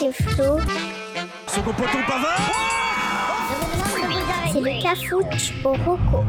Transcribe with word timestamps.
c'est 0.00 0.12
Flo. 0.12 0.58
Second 1.46 1.72
poteau 1.72 1.98
Pavard 2.08 2.40
C'est 4.50 4.60
le 4.60 4.82
cafouche 4.82 5.52
au 5.62 5.72
roco. 5.74 6.24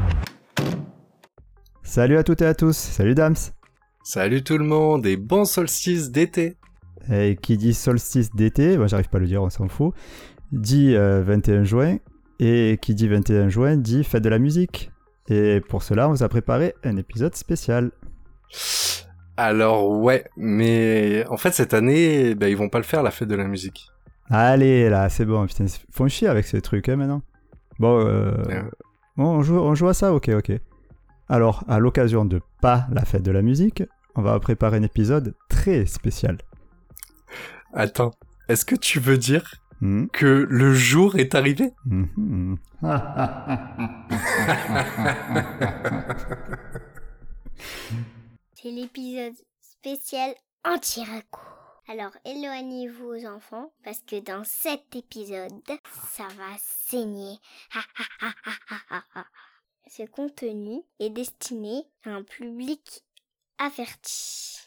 Salut 1.82 2.18
à 2.18 2.24
toutes 2.24 2.42
et 2.42 2.46
à 2.46 2.54
tous, 2.54 2.76
salut 2.76 3.16
Dams. 3.16 3.36
Salut 4.04 4.44
tout 4.44 4.58
le 4.58 4.66
monde 4.66 5.06
et 5.06 5.16
bon 5.16 5.46
solstice 5.46 6.12
d'été. 6.12 6.58
Et 7.10 7.38
qui 7.42 7.58
dit 7.58 7.74
solstice 7.74 8.36
d'été, 8.36 8.78
moi 8.78 8.88
j'arrive 8.88 9.08
pas 9.08 9.20
à 9.20 9.22
le 9.22 9.28
dire, 9.28 9.42
on 9.42 9.50
s'en 9.50 9.70
fout, 9.70 9.94
dit 10.52 10.94
euh, 10.96 11.24
21 11.24 11.64
juin. 11.64 11.98
Et 12.40 12.78
qui 12.82 12.94
dit 12.94 13.08
21 13.08 13.48
juin 13.50 13.78
dit 13.78 14.04
fête 14.04 14.24
de 14.24 14.30
la 14.30 14.40
musique. 14.40 14.92
Et 15.30 15.62
pour 15.62 15.84
cela, 15.84 16.10
on 16.10 16.12
vous 16.12 16.24
a 16.24 16.30
préparé 16.30 16.74
un 16.84 16.98
épisode 16.98 17.36
spécial. 17.36 17.92
Alors 19.44 19.90
ouais, 19.90 20.26
mais 20.38 21.26
en 21.30 21.38
fait 21.38 21.52
cette 21.54 21.74
année, 21.74 22.36
ben, 22.36 22.48
ils 22.48 22.58
vont 22.58 22.70
pas 22.70 22.78
le 22.78 22.84
faire 22.84 23.04
la 23.04 23.12
fête 23.12 23.28
de 23.28 23.36
la 23.36 23.46
musique. 23.46 23.88
Allez 24.30 24.90
là, 24.90 25.10
c'est 25.10 25.26
bon, 25.26 25.46
putain, 25.48 25.66
ils 25.66 25.72
font 25.92 26.08
chier 26.08 26.28
avec 26.28 26.46
ces 26.46 26.62
trucs 26.62 26.88
hein, 26.90 26.96
maintenant. 26.96 27.22
Bon, 27.80 28.00
euh, 28.00 28.32
Euh. 28.50 28.62
bon, 29.18 29.26
on, 29.38 29.42
joue, 29.42 29.58
on 29.58 29.74
joue 29.76 29.88
à 29.88 29.94
ça, 29.94 30.14
ok, 30.14 30.30
ok. 30.30 30.52
Alors, 31.28 31.64
à 31.68 31.80
l'occasion 31.80 32.26
de 32.26 32.42
pas 32.62 32.86
la 32.92 33.04
fête 33.04 33.24
de 33.24 33.32
la 33.32 33.42
musique, 33.42 33.84
on 34.16 34.22
va 34.22 34.40
préparer 34.40 34.78
un 34.78 34.84
épisode 34.84 35.34
très 35.50 35.86
spécial. 35.86 36.38
Attends, 37.74 38.12
est-ce 38.50 38.66
que 38.66 38.76
tu 38.76 39.00
veux 39.00 39.18
dire 39.18 39.56
Hmm, 39.84 40.06
que 40.14 40.46
le 40.48 40.76
jour 40.76 41.16
est 41.16 41.34
arrivé? 41.34 41.72
Hmm. 41.86 42.54
C'est 48.62 48.70
l'épisode 48.70 49.34
spécial 49.60 50.36
anti-raco. 50.64 51.40
Alors 51.88 52.12
éloignez-vous 52.26 53.06
aux 53.06 53.26
enfants 53.26 53.74
parce 53.84 54.02
que 54.02 54.20
dans 54.20 54.44
cet 54.44 54.96
épisode, 54.96 55.52
ça 56.12 56.28
va 56.38 56.56
saigner. 56.60 57.38
Ce 59.90 60.04
contenu 60.04 60.84
est 61.00 61.10
destiné 61.10 61.86
à 62.06 62.12
un 62.12 62.24
public 62.24 63.04
averti. 63.58 64.60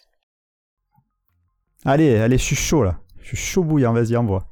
Allez, 1.85 2.17
allez, 2.17 2.39
je 2.39 2.45
suis 2.45 2.57
chaud 2.57 2.83
là. 2.83 3.01
Je 3.21 3.29
suis 3.29 3.37
chaud 3.37 3.63
bouillant, 3.63 3.93
vas-y, 3.93 4.17
envoie. 4.17 4.49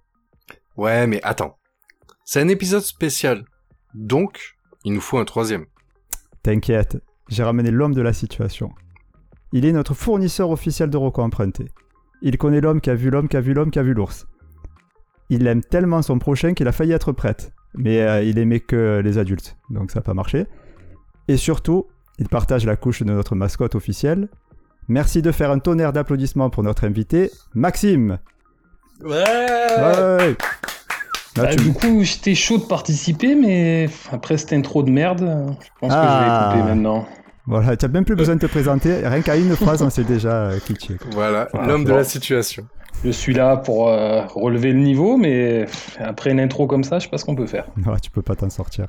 Ouais, 0.77 1.09
mais 1.09 1.21
attends. 1.25 1.59
C'est 2.25 2.41
un 2.41 2.49
épisode 2.49 2.83
spécial. 2.83 3.45
Donc, 3.93 4.57
il 4.85 4.93
nous 4.93 5.01
faut 5.01 5.19
un 5.19 5.25
troisième. 5.25 5.67
T'inquiète, 6.45 6.99
j'ai 7.29 7.43
ramené 7.43 7.73
l'homme 7.73 7.95
de 7.95 8.03
la 8.03 8.13
situation. 8.13 8.73
Il 9.53 9.65
est 9.67 9.73
notre 9.73 9.95
fournisseur 9.95 10.51
officiel 10.51 10.91
de 10.91 10.97
Rocco 10.97 11.23
emprunté. 11.23 11.67
Il 12.23 12.39
connaît 12.39 12.61
l'homme 12.61 12.81
qui 12.81 12.91
a 12.91 12.95
vu 12.95 13.11
l'homme 13.11 13.29
qui 13.29 13.37
a 13.37 13.41
vu 13.41 13.53
l'homme 13.55 13.71
qui 13.71 13.79
a 13.79 13.83
vu 13.83 13.95
l'ours. 13.95 14.27
Il 15.29 15.47
aime 15.47 15.63
tellement 15.63 16.03
son 16.03 16.19
prochain 16.19 16.55
qu'il 16.55 16.69
a 16.69 16.73
failli 16.73 16.93
être 16.93 17.13
prêtre. 17.13 17.47
Mais 17.75 18.01
euh, 18.03 18.23
il 18.23 18.39
aimait 18.39 18.61
que 18.61 19.01
les 19.03 19.17
adultes, 19.19 19.57
donc 19.71 19.91
ça 19.91 20.01
n'a 20.01 20.03
pas 20.03 20.15
marché. 20.15 20.47
Et 21.29 21.37
surtout, 21.39 21.87
il 22.19 22.29
partage 22.29 22.67
la 22.67 22.77
couche 22.77 23.03
de 23.03 23.11
notre 23.11 23.35
mascotte 23.35 23.75
officielle. 23.75 24.29
Merci 24.89 25.23
de 25.23 25.33
faire 25.33 25.51
un 25.51 25.59
tonnerre 25.59 25.93
d'applaudissements 25.93 26.51
pour 26.51 26.63
notre 26.63 26.85
invité, 26.85 27.31
Maxime. 27.55 28.19
Ouais 29.03 29.15
Ouais. 29.15 30.37
Là, 31.37 31.45
Bah, 31.45 31.57
tu- 31.57 31.65
Du 31.65 31.73
coup, 31.73 32.03
j'étais 32.03 32.35
chaud 32.35 32.59
de 32.59 32.65
participer, 32.65 33.35
mais 33.35 33.89
après 34.11 34.37
cette 34.37 34.53
intro 34.53 34.83
de 34.83 34.91
merde, 34.91 35.21
je 35.63 35.69
pense 35.81 35.93
Ah. 35.95 36.51
que 36.53 36.59
je 36.59 36.59
vais 36.59 36.59
écouter 36.61 36.75
maintenant. 36.75 37.07
Voilà, 37.47 37.77
tu 37.77 37.85
n'as 37.87 37.93
même 37.93 38.05
plus 38.05 38.15
besoin 38.15 38.37
de 38.37 38.41
te 38.41 38.47
présenter. 38.47 39.07
Rien 39.07 39.21
qu'à 39.21 39.37
une 39.37 39.57
phrase, 39.57 39.83
on 39.83 39.91
s'est 39.91 40.05
déjà 40.05 40.51
euh, 40.51 40.59
kitché. 40.61 40.97
Voilà, 41.11 41.49
Voilà, 41.53 41.69
l'homme 41.69 41.85
de 41.85 41.93
la 41.93 42.05
situation. 42.05 42.67
Je 43.05 43.11
suis 43.11 43.35
là 43.35 43.57
pour 43.57 43.89
euh, 43.89 44.25
relever 44.27 44.73
le 44.73 44.79
niveau, 44.79 45.17
mais 45.17 45.67
après 45.99 46.31
une 46.31 46.39
intro 46.41 46.67
comme 46.67 46.85
ça, 46.85 46.99
je 46.99 47.05
sais 47.05 47.11
pas 47.11 47.19
ce 47.19 47.25
qu'on 47.25 47.35
peut 47.35 47.47
faire. 47.47 47.67
Ouais, 47.85 47.99
tu 48.01 48.11
peux 48.11 48.23
pas 48.23 48.37
t'en 48.37 48.51
sortir. 48.51 48.87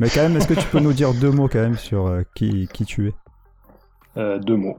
Mais 0.00 0.08
quand 0.08 0.22
même, 0.22 0.36
est-ce 0.36 0.46
que 0.48 0.54
tu 0.54 0.66
peux 0.68 0.80
nous 0.80 0.92
dire 0.92 1.12
deux 1.12 1.30
mots 1.30 1.48
quand 1.48 1.58
même 1.58 1.76
sur 1.76 2.06
euh, 2.06 2.22
qui, 2.34 2.68
qui 2.72 2.84
tu 2.84 3.08
es? 3.08 3.14
Euh, 4.16 4.38
deux 4.38 4.56
mots. 4.56 4.78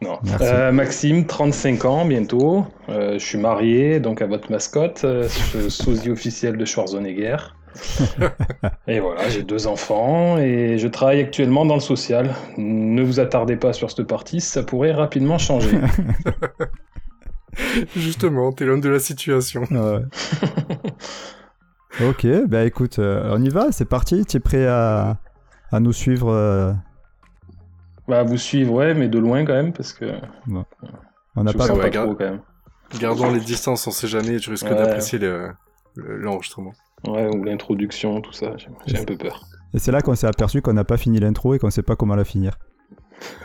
Non. 0.00 0.18
Merci. 0.22 0.44
Euh, 0.46 0.72
Maxime, 0.72 1.26
35 1.26 1.84
ans 1.84 2.04
bientôt. 2.06 2.64
Euh, 2.88 3.14
je 3.18 3.24
suis 3.24 3.36
marié, 3.38 4.00
donc 4.00 4.22
à 4.22 4.26
votre 4.26 4.50
mascotte, 4.50 5.02
euh, 5.04 5.28
ce 5.28 5.68
sosie 5.68 6.10
officiel 6.10 6.56
de 6.56 6.64
Schwarzenegger. 6.64 7.36
Et 8.86 9.00
voilà, 9.00 9.28
j'ai 9.28 9.42
deux 9.42 9.66
enfants 9.66 10.38
et 10.38 10.76
je 10.78 10.88
travaille 10.88 11.20
actuellement 11.20 11.64
dans 11.64 11.74
le 11.74 11.80
social. 11.80 12.34
Ne 12.58 13.02
vous 13.02 13.20
attardez 13.20 13.56
pas 13.56 13.72
sur 13.72 13.90
cette 13.90 14.06
partie, 14.06 14.40
ça 14.40 14.62
pourrait 14.62 14.92
rapidement 14.92 15.38
changer. 15.38 15.78
Justement, 17.96 18.52
t'es 18.52 18.64
l'homme 18.64 18.80
de 18.80 18.88
la 18.88 18.98
situation. 19.00 19.62
Ouais. 19.70 20.02
Ok, 22.08 22.26
bah 22.46 22.64
écoute, 22.64 22.98
euh, 22.98 23.28
on 23.36 23.42
y 23.42 23.48
va, 23.48 23.72
c'est 23.72 23.84
parti. 23.88 24.24
Tu 24.24 24.36
es 24.36 24.40
prêt 24.40 24.66
à, 24.66 25.18
à 25.72 25.80
nous 25.80 25.92
suivre 25.92 26.30
euh, 26.32 26.72
Bah, 28.08 28.22
vous 28.22 28.36
suivre, 28.38 28.72
ouais, 28.72 28.94
mais 28.94 29.08
de 29.08 29.18
loin 29.18 29.44
quand 29.44 29.52
même, 29.54 29.72
parce 29.72 29.92
que 29.92 30.06
On 31.36 31.42
n'a 31.44 31.52
pas. 31.52 31.66
pas 31.68 31.90
trop 31.90 32.14
quand 32.14 32.24
même. 32.24 32.40
Gardons 32.98 33.30
les 33.32 33.40
distances, 33.40 33.86
on 33.86 33.90
sait 33.90 34.08
jamais, 34.08 34.38
tu 34.38 34.50
risques 34.50 34.64
Ouais. 34.66 34.74
d'apprécier 34.74 35.18
le- 35.18 35.48
le- 35.48 35.52
l'enregistrement. 35.96 36.72
Ouais, 37.06 37.26
ou 37.34 37.44
l'introduction, 37.44 38.20
tout 38.20 38.32
ça, 38.32 38.52
j'ai- 38.86 38.98
un 38.98 39.04
peu 39.04 39.16
peur. 39.16 39.42
Et 39.74 39.78
c'est 39.78 39.92
là 39.92 40.00
qu'on 40.02 40.14
s'est 40.14 40.26
aperçu 40.26 40.60
qu'on 40.62 40.72
n'a 40.74 40.84
pas 40.84 40.96
fini 40.96 41.18
l'intro 41.20 41.54
et 41.54 41.58
qu'on 41.58 41.70
sait 41.70 41.82
pas 41.82 41.96
comment 41.96 42.16
la 42.16 42.24
finir. 42.24 42.58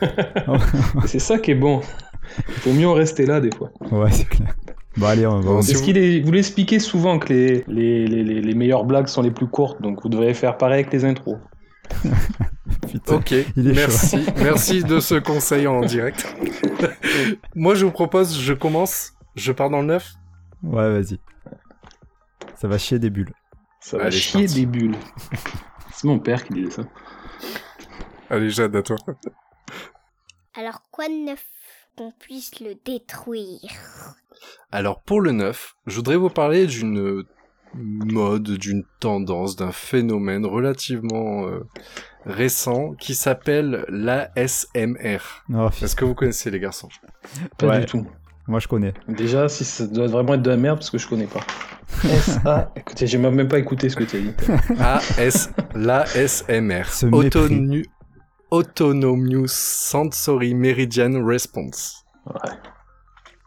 C'est 1.06 1.20
ça 1.20 1.38
qui 1.38 1.52
est 1.52 1.56
bon. 1.56 1.82
Il 2.48 2.54
faut 2.56 2.74
mieux 2.74 2.88
en 2.88 2.94
rester 2.94 3.26
là 3.26 3.40
des 3.40 3.52
fois. 3.56 3.72
Ouais, 3.92 4.10
c'est 4.12 4.26
clair. 4.26 4.56
Bon, 4.98 5.06
allez, 5.06 5.28
on 5.28 5.40
va. 5.42 5.60
Est-ce 5.60 5.84
qu'il 5.84 5.98
est... 5.98 6.22
Vous 6.22 6.32
l'expliquez 6.32 6.80
souvent 6.80 7.20
que 7.20 7.32
les, 7.32 7.64
les, 7.68 8.08
les, 8.08 8.24
les, 8.24 8.42
les 8.42 8.54
meilleures 8.56 8.86
blagues 8.86 9.08
sont 9.08 9.22
les 9.22 9.32
plus 9.32 9.48
courtes, 9.48 9.82
donc 9.82 10.02
vous 10.02 10.10
devriez 10.10 10.34
faire 10.34 10.58
pareil 10.58 10.80
avec 10.82 10.94
les 10.94 11.06
intros. 11.06 11.38
Putain. 12.90 13.16
Ok, 13.16 13.32
Il 13.56 13.68
est 13.70 13.74
merci. 13.74 14.18
merci 14.38 14.84
de 14.84 15.00
ce 15.00 15.16
conseil 15.16 15.68
en 15.68 15.82
direct. 15.82 16.26
Moi, 17.54 17.76
je 17.76 17.86
vous 17.86 17.92
propose, 17.92 18.40
je 18.40 18.54
commence, 18.54 19.14
je 19.36 19.52
pars 19.52 19.70
dans 19.70 19.82
le 19.82 19.88
neuf. 19.88 20.14
Ouais, 20.64 20.90
vas-y. 21.00 21.20
Ça 22.56 22.68
va 22.68 22.78
chier 22.78 23.00
des 23.00 23.10
bulles. 23.10 23.34
Ça 23.80 23.98
va 23.98 24.06
Allez, 24.06 24.18
chier 24.18 24.48
des 24.48 24.66
bulles. 24.66 24.96
C'est 25.92 26.08
mon 26.08 26.20
père 26.20 26.44
qui 26.44 26.54
disait 26.54 26.72
ça. 26.72 26.84
Allez, 28.30 28.50
Jade, 28.50 28.76
à 28.76 28.82
toi. 28.82 28.98
Alors 30.56 30.82
quoi 30.92 31.08
de 31.08 31.26
neuf 31.26 31.46
qu'on 31.98 32.12
puisse 32.12 32.60
le 32.60 32.76
détruire? 32.86 34.16
Alors, 34.72 35.02
pour 35.02 35.22
le 35.22 35.32
neuf, 35.32 35.76
je 35.86 35.96
voudrais 35.98 36.16
vous 36.18 36.30
parler 36.30 36.66
d'une 36.68 37.24
mode, 37.74 38.52
d'une 38.52 38.84
tendance, 39.00 39.56
d'un 39.56 39.72
phénomène 39.72 40.46
relativement 40.46 41.48
euh, 41.48 41.60
récent 42.26 42.94
qui 42.96 43.16
s'appelle 43.16 43.86
l'ASMR. 43.90 45.20
Oh, 45.54 45.70
Est-ce 45.82 45.96
que 45.96 46.06
vous 46.06 46.16
connaissez 46.16 46.50
les 46.52 46.60
garçons? 46.60 46.90
Pas 47.58 47.68
Ouais. 47.68 47.80
du 47.82 47.86
tout. 47.86 48.08
moi, 48.48 48.60
je 48.60 48.68
connais. 48.68 48.94
Déjà, 49.08 49.48
si 49.50 49.64
ça 49.66 49.88
doit 49.88 50.08
vraiment 50.08 50.34
être 50.36 50.42
de 50.42 50.50
la 50.50 50.58
merde, 50.58 50.80
parce 50.80 50.90
que 50.90 50.98
je 50.98 51.08
connais 51.08 51.28
pas. 51.28 51.42
S-A... 52.04 52.72
Écoutez, 52.76 53.08
j'ai 53.08 53.18
même 53.18 53.48
pas 53.48 53.60
écouté 53.60 53.90
ce 53.90 53.96
que 53.96 54.04
tu 54.04 54.18
as 54.18 54.20
dit. 54.20 54.34
AS, 54.80 55.50
l'ASMR. 55.74 56.86
Ce 56.90 57.06
mépris. 57.06 57.28
Autonu- 57.30 57.86
Autonomous 58.52 59.48
Sensory 59.48 60.54
Meridian 60.54 61.26
Response. 61.26 62.06
Ouais. 62.28 62.52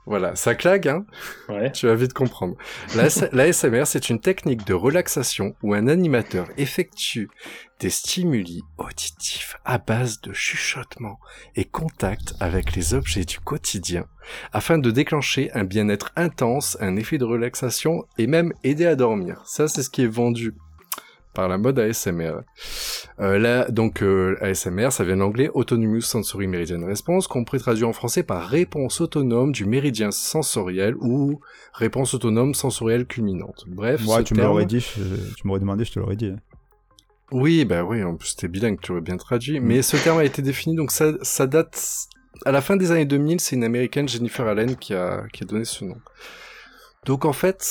Voilà, 0.09 0.35
ça 0.37 0.55
claque, 0.55 0.87
hein 0.87 1.05
Ouais. 1.51 1.71
Tu 1.73 1.87
vas 1.87 1.95
vite 1.95 2.15
comprendre. 2.15 2.57
L'AS- 2.97 3.29
L'ASMR, 3.33 3.85
c'est 3.85 4.09
une 4.09 4.21
technique 4.21 4.67
de 4.67 4.73
relaxation 4.73 5.55
où 5.63 5.75
un 5.75 5.87
animateur 5.87 6.49
effectue 6.57 7.29
des 7.81 7.91
stimuli 7.91 8.63
auditifs 8.79 9.57
à 9.65 9.77
base 9.79 10.21
de 10.23 10.33
chuchotement 10.33 11.19
et 11.57 11.65
contact 11.65 12.35
avec 12.41 12.75
les 12.75 12.95
objets 12.95 13.25
du 13.25 13.39
quotidien 13.39 14.07
afin 14.53 14.79
de 14.79 14.91
déclencher 14.91 15.51
un 15.53 15.65
bien-être 15.65 16.11
intense, 16.17 16.77
un 16.81 16.97
effet 16.97 17.19
de 17.19 17.25
relaxation 17.25 18.05
et 18.19 18.27
même 18.27 18.53
aider 18.65 18.87
à 18.87 18.97
dormir. 18.97 19.43
Ça, 19.45 19.69
c'est 19.69 19.83
ce 19.83 19.91
qui 19.91 20.03
est 20.03 20.07
vendu 20.07 20.55
par 21.39 21.47
la 21.47 21.57
mode 21.57 21.79
ASMR. 21.79 22.41
Euh, 23.21 23.39
là, 23.39 23.71
donc 23.71 24.03
euh, 24.03 24.37
ASMR, 24.41 24.91
ça 24.91 25.05
vient 25.05 25.15
de 25.15 25.21
l'anglais 25.21 25.49
Autonomous 25.55 26.01
Sensory 26.01 26.49
Meridian 26.49 26.85
Response, 26.85 27.29
qu'on 27.29 27.45
pourrait 27.45 27.61
traduire 27.61 27.89
en 27.89 27.93
français 27.93 28.25
par 28.25 28.49
réponse 28.49 29.01
autonome 29.01 29.53
du 29.53 29.65
méridien 29.65 30.11
sensoriel 30.11 30.97
ou 30.97 31.39
réponse 31.75 32.13
autonome 32.15 32.55
sensorielle 32.55 33.07
culminante. 33.07 33.67
Bref, 33.69 34.05
Ouais, 34.05 34.25
tu 34.25 34.35
terme- 34.35 34.49
l'aurais 34.49 34.67
dit, 34.67 34.81
je- 34.81 35.35
tu 35.37 35.47
m'aurais 35.47 35.61
demandé, 35.61 35.85
je 35.85 35.93
te 35.93 36.01
l'aurais 36.01 36.17
dit. 36.17 36.33
Oui, 37.31 37.65
bah 37.65 37.85
oui, 37.85 38.03
en 38.03 38.17
plus 38.17 38.35
t'es 38.35 38.49
bilingue, 38.49 38.81
tu 38.81 38.91
aurais 38.91 39.01
bien 39.01 39.17
traduit. 39.17 39.61
Mais 39.61 39.83
ce 39.83 39.97
terme 39.97 40.19
a 40.19 40.25
été 40.25 40.43
défini, 40.43 40.75
donc 40.75 40.91
ça, 40.91 41.13
ça 41.23 41.47
date 41.47 42.09
à 42.47 42.51
la 42.51 42.61
fin 42.61 42.75
des 42.77 42.91
années 42.91 43.05
2000. 43.07 43.39
C'est 43.41 43.55
une 43.55 43.63
américaine, 43.63 44.09
Jennifer 44.09 44.45
Allen, 44.45 44.75
qui 44.75 44.93
a, 44.93 45.23
qui 45.33 45.45
a 45.45 45.47
donné 45.47 45.65
ce 45.65 45.85
nom. 45.85 45.99
Donc 47.05 47.25
en 47.25 47.33
fait, 47.33 47.65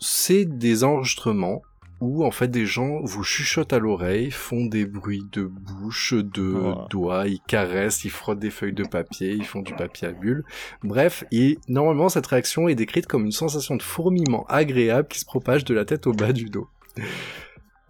c'est 0.00 0.44
des 0.44 0.82
enregistrements 0.82 1.62
où 2.02 2.24
en 2.24 2.32
fait 2.32 2.48
des 2.48 2.66
gens 2.66 3.00
vous 3.04 3.22
chuchotent 3.22 3.72
à 3.72 3.78
l'oreille, 3.78 4.32
font 4.32 4.66
des 4.66 4.86
bruits 4.86 5.24
de 5.30 5.44
bouche, 5.44 6.14
de 6.14 6.52
Oh. 6.52 6.86
doigts, 6.90 7.28
ils 7.28 7.40
caressent, 7.46 8.04
ils 8.04 8.10
frottent 8.10 8.40
des 8.40 8.50
feuilles 8.50 8.72
de 8.72 8.82
papier, 8.82 9.30
ils 9.30 9.44
font 9.44 9.62
du 9.62 9.72
papier 9.72 10.08
à 10.08 10.10
bulles. 10.12 10.42
Bref, 10.82 11.22
et 11.30 11.58
normalement 11.68 12.08
cette 12.08 12.26
réaction 12.26 12.66
est 12.66 12.74
décrite 12.74 13.06
comme 13.06 13.24
une 13.24 13.30
sensation 13.30 13.76
de 13.76 13.82
fourmillement 13.82 14.44
agréable 14.48 15.06
qui 15.06 15.20
se 15.20 15.24
propage 15.24 15.64
de 15.64 15.74
la 15.74 15.84
tête 15.84 16.08
au 16.08 16.12
bas 16.12 16.32
du 16.32 16.46
dos. 16.46 16.66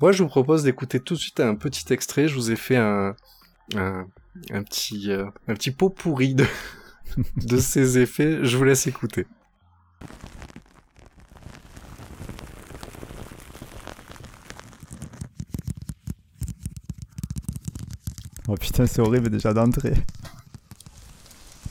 Moi, 0.02 0.12
je 0.12 0.22
vous 0.22 0.28
propose 0.28 0.62
d'écouter 0.62 1.00
tout 1.00 1.14
de 1.14 1.18
suite 1.18 1.40
un 1.40 1.54
petit 1.54 1.90
extrait. 1.90 2.28
Je 2.28 2.34
vous 2.34 2.50
ai 2.50 2.56
fait 2.56 2.76
un 2.76 3.16
un, 3.76 4.04
un 4.50 4.62
petit 4.62 5.10
euh, 5.10 5.24
un 5.48 5.54
petit 5.54 5.70
pot 5.70 5.88
pourri 5.88 6.34
de 6.34 6.44
de 7.36 7.56
ces 7.56 7.98
effets. 7.98 8.44
Je 8.44 8.58
vous 8.58 8.64
laisse 8.64 8.86
écouter. 8.86 9.26
Oh 18.52 18.54
putain, 18.54 18.86
c'est 18.86 19.00
horrible 19.00 19.30
déjà 19.30 19.54
d'entrer. 19.54 19.94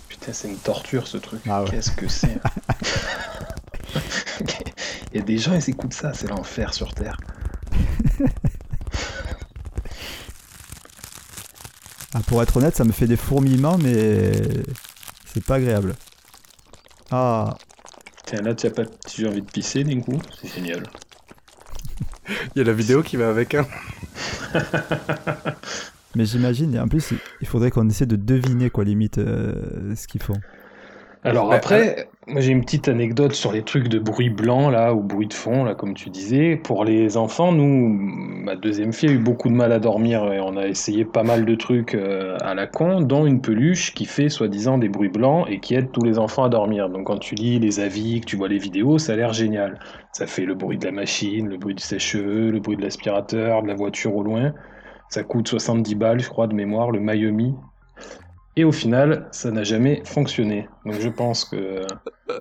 Putain, 0.09 0.33
c'est 0.33 0.47
une 0.47 0.57
torture 0.57 1.05
ce 1.05 1.17
truc. 1.17 1.41
Ah 1.47 1.61
ouais. 1.61 1.69
Qu'est-ce 1.69 1.91
que 1.91 2.07
c'est 2.07 2.39
Il 5.13 5.19
y 5.19 5.21
a 5.21 5.23
des 5.23 5.37
gens, 5.37 5.53
ils 5.53 5.69
écoutent 5.69 5.93
ça, 5.93 6.11
c'est 6.15 6.25
l'enfer 6.25 6.73
sur 6.73 6.91
Terre. 6.95 7.17
Ah, 12.15 12.21
pour 12.25 12.41
être 12.41 12.57
honnête, 12.57 12.75
ça 12.75 12.83
me 12.83 12.91
fait 12.91 13.05
des 13.05 13.15
fourmillements, 13.15 13.77
mais 13.77 14.31
c'est 15.31 15.45
pas 15.45 15.57
agréable. 15.57 15.95
Ah, 17.11 17.55
Tiens, 18.25 18.41
là, 18.41 18.55
tu 18.55 18.65
as 18.65 18.71
pas 18.71 18.85
si 19.05 19.21
j'ai 19.21 19.27
envie 19.27 19.43
de 19.43 19.51
pisser 19.51 19.83
d'un 19.83 20.01
coup, 20.01 20.19
c'est 20.41 20.51
génial. 20.51 20.81
Il 22.27 22.57
y 22.57 22.61
a 22.61 22.63
la 22.63 22.73
vidéo 22.73 23.03
qui 23.03 23.17
va 23.17 23.29
avec 23.29 23.53
hein. 23.53 23.67
mais 26.15 26.25
j'imagine, 26.25 26.75
et 26.75 26.79
en 26.79 26.87
plus, 26.87 27.13
il 27.41 27.47
faudrait 27.47 27.71
qu'on 27.71 27.87
essaie 27.89 28.05
de 28.05 28.15
deviner, 28.15 28.69
quoi, 28.69 28.83
limite, 28.83 29.17
euh, 29.17 29.95
ce 29.95 30.07
qu'ils 30.07 30.21
font. 30.21 30.39
Alors 31.23 31.49
Ouais, 31.49 31.55
après, 31.55 32.09
moi 32.25 32.41
j'ai 32.41 32.51
une 32.51 32.61
petite 32.61 32.87
anecdote 32.87 33.33
sur 33.33 33.51
les 33.51 33.61
trucs 33.61 33.89
de 33.89 33.99
bruit 33.99 34.31
blanc 34.31 34.71
là, 34.71 34.93
ou 34.95 35.01
bruit 35.03 35.27
de 35.27 35.33
fond 35.35 35.63
là, 35.63 35.75
comme 35.75 35.93
tu 35.93 36.09
disais. 36.09 36.55
Pour 36.55 36.83
les 36.83 37.15
enfants, 37.15 37.51
nous, 37.51 37.89
ma 37.89 38.55
deuxième 38.55 38.91
fille 38.91 39.09
a 39.09 39.11
eu 39.11 39.19
beaucoup 39.19 39.47
de 39.49 39.53
mal 39.53 39.71
à 39.71 39.77
dormir 39.77 40.33
et 40.33 40.39
on 40.39 40.57
a 40.57 40.65
essayé 40.65 41.05
pas 41.05 41.21
mal 41.21 41.45
de 41.45 41.53
trucs 41.53 41.93
euh, 41.93 42.37
à 42.41 42.55
la 42.55 42.65
con, 42.65 43.01
dont 43.01 43.27
une 43.27 43.39
peluche 43.39 43.93
qui 43.93 44.05
fait 44.05 44.29
soi-disant 44.29 44.79
des 44.79 44.89
bruits 44.89 45.09
blancs 45.09 45.45
et 45.47 45.59
qui 45.59 45.75
aide 45.75 45.91
tous 45.91 46.03
les 46.03 46.17
enfants 46.17 46.43
à 46.43 46.49
dormir. 46.49 46.89
Donc 46.89 47.05
quand 47.05 47.19
tu 47.19 47.35
lis 47.35 47.59
les 47.59 47.79
avis, 47.79 48.21
que 48.21 48.25
tu 48.25 48.35
vois 48.35 48.47
les 48.47 48.57
vidéos, 48.57 48.97
ça 48.97 49.13
a 49.13 49.15
l'air 49.15 49.31
génial. 49.33 49.77
Ça 50.13 50.25
fait 50.25 50.45
le 50.45 50.55
bruit 50.55 50.79
de 50.79 50.85
la 50.85 50.91
machine, 50.91 51.47
le 51.49 51.57
bruit 51.57 51.75
du 51.75 51.83
sèche-cheveux, 51.83 52.49
le 52.49 52.59
bruit 52.59 52.77
de 52.77 52.81
l'aspirateur, 52.81 53.61
de 53.61 53.67
la 53.67 53.75
voiture 53.75 54.15
au 54.15 54.23
loin. 54.23 54.53
Ça 55.11 55.23
coûte 55.23 55.49
70 55.49 55.95
balles, 55.95 56.21
je 56.21 56.29
crois, 56.29 56.47
de 56.47 56.53
mémoire, 56.53 56.89
le 56.89 57.01
Mayumi. 57.01 57.53
Et 58.55 58.63
au 58.63 58.71
final, 58.71 59.27
ça 59.31 59.51
n'a 59.51 59.63
jamais 59.63 60.01
fonctionné. 60.05 60.67
Donc 60.85 60.95
je 60.99 61.09
pense 61.09 61.43
que 61.43 61.85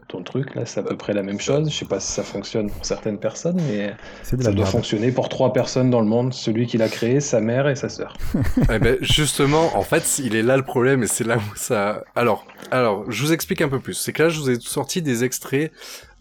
ton 0.08 0.22
truc, 0.22 0.54
là, 0.54 0.66
c'est 0.66 0.78
à 0.78 0.82
peu 0.84 0.96
près 0.96 1.12
la 1.12 1.24
même 1.24 1.40
chose. 1.40 1.68
Je 1.68 1.76
sais 1.76 1.84
pas 1.84 1.98
si 1.98 2.12
ça 2.12 2.22
fonctionne 2.22 2.70
pour 2.70 2.84
certaines 2.86 3.18
personnes, 3.18 3.60
mais 3.68 3.94
ça 4.22 4.36
doit 4.36 4.52
merde. 4.52 4.66
fonctionner 4.66 5.10
pour 5.10 5.28
trois 5.28 5.52
personnes 5.52 5.90
dans 5.90 6.00
le 6.00 6.06
monde. 6.06 6.32
Celui 6.32 6.66
qui 6.66 6.78
l'a 6.78 6.88
créé, 6.88 7.18
sa 7.18 7.40
mère 7.40 7.68
et 7.68 7.74
sa 7.74 7.88
sœur. 7.88 8.16
Eh 8.72 8.78
ben, 8.78 8.98
justement, 9.00 9.76
en 9.76 9.82
fait, 9.82 10.20
il 10.24 10.36
est 10.36 10.42
là 10.42 10.56
le 10.56 10.64
problème 10.64 11.02
et 11.02 11.08
c'est 11.08 11.24
là 11.24 11.38
où 11.38 11.56
ça. 11.56 12.04
Alors, 12.14 12.46
alors, 12.70 13.04
je 13.10 13.24
vous 13.24 13.32
explique 13.32 13.62
un 13.62 13.68
peu 13.68 13.80
plus. 13.80 13.94
C'est 13.94 14.12
que 14.12 14.22
là, 14.22 14.28
je 14.28 14.38
vous 14.38 14.50
ai 14.50 14.60
sorti 14.60 15.02
des 15.02 15.24
extraits 15.24 15.72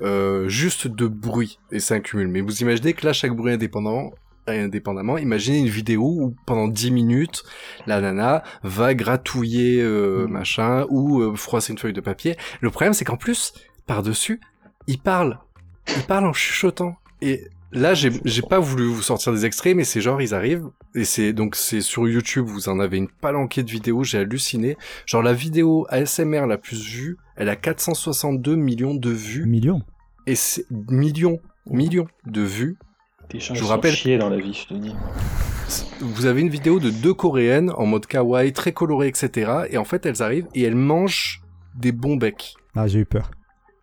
euh, 0.01 0.49
juste 0.49 0.87
de 0.87 1.07
bruit 1.07 1.59
et 1.71 1.79
c'est 1.79 1.95
un 1.95 1.99
cumul. 1.99 2.27
Mais 2.27 2.41
vous 2.41 2.61
imaginez 2.61 2.93
que 2.93 3.05
là, 3.05 3.13
chaque 3.13 3.33
bruit 3.33 3.53
indépendant, 3.53 4.11
indépendamment, 4.57 5.17
imaginez 5.17 5.59
une 5.59 5.67
vidéo 5.67 6.03
où 6.03 6.35
pendant 6.45 6.67
10 6.67 6.91
minutes, 6.91 7.43
la 7.87 8.01
nana 8.01 8.43
va 8.63 8.93
gratouiller 8.93 9.81
euh, 9.81 10.25
Mhm. 10.25 10.31
machin 10.31 10.85
ou 10.89 11.21
euh, 11.21 11.35
froisser 11.35 11.73
une 11.73 11.77
feuille 11.79 11.93
de 11.93 12.01
papier. 12.01 12.35
Le 12.61 12.69
problème, 12.69 12.93
c'est 12.93 13.05
qu'en 13.05 13.17
plus, 13.17 13.53
par 13.85 14.03
dessus, 14.03 14.39
il 14.87 14.99
parle, 14.99 15.39
il 15.95 16.03
parle 16.03 16.25
en 16.25 16.33
chuchotant 16.33 16.95
et 17.21 17.43
Là, 17.71 17.93
j'ai 17.93 18.09
j'ai 18.25 18.41
pas 18.41 18.57
voulu 18.57 18.85
vous 18.87 19.03
sortir 19.03 19.31
des 19.31 19.45
extraits, 19.45 19.75
mais 19.75 19.83
c'est 19.83 20.01
genre 20.01 20.19
ils 20.23 20.33
arrivent 20.33 20.69
et 20.95 21.03
c'est 21.03 21.33
donc 21.33 21.55
c'est 21.55 21.81
sur 21.81 22.07
YouTube. 22.07 22.47
Vous 22.47 22.67
en 22.67 22.79
avez 22.79 22.97
une 22.97 23.07
palanquée 23.07 23.61
de 23.61 23.69
vidéos. 23.69 24.03
J'ai 24.03 24.17
halluciné. 24.17 24.75
Genre 25.05 25.21
la 25.21 25.33
vidéo 25.33 25.85
ASMR 25.89 26.47
la 26.47 26.57
plus 26.57 26.83
vue, 26.83 27.17
elle 27.35 27.47
a 27.47 27.55
462 27.55 28.55
millions 28.55 28.95
de 28.95 29.11
vues 29.11 29.45
Millions 29.45 29.83
et 30.25 30.33
c'est 30.33 30.65
millions, 30.71 31.39
millions 31.67 32.07
de 32.25 32.41
vues. 32.41 32.75
Je 33.37 33.61
vous 33.61 33.67
rappelle- 33.67 33.93
chiés 33.93 34.17
dans 34.17 34.29
la 34.29 34.37
vie, 34.37 34.53
je 34.53 34.67
te 34.67 34.73
dis. 34.73 34.95
Vous 36.01 36.25
avez 36.25 36.41
une 36.41 36.49
vidéo 36.49 36.79
de 36.79 36.89
deux 36.89 37.13
coréennes 37.13 37.71
en 37.77 37.85
mode 37.85 38.07
kawaii, 38.07 38.51
très 38.53 38.71
colorées, 38.71 39.07
etc. 39.07 39.51
Et 39.69 39.77
en 39.77 39.83
fait, 39.83 40.05
elles 40.05 40.23
arrivent 40.23 40.47
et 40.55 40.63
elles 40.63 40.75
mangent 40.75 41.41
des 41.75 41.91
bons 41.91 42.15
becs. 42.15 42.55
Ah, 42.75 42.87
j'ai 42.87 42.99
eu 42.99 43.05
peur. 43.05 43.29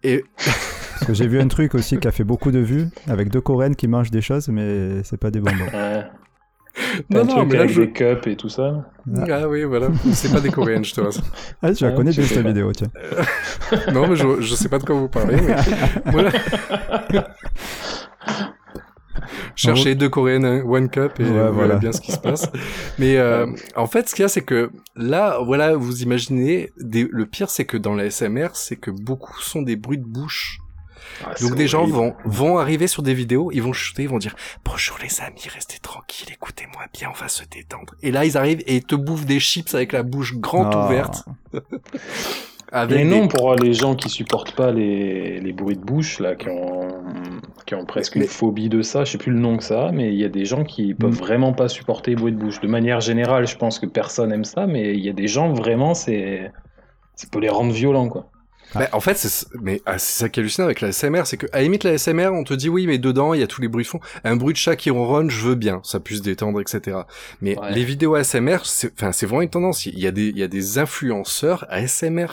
Et 0.02 0.24
Parce 0.36 1.04
que 1.06 1.14
j'ai 1.14 1.28
vu 1.28 1.40
un 1.40 1.48
truc 1.48 1.74
aussi 1.74 1.98
qui 1.98 2.08
a 2.08 2.12
fait 2.12 2.24
beaucoup 2.24 2.50
de 2.50 2.58
vues, 2.58 2.88
avec 3.06 3.28
deux 3.28 3.40
coréennes 3.40 3.76
qui 3.76 3.86
mangent 3.86 4.10
des 4.10 4.22
choses, 4.22 4.48
mais 4.48 5.02
c'est 5.04 5.16
pas 5.18 5.30
des 5.30 5.40
bonbons. 5.40 5.64
Ouais. 5.72 6.04
non, 7.10 7.20
un 7.20 7.24
non, 7.24 7.34
truc 7.36 7.48
mais 7.48 7.54
là, 7.56 7.62
avec 7.64 7.74
je... 7.74 7.82
des 7.82 7.90
cups 7.92 8.26
et 8.26 8.36
tout 8.36 8.48
ça. 8.48 8.90
ah 9.30 9.48
oui, 9.48 9.64
voilà, 9.64 9.88
c'est 10.12 10.32
pas 10.32 10.40
des 10.40 10.50
coréennes, 10.50 10.84
je 10.84 10.94
te 10.94 11.00
rassure. 11.00 11.22
Ah, 11.62 11.72
je 11.72 11.84
la 11.84 11.92
Ah, 11.92 11.94
connais 11.94 12.10
bien 12.10 12.24
cette 12.24 12.46
vidéo, 12.46 12.72
tiens. 12.72 12.88
Non, 13.92 14.08
mais 14.08 14.16
je, 14.16 14.40
je 14.40 14.54
sais 14.54 14.68
pas 14.68 14.78
de 14.78 14.84
quoi 14.84 14.94
vous 14.96 15.08
parlez. 15.08 15.36
Mais... 15.40 15.56
voilà. 16.10 16.30
Cherchez 19.56 19.94
deux 19.94 20.08
coréennes, 20.08 20.44
hein, 20.44 20.62
one 20.66 20.88
cup, 20.88 21.18
et 21.18 21.22
Ouais, 21.22 21.28
vous 21.28 21.34
verrez 21.34 21.50
voilà. 21.52 21.76
bien 21.76 21.92
ce 21.92 22.00
qui 22.00 22.12
se 22.12 22.18
passe. 22.18 22.50
Mais 22.98 23.16
euh, 23.16 23.46
en 23.76 23.86
fait, 23.86 24.08
ce 24.08 24.14
qu'il 24.14 24.22
y 24.22 24.26
a, 24.26 24.28
c'est 24.28 24.42
que 24.44 24.70
là, 24.94 25.38
voilà, 25.44 25.74
vous 25.76 26.02
imaginez, 26.02 26.70
des... 26.78 27.06
le 27.10 27.26
pire, 27.26 27.50
c'est 27.50 27.64
que 27.64 27.76
dans 27.76 27.94
la 27.94 28.10
SMR, 28.10 28.48
c'est 28.54 28.76
que 28.76 28.90
beaucoup 28.90 29.40
sont 29.40 29.62
des 29.62 29.76
bruits 29.76 29.98
de 29.98 30.04
bouche. 30.06 30.58
Ah, 31.24 31.32
Donc 31.40 31.54
des 31.54 31.68
gens 31.68 31.86
vont 31.86 32.14
vont 32.24 32.58
arriver 32.58 32.88
sur 32.88 33.02
des 33.02 33.14
vidéos, 33.14 33.50
ils 33.52 33.62
vont 33.62 33.72
chuter, 33.72 34.02
ils 34.02 34.08
vont 34.08 34.18
dire 34.18 34.34
bonjour 34.64 34.98
les 35.00 35.20
amis, 35.22 35.40
restez 35.48 35.78
tranquilles, 35.78 36.28
écoutez-moi 36.32 36.82
bien, 36.92 37.08
on 37.14 37.18
va 37.18 37.28
se 37.28 37.42
détendre. 37.44 37.94
Et 38.02 38.10
là 38.10 38.24
ils 38.26 38.36
arrivent 38.36 38.62
et 38.66 38.76
ils 38.76 38.84
te 38.84 38.96
bouffent 38.96 39.24
des 39.24 39.38
chips 39.40 39.72
avec 39.74 39.92
la 39.92 40.02
bouche 40.02 40.34
grande 40.36 40.72
Ah. 40.74 40.84
ouverte. 40.84 41.24
Mais 41.54 41.60
Avec 42.72 43.06
non, 43.06 43.22
des- 43.22 43.28
pour 43.28 43.54
les 43.54 43.72
gens 43.72 43.94
qui 43.94 44.10
supportent 44.10 44.54
pas 44.56 44.72
les, 44.72 45.38
les 45.40 45.52
bruits 45.52 45.76
de 45.76 45.84
bouche, 45.84 46.18
là, 46.18 46.34
qui 46.34 46.48
ont, 46.48 46.88
qui 47.66 47.74
ont 47.74 47.84
presque 47.84 48.16
Mais- 48.16 48.22
une 48.22 48.28
phobie 48.30 48.68
de 48.68 48.80
ça, 48.82 49.04
je 49.04 49.12
sais 49.12 49.18
plus 49.18 49.32
le 49.32 49.38
nom 49.40 49.56
que 49.56 49.64
ça, 49.64 49.88
a, 49.88 49.92
mais 49.92 50.08
il 50.12 50.18
y 50.18 50.24
a 50.24 50.28
des 50.28 50.44
gens 50.44 50.64
qui 50.64 50.94
peuvent 50.94 51.10
Mm. 51.10 51.14
vraiment 51.14 51.52
pas 51.52 51.68
supporter 51.68 52.12
les 52.12 52.16
bruits 52.16 52.32
de 52.32 52.38
bouche. 52.38 52.60
De 52.60 52.68
manière 52.68 53.00
générale, 53.00 53.46
je 53.46 53.56
pense 53.56 53.78
que 53.78 53.86
personne 53.86 54.32
aime 54.32 54.44
ça, 54.44 54.66
mais 54.66 54.94
il 54.94 55.04
y 55.04 55.08
a 55.08 55.12
des 55.12 55.26
gens 55.28 55.52
vraiment, 55.52 55.92
c'est, 55.94 56.50
ça 57.16 57.26
peut 57.30 57.40
les 57.40 57.48
rendre 57.50 57.72
violents, 57.72 58.08
quoi. 58.08 58.30
Bah, 58.74 58.88
en 58.92 58.98
fait, 59.00 59.16
c'est 59.16 59.46
mais 59.62 59.80
ah, 59.86 59.96
c'est 59.96 60.18
ça 60.24 60.28
qui 60.28 60.40
est 60.40 60.42
hallucinant 60.42 60.66
avec 60.66 60.80
la 60.80 60.88
SMR, 60.90 61.22
c'est 61.24 61.36
que 61.36 61.46
à 61.52 61.58
la 61.58 61.62
limite 61.62 61.84
la 61.84 61.92
SMR, 61.96 62.30
on 62.32 62.42
te 62.42 62.52
dit 62.52 62.68
oui, 62.68 62.88
mais 62.88 62.98
dedans 62.98 63.32
il 63.32 63.38
y 63.38 63.42
a 63.44 63.46
tous 63.46 63.60
les 63.62 63.68
bruits 63.68 63.84
de 63.84 63.88
fond. 63.88 64.00
Un 64.24 64.34
bruit 64.34 64.54
de 64.54 64.58
chat 64.58 64.74
qui 64.74 64.90
ronronne, 64.90 65.30
je 65.30 65.40
veux 65.46 65.54
bien, 65.54 65.80
ça 65.84 66.00
puisse 66.00 66.20
détendre, 66.20 66.60
etc. 66.60 66.98
Mais 67.40 67.56
Ouais. 67.56 67.72
les 67.72 67.84
vidéos 67.84 68.16
ASMR, 68.16 68.58
c'est 68.64 68.92
enfin 68.92 69.12
c'est 69.12 69.24
vraiment 69.24 69.42
une 69.42 69.50
tendance. 69.50 69.86
Il 69.86 69.98
y 70.00 70.06
a 70.08 70.10
des 70.10 70.28
il 70.30 70.36
y 70.38 70.42
a 70.42 70.48
des 70.48 70.78
influenceurs 70.78 71.64
ASMR. 71.70 72.26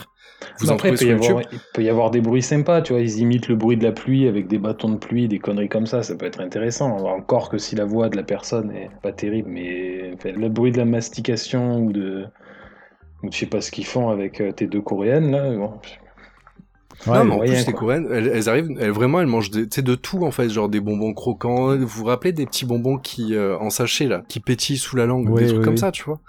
Vous 0.59 0.71
après, 0.71 0.89
il 0.89 0.97
peut, 0.97 1.05
y 1.05 1.11
avoir, 1.11 1.41
il 1.51 1.59
peut 1.73 1.83
y 1.83 1.89
avoir 1.89 2.11
des 2.11 2.21
bruits 2.21 2.41
sympas, 2.41 2.81
tu 2.81 2.93
vois, 2.93 3.01
ils 3.01 3.19
imitent 3.19 3.47
le 3.47 3.55
bruit 3.55 3.77
de 3.77 3.83
la 3.83 3.91
pluie 3.91 4.27
avec 4.27 4.47
des 4.47 4.57
bâtons 4.57 4.89
de 4.89 4.97
pluie, 4.97 5.27
des 5.27 5.39
conneries 5.39 5.69
comme 5.69 5.85
ça, 5.85 6.03
ça 6.03 6.15
peut 6.15 6.25
être 6.25 6.41
intéressant. 6.41 6.97
Encore 7.05 7.49
que 7.49 7.57
si 7.57 7.75
la 7.75 7.85
voix 7.85 8.09
de 8.09 8.15
la 8.15 8.23
personne 8.23 8.71
est 8.71 8.89
pas 9.01 9.11
terrible, 9.11 9.49
mais 9.49 10.11
enfin, 10.13 10.31
le 10.31 10.49
bruit 10.49 10.71
de 10.71 10.77
la 10.77 10.85
mastication 10.85 11.79
ou 11.79 11.91
de. 11.91 12.25
Ou 13.23 13.31
je 13.31 13.37
sais 13.37 13.45
pas 13.45 13.61
ce 13.61 13.71
qu'ils 13.71 13.85
font 13.85 14.09
avec 14.09 14.41
euh, 14.41 14.51
tes 14.51 14.67
deux 14.67 14.81
coréennes, 14.81 15.31
là. 15.31 15.49
bon. 15.55 15.71
Ouais, 17.07 17.17
non, 17.17 17.25
mais 17.25 17.31
en 17.31 17.35
moyen, 17.37 17.53
plus, 17.53 17.67
les 17.67 17.73
coréennes, 17.73 18.07
elles, 18.11 18.27
elles 18.27 18.49
arrivent, 18.49 18.69
elles, 18.79 18.91
vraiment, 18.91 19.19
elles 19.19 19.27
mangent 19.27 19.51
sais, 19.51 19.81
de 19.81 19.95
tout, 19.95 20.23
en 20.23 20.31
fait, 20.31 20.49
genre 20.49 20.69
des 20.69 20.79
bonbons 20.79 21.13
croquants. 21.13 21.75
Vous 21.75 21.87
vous 21.87 22.05
rappelez 22.05 22.31
des 22.31 22.45
petits 22.45 22.65
bonbons 22.65 22.97
qui, 22.97 23.35
euh, 23.35 23.57
en 23.59 23.69
sachet, 23.69 24.05
là, 24.05 24.23
qui 24.29 24.39
pétillent 24.39 24.77
sous 24.77 24.95
la 24.95 25.05
langue, 25.05 25.29
Oui, 25.29 25.43
des 25.43 25.49
trucs 25.49 25.63
comme 25.63 25.77
ça, 25.77 25.91
tu 25.91 26.03
vois. 26.03 26.19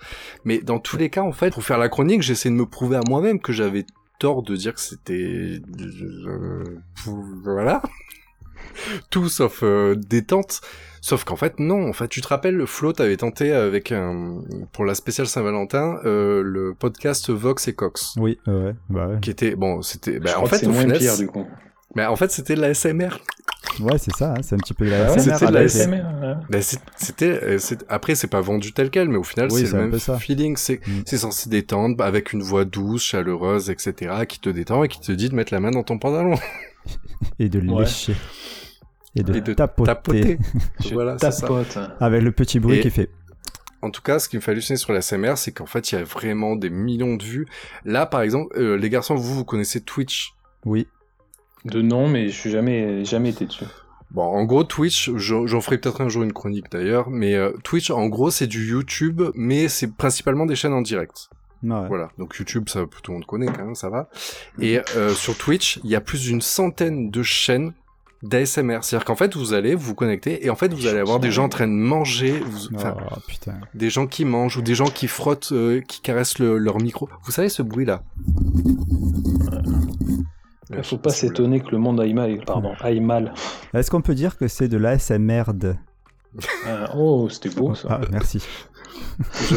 Mais 0.45 0.59
dans 0.59 0.79
tous 0.79 0.97
les 0.97 1.11
cas, 1.11 1.23
en 1.23 1.33
fait, 1.33 1.53
pour 1.53 1.63
faire 1.63 1.79
la 1.79 1.89
chronique, 1.89 2.23
j'essaie 2.23 2.49
de 2.49 2.55
me 2.55 2.67
prouver 2.67 2.97
à 2.97 3.03
moi-même 3.09 3.41
que 3.41 3.53
j'avais 3.53 3.85
tort 4.19 4.43
de 4.43 4.57
dire 4.57 4.75
que 4.75 4.81
c'était, 4.81 5.61
euh, 5.81 6.65
voilà. 7.43 7.83
tout 9.11 9.29
sauf 9.29 9.63
euh, 9.63 9.95
détente. 9.95 10.61
Sauf 11.01 11.25
qu'en 11.25 11.37
fait, 11.37 11.59
non. 11.59 11.89
En 11.89 11.93
fait, 11.93 12.09
tu 12.09 12.23
te 12.23 12.29
rappelles, 12.29 12.67
Flo, 12.67 12.93
t'avais 12.93 13.19
tenté 13.19 13.53
avec 13.53 13.93
un, 13.93 14.41
pour 14.73 14.85
la 14.85 14.95
spéciale 14.95 15.27
Saint-Valentin, 15.27 15.99
euh, 16.07 16.43
le 16.43 16.75
podcast 16.75 17.29
Vox 17.31 17.69
et 17.69 17.75
Cox. 17.75 18.15
Oui, 18.17 18.39
ouais, 18.47 18.53
ouais, 18.55 18.75
bah 18.89 19.09
ouais. 19.09 19.21
Qui 19.21 19.31
était, 19.31 19.55
bon, 19.55 19.83
c'était, 19.83 20.19
bah, 20.19 20.41
en 20.41 20.47
fait, 20.47 20.59
c'est 20.59 20.67
au 20.67 20.73
moins 20.73 20.83
final, 20.83 20.99
pire, 20.99 21.19
du 21.19 21.27
coup. 21.27 21.47
mais 21.95 22.07
en 22.07 22.17
fait, 22.17 22.31
c'était 22.31 22.55
de 22.55 22.63
la 22.63 22.73
SMR. 22.73 23.19
Ouais, 23.81 23.99
c'est 23.99 24.15
ça, 24.17 24.33
hein, 24.33 24.43
c'est 24.43 24.55
un 24.55 24.59
petit 24.59 24.75
peu 24.75 24.85
de 24.87 24.91
la 24.91 25.07
Ah 25.13 25.19
SMR. 25.19 25.35
c'était 25.35 25.47
de 25.47 25.53
la 25.53 25.61
avec- 25.61 25.71
SMR. 25.71 26.05
ouais. 26.51 26.63
C'est- 26.63 26.81
c'était, 26.97 27.59
c'est- 27.59 27.85
après, 27.89 28.15
c'est 28.15 28.27
pas 28.29 28.41
vendu 28.41 28.73
tel 28.73 28.91
quel, 28.91 29.09
mais 29.09 29.17
au 29.17 29.23
final, 29.25 29.49
Oui, 29.51 29.61
c'est 29.61 29.67
c'est 29.67 29.77
le 29.77 29.83
un 29.83 29.87
même 29.89 30.19
feeling. 30.21 30.57
C'est, 30.57 30.81
Mm. 30.87 31.03
c'est 31.07 31.19
censé 31.19 31.49
détendre 31.51 32.03
avec 32.05 32.33
une 32.33 32.43
voix 32.43 32.65
douce, 32.65 33.03
chaleureuse, 33.03 33.71
etc., 33.71 34.25
qui 34.29 34.41
te 34.41 34.49
détend 34.51 34.85
et 34.85 34.89
qui 34.89 35.01
te 35.01 35.13
dit 35.13 35.29
de 35.29 35.35
mettre 35.35 35.53
la 35.53 35.61
main 35.61 35.71
dans 35.71 35.83
ton 35.83 35.99
pantalon. 35.99 36.35
Et 37.39 37.49
de 37.49 37.61
Ouais. 37.61 37.81
lécher. 37.85 38.15
Et 39.17 39.23
de, 39.23 39.35
Et 39.35 39.41
de 39.41 39.55
tapoter, 39.55 39.87
tapoter. 39.87 40.39
Voilà, 40.93 41.17
c'est 41.19 41.31
ça. 41.31 41.41
tapote. 41.43 41.79
avec 42.01 42.23
le 42.23 42.33
petit 42.33 42.59
bruit 42.61 42.79
Et- 42.79 42.81
qui 42.81 42.91
fait. 42.91 43.11
En 43.83 43.91
tout 43.91 44.01
cas, 44.03 44.19
ce 44.19 44.29
qui 44.31 44.37
me 44.37 44.41
fait 44.41 44.51
halluciner 44.53 44.79
sur 44.79 44.93
la 44.95 45.01
SMR, 45.03 45.35
c'est 45.37 45.53
qu'en 45.53 45.67
fait, 45.67 45.93
il 45.93 45.97
y 45.97 45.99
a 45.99 46.05
vraiment 46.05 46.57
des 46.57 46.71
millions 46.71 47.17
de 47.17 47.23
vues. 47.23 47.47
Là, 47.85 48.07
par 48.07 48.23
exemple, 48.23 48.57
euh, 48.59 48.77
les 48.79 48.89
garçons, 48.89 49.15
vous, 49.15 49.35
vous 49.35 49.45
connaissez 49.45 49.83
Twitch? 49.83 50.33
Oui. 50.65 50.87
De 51.65 51.81
nom, 51.83 52.09
mais 52.09 52.29
je 52.29 52.39
suis 52.39 52.51
jamais, 52.51 53.05
jamais 53.05 53.31
été 53.31 53.47
dessus. 53.47 53.65
Bon, 54.11 54.23
en 54.23 54.45
gros, 54.45 54.63
Twitch, 54.65 55.11
j'en 55.17 55.61
ferai 55.61 55.79
peut-être 55.79 56.01
un 56.01 56.09
jour 56.09 56.23
une 56.23 56.33
chronique 56.33 56.71
d'ailleurs, 56.71 57.11
mais 57.11 57.35
euh, 57.35 57.53
Twitch, 57.65 57.91
en 57.91 58.07
gros, 58.07 58.31
c'est 58.31 58.47
du 58.47 58.65
YouTube, 58.69 59.23
mais 59.35 59.69
c'est 59.69 59.93
principalement 59.93 60.47
des 60.47 60.55
chaînes 60.57 60.73
en 60.75 60.83
direct. 60.83 61.31
Ouais. 61.65 61.89
Voilà, 61.89 62.11
donc 62.19 62.37
YouTube, 62.39 62.69
ça 62.69 62.85
tout 63.03 63.11
le 63.11 63.15
monde 63.15 63.27
connaît 63.27 63.47
quand 63.47 63.65
même, 63.65 63.75
ça 63.75 63.89
va. 63.89 64.09
Et 64.61 64.79
euh, 64.97 65.11
sur 65.15 65.37
Twitch, 65.37 65.81
il 65.83 65.91
y 65.91 65.97
a 65.97 66.01
plus 66.01 66.21
d'une 66.21 66.43
centaine 66.43 67.11
de 67.11 67.23
chaînes 67.23 67.73
d'ASMR. 68.23 68.79
C'est-à-dire 68.83 69.05
qu'en 69.07 69.17
fait, 69.17 69.35
vous 69.35 69.53
allez 69.55 69.75
vous 69.75 69.95
connecter 69.95 70.45
et 70.47 70.51
en 70.51 70.57
fait, 70.57 70.73
vous 70.73 70.87
allez 70.87 70.99
avoir 70.99 71.21
des 71.21 71.31
gens 71.31 71.45
en 71.45 71.49
train 71.49 71.67
de 71.67 71.73
manger, 71.73 72.39
vous- 72.39 72.75
enfin, 72.77 72.95
Oh 73.11 73.17
putain. 73.27 73.55
des 73.75 73.89
gens 73.91 74.07
qui 74.07 74.25
mangent 74.27 74.59
ou 74.59 74.63
des 74.63 74.75
gens 74.75 74.87
qui 74.89 75.09
frottent, 75.09 75.53
euh, 75.53 75.81
qui 75.81 76.01
caressent 76.03 76.39
le- 76.39 76.59
leur 76.59 76.79
micro. 76.81 77.09
Vous 77.25 77.33
savez 77.33 77.49
ce 77.49 77.63
bruit-là? 77.63 78.03
Il 80.71 80.83
faut 80.83 80.99
pas 80.99 81.11
s'étonner 81.11 81.61
que 81.61 81.71
le 81.71 81.79
monde 81.79 82.01
aille 82.01 82.15
mal. 82.15 82.39
Pardon, 82.47 82.73
aille 82.81 83.01
mal. 83.01 83.35
Est-ce 83.75 83.91
qu'on 83.91 84.03
peut 84.03 84.15
dire 84.15 84.37
que 84.39 84.49
c'est 84.49 84.69
de 84.69 84.77
l'ASMR 84.79 85.45
Euh, 86.67 86.87
oh, 86.97 87.29
c'était 87.31 87.51
beau 87.51 87.75
ça. 87.75 87.89
Ah, 87.91 88.01
merci. 88.11 88.45
Je 89.41 89.57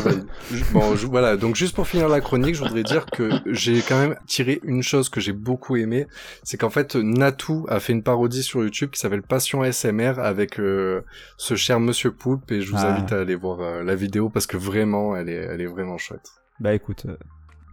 Bon, 0.74 0.96
je- 0.96 1.08
voilà. 1.08 1.38
Donc 1.38 1.56
juste 1.56 1.76
pour 1.76 1.88
finir 1.88 2.08
la 2.10 2.22
chronique, 2.22 2.56
je 2.56 2.62
voudrais 2.64 2.84
dire 2.84 3.06
que 3.06 3.30
j'ai 3.48 3.82
quand 3.82 3.98
même 4.00 4.16
tiré 4.28 4.60
une 4.64 4.84
chose 4.84 5.10
que 5.10 5.20
j'ai 5.20 5.34
beaucoup 5.34 5.76
aimé, 5.78 6.08
c'est 6.44 6.58
qu'en 6.58 6.70
fait 6.70 6.96
Natou 6.96 7.66
a 7.70 7.80
fait 7.80 7.94
une 7.94 8.04
parodie 8.04 8.44
sur 8.44 8.62
YouTube 8.64 8.92
qui 8.92 9.00
s'appelle 9.00 9.24
Passion 9.24 9.62
ASMR 9.64 10.14
avec 10.20 10.60
euh, 10.60 11.02
ce 11.38 11.56
cher 11.56 11.80
Monsieur 11.80 12.12
Poulpe 12.12 12.52
et 12.52 12.62
je 12.62 12.72
vous 12.72 12.78
Ah. 12.80 12.94
invite 12.94 13.12
à 13.12 13.20
aller 13.22 13.36
voir 13.36 13.62
euh, 13.62 13.84
la 13.84 13.96
vidéo 13.96 14.30
parce 14.30 14.46
que 14.48 14.58
vraiment, 14.58 15.16
elle 15.16 15.30
est, 15.30 15.36
elle 15.36 15.62
est 15.62 15.68
vraiment 15.68 15.98
chouette. 15.98 16.30
Bah 16.60 16.74
écoute, 16.74 17.06
euh, 17.08 17.16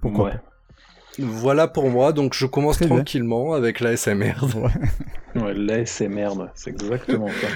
pourquoi 0.01 0.27
Ouais. 0.27 0.41
Voilà 1.19 1.69
pour 1.69 1.91
moi. 1.91 2.13
Donc 2.13 2.35
je 2.35 2.47
commence 2.47 2.77
Très 2.77 2.87
bien. 2.87 2.97
tranquillement 2.97 3.53
avec 3.55 3.81
la 3.81 3.97
SMR. 3.97 4.35
Ouais. 4.57 5.43
Ouais, 5.43 5.55
là, 5.55 5.85
c'est 5.87 6.09
exactement 6.71 7.29
ça. 7.29 7.49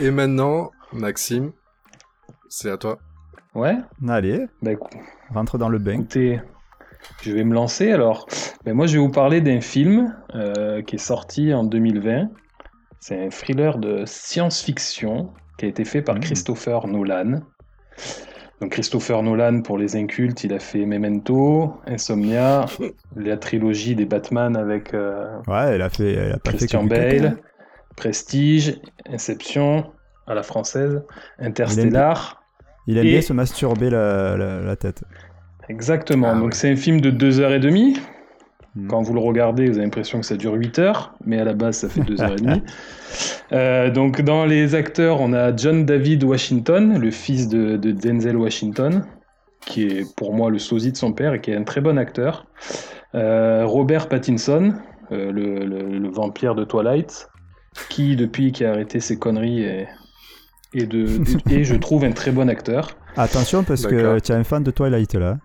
Et 0.00 0.10
maintenant, 0.10 0.70
Maxime, 0.92 1.52
c'est 2.48 2.70
à 2.70 2.76
toi. 2.76 2.98
Ouais 3.54 3.76
Allez, 4.08 4.46
Bah 4.62 4.72
écoute, 4.72 4.92
rentre 5.32 5.58
dans 5.58 5.68
le 5.68 5.78
bain. 5.78 5.92
écoutez, 5.94 6.40
je 7.22 7.32
vais 7.32 7.44
me 7.44 7.54
lancer 7.54 7.90
alors. 7.92 8.26
Ben, 8.64 8.74
moi, 8.74 8.86
je 8.86 8.94
vais 8.94 8.98
vous 8.98 9.10
parler 9.10 9.40
d'un 9.40 9.60
film 9.60 10.14
euh, 10.34 10.82
qui 10.82 10.96
est 10.96 10.98
sorti 10.98 11.52
en 11.54 11.62
2020. 11.64 12.28
C'est 13.00 13.26
un 13.26 13.30
thriller 13.30 13.78
de 13.78 14.04
science-fiction 14.06 15.32
qui 15.58 15.66
a 15.66 15.68
été 15.68 15.84
fait 15.84 16.02
par 16.02 16.14
Mhm. 16.16 16.20
Christopher 16.22 16.86
Nolan. 16.88 17.40
Donc 18.60 18.70
Christopher 18.72 19.22
Nolan, 19.22 19.62
pour 19.62 19.78
les 19.78 19.96
incultes, 19.96 20.44
il 20.44 20.52
a 20.54 20.58
fait 20.60 20.86
Memento, 20.86 21.74
Insomnia, 21.86 22.66
la 23.16 23.36
trilogie 23.36 23.94
des 23.96 24.04
Batman 24.06 24.56
avec 24.56 24.94
euh, 24.94 25.26
Ouais, 25.48 25.74
elle 25.74 25.82
a 25.82 25.90
fait, 25.90 26.12
elle 26.12 26.32
a 26.32 26.38
pas 26.38 26.52
Christian 26.52 26.88
fait. 26.88 27.18
Bale, 27.20 27.36
Prestige, 27.96 28.80
Inception, 29.08 29.86
à 30.26 30.34
la 30.34 30.42
française, 30.42 31.02
Interstellar. 31.38 32.42
Il 32.86 32.98
aime 32.98 33.06
Et- 33.06 33.10
bien 33.12 33.20
se 33.22 33.32
masturber 33.32 33.90
la, 33.90 34.36
la, 34.36 34.60
la 34.60 34.76
tête. 34.76 35.02
Exactement. 35.68 36.30
Ah 36.32 36.34
Donc 36.34 36.46
ouais. 36.46 36.52
c'est 36.52 36.70
un 36.70 36.76
film 36.76 37.00
de 37.00 37.10
2h30. 37.10 37.96
Hmm. 38.76 38.88
Quand 38.88 39.02
vous 39.02 39.14
le 39.14 39.20
regardez, 39.20 39.66
vous 39.66 39.74
avez 39.76 39.84
l'impression 39.84 40.18
que 40.20 40.26
ça 40.26 40.36
dure 40.36 40.54
8 40.54 40.78
heures, 40.80 41.14
mais 41.24 41.38
à 41.38 41.44
la 41.44 41.52
base, 41.54 41.76
ça 41.78 41.88
fait 41.88 42.00
2h30. 42.00 42.62
Euh, 43.52 43.90
donc 43.90 44.22
dans 44.22 44.44
les 44.44 44.74
acteurs, 44.74 45.20
on 45.20 45.32
a 45.34 45.54
John 45.54 45.84
David 45.84 46.24
Washington, 46.24 46.98
le 46.98 47.10
fils 47.12 47.48
de, 47.48 47.76
de 47.76 47.92
Denzel 47.92 48.36
Washington, 48.36 49.04
qui 49.66 49.84
est 49.84 50.16
pour 50.16 50.34
moi 50.34 50.50
le 50.50 50.58
sosie 50.58 50.90
de 50.90 50.96
son 50.96 51.12
père 51.12 51.34
et 51.34 51.40
qui 51.40 51.52
est 51.52 51.56
un 51.56 51.62
très 51.62 51.80
bon 51.80 51.96
acteur. 51.96 52.46
Euh, 53.14 53.64
Robert 53.66 54.08
Pattinson, 54.08 54.74
euh, 55.12 55.30
le, 55.30 55.64
le- 55.64 55.98
le 55.98 56.08
vampire 56.10 56.56
de 56.56 56.64
Twilight, 56.64 57.28
qui 57.88 58.16
depuis 58.16 58.50
qui 58.50 58.64
a 58.64 58.70
arrêté 58.72 58.98
ses 58.98 59.16
conneries 59.18 59.62
est, 59.62 59.86
est 60.74 60.86
de, 60.86 61.06
et 61.52 61.62
je 61.62 61.76
trouve 61.76 62.02
un 62.04 62.12
très 62.12 62.32
bon 62.32 62.48
acteur. 62.48 62.96
Attention 63.16 63.62
parce 63.62 63.86
que 63.86 64.18
tu 64.18 64.32
as 64.32 64.36
un 64.36 64.44
fan 64.44 64.64
de 64.64 64.72
Twilight 64.72 65.14
là. 65.14 65.36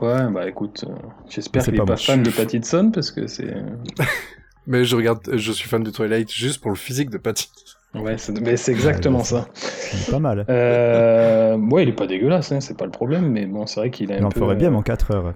Ouais, 0.00 0.30
bah 0.30 0.48
écoute, 0.48 0.84
euh, 0.88 0.94
j'espère 1.28 1.62
qu'il 1.62 1.74
est 1.74 1.78
pas 1.78 1.84
pas 1.84 1.96
fan 1.96 2.22
de 2.22 2.30
Pattinson 2.30 2.90
parce 2.92 3.10
que 3.10 3.26
c'est. 3.26 3.54
Mais 4.66 4.84
je 4.84 4.96
regarde, 4.96 5.20
je 5.34 5.52
suis 5.52 5.68
fan 5.68 5.82
de 5.82 5.90
Twilight 5.90 6.32
juste 6.32 6.62
pour 6.62 6.70
le 6.70 6.76
physique 6.76 7.10
de 7.10 7.18
Patty. 7.18 7.50
Ouais, 7.94 8.16
c'est 8.18 8.40
mais 8.40 8.56
c'est 8.56 8.72
exactement 8.72 9.18
Ouais, 9.18 9.24
ça. 9.24 9.46
C'est 9.54 10.10
pas 10.10 10.18
mal. 10.18 10.44
Euh, 10.48 11.56
ouais, 11.56 11.84
il 11.84 11.90
est 11.90 11.92
pas 11.92 12.06
dégueulasse, 12.08 12.50
hein, 12.50 12.60
c'est 12.60 12.76
pas 12.76 12.86
le 12.86 12.90
problème, 12.90 13.30
mais 13.30 13.46
bon, 13.46 13.66
c'est 13.66 13.78
vrai 13.78 13.90
qu'il 13.90 14.10
a 14.10 14.16
Il 14.16 14.22
un 14.22 14.26
en 14.26 14.30
peu. 14.30 14.40
ferait 14.40 14.56
bien 14.56 14.68
euh, 14.68 14.72
mon 14.72 14.82
4 14.82 15.10
heures. 15.14 15.34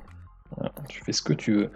Tu 0.89 1.05
fais 1.05 1.13
ce 1.13 1.23
que 1.23 1.35
tu 1.35 1.53
veux. 1.53 1.71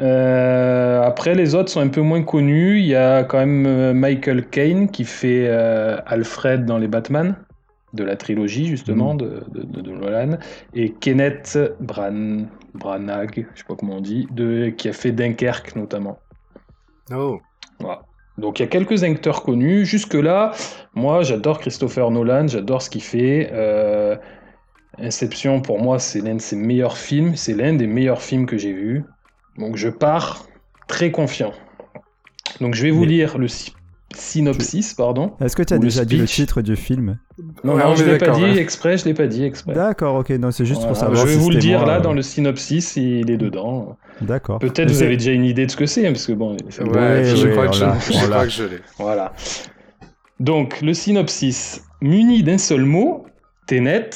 Euh, 0.00 1.02
après, 1.02 1.34
les 1.34 1.54
autres 1.54 1.70
sont 1.70 1.80
un 1.80 1.88
peu 1.88 2.00
moins 2.00 2.22
connus. 2.22 2.78
Il 2.80 2.86
y 2.86 2.96
a 2.96 3.22
quand 3.24 3.38
même 3.38 3.66
euh, 3.66 3.94
Michael 3.94 4.48
Caine 4.48 4.90
qui 4.90 5.04
fait 5.04 5.46
euh, 5.46 5.98
Alfred 6.06 6.64
dans 6.64 6.78
les 6.78 6.88
Batman, 6.88 7.36
de 7.92 8.04
la 8.04 8.16
trilogie 8.16 8.66
justement 8.66 9.12
Mhm. 9.14 9.18
de, 9.18 9.42
de, 9.80 9.90
Nolan, 9.92 10.38
et 10.74 10.90
Kenneth 10.92 11.58
Bran... 11.80 12.46
Branagh, 12.74 13.46
je 13.54 13.58
sais 13.60 13.64
pas 13.66 13.74
comment 13.74 13.96
on 13.96 14.00
dit, 14.00 14.26
de... 14.30 14.68
qui 14.70 14.88
a 14.88 14.92
fait 14.92 15.12
Dunkerque 15.12 15.76
notamment. 15.76 16.18
Oh. 17.10 17.40
Voilà. 17.80 18.02
Donc 18.38 18.58
il 18.58 18.62
y 18.62 18.66
a 18.66 18.68
quelques 18.68 19.02
acteurs 19.02 19.42
connus. 19.42 19.86
Jusque-là, 19.86 20.52
moi 20.94 21.22
j'adore 21.22 21.58
Christopher 21.58 22.10
Nolan, 22.10 22.48
j'adore 22.48 22.82
ce 22.82 22.90
qu'il 22.90 23.02
fait. 23.02 23.48
Euh, 23.52 24.16
Inception, 24.98 25.60
pour 25.60 25.78
moi, 25.78 25.98
c'est 25.98 26.20
l'un 26.22 26.36
de 26.36 26.40
ses 26.40 26.56
meilleurs 26.56 26.96
films. 26.96 27.36
C'est 27.36 27.52
l'un 27.54 27.74
des 27.74 27.86
meilleurs 27.86 28.22
films 28.22 28.46
que 28.46 28.56
j'ai 28.56 28.72
vus. 28.72 29.04
Donc 29.58 29.76
je 29.76 29.88
pars 29.90 30.46
très 30.88 31.10
confiant. 31.10 31.52
Donc 32.60 32.74
je 32.74 32.82
vais 32.82 32.90
vous 32.90 33.02
Mais- 33.02 33.06
lire 33.08 33.36
le 33.38 33.46
synopsis, 34.14 34.94
pardon. 34.94 35.32
Est-ce 35.40 35.56
que 35.56 35.62
tu 35.62 35.74
as 35.74 35.78
déjà 35.78 36.04
dit 36.04 36.16
le 36.16 36.26
titre 36.26 36.62
du 36.62 36.76
film 36.76 37.18
Non, 37.64 37.74
Ouais, 37.74 37.82
non, 37.84 37.90
on 37.90 37.94
je 37.96 38.04
l'ai 38.04 38.18
pas 38.18 38.26
d'accord, 38.26 38.36
dit 38.38 38.44
ouais. 38.44 38.58
exprès, 38.58 38.96
je 38.98 39.04
l'ai 39.04 39.14
pas 39.14 39.26
dit 39.26 39.44
exprès. 39.44 39.74
D'accord, 39.74 40.14
ok, 40.16 40.30
non, 40.30 40.50
c'est 40.50 40.64
juste 40.64 40.86
pour 40.86 40.96
savoir. 40.96 41.20
je 41.22 41.26
vais 41.26 41.32
si 41.34 41.38
vous 41.38 41.50
le 41.50 41.56
dire 41.58 41.80
moi, 41.80 41.88
là 41.88 41.96
euh, 41.98 42.00
dans 42.00 42.12
le 42.12 42.22
synopsis, 42.22 42.96
il 42.96 43.30
est 43.30 43.36
dedans. 43.36 43.96
D'accord. 44.20 44.58
Peut-être 44.58 44.90
vous 44.90 45.02
avez 45.02 45.16
déjà 45.16 45.32
une 45.32 45.44
idée 45.44 45.66
de 45.66 45.70
ce 45.70 45.76
que 45.76 45.86
c'est, 45.86 46.06
hein, 46.06 46.12
parce 46.12 46.26
que 46.26 46.32
bon, 46.32 46.52
Ouais, 46.52 47.24
je 47.24 47.46
oui, 47.46 47.52
crois 47.52 47.68
que 47.68 47.74
je, 47.76 48.26
crois 48.26 48.44
que 48.44 48.50
je 48.50 48.64
l'ai. 48.64 48.78
Voilà. 48.98 49.32
Donc, 50.40 50.80
le 50.82 50.94
synopsis. 50.94 51.82
Muni 52.02 52.42
d'un 52.42 52.58
seul 52.58 52.84
mot, 52.84 53.24
Tenet, 53.66 54.10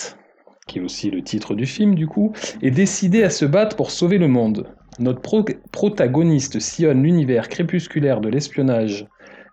qui 0.67 0.79
est 0.79 0.83
aussi 0.83 1.11
le 1.11 1.23
titre 1.23 1.55
du 1.55 1.65
film 1.67 1.95
du 1.95 2.07
coup, 2.07 2.33
est 2.63 2.71
décidé 2.71 3.23
à 3.25 3.31
se 3.31 3.45
battre 3.47 3.75
pour 3.75 3.91
sauver 3.91 4.19
le 4.19 4.29
monde. 4.29 4.67
Notre 4.99 5.23
pro- 5.23 5.45
protagoniste 5.73 6.61
sillonne 6.61 7.03
l'univers 7.03 7.49
crépusculaire 7.49 8.21
de 8.21 8.29
l'espionnage 8.29 9.07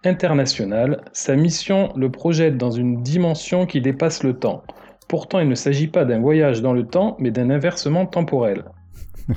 international. 0.04 1.04
Sa 1.14 1.36
mission 1.36 1.92
le 1.96 2.12
projette 2.12 2.58
dans 2.58 2.72
une 2.72 3.02
dimension 3.02 3.66
qui 3.66 3.82
dépasse 3.82 4.24
le 4.24 4.38
temps. 4.38 4.64
Pourtant, 5.08 5.40
il 5.40 5.48
ne 5.48 5.56
s'agit 5.56 5.88
pas 5.88 6.06
d'un 6.06 6.20
voyage 6.20 6.62
dans 6.62 6.74
le 6.74 6.86
temps, 6.86 7.16
mais 7.20 7.32
d'un 7.32 7.50
inversement 7.50 8.06
temporel. 8.06 8.66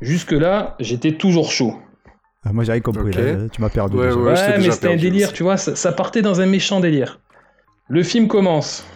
Jusque-là, 0.00 0.76
j'étais 0.80 1.12
toujours 1.12 1.50
chaud. 1.50 1.74
Ah, 2.44 2.52
moi, 2.52 2.64
j'ai 2.64 2.72
rien 2.72 2.80
compris 2.80 3.12
là. 3.12 3.48
Tu 3.52 3.60
m'as 3.60 3.68
perdu. 3.68 3.96
Ouais, 3.96 4.06
déjà. 4.06 4.18
ouais. 4.18 4.36
je 4.36 4.40
t'ai 4.40 4.46
Ouais, 4.46 4.56
déjà 4.56 4.68
mais 4.68 4.74
c'était 4.74 4.92
un 4.92 4.96
délire, 4.96 5.32
tu 5.32 5.42
vois, 5.42 5.56
ça, 5.56 5.74
ça 5.74 5.92
partait 5.92 6.22
dans 6.22 6.40
un 6.40 6.46
méchant 6.46 6.80
délire. 6.80 7.20
Le 7.88 8.02
film 8.02 8.28
commence. 8.28 8.86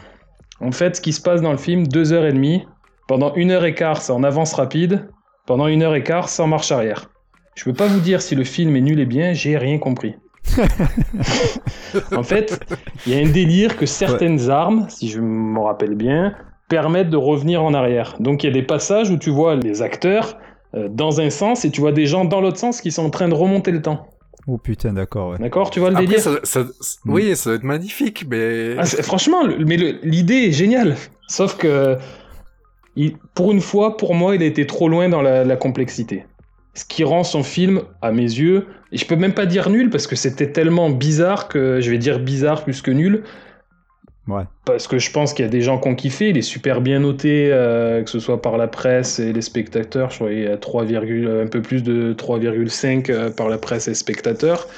En 0.60 0.70
fait, 0.70 0.96
ce 0.96 1.00
qui 1.00 1.12
se 1.12 1.20
passe 1.20 1.40
dans 1.40 1.50
le 1.50 1.58
film, 1.58 1.86
deux 1.86 2.12
heures 2.12 2.24
et 2.26 2.32
demie. 2.32 2.66
Pendant 3.08 3.34
une 3.34 3.50
heure 3.50 3.64
et 3.64 3.74
quart, 3.74 4.00
c'est 4.00 4.12
en 4.12 4.22
avance 4.22 4.54
rapide. 4.54 5.08
Pendant 5.46 5.66
une 5.66 5.82
heure 5.82 5.94
et 5.94 6.04
quart, 6.04 6.28
c'est 6.28 6.42
en 6.42 6.46
marche 6.46 6.70
arrière. 6.70 7.10
Je 7.56 7.64
peux 7.64 7.74
pas 7.74 7.86
vous 7.86 8.00
dire 8.00 8.22
si 8.22 8.34
le 8.34 8.44
film 8.44 8.76
est 8.76 8.80
nul 8.80 9.00
et 9.00 9.06
bien, 9.06 9.32
j'ai 9.32 9.58
rien 9.58 9.78
compris. 9.78 10.14
en 12.12 12.22
fait, 12.22 12.60
il 13.06 13.12
y 13.12 13.16
a 13.16 13.18
un 13.22 13.30
délire 13.30 13.76
que 13.76 13.86
certaines 13.86 14.50
armes, 14.50 14.86
si 14.88 15.08
je 15.08 15.20
me 15.20 15.58
rappelle 15.60 15.94
bien, 15.94 16.34
permettent 16.68 17.10
de 17.10 17.16
revenir 17.16 17.62
en 17.62 17.74
arrière. 17.74 18.16
Donc 18.20 18.42
il 18.44 18.46
y 18.46 18.50
a 18.50 18.52
des 18.52 18.62
passages 18.62 19.10
où 19.10 19.18
tu 19.18 19.30
vois 19.30 19.56
les 19.56 19.82
acteurs 19.82 20.36
euh, 20.74 20.88
dans 20.88 21.20
un 21.20 21.30
sens 21.30 21.64
et 21.64 21.70
tu 21.70 21.80
vois 21.80 21.92
des 21.92 22.06
gens 22.06 22.24
dans 22.24 22.40
l'autre 22.40 22.58
sens 22.58 22.80
qui 22.80 22.90
sont 22.90 23.04
en 23.04 23.10
train 23.10 23.28
de 23.28 23.34
remonter 23.34 23.70
le 23.70 23.82
temps. 23.82 24.08
Oh 24.48 24.58
putain, 24.58 24.92
d'accord, 24.92 25.30
ouais. 25.30 25.38
D'accord 25.38 25.70
Tu 25.70 25.78
vois 25.80 25.90
le 25.90 25.96
Après, 25.96 26.06
délire? 26.06 26.20
ça, 26.22 26.40
ça- 26.42 26.64
oui, 27.06 27.36
ça 27.36 27.50
doit 27.50 27.56
être 27.58 27.62
magnifique, 27.64 28.24
mais 28.28 28.74
Ah, 28.78 28.84
franchement, 28.86 29.44
le- 29.46 29.64
mais 29.64 29.76
l'idée 30.02 30.46
est 30.48 30.52
géniale. 30.52 30.96
Sauf 31.28 31.56
que, 31.56 31.96
il- 32.96 33.16
pour 33.34 33.52
une 33.52 33.60
fois, 33.60 33.96
pour 33.96 34.14
moi, 34.14 34.34
il 34.34 34.42
a 34.42 34.46
été 34.46 34.66
trop 34.66 34.88
loin 34.88 35.08
dans 35.08 35.22
la, 35.22 35.44
la 35.44 35.56
complexité. 35.56 36.26
Ce 36.74 36.84
qui 36.84 37.04
rend 37.04 37.22
son 37.24 37.42
film, 37.42 37.82
à 38.00 38.12
mes 38.12 38.22
yeux, 38.22 38.66
et 38.92 38.96
je 38.96 39.06
peux 39.06 39.16
même 39.16 39.34
pas 39.34 39.46
dire 39.46 39.68
nul 39.68 39.90
parce 39.90 40.06
que 40.06 40.16
c'était 40.16 40.52
tellement 40.52 40.88
bizarre 40.90 41.48
que 41.48 41.80
je 41.80 41.90
vais 41.90 41.98
dire 41.98 42.18
bizarre 42.18 42.64
plus 42.64 42.80
que 42.80 42.90
nul. 42.90 43.24
Ouais. 44.28 44.44
Parce 44.64 44.86
que 44.86 44.98
je 44.98 45.10
pense 45.10 45.34
qu'il 45.34 45.44
y 45.44 45.48
a 45.48 45.50
des 45.50 45.62
gens 45.62 45.78
qui 45.78 45.88
ont 45.88 45.94
kiffé, 45.94 46.28
il 46.28 46.38
est 46.38 46.42
super 46.42 46.80
bien 46.80 47.00
noté, 47.00 47.50
euh, 47.52 48.02
que 48.02 48.10
ce 48.10 48.20
soit 48.20 48.40
par 48.40 48.56
la 48.56 48.68
presse 48.68 49.18
et 49.18 49.32
les 49.32 49.42
spectateurs. 49.42 50.10
Je 50.10 50.16
crois 50.16 50.28
qu'il 50.28 50.42
y 50.44 50.46
a 50.46 50.56
3, 50.56 50.84
un 50.84 51.46
peu 51.46 51.60
plus 51.60 51.82
de 51.82 52.14
3,5 52.14 53.10
euh, 53.10 53.30
par 53.30 53.48
la 53.48 53.58
presse 53.58 53.88
et 53.88 53.94
spectateurs. 53.94 54.68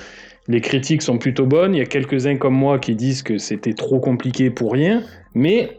Les 0.48 0.60
critiques 0.60 1.02
sont 1.02 1.18
plutôt 1.18 1.46
bonnes. 1.46 1.74
Il 1.74 1.78
y 1.78 1.82
a 1.82 1.86
quelques-uns 1.86 2.36
comme 2.36 2.54
moi 2.54 2.78
qui 2.78 2.94
disent 2.94 3.22
que 3.22 3.38
c'était 3.38 3.74
trop 3.74 4.00
compliqué 4.00 4.50
pour 4.50 4.72
rien. 4.72 5.02
Mais 5.34 5.78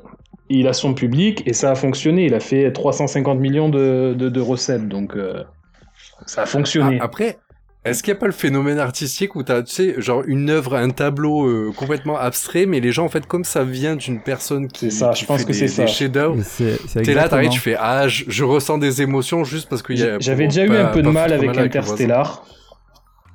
il 0.50 0.68
a 0.68 0.74
son 0.74 0.94
public 0.94 1.44
et 1.48 1.54
ça 1.54 1.72
a 1.72 1.76
fonctionné. 1.76 2.26
Il 2.26 2.34
a 2.34 2.40
fait 2.40 2.72
350 2.72 3.40
millions 3.40 3.70
de, 3.70 4.14
de, 4.18 4.30
de 4.30 4.42
recettes. 4.42 4.88
Donc 4.88 5.16
euh, 5.16 5.44
ça 6.26 6.44
a 6.44 6.46
fonctionné. 6.46 6.98
Ah, 7.00 7.06
après, 7.06 7.38
est-ce 7.84 8.02
qu'il 8.02 8.14
n'y 8.14 8.18
a 8.18 8.20
pas 8.20 8.26
le 8.26 8.32
phénomène 8.32 8.80
artistique 8.80 9.36
où 9.36 9.44
t'as, 9.44 9.62
tu 9.64 9.74
sais, 9.74 10.02
genre 10.02 10.24
une 10.26 10.50
œuvre, 10.50 10.76
un 10.76 10.90
tableau 10.90 11.46
euh, 11.48 11.72
complètement 11.76 12.18
abstrait, 12.18 12.66
mais 12.66 12.80
les 12.80 12.92
gens, 12.92 13.06
en 13.06 13.10
fait, 13.10 13.26
comme 13.26 13.44
ça 13.44 13.64
vient 13.64 13.96
d'une 13.96 14.22
personne 14.22 14.68
qui, 14.68 14.92
C'est 14.92 14.98
ça, 15.00 15.12
qui 15.12 15.22
je 15.22 15.28
pense 15.28 15.40
fait 15.42 15.46
que 15.46 15.52
des, 15.52 15.84
des 15.84 15.88
chefs-d'œuvre, 15.88 16.38
t'es 17.04 17.14
là, 17.14 17.30
t'arrives, 17.30 17.52
tu 17.52 17.60
fais, 17.60 17.76
ah, 17.80 18.08
je, 18.08 18.26
je 18.28 18.44
ressens 18.44 18.78
des 18.80 19.02
émotions 19.02 19.44
juste 19.44 19.70
parce 19.70 19.84
qu'il 19.84 20.00
y 20.00 20.04
a... 20.04 20.20
J'avais 20.20 20.48
déjà 20.48 20.66
eu 20.66 20.76
un 20.76 20.88
peu 20.88 21.02
de 21.02 21.10
mal 21.10 21.32
avec 21.32 21.48
le 21.48 21.54
voisin. 21.54 21.66
Interstellar. 21.66 22.46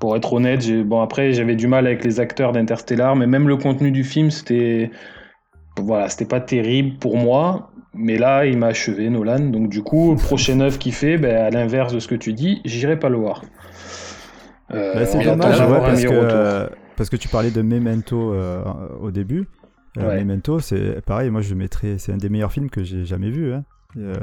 Pour 0.00 0.16
être 0.16 0.32
honnête, 0.32 0.66
bon 0.86 1.02
après 1.02 1.34
j'avais 1.34 1.56
du 1.56 1.66
mal 1.66 1.86
avec 1.86 2.02
les 2.06 2.20
acteurs 2.20 2.52
d'Interstellar, 2.52 3.16
mais 3.16 3.26
même 3.26 3.48
le 3.48 3.58
contenu 3.58 3.90
du 3.90 4.02
film 4.02 4.30
c'était 4.30 4.90
voilà 5.76 6.08
c'était 6.08 6.24
pas 6.24 6.40
terrible 6.40 6.96
pour 6.98 7.18
moi. 7.18 7.69
Mais 7.94 8.18
là 8.18 8.46
il 8.46 8.56
m'a 8.58 8.68
achevé 8.68 9.08
Nolan, 9.10 9.40
donc 9.40 9.68
du 9.68 9.82
coup 9.82 10.14
prochaine 10.22 10.62
œuvre 10.62 10.78
qu'il 10.78 10.92
fait, 10.92 11.18
ben, 11.18 11.36
à 11.36 11.50
l'inverse 11.50 11.92
de 11.92 11.98
ce 12.00 12.08
que 12.08 12.14
tu 12.14 12.32
dis, 12.32 12.60
j'irai 12.64 12.98
pas 12.98 13.08
le 13.08 13.16
voir. 13.16 13.42
Euh, 14.72 14.94
Bah, 14.94 15.06
c'est 15.06 15.24
dommage, 15.24 15.60
ouais, 15.60 15.78
parce, 15.80 16.02
que, 16.04 16.08
euh, 16.12 16.68
parce 16.96 17.10
que 17.10 17.16
tu 17.16 17.28
parlais 17.28 17.50
de 17.50 17.62
Memento 17.62 18.32
euh, 18.34 18.62
au 19.00 19.10
début. 19.10 19.46
Euh, 19.98 20.06
Ouais. 20.06 20.18
Memento, 20.18 20.60
c'est 20.60 21.00
pareil, 21.04 21.30
moi 21.30 21.40
je 21.40 21.50
le 21.50 21.56
mettrais, 21.56 21.96
c'est 21.98 22.12
un 22.12 22.16
des 22.16 22.28
meilleurs 22.28 22.52
films 22.52 22.70
que 22.70 22.84
j'ai 22.84 23.04
jamais 23.04 23.30
vu. 23.30 23.52
Hein. 23.52 23.64
Euh, 23.96 24.14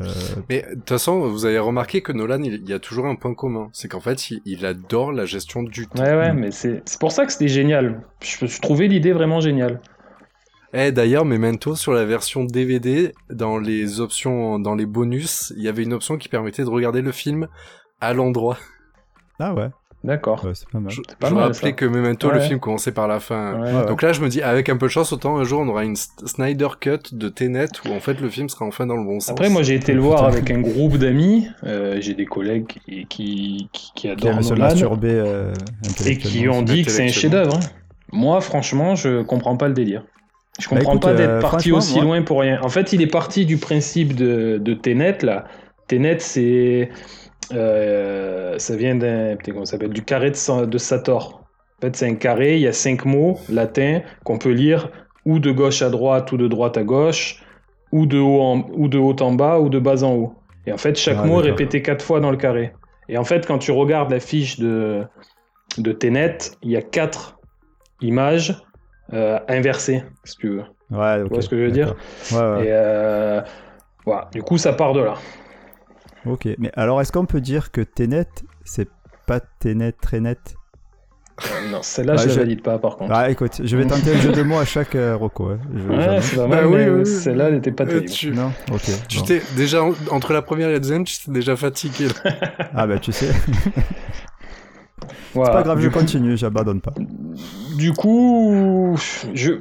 Mais 0.49 0.61
de 0.61 0.75
toute 0.75 0.87
façon, 0.87 1.27
vous 1.27 1.45
avez 1.45 1.59
remarqué 1.59 1.99
que 2.01 2.13
Nolan, 2.13 2.41
il, 2.41 2.53
il 2.53 2.69
y 2.69 2.73
a 2.73 2.79
toujours 2.79 3.05
un 3.05 3.15
point 3.15 3.33
commun. 3.33 3.67
C'est 3.73 3.89
qu'en 3.89 3.99
fait, 3.99 4.31
il, 4.31 4.39
il 4.45 4.65
adore 4.65 5.11
la 5.11 5.25
gestion 5.25 5.63
du 5.63 5.87
temps. 5.87 6.01
Ouais 6.01 6.15
ouais, 6.15 6.31
mais 6.31 6.51
c'est 6.51 6.83
c'est 6.85 6.97
pour 7.01 7.11
ça 7.11 7.25
que 7.25 7.33
c'était 7.33 7.49
génial. 7.49 7.99
Je, 8.23 8.45
je 8.45 8.61
trouvais 8.61 8.87
l'idée 8.87 9.11
vraiment 9.11 9.41
géniale. 9.41 9.81
Eh, 10.73 10.91
d'ailleurs, 10.91 11.23
Memento, 11.25 11.75
sur 11.75 11.93
la 11.93 12.05
version 12.05 12.43
DVD, 12.43 13.13
dans 13.29 13.57
les 13.57 13.99
options, 14.01 14.59
dans 14.59 14.75
les 14.75 14.85
bonus, 14.85 15.53
il 15.55 15.63
y 15.63 15.67
avait 15.69 15.83
une 15.83 15.93
option 15.93 16.17
qui 16.17 16.27
permettait 16.29 16.63
de 16.63 16.69
regarder 16.69 17.01
le 17.01 17.11
film 17.11 17.47
à 18.01 18.13
l'endroit. 18.13 18.57
Ah 19.39 19.53
ouais, 19.53 19.69
D'accord. 20.03 20.43
ouais, 20.45 20.51
c'est 20.53 20.69
pas 20.69 20.79
mal. 20.79 20.91
Je, 20.91 21.01
pas 21.19 21.27
je 21.29 21.33
me 21.33 21.39
mal, 21.39 21.43
rappelais 21.51 21.69
ça. 21.69 21.71
que 21.71 21.85
Memento, 21.85 22.29
le 22.31 22.39
film 22.39 22.59
commençait 22.59 22.91
par 22.91 23.07
la 23.07 23.19
fin. 23.19 23.59
Ouais. 23.61 23.73
Ouais, 23.73 23.85
Donc 23.87 24.01
là, 24.01 24.11
je 24.13 24.21
me 24.21 24.29
dis, 24.29 24.41
avec 24.41 24.67
un 24.69 24.77
peu 24.77 24.87
de 24.87 24.91
chance, 24.91 25.11
autant 25.13 25.37
un 25.37 25.43
jour 25.43 25.61
on 25.61 25.67
aura 25.69 25.85
une 25.85 25.95
Snyder 25.95 26.67
Cut 26.79 26.99
de 27.13 27.29
Tenet 27.29 27.67
où 27.87 27.93
en 27.93 27.99
fait 27.99 28.19
le 28.19 28.29
film 28.29 28.49
sera 28.49 28.65
enfin 28.65 28.85
dans 28.85 28.95
le 28.97 29.03
bon 29.03 29.19
sens. 29.19 29.29
Après, 29.31 29.49
moi, 29.49 29.63
j'ai 29.63 29.75
été 29.75 29.93
le 29.93 30.01
voir 30.01 30.25
avec 30.25 30.51
un 30.51 30.59
groupe 30.61 30.97
d'amis. 30.97 31.47
Euh, 31.63 31.97
j'ai 32.01 32.13
des 32.13 32.25
collègues 32.25 32.67
qui, 32.67 33.05
qui, 33.07 33.07
qui, 33.07 33.69
qui 33.71 33.91
Qui 33.95 34.09
adorent 34.09 34.43
se 34.43 34.53
Nolan 34.53 34.97
euh, 35.03 35.53
et 36.05 36.17
qui 36.17 36.47
ont 36.49 36.61
dit 36.61 36.83
que 36.83 36.91
c'est 36.91 37.05
un 37.05 37.07
chef-d'œuvre. 37.07 37.55
hein. 37.55 37.59
Moi, 38.11 38.39
franchement, 38.41 38.95
je 38.95 39.21
comprends 39.23 39.57
pas 39.57 39.67
le 39.67 39.73
délire. 39.73 40.03
Je 40.59 40.67
Bah, 40.69 40.77
comprends 40.77 40.91
écoute, 40.93 41.01
pas 41.03 41.13
d'être 41.13 41.29
euh, 41.29 41.39
parti 41.41 41.71
aussi 41.71 41.95
moi- 41.95 42.03
loin 42.03 42.21
pour 42.23 42.39
rien. 42.41 42.59
En 42.63 42.69
fait, 42.69 42.93
il 42.93 43.01
est 43.01 43.07
parti 43.07 43.45
du 43.45 43.57
principe 43.57 44.15
de, 44.15 44.57
de 44.61 44.73
Tenet, 44.73 45.19
là. 45.21 45.45
Tenet, 45.87 46.19
c'est. 46.19 46.89
euh, 47.53 48.57
ça 48.57 48.75
vient 48.75 48.95
d'un. 48.95 49.37
Comment 49.43 49.65
ça 49.65 49.73
s'appelle? 49.73 49.91
Du 49.91 50.03
carré 50.03 50.31
de, 50.31 50.65
de 50.65 50.77
Sator. 50.77 51.43
En 51.79 51.85
fait, 51.85 51.95
c'est 51.95 52.07
un 52.07 52.15
carré, 52.15 52.55
il 52.55 52.61
y 52.61 52.67
a 52.67 52.73
cinq 52.73 53.05
mots 53.05 53.37
latins 53.49 54.01
qu'on 54.23 54.39
peut 54.39 54.51
lire 54.51 54.89
ou 55.25 55.39
de 55.39 55.51
gauche 55.51 55.81
à 55.81 55.89
droite, 55.89 56.31
ou 56.31 56.37
de 56.37 56.47
droite 56.47 56.77
à 56.77 56.83
gauche, 56.83 57.43
ou 57.91 58.05
de 58.07 58.17
haut 58.17 58.41
en, 58.41 58.65
ou 58.73 58.87
de 58.87 58.97
haut 58.97 59.15
en 59.21 59.33
bas, 59.33 59.59
ou 59.59 59.69
de 59.69 59.77
bas 59.77 60.03
en 60.03 60.15
haut. 60.15 60.33
Et 60.65 60.71
en 60.71 60.77
fait, 60.77 60.97
chaque 60.97 61.19
Ah, 61.21 61.25
mot 61.25 61.39
est 61.41 61.49
répété 61.51 61.81
quatre 61.81 62.03
fois 62.03 62.19
dans 62.19 62.31
le 62.31 62.37
carré. 62.37 62.73
Et 63.09 63.17
en 63.17 63.23
fait, 63.23 63.45
quand 63.45 63.59
tu 63.59 63.71
regardes 63.71 64.09
la 64.11 64.19
fiche 64.19 64.59
de, 64.59 65.03
de 65.77 65.91
Tenet, 65.91 66.37
il 66.63 66.71
y 66.71 66.77
a 66.77 66.81
quatre 66.81 67.37
images 68.01 68.55
euh, 69.13 69.39
inversées, 69.47 70.03
si 70.23 70.37
tu 70.37 70.49
veux. 70.49 70.63
Ouais, 70.91 71.21
ok, 71.23 71.29
vois 71.31 71.41
ce 71.41 71.49
que 71.49 71.57
je 71.57 71.63
veux 71.63 71.71
dire 71.71 71.95
d'accord. 72.31 72.53
Ouais, 72.55 72.59
ouais. 72.59 72.65
Et 72.67 72.71
euh, 72.71 73.41
voilà, 74.05 74.29
du 74.33 74.41
coup, 74.41 74.57
ça 74.57 74.73
part 74.73 74.93
de 74.93 75.01
là. 75.01 75.15
Ok, 76.25 76.47
mais 76.57 76.71
alors 76.75 76.99
est-ce 77.01 77.11
qu'on 77.11 77.25
peut 77.25 77.41
dire 77.41 77.71
que 77.71 77.81
Tenet, 77.81 78.27
c'est 78.65 78.89
pas 79.25 79.39
Tenet 79.39 79.93
très 79.93 80.19
net? 80.19 80.55
Euh, 81.43 81.71
non, 81.71 81.83
celle-là, 81.83 82.13
Ouais, 82.13 82.17
je 82.23 82.27
la 82.29 82.33
je- 82.33 82.39
valide 82.39 82.63
pas, 82.63 82.79
par 82.79 82.97
contre. 82.97 83.13
Ah 83.13 83.29
écoute, 83.29 83.61
je 83.63 83.77
vais 83.77 83.85
tenter 83.85 84.15
un 84.15 84.19
jeu 84.19 84.31
de 84.31 84.41
mots 84.41 84.57
à 84.57 84.65
chaque 84.65 84.95
euh, 84.95 85.15
reco. 85.15 85.49
hein. 85.49 85.59
Je- 85.75 85.87
ouais, 85.87 86.01
j'avoue. 86.01 86.21
c'est 86.21 86.35
pas 86.35 86.47
Bah 86.47 86.55
mal, 86.55 86.65
oui, 86.65 86.75
mais 86.77 86.89
oui, 86.89 86.99
oui. 87.01 87.05
celle-là, 87.05 87.49
elle 87.49 87.55
était 87.55 87.71
pas 87.71 87.83
Euh, 87.83 87.87
terrible. 87.87 88.09
tu 88.09 88.31
Non 88.31 88.51
Ok. 88.73 88.89
tu 89.07 89.19
bon. 89.19 89.23
t'es 89.25 89.41
déjà 89.55 89.83
en- 89.83 89.93
entre 90.09 90.33
la 90.33 90.41
première 90.41 90.69
et 90.69 90.73
la 90.73 90.79
deuxième, 90.79 91.03
tu 91.03 91.15
t'es 91.23 91.31
déjà 91.31 91.55
fatigué. 91.55 92.07
là. 92.07 92.31
Ah 92.73 92.87
bah 92.87 92.97
tu 92.97 93.11
sais, 93.11 93.29
Voilà. 95.35 95.53
pas 95.53 95.61
grave, 95.63 95.77
du 95.77 95.83
je 95.85 95.89
coup, 95.89 95.99
continue, 95.99 96.35
j'abandonne 96.35 96.81
pas. 96.81 96.93
Du 97.77 97.93
coup, 97.93 98.95
je 99.33 99.53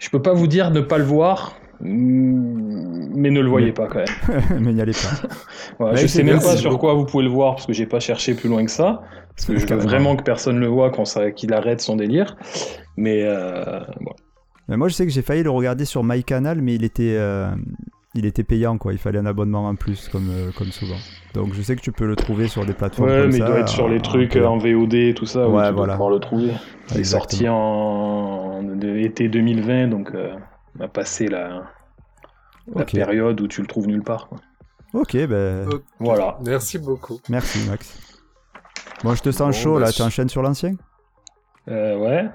je 0.00 0.10
peux 0.10 0.20
pas 0.20 0.32
vous 0.34 0.46
dire 0.46 0.70
ne 0.70 0.80
pas 0.80 0.98
le 0.98 1.04
voir, 1.04 1.54
mm, 1.80 3.12
mais 3.16 3.30
ne 3.30 3.40
le 3.40 3.48
voyez 3.48 3.66
Mais- 3.68 3.72
pas 3.72 3.86
quand 3.86 3.98
même. 4.00 4.42
mais 4.60 4.72
n'y 4.72 4.80
allez 4.80 4.92
pas. 4.92 5.28
Voilà, 5.78 5.94
Bah, 5.94 6.00
je 6.00 6.06
sais 6.06 6.22
même 6.22 6.38
pas 6.40 6.56
sur 6.56 6.78
quoi 6.78 6.94
vous 6.94 7.04
pouvez 7.06 7.24
le 7.24 7.30
voir 7.30 7.54
parce 7.56 7.66
que 7.66 7.72
j'ai 7.72 7.86
pas 7.86 7.98
cherché 8.00 8.34
plus 8.34 8.48
loin 8.48 8.64
que 8.64 8.70
ça. 8.70 9.02
Parce 9.34 9.46
que 9.46 9.56
je 9.56 9.66
veux 9.66 9.76
vraiment 9.76 10.14
que 10.14 10.22
personne 10.22 10.60
le 10.60 10.66
voit 10.68 10.90
quand 10.90 11.04
ça 11.04 11.30
qu'il 11.32 11.52
arrête 11.52 11.80
son 11.80 11.96
délire. 11.96 12.36
Mais 12.96 13.22
euh, 13.24 13.80
bon. 14.00 14.12
Moi 14.76 14.88
je 14.88 14.94
sais 14.94 15.04
que 15.06 15.12
j'ai 15.12 15.22
failli 15.22 15.42
le 15.42 15.50
regarder 15.50 15.84
sur 15.84 16.04
MyCanal, 16.04 16.60
mais 16.62 16.74
il 16.74 16.84
était, 16.84 17.16
euh, 17.16 17.48
il 18.14 18.26
était 18.26 18.44
payant 18.44 18.78
quoi. 18.78 18.92
Il 18.92 18.98
fallait 18.98 19.18
un 19.18 19.26
abonnement 19.26 19.66
en 19.68 19.74
plus, 19.74 20.08
comme, 20.08 20.28
euh, 20.30 20.50
comme 20.56 20.68
souvent. 20.72 20.96
Donc 21.34 21.52
je 21.54 21.62
sais 21.62 21.74
que 21.76 21.80
tu 21.80 21.92
peux 21.92 22.06
le 22.06 22.16
trouver 22.16 22.48
sur 22.48 22.64
des 22.64 22.72
plateformes 22.72 23.08
Ouais, 23.10 23.20
comme 23.22 23.30
mais 23.30 23.38
il 23.38 23.44
doit 23.44 23.58
être 23.58 23.68
sur 23.68 23.88
les 23.88 23.98
en 23.98 24.02
trucs 24.02 24.32
payant. 24.32 24.52
en 24.54 24.58
VOD 24.58 24.94
et 24.94 25.14
tout 25.14 25.26
ça. 25.26 25.48
où 25.48 25.56
Ouais, 25.56 25.68
tu 25.68 25.74
voilà. 25.74 25.94
pouvoir 25.94 26.10
le 26.10 26.20
trouver. 26.20 26.52
Il 26.92 27.00
est 27.00 27.04
sorti 27.04 27.48
en 27.48 28.62
été 28.80 29.28
2020, 29.28 29.88
donc 29.88 30.10
euh, 30.14 30.34
on 30.78 30.84
a 30.84 30.88
passé 30.88 31.26
la, 31.28 31.70
la 32.74 32.84
période 32.84 33.40
où 33.40 33.48
tu 33.48 33.60
le 33.60 33.66
trouves 33.66 33.86
nulle 33.88 34.02
part. 34.02 34.28
quoi. 34.28 34.38
Ok, 34.92 35.16
ben. 35.26 35.68
Voilà. 35.98 36.38
Merci 36.44 36.78
beaucoup. 36.78 37.20
merci 37.28 37.68
Max. 37.68 38.20
Bon, 39.02 39.14
je 39.14 39.22
te 39.22 39.30
sens 39.32 39.56
Bon, 39.56 39.62
chaud 39.62 39.74
bah, 39.74 39.80
là, 39.86 39.92
tu 39.92 40.02
enchaînes 40.02 40.28
sur 40.28 40.40
l'ancien? 40.42 40.74
Euh, 41.68 41.96
ouais. 41.98 42.28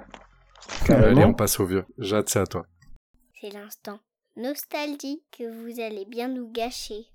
Allez, 0.90 1.24
on 1.24 1.34
passe 1.34 1.60
au 1.60 1.66
vieux. 1.66 1.86
Jade, 1.98 2.28
c'est 2.28 2.40
à 2.40 2.46
toi. 2.46 2.64
C'est 3.40 3.50
l'instant 3.54 4.00
nostalgie 4.38 5.22
que 5.38 5.44
vous 5.44 5.80
allez 5.82 6.06
bien 6.06 6.28
nous 6.30 6.50
gâcher. 6.52 7.06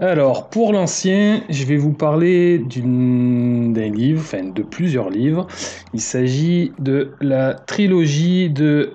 Alors, 0.00 0.50
pour 0.50 0.72
l'ancien, 0.72 1.42
je 1.48 1.64
vais 1.64 1.76
vous 1.76 1.92
parler 1.92 2.58
d'un 2.58 3.90
livre, 3.90 4.20
enfin 4.20 4.44
de 4.44 4.62
plusieurs 4.62 5.08
livres. 5.08 5.46
Il 5.92 6.00
s'agit 6.00 6.72
de 6.78 7.12
la 7.20 7.54
trilogie 7.54 8.50
de 8.50 8.94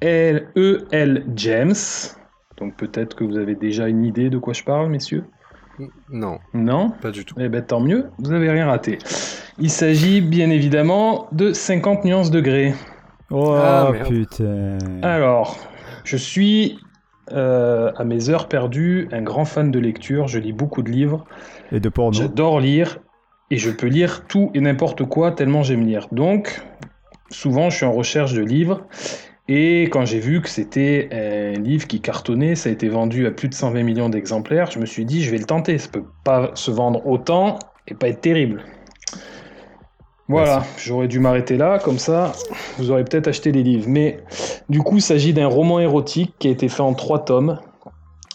L- 0.00 0.48
E.L. 0.56 1.24
James. 1.34 1.74
Donc 2.58 2.76
peut-être 2.76 3.16
que 3.16 3.24
vous 3.24 3.36
avez 3.36 3.54
déjà 3.54 3.88
une 3.88 4.04
idée 4.04 4.30
de 4.30 4.38
quoi 4.38 4.52
je 4.52 4.62
parle, 4.62 4.88
messieurs? 4.88 5.24
Non, 6.08 6.38
Non? 6.54 6.90
Pas 7.02 7.10
du 7.10 7.24
tout. 7.24 7.34
Eh 7.38 7.48
ben 7.50 7.62
tant 7.62 7.80
mieux, 7.80 8.06
vous 8.18 8.32
avez 8.32 8.48
rien 8.50 8.66
raté. 8.66 8.96
Il 9.58 9.70
s'agit 9.70 10.20
bien 10.22 10.48
évidemment 10.50 11.26
de 11.32 11.52
50 11.52 12.04
nuances 12.04 12.30
de 12.30 12.40
gré. 12.40 12.72
Oh 13.30 13.52
Ah, 13.52 13.92
putain. 14.06 14.78
Alors, 15.02 15.58
je 16.06 16.16
suis 16.16 16.78
euh, 17.32 17.90
à 17.96 18.04
mes 18.04 18.30
heures 18.30 18.48
perdues 18.48 19.08
un 19.12 19.20
grand 19.20 19.44
fan 19.44 19.70
de 19.70 19.78
lecture, 19.78 20.28
je 20.28 20.38
lis 20.38 20.52
beaucoup 20.52 20.82
de 20.82 20.90
livres. 20.90 21.26
Et 21.72 21.80
de 21.80 21.88
porno. 21.88 22.16
J'adore 22.16 22.60
lire 22.60 23.00
et 23.50 23.58
je 23.58 23.70
peux 23.70 23.88
lire 23.88 24.24
tout 24.26 24.50
et 24.54 24.60
n'importe 24.60 25.04
quoi 25.04 25.32
tellement 25.32 25.62
j'aime 25.62 25.84
lire. 25.84 26.06
Donc, 26.12 26.62
souvent, 27.30 27.70
je 27.70 27.76
suis 27.76 27.86
en 27.86 27.92
recherche 27.92 28.32
de 28.32 28.42
livres. 28.42 28.86
Et 29.48 29.84
quand 29.84 30.04
j'ai 30.04 30.18
vu 30.18 30.40
que 30.40 30.48
c'était 30.48 31.08
un 31.12 31.60
livre 31.60 31.86
qui 31.86 32.00
cartonnait, 32.00 32.54
ça 32.54 32.68
a 32.68 32.72
été 32.72 32.88
vendu 32.88 33.26
à 33.26 33.30
plus 33.30 33.48
de 33.48 33.54
120 33.54 33.82
millions 33.82 34.08
d'exemplaires, 34.08 34.70
je 34.70 34.78
me 34.80 34.86
suis 34.86 35.04
dit, 35.04 35.22
je 35.22 35.30
vais 35.30 35.38
le 35.38 35.44
tenter. 35.44 35.78
Ça 35.78 35.88
peut 35.88 36.04
pas 36.24 36.50
se 36.54 36.70
vendre 36.70 37.06
autant 37.06 37.58
et 37.86 37.94
pas 37.94 38.08
être 38.08 38.20
terrible. 38.20 38.64
Voilà, 40.28 40.64
j'aurais 40.76 41.06
dû 41.06 41.20
m'arrêter 41.20 41.56
là, 41.56 41.78
comme 41.78 42.00
ça, 42.00 42.32
vous 42.78 42.90
aurez 42.90 43.04
peut-être 43.04 43.28
acheté 43.28 43.52
les 43.52 43.62
livres. 43.62 43.86
Mais 43.88 44.18
du 44.68 44.80
coup, 44.80 44.96
il 44.96 45.02
s'agit 45.02 45.32
d'un 45.32 45.46
roman 45.46 45.80
érotique 45.80 46.34
qui 46.38 46.48
a 46.48 46.50
été 46.50 46.68
fait 46.68 46.82
en 46.82 46.94
trois 46.94 47.24
tomes. 47.24 47.58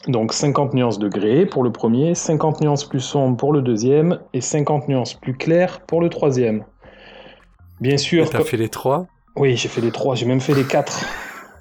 Donc 0.08 0.34
50 0.34 0.74
nuances 0.74 0.98
de 0.98 1.08
gré 1.08 1.46
pour 1.46 1.63
le 1.63 1.72
premier, 1.72 2.15
50 2.15 2.62
nuances 2.62 2.86
plus 2.86 3.00
sombres 3.02 3.38
pour 3.38 3.54
le 3.54 3.62
deuxième 3.62 4.20
et 4.34 4.41
50 4.41 4.88
nuances 4.88 5.13
plus 5.13 5.36
claires 5.36 5.82
pour 5.82 6.02
le 6.02 6.10
troisième. 6.10 6.63
Bien 7.80 7.98
sûr, 7.98 8.30
t'as 8.30 8.39
co- 8.39 8.44
fait 8.44 8.58
les 8.58 8.70
trois 8.70 9.08
oui, 9.38 9.56
j'ai 9.56 9.70
fait 9.70 9.80
les 9.82 9.91
trois, 9.91 10.15
j'ai 10.15 10.26
même 10.26 10.41
fait 10.41 10.54
les 10.54 10.65
quatre. 10.65 11.06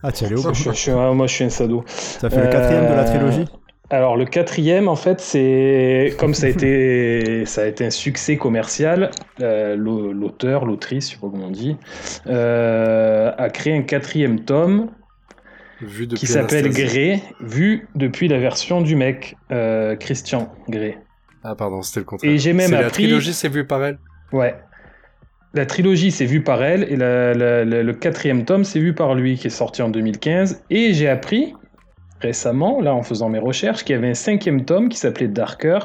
Ah, 0.02 0.10
tu 0.10 0.24
es 0.24 0.26
allé 0.26 0.36
au 0.36 0.42
je, 0.42 0.48
bout. 0.48 0.54
je- 0.54 0.70
je- 0.72 1.12
moi, 1.12 1.26
je 1.26 1.34
suis 1.34 1.44
un 1.44 1.50
sado. 1.50 1.84
Ça 1.86 2.30
fait 2.30 2.40
le 2.40 2.48
quatrième 2.48 2.86
de 2.86 2.94
la 2.94 3.02
Euh, 3.02 3.04
trilogie 3.04 3.44
Alors 3.92 4.16
le 4.16 4.24
quatrième, 4.24 4.86
en 4.88 4.94
fait, 4.96 5.20
c'est 5.20 6.14
comme 6.18 6.32
ça 6.34 6.46
a 6.46 6.50
été, 6.50 7.44
ça 7.46 7.62
a 7.62 7.66
été 7.66 7.84
un 7.84 7.90
succès 7.90 8.36
commercial. 8.36 9.10
euh, 9.40 9.74
l'au- 9.76 10.12
L'auteur, 10.12 10.64
l'autrice, 10.64 11.08
je 11.10 11.14
sais 11.14 11.20
pas 11.20 11.28
comment 11.30 11.46
on 11.46 11.50
dit, 11.50 11.76
euh, 12.28 13.32
a 13.36 13.50
créé 13.50 13.76
un 13.76 13.82
quatrième 13.82 14.40
tome 14.44 14.90
Vu 15.80 16.06
qui 16.08 16.26
s'appelle. 16.26 16.68
Grey, 16.70 17.20
vu 17.40 17.88
depuis 17.94 18.28
la 18.28 18.38
version 18.38 18.80
du 18.82 18.94
mec, 18.96 19.36
euh, 19.50 19.96
Christian 19.96 20.52
Grey. 20.68 20.98
Ah 21.42 21.54
pardon, 21.54 21.80
c'était 21.82 22.00
le 22.00 22.04
contraire. 22.04 22.30
Et 22.30 22.38
j'ai 22.38 22.52
même 22.52 22.68
C'est 22.68 22.74
la 22.74 22.86
appris- 22.88 23.04
trilogie, 23.04 23.32
c'est 23.32 23.48
vu 23.48 23.66
par 23.66 23.82
elle. 23.84 23.98
Ouais. 24.32 24.54
la 25.54 25.66
trilogie 25.66 26.12
c'est 26.12 26.26
vu 26.26 26.44
par 26.44 26.62
elle 26.62 26.84
et 26.84 26.94
la- 26.94 27.34
la- 27.34 27.64
la- 27.64 27.82
le 27.82 27.92
quatrième 27.92 28.44
tome 28.44 28.62
c'est 28.62 28.78
vu 28.78 28.92
par 28.94 29.16
lui 29.16 29.36
qui 29.36 29.48
est 29.48 29.50
sorti 29.50 29.82
en 29.82 29.88
2015. 29.88 30.62
Et 30.70 30.92
j'ai 30.94 31.08
appris 31.08 31.54
récemment, 32.20 32.80
là 32.80 32.94
en 32.94 33.02
faisant 33.02 33.28
mes 33.28 33.38
recherches, 33.38 33.84
qu'il 33.84 33.94
y 33.94 33.98
avait 33.98 34.10
un 34.10 34.14
cinquième 34.14 34.64
tome 34.64 34.88
qui 34.88 34.98
s'appelait 34.98 35.28
Darker, 35.28 35.78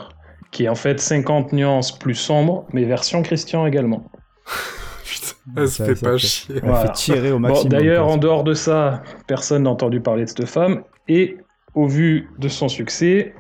qui 0.52 0.65
est 0.65 0.69
en 0.69 0.76
fait 0.76 1.00
50 1.00 1.54
nuances 1.54 1.98
plus 1.98 2.15
sombres, 2.15 2.65
mais 2.74 2.84
version 2.86 3.21
Christian 3.21 3.65
également. 3.65 4.04
Putain, 5.06 5.36
elle 5.58 5.67
se 5.67 5.76
Ça- 5.78 5.86
fait 5.86 5.95
ça 5.95 6.06
pas 6.06 6.12
fait- 6.13 6.28
chier. 6.28 6.56
Elle 6.58 6.62
Voilà. 6.69 6.88
fait 6.88 6.93
tirer 6.93 7.32
au 7.32 7.36
Bon, 7.36 7.39
maximum. 7.41 7.69
D'ailleurs, 7.69 8.08
en 8.08 8.17
dehors 8.17 8.43
de 8.43 8.54
ça, 8.54 9.04
personne 9.28 9.63
n'a 9.63 9.69
entendu 9.69 10.02
parler 10.02 10.24
de 10.26 10.30
cette 10.30 10.45
femme. 10.45 10.84
Et 11.08 11.38
au 11.76 11.88
vu 11.88 12.30
de 12.39 12.48
son 12.48 12.67
succès, 12.67 13.34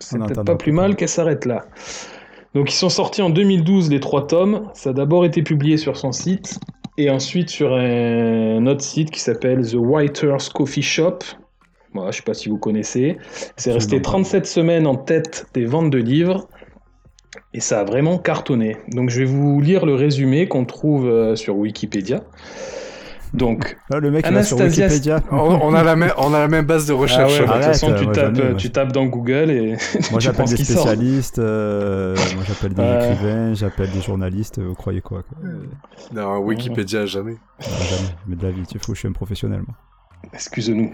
c'est 0.00 0.18
peut-être 0.18 0.42
pas 0.44 0.56
plus 0.56 0.72
mal 0.72 0.96
qu'elle 0.96 1.08
s'arrête 1.08 1.44
là. 1.44 1.64
Donc, 2.54 2.70
ils 2.70 2.76
sont 2.76 2.88
sortis 2.88 3.22
en 3.22 3.30
2012, 3.30 3.90
les 3.90 4.00
trois 4.00 4.26
tomes. 4.26 4.68
Ça 4.74 4.90
a 4.90 4.92
d'abord 4.92 5.24
été 5.24 5.42
publié 5.42 5.76
sur 5.76 5.96
son 5.96 6.12
site. 6.12 6.58
Et 6.98 7.10
ensuite 7.10 7.48
sur 7.50 7.72
un 7.74 8.64
autre 8.66 8.82
site 8.82 9.10
qui 9.10 9.18
s'appelle 9.20 9.66
The 9.68 9.74
Writer's 9.76 10.48
Coffee 10.48 10.82
Shop. 10.82 11.18
Voilà, 11.94 12.10
je 12.10 12.16
sais 12.18 12.22
pas 12.22 12.34
si 12.34 12.48
vous 12.48 12.58
connaissez. 12.58 13.18
C'est 13.56 13.72
resté 13.72 13.96
Absolument 13.96 14.02
pas. 14.02 14.10
37 14.10 14.46
semaines 14.46 14.86
en 14.86 14.96
tête 14.96 15.46
des 15.54 15.64
ventes 15.64 15.90
de 15.90 15.98
livres. 15.98 16.48
Et 17.52 17.60
ça 17.60 17.80
a 17.80 17.84
vraiment 17.84 18.18
cartonné. 18.18 18.76
Donc 18.88 19.10
je 19.10 19.20
vais 19.20 19.24
vous 19.24 19.60
lire 19.60 19.86
le 19.86 19.94
résumé 19.94 20.46
qu'on 20.48 20.64
trouve 20.64 21.06
euh, 21.06 21.36
sur 21.36 21.56
Wikipédia. 21.56 22.22
Donc, 23.32 23.76
Ah, 23.92 23.98
le 23.98 24.12
mec, 24.12 24.24
il 24.28 24.32
va 24.32 24.44
sur 24.44 24.56
Anastasia- 24.58 24.84
Wikipédia. 24.86 25.20
On, 25.32 25.36
on 25.38 25.74
a 25.74 25.82
la 25.82 25.96
même, 25.96 26.12
on 26.18 26.32
a 26.34 26.38
la 26.38 26.46
même 26.46 26.66
base 26.66 26.86
de 26.86 26.92
ah 26.92 26.96
ouais, 26.96 27.02
recherche. 27.02 27.38
bah, 27.40 27.46
de 27.46 27.52
toute 27.54 27.62
façon, 27.64 27.92
tu 27.96 28.04
moi, 28.04 28.12
tapes, 28.14 28.34
jamais, 28.36 28.48
moi. 28.50 28.58
tu 28.58 28.70
tapes 28.70 28.92
dans 28.92 29.06
Google 29.06 29.50
et 29.50 29.70
Moi, 30.12 30.20
tu 30.20 30.20
j'appelle 30.20 30.46
des 30.46 30.56
spécialistes, 30.56 31.38
euh, 31.40 32.14
moi, 32.36 32.44
j'appelle 32.46 32.74
des 32.74 32.82
écrivains, 33.12 33.54
j'appelle 33.54 33.90
des 33.90 34.00
journalistes, 34.02 34.60
vous 34.60 34.74
croyez 34.74 35.00
quoi, 35.00 35.24
quoi 35.24 35.36
Euh, 35.48 35.64
Non, 36.14 36.38
Wikipédia, 36.38 37.06
jamais. 37.06 37.34
ah, 37.58 37.64
jamais. 37.64 38.08
Mais 38.28 38.36
de 38.36 38.42
la 38.44 38.52
vie, 38.52 38.62
tu 38.68 38.78
fou, 38.78 38.94
je 38.94 39.00
suis 39.00 39.08
un 39.08 39.12
professionnel, 39.12 39.62
moi. 39.66 39.74
Excuse-nous. 40.32 40.92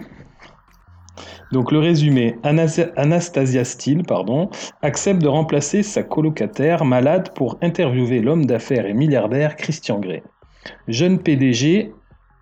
Donc 1.51 1.71
le 1.71 1.79
résumé, 1.79 2.35
Anas- 2.43 2.89
Anastasia 2.95 3.65
Steele 3.65 4.03
pardon, 4.03 4.49
accepte 4.81 5.21
de 5.21 5.27
remplacer 5.27 5.83
sa 5.83 6.03
colocataire 6.03 6.85
malade 6.85 7.31
pour 7.35 7.57
interviewer 7.61 8.19
l'homme 8.21 8.45
d'affaires 8.45 8.85
et 8.85 8.93
milliardaire 8.93 9.57
Christian 9.57 9.99
Grey. 9.99 10.23
Jeune 10.87 11.19
PDG, 11.19 11.91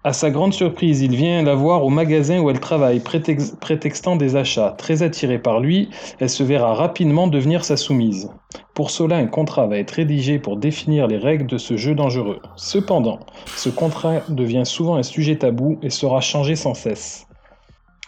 à 0.04 0.14
sa 0.14 0.30
grande 0.30 0.54
surprise, 0.54 1.02
il 1.02 1.16
vient 1.16 1.44
la 1.44 1.56
voir 1.56 1.84
au 1.84 1.90
magasin 1.90 2.40
où 2.40 2.50
elle 2.50 2.60
travaille, 2.60 3.00
prétex- 3.00 3.58
prétextant 3.60 4.16
des 4.16 4.36
achats. 4.36 4.76
Très 4.78 5.04
attirée 5.04 5.40
par 5.40 5.60
lui, 5.60 5.90
elle 6.20 6.30
se 6.30 6.44
verra 6.44 6.74
rapidement 6.74 7.28
devenir 7.28 7.66
sa 7.66 7.78
soumise. 7.78 8.30
Pour 8.74 8.92
cela, 8.92 9.18
un 9.18 9.28
contrat 9.28 9.68
va 9.68 9.78
être 9.78 9.92
rédigé 9.92 10.40
pour 10.40 10.58
définir 10.58 11.08
les 11.08 11.18
règles 11.18 11.48
de 11.48 11.58
ce 11.58 11.78
jeu 11.78 11.96
dangereux. 11.96 12.40
Cependant, 12.56 13.20
ce 13.56 13.70
contrat 13.70 14.22
devient 14.30 14.66
souvent 14.66 14.96
un 14.96 15.04
sujet 15.04 15.38
tabou 15.38 15.80
et 15.82 15.90
sera 15.90 16.22
changé 16.22 16.56
sans 16.56 16.76
cesse. 16.76 17.29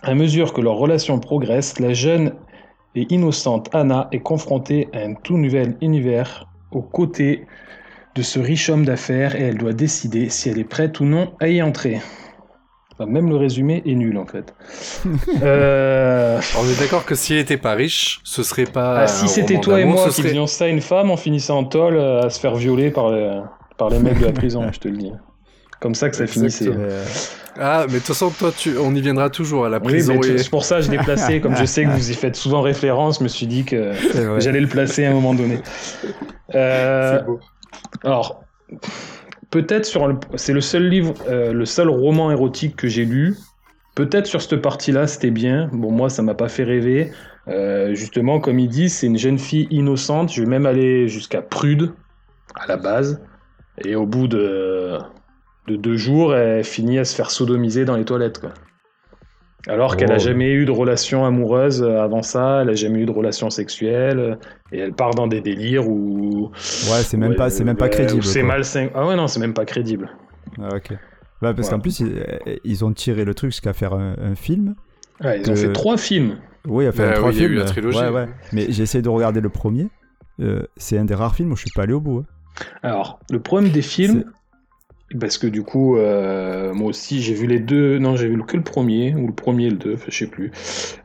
À 0.04 0.16
mesure 0.16 0.54
que 0.54 0.62
leur 0.62 0.76
relation 0.76 1.20
progresse, 1.20 1.80
la 1.80 1.94
jeune 1.94 2.34
et 2.96 3.06
innocente 3.14 3.70
Anna 3.74 4.08
est 4.12 4.20
confrontée 4.20 4.90
à 4.94 5.00
un 5.00 5.14
tout 5.14 5.38
nouvel 5.38 5.78
univers 5.82 6.48
aux 6.72 6.82
côtés 6.82 7.46
de 8.16 8.22
ce 8.22 8.40
riche 8.40 8.70
homme 8.70 8.84
d'affaires 8.84 9.36
et 9.36 9.44
elle 9.44 9.58
doit 9.58 9.74
décider 9.74 10.30
si 10.30 10.50
elle 10.50 10.60
est 10.60 10.64
prête 10.66 11.00
ou 11.00 11.06
non 11.06 11.34
à 11.40 11.48
y 11.48 11.62
entrer. 11.62 12.02
Enfin, 12.94 13.06
même 13.10 13.30
le 13.30 13.36
résumé 13.38 13.82
est 13.86 13.94
nul 13.96 14.18
en 14.18 14.26
fait. 14.26 14.54
Euh, 15.44 16.40
On 16.60 16.66
est 16.66 16.80
d'accord 16.80 17.06
que 17.06 17.16
s'il 17.16 17.38
était 17.38 17.58
pas 17.58 17.74
riche, 17.74 18.20
ce 18.24 18.44
serait 18.44 18.66
pas. 18.66 19.02
ah, 19.02 19.08
si 19.08 19.28
c'était 19.28 19.60
toi 19.60 19.80
et 19.80 19.86
moi 19.86 20.08
qui 20.08 20.14
serait- 20.16 20.30
disions 20.30 20.48
ça 20.48 20.66
à 20.66 20.68
une 20.68 20.82
femme, 20.82 21.10
on 21.10 21.18
finissait 21.18 21.54
en 21.54 21.64
tôle 21.64 21.96
euh, 21.96 22.22
à 22.24 22.30
se 22.30 22.40
faire 22.40 22.56
violer 22.56 22.92
par 22.92 23.12
les, 23.12 23.40
par 23.78 23.90
les 23.90 24.00
mecs 24.00 24.20
de 24.20 24.26
la 24.26 24.32
prison, 24.34 24.70
je 24.74 24.80
te 24.80 24.88
le 24.88 24.98
dis. 24.98 25.12
Comme 25.82 25.96
ça 25.96 26.10
que 26.10 26.16
ça 26.16 26.26
finissait. 26.28 26.70
Euh, 26.70 27.04
Ah, 27.60 27.84
mais 27.88 27.96
de 27.96 27.98
toute 27.98 28.08
façon, 28.08 28.30
toi, 28.30 28.52
tu... 28.56 28.78
on 28.78 28.96
y 28.96 29.02
viendra 29.02 29.30
toujours 29.30 29.66
à 29.66 29.70
la 29.70 29.80
Oui, 29.80 29.84
prison. 29.84 30.22
et- 30.22 30.38
c'est 30.38 30.50
pour 30.50 30.64
ça 30.64 30.78
que 30.78 30.84
je 30.84 30.92
l'ai 30.92 30.98
placé. 31.00 31.42
Comme 31.42 31.58
je 31.58 31.66
sais 31.66 31.84
que 31.84 31.90
vous 31.90 32.10
y 32.12 32.14
faites 32.14 32.36
souvent 32.38 32.62
référence, 32.62 33.20
je 33.20 33.24
me 33.24 33.28
suis 33.28 33.46
dit 33.48 33.66
que 33.66 33.92
j'allais 34.40 34.62
le 34.62 34.68
placer 34.68 35.04
à 35.06 35.10
un 35.12 35.14
moment 35.14 35.34
donné. 35.34 35.60
Euh, 36.56 37.18
C'est 37.20 37.26
beau. 37.26 37.40
alors, 38.04 38.44
peut-être 39.50 39.86
sur 39.86 40.08
le, 40.08 40.16
c'est 40.36 40.54
le 40.54 40.62
seul 40.62 40.88
livre, 40.88 41.14
euh, 41.30 41.52
le 41.52 41.66
seul 41.66 41.90
roman 41.90 42.32
érotique 42.32 42.76
que 42.78 42.88
j'ai 42.88 43.06
lu. 43.06 43.36
Peut-être 43.96 44.26
sur 44.28 44.42
cette 44.42 44.62
partie-là, 44.62 45.08
c'était 45.08 45.32
bien. 45.32 45.70
Bon, 45.74 45.92
moi, 45.92 46.10
ça 46.10 46.22
m'a 46.22 46.34
pas 46.36 46.48
fait 46.48 46.64
rêver. 46.64 47.12
Euh, 47.48 47.94
justement, 47.96 48.40
comme 48.40 48.60
il 48.60 48.70
dit, 48.70 48.88
c'est 48.90 49.08
une 49.08 49.18
jeune 49.18 49.38
fille 49.40 49.68
innocente. 49.72 50.32
Je 50.32 50.42
vais 50.42 50.48
même 50.48 50.66
aller 50.66 51.08
jusqu'à 51.10 51.42
prude 51.42 51.92
à 52.56 52.68
la 52.68 52.78
base. 52.78 53.22
Et 53.84 53.96
au 53.96 54.06
bout 54.06 54.28
de, 54.30 54.98
de 55.68 55.76
deux 55.76 55.96
jours, 55.98 56.36
elle 56.36 56.64
finit 56.64 57.00
à 57.00 57.06
se 57.06 57.16
faire 57.16 57.32
sodomiser 57.32 57.86
dans 57.86 57.96
les 57.96 58.06
toilettes, 58.06 58.40
quoi. 58.40 58.54
Alors 59.68 59.96
qu'elle 59.96 60.10
Oh. 60.10 60.16
a 60.16 60.18
jamais 60.18 60.52
eu 60.52 60.66
de 60.66 60.72
relation 60.72 61.24
amoureuse 61.24 61.84
euh, 61.84 62.02
avant 62.02 62.24
ça, 62.24 62.62
elle 62.64 62.70
a 62.72 62.74
jamais 62.74 63.02
eu 63.02 63.06
de 63.06 63.12
relation 63.12 63.52
sexuelle, 63.52 64.40
et 64.72 64.80
elle 64.80 64.94
part 64.94 65.12
dans 65.14 65.28
des 65.28 65.40
délires 65.42 65.88
où 65.88 66.50
Ouais, 66.90 67.04
c'est 67.04 67.16
même 67.18 67.32
Ouais, 67.32 67.36
pas, 67.36 67.52
c'est 67.52 67.64
même 67.64 67.78
pas 67.78 67.90
crédible. 67.90 68.24
C'est 68.24 68.42
malsain. 68.42 68.90
Ah 68.96 69.06
ouais, 69.06 69.16
non, 69.16 69.28
c'est 69.28 69.40
même 69.40 69.54
pas 69.54 69.66
crédible. 69.66 70.10
Ah, 70.60 70.70
ok. 70.76 70.90
Ouais, 71.44 71.54
parce 71.54 71.70
qu'en 71.70 71.80
plus, 71.80 72.00
ils, 72.00 72.24
ils 72.64 72.84
ont 72.86 72.92
tiré 72.92 73.24
le 73.24 73.36
truc 73.36 73.52
jusqu'à 73.52 73.74
faire 73.74 73.94
un, 73.94 74.16
un 74.20 74.34
film. 74.36 74.74
Ouais, 75.24 75.40
ils 75.42 75.52
ont 75.52 75.56
fait 75.56 75.72
trois 75.74 75.98
films. 75.98 76.38
Oui, 76.68 76.88
enfin, 76.88 77.08
Bah 77.10 77.14
trois 77.14 77.30
oui, 77.30 77.36
il 77.36 77.42
y 77.42 77.44
a 77.44 77.46
eu 77.46 77.50
films. 77.50 77.60
la 77.60 77.66
trilogie. 77.66 77.98
Ouais, 78.00 78.10
ouais. 78.10 78.26
Mais 78.54 78.66
j'ai 78.72 78.82
essayé 78.84 79.02
de 79.04 79.10
regarder 79.10 79.42
le 79.42 79.50
premier. 79.50 79.88
Euh, 80.40 80.64
c'est 80.78 80.98
un 80.98 81.06
des 81.06 81.14
rares 81.16 81.36
films 81.36 81.52
où 81.52 81.56
je 81.56 81.62
suis 81.62 81.72
pas 81.72 81.84
allé 81.84 81.94
au 81.94 82.00
bout. 82.02 82.20
hein. 82.26 82.64
Alors, 82.84 83.20
le 83.30 83.40
problème 83.40 83.72
des 83.72 83.82
films, 83.84 84.24
parce 85.20 85.38
que 85.38 85.48
du 85.48 85.64
coup, 85.64 85.98
euh, 85.98 86.74
moi 86.74 86.90
aussi, 86.90 87.22
j'ai 87.22 87.34
vu 87.34 87.48
les 87.48 87.60
deux. 87.60 88.00
Non, 88.00 88.16
j'ai 88.16 88.28
vu 88.28 88.42
que 88.44 88.58
le 88.58 88.64
premier, 88.64 89.16
ou 89.16 89.28
le 89.28 89.34
premier 89.34 89.66
et 89.66 89.70
le 89.70 89.78
deux, 89.78 89.98
je 90.08 90.18
sais 90.18 90.28
plus. 90.28 90.52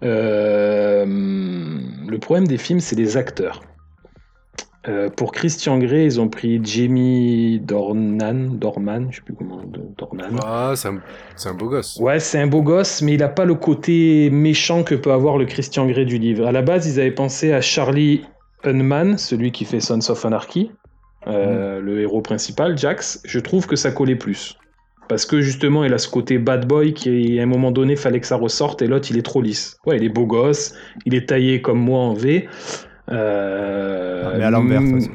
Euh, 0.02 1.04
le 1.06 2.18
problème 2.18 2.46
des 2.46 2.58
films, 2.58 2.80
c'est 2.80 2.96
les 2.96 3.16
acteurs. 3.16 3.62
Euh, 4.88 5.10
pour 5.10 5.32
Christian 5.32 5.78
Grey, 5.78 6.04
ils 6.04 6.20
ont 6.20 6.28
pris 6.28 6.60
Jamie 6.62 7.58
Dornan, 7.58 8.50
Dorman, 8.52 9.08
je 9.10 9.16
sais 9.16 9.22
plus 9.22 9.34
comment, 9.34 9.60
Dornan. 9.98 10.36
Ah, 10.44 10.74
c'est 10.76 10.88
un... 10.88 11.00
un 11.44 11.54
beau 11.54 11.68
gosse. 11.68 11.98
Ouais, 12.00 12.20
c'est 12.20 12.38
un 12.38 12.46
beau 12.46 12.62
gosse, 12.62 13.02
mais 13.02 13.14
il 13.14 13.18
n'a 13.18 13.28
pas 13.28 13.44
le 13.44 13.56
côté 13.56 14.30
méchant 14.30 14.84
que 14.84 14.94
peut 14.94 15.10
avoir 15.10 15.38
le 15.38 15.44
Christian 15.44 15.86
Grey 15.86 16.04
du 16.04 16.18
livre. 16.18 16.46
À 16.46 16.52
la 16.52 16.62
base, 16.62 16.86
ils 16.86 17.00
avaient 17.00 17.10
pensé 17.10 17.52
à 17.52 17.60
Charlie 17.60 18.22
Hunman, 18.62 19.18
celui 19.18 19.50
qui 19.50 19.64
fait 19.64 19.80
Sons 19.80 20.08
of 20.08 20.24
Anarchy, 20.24 20.70
euh, 21.26 21.80
le 21.80 22.00
héros 22.00 22.20
principal, 22.22 22.76
Jax. 22.78 23.20
Je 23.24 23.38
trouve 23.40 23.66
que 23.66 23.76
ça 23.76 23.90
collait 23.92 24.16
plus. 24.16 24.56
Parce 25.08 25.24
que 25.24 25.40
justement, 25.40 25.84
il 25.84 25.94
a 25.94 25.98
ce 25.98 26.08
côté 26.08 26.38
bad 26.38 26.66
boy 26.66 26.92
qui, 26.92 27.38
à 27.38 27.42
un 27.44 27.46
moment 27.46 27.70
donné, 27.70 27.94
fallait 27.94 28.18
que 28.20 28.26
ça 28.26 28.34
ressorte, 28.36 28.82
et 28.82 28.88
l'autre, 28.88 29.08
il 29.10 29.16
est 29.18 29.22
trop 29.22 29.40
lisse. 29.40 29.76
Ouais, 29.86 29.96
il 29.98 30.02
est 30.04 30.08
beau 30.08 30.26
gosse, 30.26 30.74
il 31.04 31.14
est 31.14 31.28
taillé 31.28 31.62
comme 31.62 31.78
moi 31.78 32.00
en 32.00 32.12
V. 32.14 32.48
Euh, 33.12 34.22
Ah, 34.32 34.36
mais 34.38 34.44
à 34.44 34.50
l'envers, 34.50 34.80
de 34.80 34.86
toute 34.86 34.94
mm, 34.96 35.00
façon. 35.00 35.12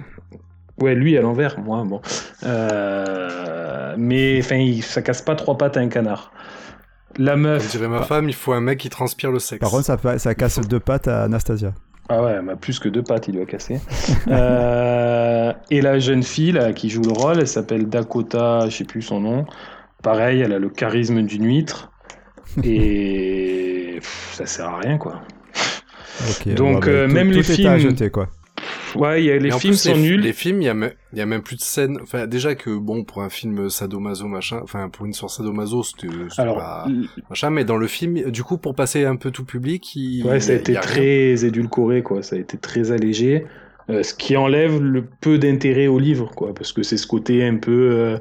Ouais, 0.80 0.96
lui 0.96 1.18
à 1.18 1.22
l'envers, 1.22 1.60
moi, 1.60 1.84
bon. 1.86 2.02
Euh, 2.44 3.96
mais 3.98 4.40
enfin, 4.40 4.56
il- 4.56 4.82
ça 4.84 5.02
casse 5.02 5.22
pas 5.22 5.36
trois 5.36 5.58
pattes 5.58 5.78
à 5.78 5.82
un 5.82 5.90
canard. 5.90 6.32
La 7.18 7.34
Comme 7.34 7.42
meuf. 7.42 7.70
dirait 7.70 7.90
ma 7.90 8.04
femme, 8.04 8.30
il 8.30 8.34
faut 8.36 8.54
un 8.54 8.62
mec 8.62 8.80
qui 8.80 8.90
transpire 8.90 9.32
le 9.32 9.40
sexe. 9.40 9.60
Par 9.60 9.70
contre, 9.72 9.86
ça 10.20 10.36
casse 10.36 10.60
deux 10.62 10.80
pattes 10.80 11.10
à 11.10 11.24
Anastasia. 11.24 11.74
Ah 12.14 12.22
ouais, 12.22 12.32
elle 12.36 12.42
m'a 12.42 12.56
plus 12.58 12.78
que 12.80 12.90
deux 12.90 13.04
pattes, 13.04 13.28
il 13.30 13.36
doit 13.36 13.46
casser. 13.46 13.80
Euh, 14.28 15.54
et 15.70 15.82
la 15.82 15.98
jeune 16.00 16.24
fille 16.24 16.52
là, 16.52 16.74
qui 16.74 16.90
joue 16.90 17.02
le 17.02 17.12
rôle, 17.12 17.40
elle 17.40 17.48
s'appelle 17.48 17.88
Dakota, 17.90 18.68
je 18.70 18.78
sais 18.78 18.84
plus 18.84 19.02
son 19.02 19.20
nom. 19.20 19.46
Pareil, 20.04 20.42
elle 20.42 20.54
a 20.54 20.60
le 20.60 20.70
charisme 20.70 21.22
d'une 21.24 21.46
huître. 21.46 21.92
Et 22.64 23.94
pff, 24.00 24.34
ça 24.34 24.46
sert 24.46 24.68
à 24.68 24.80
rien, 24.80 24.98
quoi. 24.98 25.22
Ok, 26.30 26.54
Donc, 26.54 26.86
bah, 26.86 26.92
euh, 26.92 27.08
tout- 27.08 27.14
même 27.14 27.30
tout 27.32 27.38
les 27.40 27.52
à 27.52 27.56
films- 27.56 27.78
jeter, 27.80 28.10
quoi. 28.10 28.28
Ouais, 28.96 29.22
il 29.24 29.26
y 29.26 29.32
a- 29.32 29.38
les 29.38 29.52
films 29.52 29.74
plus, 29.74 29.80
sont 29.80 29.94
les, 29.96 30.02
nuls. 30.02 30.22
Les 30.22 30.34
films, 30.34 30.62
il 30.62 30.66
y, 30.66 30.70
a 30.70 30.74
même- 30.74 30.92
il 31.14 31.20
y 31.20 31.22
a 31.22 31.26
même 31.26 31.42
plus 31.42 31.56
de 31.56 31.62
scènes. 31.62 31.98
Enfin, 32.02 32.28
déjà 32.28 32.56
que, 32.56 32.70
bon, 32.78 33.04
pour 33.04 33.22
un 33.22 33.30
film 33.30 33.70
sadomaso, 33.70 34.28
machin, 34.28 34.60
enfin, 34.64 34.90
pour 34.90 35.06
une 35.06 35.12
histoire 35.12 35.32
sadomaso, 35.32 35.84
c'était 35.84 36.08
pas 36.38 36.88
machin, 37.30 37.50
mais 37.50 37.64
dans 37.66 37.78
le 37.78 37.88
film, 37.88 38.32
du 38.32 38.44
coup, 38.44 38.58
pour 38.58 38.76
passer 38.76 39.06
un 39.06 39.16
peu 39.16 39.32
tout 39.32 39.46
public, 39.46 39.96
il, 39.96 40.24
Ouais, 40.26 40.40
ça 40.40 40.52
a 40.52 40.56
été 40.56 40.74
très 40.74 41.46
édulcoré, 41.46 42.04
quoi. 42.04 42.22
Ça 42.24 42.36
a 42.36 42.40
été 42.40 42.58
très 42.58 42.92
allégé. 42.92 43.46
Euh, 43.90 44.04
ce 44.04 44.14
qui 44.14 44.38
enlève 44.38 44.82
le 44.82 45.06
peu 45.22 45.38
d'intérêt 45.38 45.88
au 45.88 46.00
livre, 46.00 46.32
quoi. 46.36 46.54
Parce 46.54 46.72
que 46.72 46.84
c'est 46.84 46.98
ce 46.98 47.08
côté 47.08 47.44
un 47.46 47.58
peu, 47.58 47.92
euh, 47.92 48.18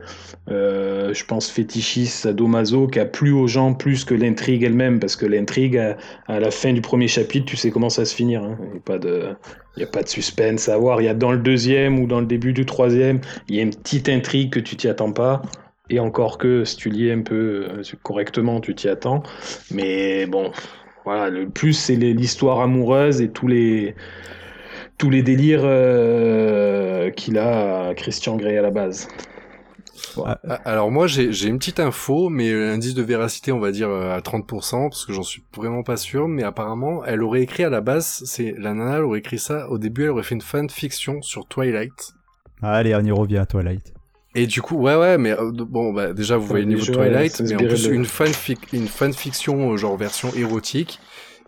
euh, 0.51 1.15
je 1.15 1.25
pense, 1.25 1.51
fétichiste, 1.51 2.23
sadomaso, 2.23 2.89
qui 2.89 2.99
a 2.99 3.05
plu 3.05 3.33
aux 3.33 3.47
gens 3.47 3.75
plus 3.75 4.05
que 4.05 4.15
l'intrigue 4.15 4.63
elle-même. 4.63 4.99
Parce 5.01 5.17
que 5.17 5.27
l'intrigue, 5.27 5.77
à, 5.77 6.41
la 6.41 6.51
fin 6.51 6.73
du 6.73 6.81
premier 6.81 7.09
chapitre, 7.09 7.47
tu 7.47 7.57
sais 7.57 7.71
comment 7.71 7.91
ça 7.91 8.05
se 8.05 8.15
finir. 8.15 8.43
hein. 8.43 8.59
Il 8.63 9.77
n'y 9.77 9.85
a, 9.85 9.87
a 9.87 9.91
pas 9.91 10.03
de 10.03 10.09
suspense 10.09 10.69
à 10.69 10.75
avoir. 10.75 11.01
Il 11.01 11.05
y 11.05 11.09
a 11.09 11.15
dans 11.15 11.33
le 11.33 11.39
deuxième 11.39 12.01
ou 12.01 12.07
dans 12.07 12.21
le 12.21 12.27
début 12.27 12.53
du 12.53 12.67
troisième, 12.67 13.21
il 13.49 13.57
y 13.57 13.61
a 13.61 13.63
une 13.63 13.75
petite 13.75 14.09
intrigue 14.09 14.51
que 14.51 14.61
tu 14.61 14.77
t'y 14.77 14.89
attends 14.89 15.13
pas. 15.13 15.43
Et 15.91 15.99
encore 15.99 16.39
que, 16.39 16.65
si 16.65 16.77
tu 16.77 16.89
lis 16.89 17.11
un 17.11 17.23
peu 17.23 17.67
correctement, 18.03 18.61
tu 18.61 18.75
t'y 18.75 18.89
attends. 18.89 19.23
Mais 19.73 20.27
bon, 20.27 20.53
voilà, 21.05 21.31
le 21.31 21.49
plus 21.49 21.73
c'est 21.73 21.97
l'histoire 21.97 22.61
amoureuse 22.61 23.21
et 23.21 23.31
tous 23.31 23.49
les 23.49 23.95
tous 25.01 25.09
les 25.11 25.23
délires 25.23 25.63
euh, 25.65 27.11
qu'il 27.11 27.39
a 27.39 27.95
Christian 27.95 28.37
Grey 28.37 28.59
à 28.59 28.63
la 28.63 28.71
base. 28.71 29.09
Ah, 30.27 30.39
Alors 30.65 30.91
moi 30.91 31.07
j'ai 31.07 31.47
une 31.47 31.59
petite 31.59 31.81
info, 31.81 32.29
mais 32.29 32.53
l'indice 32.53 32.95
de 32.95 33.03
véracité 33.03 33.51
on 33.51 33.61
va 33.61 33.71
dire 33.71 33.89
euh, 33.89 34.15
à 34.15 34.21
30%, 34.21 34.91
parce 34.91 35.07
que 35.07 35.15
j'en 35.15 35.23
suis 35.23 35.43
vraiment 35.57 35.83
pas 35.83 35.97
sûr, 35.97 36.29
mais 36.29 36.43
apparemment 36.43 37.03
elle 37.05 37.23
aurait 37.23 37.41
écrit 37.43 37.65
à 37.65 37.71
la 37.71 37.81
base, 37.81 38.23
c'est 38.27 38.55
la 38.59 38.75
nana 38.75 38.97
elle 38.97 39.05
aurait 39.05 39.21
écrit 39.21 39.39
ça, 39.39 39.71
au 39.71 39.79
début 39.79 40.05
elle 40.05 40.11
aurait 40.11 40.23
fait 40.23 40.35
une 40.35 40.43
fanfiction 40.43 41.23
sur 41.23 41.47
Twilight. 41.47 42.13
Allez, 42.61 42.95
on 42.95 43.01
y 43.05 43.11
revient 43.11 43.39
à 43.39 43.47
Twilight. 43.47 43.95
Et 44.35 44.47
du 44.47 44.63
coup, 44.63 44.77
ouais, 44.77 44.95
ouais, 44.95 45.19
mais 45.19 45.33
euh, 45.33 45.51
bon, 45.51 45.93
bah, 45.93 46.13
déjà, 46.13 46.37
vous 46.37 46.47
voyez 46.47 46.65
le 46.65 46.75
niveau 46.75 46.87
de 46.87 46.93
Twilight, 46.93 47.41
mais 47.41 47.57
en 47.57 47.59
plus, 47.67 47.89
de- 47.89 47.93
une, 47.93 48.05
fanfic, 48.05 48.61
une 48.73 48.87
fanfiction, 48.87 49.73
euh, 49.73 49.77
genre 49.77 49.97
version 49.97 50.33
érotique. 50.37 51.01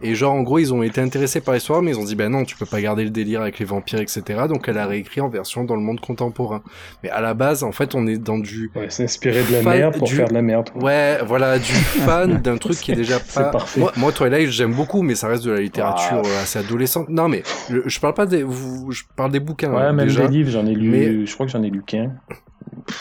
Et 0.03 0.15
genre, 0.15 0.33
en 0.35 0.43
gros, 0.43 0.59
ils 0.59 0.73
ont 0.75 0.83
été 0.83 1.01
intéressés 1.01 1.41
par 1.41 1.55
l'histoire, 1.55 1.81
mais 1.83 1.93
ils 1.93 1.99
ont 1.99 2.05
dit, 2.05 2.15
bah 2.17 2.29
non, 2.29 2.45
tu 2.45 2.57
peux 2.57 2.67
pas 2.67 2.81
garder 2.81 3.05
le 3.05 3.11
délire 3.11 3.41
avec 3.43 3.59
les 3.59 3.65
vampires, 3.65 4.01
etc. 4.01 4.23
Donc, 4.49 4.67
elle 4.69 4.79
a 4.79 4.87
réécrit 4.87 5.21
en 5.21 5.29
version 5.29 5.65
dans 5.65 5.77
le 5.77 5.81
monde 5.83 6.01
contemporain. 6.01 6.63
Mais 7.03 7.11
à 7.11 7.21
la 7.21 7.35
base, 7.35 7.63
en 7.63 7.73
fait, 7.73 7.95
on 7.95 8.07
est 8.07 8.19
dans 8.19 8.39
du, 8.39 8.71
Ouais, 8.75 8.87
c'est 8.89 9.05
inspiré 9.05 9.43
de 9.45 9.53
la 9.53 9.63
Fan 9.63 9.79
merde 9.79 9.97
pour 9.99 10.09
du- 10.09 10.15
faire 10.17 10.29
de 10.29 10.35
la 10.35 10.43
merde. 10.43 10.71
ouais, 10.75 11.19
voilà, 11.25 11.59
du 11.59 11.73
fan 12.05 12.39
d'un 12.43 12.57
truc 12.57 12.77
qui 12.77 12.93
est 12.93 12.97
déjà 12.97 13.19
C'est 13.25 13.41
pas... 13.43 13.51
parfait. 13.51 13.81
Moi, 13.81 13.93
moi, 13.97 14.13
Twilight, 14.13 14.49
j'aime 14.51 14.73
beaucoup, 14.75 15.03
mais 15.03 15.15
ça 15.15 15.29
reste 15.29 15.45
de 15.45 15.53
la 15.53 15.61
littérature 15.61 16.23
Ah. 16.25 16.43
assez 16.43 16.59
adolescente. 16.59 17.09
Non, 17.09 17.29
mais 17.29 17.43
le- 17.71 17.85
je 17.87 18.01
parle 18.01 18.15
pas 18.15 18.27
des, 18.27 18.43
vous, 18.43 18.91
je 18.93 19.03
parle 19.17 19.31
des 19.33 19.41
bouquins. 19.41 19.73
Ouais, 19.73 19.93
même 19.93 20.07
déjà. 20.07 20.27
des 20.27 20.37
livres, 20.37 20.51
j'en 20.51 20.67
ai 20.67 20.75
lu. 20.75 20.89
Mais- 20.89 21.27
Je 21.27 21.35
crois 21.35 21.47
que 21.47 21.53
j'en 21.53 21.63
ai 21.63 21.71
lu 21.71 21.83
qu'un. 21.87 22.13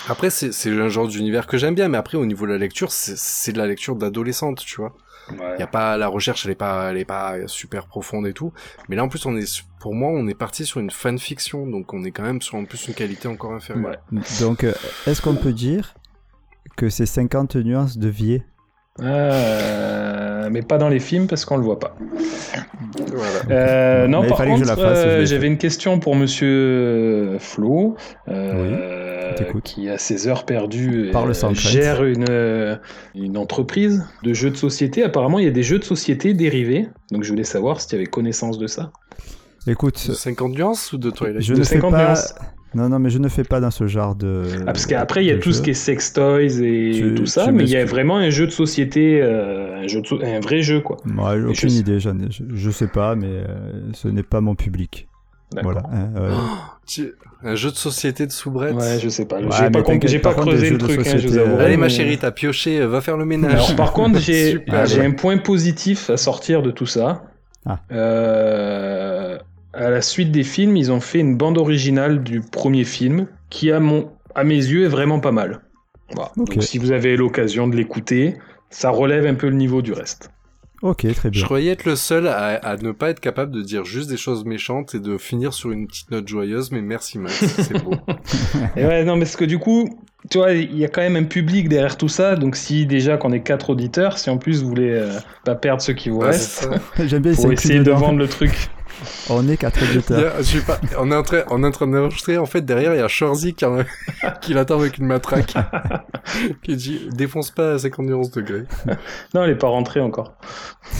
Après, 0.09 0.29
c'est 0.29 0.69
un 0.69 0.89
genre 0.89 1.07
d'univers 1.07 1.47
que 1.47 1.57
j'aime 1.57 1.75
bien, 1.75 1.87
mais 1.87 1.97
après, 1.97 2.17
au 2.17 2.25
niveau 2.25 2.45
de 2.45 2.51
la 2.51 2.57
lecture, 2.57 2.91
c'est 2.91 3.51
de 3.51 3.57
la 3.57 3.67
lecture 3.67 3.95
d'adolescente, 3.95 4.63
tu 4.65 4.75
vois. 4.77 4.93
Ouais. 5.29 5.57
Y 5.59 5.61
a 5.61 5.67
pas 5.67 5.97
la 5.97 6.07
recherche, 6.07 6.45
elle 6.45 6.51
est 6.51 6.55
pas, 6.55 6.91
elle 6.91 6.97
est 6.97 7.05
pas 7.05 7.35
super 7.47 7.87
profonde 7.87 8.27
et 8.27 8.33
tout. 8.33 8.53
Mais 8.89 8.95
là, 8.95 9.03
en 9.03 9.09
plus, 9.09 9.25
on 9.25 9.35
est, 9.37 9.63
pour 9.79 9.93
moi, 9.93 10.09
on 10.11 10.27
est 10.27 10.35
parti 10.35 10.65
sur 10.65 10.79
une 10.79 10.91
fanfiction, 10.91 11.67
donc 11.67 11.93
on 11.93 12.03
est 12.03 12.11
quand 12.11 12.23
même 12.23 12.41
sur 12.41 12.55
en 12.55 12.65
plus 12.65 12.87
une 12.87 12.93
qualité 12.93 13.27
encore 13.27 13.53
inférieure. 13.53 13.97
Ouais. 14.11 14.21
Donc, 14.39 14.63
euh, 14.63 14.73
est-ce 15.07 15.21
qu'on 15.21 15.35
peut 15.35 15.53
dire 15.53 15.93
que 16.75 16.89
c'est 16.89 17.05
50 17.05 17.55
nuances 17.57 17.97
de 17.97 18.09
vie 18.09 18.41
Euh, 18.99 20.49
mais 20.51 20.61
pas 20.61 20.77
dans 20.77 20.89
les 20.89 20.99
films 20.99 21.27
parce 21.27 21.45
qu'on 21.45 21.55
le 21.57 21.63
voit 21.63 21.79
pas. 21.79 21.95
Voilà. 23.07 23.39
Euh, 23.49 24.07
non, 24.07 24.21
Mais 24.21 24.27
par 24.27 24.37
fallait 24.39 24.51
que 24.51 24.57
je 24.57 24.63
contre, 24.65 24.75
la 24.81 24.89
fasse, 24.89 25.03
je 25.03 25.07
euh, 25.07 25.25
j'avais 25.25 25.47
une 25.47 25.57
question 25.57 25.99
pour 25.99 26.15
Monsieur 26.15 27.37
Flo, 27.39 27.95
euh, 28.27 29.31
Oui, 29.53 29.61
qui 29.63 29.89
a 29.89 29.97
ses 29.97 30.27
heures 30.27 30.45
perdues, 30.45 31.07
et, 31.07 31.11
Parle 31.11 31.33
sans 31.33 31.51
euh, 31.51 31.53
crainte. 31.53 31.71
gère 31.71 32.03
une, 32.03 32.79
une 33.15 33.37
entreprise 33.37 34.05
de 34.23 34.33
jeux 34.33 34.49
de 34.49 34.57
société. 34.57 35.03
Apparemment, 35.03 35.39
il 35.39 35.45
y 35.45 35.47
a 35.47 35.51
des 35.51 35.63
jeux 35.63 35.79
de 35.79 35.85
société 35.85 36.33
dérivés. 36.33 36.89
Donc, 37.11 37.23
je 37.23 37.29
voulais 37.29 37.43
savoir 37.45 37.79
si 37.79 37.87
tu 37.87 37.95
avais 37.95 38.05
connaissance 38.05 38.57
de 38.57 38.67
ça. 38.67 38.91
Écoute, 39.67 40.05
De 40.07 40.13
50 40.13 40.51
nuances 40.53 40.91
ou 40.91 40.97
de 40.97 41.11
Twilight 41.11 41.41
je 41.43 41.53
de 41.53 41.59
ne 41.59 41.63
fais 41.63 41.75
50 41.75 41.91
pas. 41.91 42.03
nuances. 42.07 42.35
Non, 42.73 42.87
non, 42.87 42.99
mais 42.99 43.09
je 43.09 43.17
ne 43.19 43.27
fais 43.27 43.43
pas 43.43 43.59
dans 43.59 43.71
ce 43.71 43.85
genre 43.87 44.15
de. 44.15 44.43
Ah, 44.61 44.65
parce 44.67 44.85
qu'après, 44.85 45.23
il 45.25 45.27
y 45.27 45.31
a 45.31 45.37
tout 45.37 45.51
ce 45.51 45.61
qui 45.61 45.71
est 45.71 45.73
sex 45.73 46.13
toys 46.13 46.39
et 46.61 46.91
Tu- 46.93 47.13
tout 47.15 47.25
ça, 47.25 47.51
mais 47.51 47.63
il 47.63 47.69
y 47.69 47.75
a 47.75 47.83
vraiment 47.85 48.17
un 48.17 48.29
jeu 48.29 48.45
de 48.47 48.51
société, 48.51 49.21
euh, 49.21 49.81
un, 49.83 49.87
jeu 49.87 50.01
de 50.01 50.07
so- 50.07 50.21
un 50.23 50.39
vrai 50.39 50.61
jeu, 50.61 50.79
quoi. 50.79 50.97
Moi, 51.03 51.35
Et 51.35 51.43
aucune 51.43 51.69
je 51.69 51.75
idée, 51.75 51.99
je, 51.99 52.09
je 52.53 52.71
sais 52.71 52.87
pas, 52.87 53.15
mais 53.15 53.27
euh, 53.27 53.45
ce 53.93 54.07
n'est 54.07 54.23
pas 54.23 54.39
mon 54.39 54.55
public. 54.55 55.07
D'accord. 55.53 55.73
Voilà. 55.73 55.83
hein, 55.93 56.09
Tu- 56.87 57.13
Un 57.43 57.55
jeu 57.55 57.71
de 57.71 57.75
société 57.75 58.25
de 58.27 58.31
soubrette? 58.31 58.75
Ouais, 58.75 58.99
je 59.01 59.09
sais 59.09 59.25
pas. 59.25 59.37
Ouais, 59.41 59.47
j'ai 59.51 59.69
pas, 59.69 59.79
j'ai 60.05 60.19
creusé 60.21 60.69
le 60.69 60.77
truc, 60.77 61.05
hein, 61.07 61.17
je 61.17 61.27
vous 61.27 61.37
avoue. 61.37 61.59
Allez, 61.59 61.75
ma 61.75 61.89
chérie, 61.89 62.17
t'as 62.17 62.31
pioché, 62.31 62.85
va 62.85 63.01
faire 63.01 63.17
le 63.17 63.25
ménage. 63.25 63.51
Alors 63.53 63.75
par 63.75 63.91
contre, 63.93 64.19
j'ai 64.19 64.63
un 65.03 65.11
point 65.11 65.37
positif 65.39 66.09
à 66.09 66.15
sortir 66.17 66.61
de 66.61 66.71
tout 66.71 66.85
ça. 66.85 67.23
Ah. 67.65 67.79
Euh, 67.91 69.37
à 69.73 69.89
la 69.89 70.01
suite 70.01 70.31
des 70.31 70.43
films, 70.43 70.75
ils 70.77 70.91
ont 70.91 70.99
fait 70.99 71.19
une 71.19 71.37
bande 71.37 71.57
originale 71.57 72.23
du 72.23 72.41
premier 72.41 72.83
film 72.83 73.27
qui, 73.49 73.71
à, 73.71 73.79
mon, 73.79 74.09
à 74.35 74.43
mes 74.43 74.55
yeux, 74.55 74.85
est 74.85 74.89
vraiment 74.89 75.19
pas 75.19 75.31
mal. 75.31 75.61
Voilà. 76.13 76.31
Donc 76.35 76.55
si 76.61 76.77
vous 76.77 76.91
avez 76.91 77.15
l'occasion 77.15 77.67
de 77.67 77.75
l'écouter, 77.75 78.35
ça 78.69 78.89
relève 78.89 79.25
un 79.25 79.35
peu 79.35 79.47
le 79.47 79.55
niveau 79.55 79.81
du 79.81 79.93
reste. 79.93 80.29
Ok, 80.81 81.05
très 81.13 81.29
Je 81.29 81.29
bien. 81.29 81.43
croyais 81.43 81.71
être 81.71 81.85
le 81.85 81.95
seul 81.95 82.27
à, 82.27 82.55
à 82.55 82.75
ne 82.77 82.91
pas 82.91 83.11
être 83.11 83.19
capable 83.19 83.51
de 83.51 83.61
dire 83.61 83.85
juste 83.85 84.09
des 84.09 84.17
choses 84.17 84.45
méchantes 84.45 84.95
et 84.95 84.99
de 84.99 85.17
finir 85.19 85.53
sur 85.53 85.71
une 85.71 85.85
petite 85.85 86.09
note 86.09 86.27
joyeuse, 86.27 86.71
mais 86.71 86.81
merci 86.81 87.19
Max, 87.19 87.45
c'est 87.45 87.83
beau. 87.83 87.93
Et 88.75 88.83
ouais, 88.83 89.03
non, 89.03 89.19
parce 89.19 89.35
que 89.35 89.45
du 89.45 89.59
coup, 89.59 89.87
tu 90.31 90.39
vois, 90.39 90.53
il 90.53 90.75
y 90.75 90.83
a 90.83 90.87
quand 90.87 91.01
même 91.01 91.15
un 91.15 91.25
public 91.25 91.69
derrière 91.69 91.97
tout 91.97 92.07
ça. 92.07 92.35
Donc 92.35 92.55
si 92.55 92.87
déjà 92.87 93.17
qu'on 93.17 93.31
est 93.31 93.41
quatre 93.41 93.69
auditeurs, 93.69 94.17
si 94.17 94.31
en 94.31 94.39
plus 94.39 94.63
vous 94.63 94.69
voulez 94.69 94.89
euh, 94.89 95.19
pas 95.45 95.53
perdre 95.53 95.83
ceux 95.83 95.93
qui 95.93 96.09
vous 96.09 96.19
restent. 96.19 96.67
J'aime 96.99 97.21
bien, 97.21 97.35
pour 97.35 97.51
essayer 97.51 97.79
de 97.79 97.91
vendre 97.91 98.17
le 98.17 98.27
truc. 98.27 98.71
On 99.29 99.47
est 99.47 99.57
quatre 99.57 99.81
auditeurs. 99.83 100.33
Je 100.37 100.43
suis 100.43 100.61
pas, 100.61 100.79
on 100.99 101.11
est 101.11 101.15
en 101.15 101.23
train, 101.23 101.41
on 101.49 101.63
est 101.63 101.67
en 101.67 101.71
train 101.71 101.87
d'enregistrer, 101.87 102.37
en 102.37 102.45
fait, 102.45 102.61
derrière, 102.61 102.93
il 102.93 102.99
y 102.99 103.01
a 103.03 103.07
Shorzy 103.07 103.53
qui, 103.55 103.65
en- 103.65 103.83
qui 104.41 104.53
l'attend 104.53 104.79
avec 104.79 104.97
une 104.97 105.05
matraque, 105.07 105.53
qui 106.63 106.75
dit, 106.75 107.09
défonce 107.11 107.51
pas 107.51 107.73
à 107.73 107.79
50 107.79 108.05
nuances 108.05 108.31
degrés. 108.31 108.63
Non, 109.33 109.43
elle 109.43 109.51
est 109.51 109.55
pas 109.55 109.67
rentrée 109.69 110.01
encore. 110.01 110.35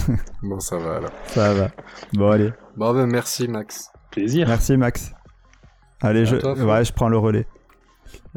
Bon, 0.42 0.58
ça 0.60 0.76
va, 0.78 0.96
alors. 0.96 1.10
Ça 1.26 1.54
va. 1.54 1.70
Bon, 2.14 2.30
allez. 2.30 2.52
Bon, 2.76 2.92
ben, 2.92 3.06
merci, 3.06 3.46
Max. 3.46 3.90
Plaisir. 4.10 4.46
Merci, 4.48 4.76
Max. 4.76 5.12
Allez, 6.00 6.22
À 6.22 6.24
je... 6.24 6.36
toi, 6.36 6.56
Flo. 6.56 6.66
ouais, 6.66 6.84
je 6.84 6.92
prends 6.92 7.08
le 7.08 7.18
relais. 7.18 7.46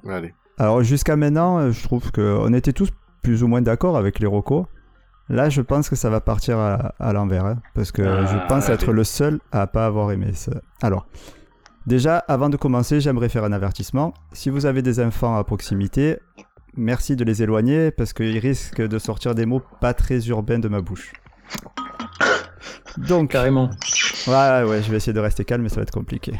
Allez. 0.07 0.33
Alors, 0.59 0.83
jusqu'à 0.83 1.15
maintenant, 1.15 1.57
euh, 1.59 1.71
je 1.71 1.81
trouve 1.83 2.11
qu'on 2.11 2.53
était 2.53 2.73
tous 2.73 2.89
plus 3.23 3.41
ou 3.43 3.47
moins 3.47 3.61
d'accord 3.61 3.97
avec 3.97 4.19
les 4.19 4.27
recos. 4.27 4.65
Là, 5.29 5.49
je 5.49 5.61
pense 5.61 5.89
que 5.89 5.95
ça 5.95 6.09
va 6.09 6.21
partir 6.21 6.57
à, 6.59 6.93
à 6.99 7.11
l'envers, 7.13 7.45
hein, 7.45 7.57
parce 7.73 7.91
que 7.91 8.01
Ah, 8.03 8.25
je 8.27 8.47
pense 8.47 8.69
être 8.69 8.91
le 8.91 9.03
seul 9.03 9.39
à 9.51 9.65
pas 9.65 9.85
avoir 9.87 10.11
aimé 10.11 10.31
ça. 10.33 10.51
Alors, 10.83 11.07
déjà, 11.87 12.19
avant 12.27 12.49
de 12.49 12.57
commencer, 12.57 13.01
j'aimerais 13.01 13.29
faire 13.29 13.43
un 13.43 13.51
avertissement. 13.51 14.13
Si 14.33 14.49
vous 14.51 14.67
avez 14.67 14.83
des 14.83 14.99
enfants 14.99 15.35
à 15.37 15.43
proximité, 15.43 16.17
merci 16.77 17.15
de 17.15 17.23
les 17.23 17.41
éloigner, 17.41 17.89
parce 17.89 18.13
qu'ils 18.13 18.37
risquent 18.37 18.81
de 18.87 18.99
sortir 18.99 19.33
des 19.33 19.47
mots 19.47 19.63
pas 19.81 19.95
très 19.95 20.19
urbains 20.27 20.59
de 20.59 20.67
ma 20.67 20.81
bouche. 20.81 21.11
Donc, 22.97 23.31
Carrément. 23.31 23.69
ouais, 24.27 24.63
ouais, 24.63 24.81
je 24.83 24.89
vais 24.91 24.97
essayer 24.97 25.13
de 25.13 25.19
rester 25.19 25.43
calme, 25.43 25.63
mais 25.63 25.69
ça 25.69 25.77
va 25.77 25.81
être 25.83 25.91
compliqué. 25.91 26.39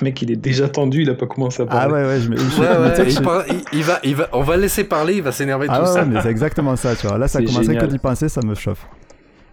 Le 0.00 0.04
mec, 0.04 0.20
il 0.22 0.30
est 0.30 0.36
déjà 0.36 0.68
tendu, 0.68 1.02
il 1.02 1.10
a 1.10 1.14
pas 1.14 1.26
commencé 1.26 1.62
à 1.62 1.66
Ah 1.68 1.72
parler. 1.72 1.94
ouais, 1.94 2.04
ouais, 2.06 2.20
je 2.20 2.28
me... 2.30 2.36
je- 2.36 2.42
Ouais, 2.60 3.04
il, 3.06 3.10
je- 3.10 3.20
par- 3.20 3.44
il- 3.48 3.62
il 3.72 3.82
va, 3.84 3.98
il 4.04 4.14
va, 4.16 4.28
on 4.32 4.42
va 4.42 4.56
le 4.56 4.62
laisser 4.62 4.84
parler, 4.84 5.14
il 5.16 5.22
va 5.22 5.32
s'énerver 5.32 5.66
Ah 5.68 5.76
tout 5.78 5.82
ouais, 5.82 5.88
ça. 5.88 6.00
ouais, 6.02 6.06
mais 6.06 6.20
c'est 6.22 6.30
exactement 6.30 6.76
ça, 6.76 6.96
tu 6.96 7.06
vois. 7.06 7.18
Là, 7.18 7.28
ça 7.28 7.42
commence 7.42 7.66
que 7.66 7.86
d'y 7.86 7.98
penser, 7.98 8.28
ça 8.28 8.40
me 8.44 8.54
chauffe. 8.54 8.86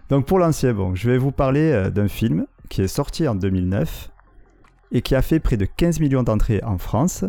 Donc 0.08 0.24
pour 0.26 0.38
l'ancien, 0.38 0.72
bon, 0.72 0.94
je 0.94 1.10
vais 1.10 1.18
vous 1.18 1.32
parler 1.32 1.70
euh, 1.72 1.90
d'un 1.90 2.08
film 2.08 2.46
qui 2.68 2.82
est 2.82 2.88
sorti 2.88 3.28
en 3.28 3.34
2009 3.34 4.10
et 4.92 5.02
qui 5.02 5.14
a 5.14 5.20
fait 5.22 5.38
près 5.40 5.56
de 5.58 5.66
15 5.66 6.00
millions 6.00 6.22
d'entrées 6.22 6.62
en 6.64 6.78
France 6.78 7.24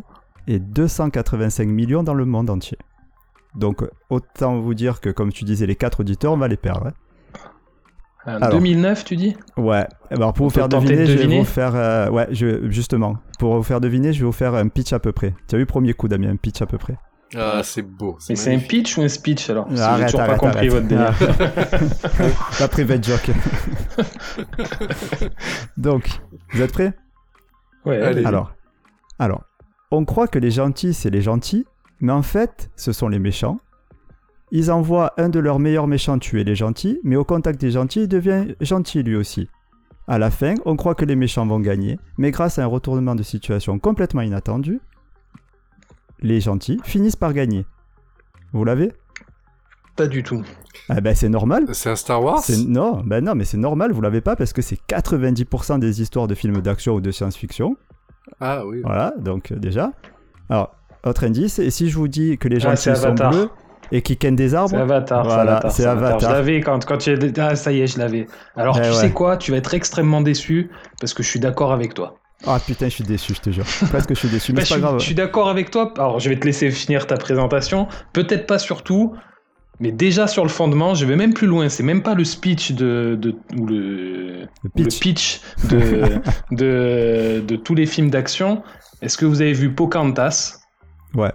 et 0.47 0.59
285 0.59 1.67
millions 1.67 2.03
dans 2.03 2.13
le 2.13 2.23
monde 2.25 2.49
entier. 2.49 2.77
Donc 3.55 3.83
autant 4.09 4.59
vous 4.59 4.73
dire 4.73 5.01
que 5.01 5.09
comme 5.09 5.33
tu 5.33 5.43
disais, 5.43 5.65
les 5.65 5.75
quatre 5.75 5.99
auditeurs, 6.01 6.31
on 6.33 6.37
va 6.37 6.47
les 6.47 6.55
perdre. 6.57 6.87
hein. 6.87 6.93
En 8.25 8.35
Alors. 8.35 8.49
2009, 8.49 9.05
tu 9.05 9.15
dis? 9.15 9.35
Ouais, 9.57 9.87
alors 10.11 10.33
pour 10.33 10.45
On 10.45 10.49
vous 10.49 10.53
faire 10.53 10.67
de 10.69 10.75
deviner, 10.77 11.05
je 11.05 11.17
vais 11.17 11.37
vous 11.37 11.45
faire... 11.45 11.73
euh, 11.75 12.09
ouais, 12.09 12.27
je, 12.31 12.69
justement, 12.69 13.17
pour 13.39 13.55
vous 13.55 13.63
faire 13.63 13.79
deviner, 13.79 14.11
je 14.13 14.19
vais 14.19 14.25
vous 14.25 14.31
faire 14.33 14.53
un 14.55 14.67
pitch 14.67 14.91
à 14.93 14.99
peu 14.99 15.11
près. 15.13 15.33
Tu 15.47 15.55
as 15.55 15.59
eu 15.59 15.65
premier 15.65 15.93
coup, 15.93 16.07
Damien, 16.09 16.31
un 16.31 16.35
pitch 16.35 16.61
à 16.61 16.65
peu 16.65 16.77
près? 16.77 16.97
Ah, 17.35 17.61
c'est 17.63 17.83
beau. 17.83 18.17
Mais 18.27 18.35
c'est 18.35 18.53
un 18.53 18.59
pitch 18.59 18.97
ou 18.97 19.03
un 19.03 19.07
speech 19.07 19.49
alors? 19.51 19.67
Parce 19.67 19.79
Arrête, 19.81 19.99
J'ai 19.99 20.05
toujours 20.07 20.21
arrête, 20.21 20.33
pas 20.33 20.39
compris 20.39 20.57
arrête. 20.67 20.71
votre 20.71 20.87
délire. 20.87 21.13
Ah. 21.21 22.23
La 22.61 22.67
private 22.67 23.03
joke. 23.05 23.29
Donc, 25.77 26.09
vous 26.53 26.61
êtes 26.61 26.73
prêts? 26.73 26.93
Ouais, 27.85 28.01
Allez. 28.01 28.25
Alors, 28.25 28.53
alors, 29.19 29.43
on 29.91 30.03
croit 30.05 30.27
que 30.27 30.39
les 30.39 30.51
gentils, 30.51 30.93
c'est 30.93 31.09
les 31.09 31.21
gentils, 31.21 31.65
mais 32.01 32.11
en 32.11 32.21
fait, 32.23 32.69
ce 32.75 32.91
sont 32.91 33.07
les 33.07 33.19
méchants. 33.19 33.59
Ils 34.51 34.71
envoient 34.71 35.13
un 35.17 35.29
de 35.29 35.39
leurs 35.39 35.59
meilleurs 35.59 35.87
méchants 35.87 36.17
tuer 36.17 36.43
les 36.43 36.55
gentils, 36.55 36.99
mais 37.03 37.15
au 37.15 37.23
contact 37.23 37.61
des 37.61 37.71
gentils, 37.71 38.01
il 38.03 38.07
devient 38.07 38.55
gentil 38.61 39.03
lui 39.03 39.15
aussi. 39.15 39.47
À 40.07 40.17
la 40.17 40.31
fin, 40.31 40.55
on 40.65 40.75
croit 40.75 40.95
que 40.95 41.05
les 41.05 41.15
méchants 41.15 41.45
vont 41.45 41.59
gagner, 41.59 41.99
mais 42.17 42.31
grâce 42.31 42.57
à 42.57 42.63
un 42.63 42.67
retournement 42.67 43.13
de 43.13 43.21
situation 43.21 43.77
complètement 43.77 44.21
inattendu, 44.21 44.79
les 46.21 46.41
gentils 46.41 46.79
finissent 46.83 47.15
par 47.15 47.33
gagner. 47.33 47.65
Vous 48.51 48.65
l'avez? 48.65 48.91
Pas 49.95 50.07
du 50.07 50.23
tout. 50.23 50.43
Ah 50.87 51.01
ben 51.01 51.13
c'est 51.13 51.29
normal. 51.29 51.65
C'est 51.73 51.89
un 51.91 51.95
Star 51.95 52.23
Wars? 52.23 52.39
C'est- 52.39 52.65
Non, 52.67 53.03
ben 53.05 53.23
non, 53.23 53.35
mais 53.35 53.45
c'est 53.45 53.57
normal, 53.57 53.91
vous 53.91 54.01
l'avez 54.01 54.21
pas 54.21 54.35
parce 54.35 54.53
que 54.53 54.61
c'est 54.63 54.79
90% 54.87 55.77
des 55.77 56.01
histoires 56.01 56.27
de 56.27 56.33
films 56.35 56.61
d'action 56.61 56.95
ou 56.95 57.01
de 57.01 57.11
science-fiction. 57.11 57.75
Ah 58.39 58.65
oui. 58.65 58.81
Voilà, 58.83 59.13
donc 59.19 59.51
euh, 59.51 59.57
déjà. 59.57 59.91
Alors, 60.49 60.73
autre 61.05 61.23
indice, 61.25 61.59
et 61.59 61.69
si 61.69 61.89
je 61.89 61.97
vous 61.97 62.07
dis 62.07 62.37
que 62.37 62.47
les 62.47 62.57
Ah, 62.65 62.75
gentils 62.75 62.95
sont 62.99 63.05
Avatar. 63.07 63.31
bleus 63.31 63.49
et 63.91 64.01
qui 64.01 64.17
kennent 64.17 64.35
des 64.35 64.55
arbres 64.55 64.71
C'est 64.75 64.81
Avatar. 64.81 65.23
Voilà, 65.25 65.41
Avatar, 65.53 65.71
c'est 65.71 65.81
c'est 65.83 65.87
Avatar. 65.87 66.19
Je 66.19 66.25
l'avais 66.35 66.59
quand, 66.61 66.85
quand 66.85 66.97
tu 66.97 67.11
as... 67.11 67.17
Ah, 67.43 67.55
ça 67.55 67.71
y 67.71 67.81
est, 67.81 67.87
je 67.87 67.97
l'avais. 67.99 68.27
Alors, 68.55 68.77
Eh 68.77 68.83
tu 68.83 68.89
ouais. 68.89 68.93
sais 68.95 69.11
quoi 69.11 69.37
Tu 69.37 69.51
vas 69.51 69.57
être 69.57 69.73
extrêmement 69.73 70.21
déçu 70.21 70.69
parce 70.99 71.13
que 71.13 71.23
je 71.23 71.27
suis 71.29 71.39
d'accord 71.39 71.71
avec 71.71 71.93
toi. 71.93 72.15
Ah 72.47 72.57
putain, 72.65 72.85
je 72.85 72.93
suis 72.93 73.03
déçu, 73.03 73.33
je 73.33 73.41
te 73.41 73.49
jure. 73.49 73.65
Presque 73.89 74.09
je 74.09 74.13
suis 74.19 74.29
déçu, 74.29 74.53
mais 74.53 74.61
Bah, 74.61 74.65
c'est 74.65 74.67
je, 74.67 74.69
pas 74.69 74.75
suis, 74.75 74.81
grave. 74.81 74.99
je 74.99 75.05
suis 75.05 75.15
d'accord 75.15 75.49
avec 75.49 75.71
toi. 75.71 75.93
Alors, 75.97 76.19
je 76.19 76.29
vais 76.29 76.37
te 76.39 76.45
laisser 76.45 76.71
finir 76.71 77.05
ta 77.05 77.17
présentation. 77.17 77.87
Peut-être 78.13 78.47
pas 78.47 78.59
sur 78.59 78.81
tout, 78.83 79.13
mais 79.81 79.91
déjà 79.91 80.25
sur 80.27 80.43
le 80.43 80.49
fondement, 80.49 80.93
je 80.95 81.05
vais 81.05 81.17
même 81.17 81.33
plus 81.33 81.47
loin. 81.47 81.67
C'est 81.67 81.83
même 81.83 82.01
pas 82.01 82.13
le 82.15 82.23
speech 82.23 82.71
de, 82.73 83.17
de 83.19 83.35
ou 83.57 83.65
le, 83.65 84.47
Le 84.63 84.69
pitch. 84.73 84.93
le 84.95 84.99
pitch 84.99 85.41
de, 85.69 86.21
de, 86.55 87.43
de 87.45 87.55
tous 87.57 87.75
les 87.75 87.85
films 87.85 88.09
d'action. 88.09 88.63
Est-ce 89.01 89.17
que 89.17 89.25
vous 89.25 89.41
avez 89.41 89.53
vu 89.53 89.73
Pocahontas? 89.73 90.59
Ouais. 91.15 91.31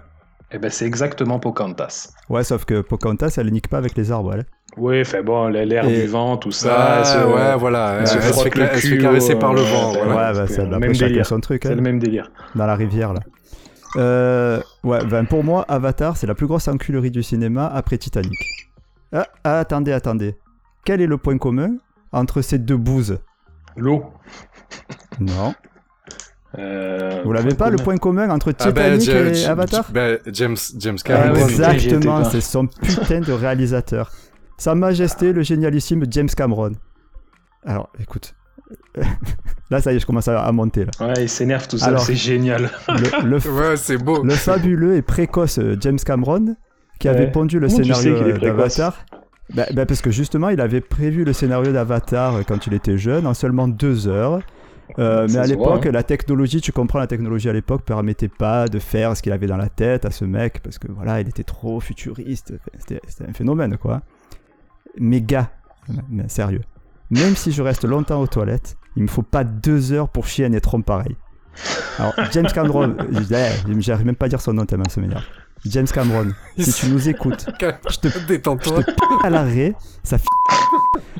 Eh 0.55 0.57
ben, 0.57 0.71
c'est 0.71 0.85
exactement 0.85 1.37
Pocahontas. 1.37 2.13
Ouais, 2.29 2.45
sauf 2.45 2.63
que 2.63 2.79
Pocahontas, 2.79 3.35
elle 3.37 3.51
nique 3.51 3.67
pas 3.67 3.77
avec 3.77 3.95
les 3.97 4.09
arbres, 4.09 4.33
elle. 4.35 4.45
Oui, 4.77 5.03
fait 5.03 5.21
bon, 5.21 5.47
l'air 5.49 5.83
Et- 5.85 6.01
du 6.03 6.07
vent, 6.07 6.37
tout 6.37 6.51
ça. 6.51 6.75
Ah, 6.77 6.95
elle 6.99 7.05
se- 7.05 7.17
ouais, 7.33 7.57
voilà. 7.57 7.93
elle 7.95 8.01
Elle, 8.01 8.07
se 8.07 8.15
elle 8.15 8.23
se 8.23 8.27
frotte 8.31 8.53
fait, 8.53 8.59
le 8.59 8.79
cul 8.79 8.97
caresser 8.99 9.35
par 9.35 9.53
le 9.53 9.61
vent. 9.61 9.91
ouais, 9.93 9.99
voilà. 10.05 10.31
ouais, 10.31 10.37
bah, 10.39 10.47
c'est 10.47 10.65
le 10.65 10.79
même 10.79 10.93
délire. 10.93 11.25
son 11.25 11.41
truc, 11.41 11.63
C'est 11.63 11.73
hein. 11.73 11.75
le 11.75 11.81
même 11.81 11.99
délire. 11.99 12.31
dans 12.55 12.65
la 12.65 12.75
rivière 12.75 13.11
là. 13.13 13.19
Euh, 13.97 14.61
ouais, 14.83 15.05
ben 15.05 15.25
pour 15.25 15.43
moi, 15.43 15.65
Avatar, 15.67 16.15
c'est 16.17 16.27
la 16.27 16.35
plus 16.35 16.47
grosse 16.47 16.67
enculerie 16.69 17.11
du 17.11 17.21
cinéma 17.23 17.67
après 17.73 17.97
Titanic. 17.97 18.33
Ah, 19.13 19.27
ah, 19.43 19.59
attendez, 19.59 19.91
attendez. 19.91 20.35
Quel 20.85 21.01
est 21.01 21.07
le 21.07 21.17
point 21.17 21.37
commun 21.37 21.75
entre 22.13 22.41
ces 22.41 22.59
deux 22.59 22.77
bouses? 22.77 23.19
L'eau. 23.77 24.05
Non. 25.19 25.53
Euh, 26.57 27.21
Vous 27.23 27.31
l'avez 27.33 27.53
pas, 27.53 27.69
le 27.69 27.77
point 27.77 27.97
commun 27.97 28.29
entre 28.29 28.53
Ah 28.59 28.71
ben, 28.71 28.97
Titanic 28.97 29.37
et 29.37 29.45
Avatar 29.45 29.85
ben, 29.91 30.19
James, 30.31 30.57
James 30.77 30.97
Ah 31.03 31.07
Cameron. 31.07 31.33
étais 31.35 31.51
Exactement, 31.51 32.23
c'est 32.25 32.41
son 32.41 32.67
putain 32.67 33.19
de 33.21 33.31
réalisateur. 33.31 34.11
Sa 34.57 34.73
Majesté, 34.75 35.33
le 35.33 35.41
génialissime 35.41 36.05
James 36.09 36.29
Cameron. 36.29 36.71
Alors, 37.65 37.89
écoute. 37.99 38.35
là, 39.69 39.81
ça 39.81 39.93
y 39.93 39.95
est, 39.97 39.99
je 39.99 40.05
commence 40.05 40.27
à, 40.27 40.51
monter. 40.51 40.85
Là. 40.85 41.07
Ouais, 41.07 41.23
il 41.23 41.29
s'énerve 41.29 41.67
tout 41.67 41.77
seul, 41.77 41.89
Alors- 41.89 42.01
c'est 42.01 42.15
génial. 42.15 42.69
Le, 42.87 43.27
le, 43.27 43.37
Ouais, 43.51 43.77
c'est 43.77 43.97
beau. 43.97 44.23
le 44.23 44.33
fabuleux 44.33 44.95
et 44.95 45.01
précoce 45.01 45.59
euh, 45.59 45.75
James 45.81 45.99
Cameron, 46.03 46.55
qui 46.99 47.07
avait 47.09 47.29
pondu 47.31 47.59
le 47.59 47.67
Comment 47.67 47.79
tu 47.81 47.93
scénario 47.93 48.17
sais 48.17 48.33
euh, 48.33 48.37
d'Avatar. 48.37 49.05
Bah, 49.53 49.65
bah, 49.73 49.85
parce 49.85 50.01
que 50.01 50.09
justement, 50.09 50.49
il 50.49 50.59
avait 50.61 50.81
prévu 50.81 51.23
le 51.23 51.33
scénario 51.33 51.71
d'Avatar 51.71 52.39
quand 52.47 52.65
il 52.65 52.73
était 52.73 52.97
jeune 52.97 53.27
en 53.27 53.33
seulement 53.33 53.67
deux 53.67 54.07
heures. 54.07 54.39
Euh, 54.99 55.27
mais 55.29 55.37
à 55.37 55.45
l'époque, 55.45 55.85
hein. 55.85 55.91
la 55.91 56.03
technologie, 56.03 56.61
tu 56.61 56.71
comprends, 56.71 56.99
la 56.99 57.07
technologie 57.07 57.49
à 57.49 57.53
l'époque 57.53 57.83
permettait 57.83 58.27
pas 58.27 58.67
de 58.67 58.79
faire 58.79 59.15
ce 59.17 59.21
qu'il 59.21 59.31
avait 59.31 59.47
dans 59.47 59.57
la 59.57 59.69
tête 59.69 60.05
à 60.05 60.11
ce 60.11 60.25
mec 60.25 60.61
parce 60.61 60.77
que 60.77 60.87
voilà, 60.91 61.21
il 61.21 61.27
était 61.27 61.43
trop 61.43 61.79
futuriste. 61.79 62.53
C'était 62.77 63.01
un 63.27 63.33
phénomène, 63.33 63.77
quoi. 63.77 64.01
Mais 64.99 65.21
gars, 65.21 65.49
mais 66.09 66.29
sérieux, 66.29 66.61
même 67.09 67.35
si 67.35 67.51
je 67.51 67.61
reste 67.61 67.83
longtemps 67.83 68.21
aux 68.21 68.27
toilettes, 68.27 68.77
il 68.95 69.03
me 69.03 69.07
faut 69.07 69.23
pas 69.23 69.43
deux 69.43 69.91
heures 69.91 70.09
pour 70.09 70.27
chier 70.27 70.45
un 70.45 70.53
étron 70.53 70.81
pareil. 70.81 71.15
Alors, 71.99 72.13
James 72.31 72.47
Cameron, 72.53 72.95
eh, 72.99 73.81
j'arrive 73.81 74.05
même 74.05 74.15
pas 74.15 74.25
à 74.25 74.29
dire 74.29 74.41
son 74.41 74.53
nom 74.53 74.65
tellement 74.65 74.89
ça 74.89 75.01
m'énerve. 75.01 75.23
James 75.65 75.87
Cameron, 75.87 76.31
si 76.57 76.71
tu 76.73 76.89
nous 76.89 77.09
écoutes, 77.09 77.45
je 77.89 77.97
te 77.97 78.27
Détends-toi. 78.27 78.83
te 78.83 79.25
à 79.25 79.29
l'arrêt, 79.29 79.73
ça 80.03 80.17
f... 80.17 80.25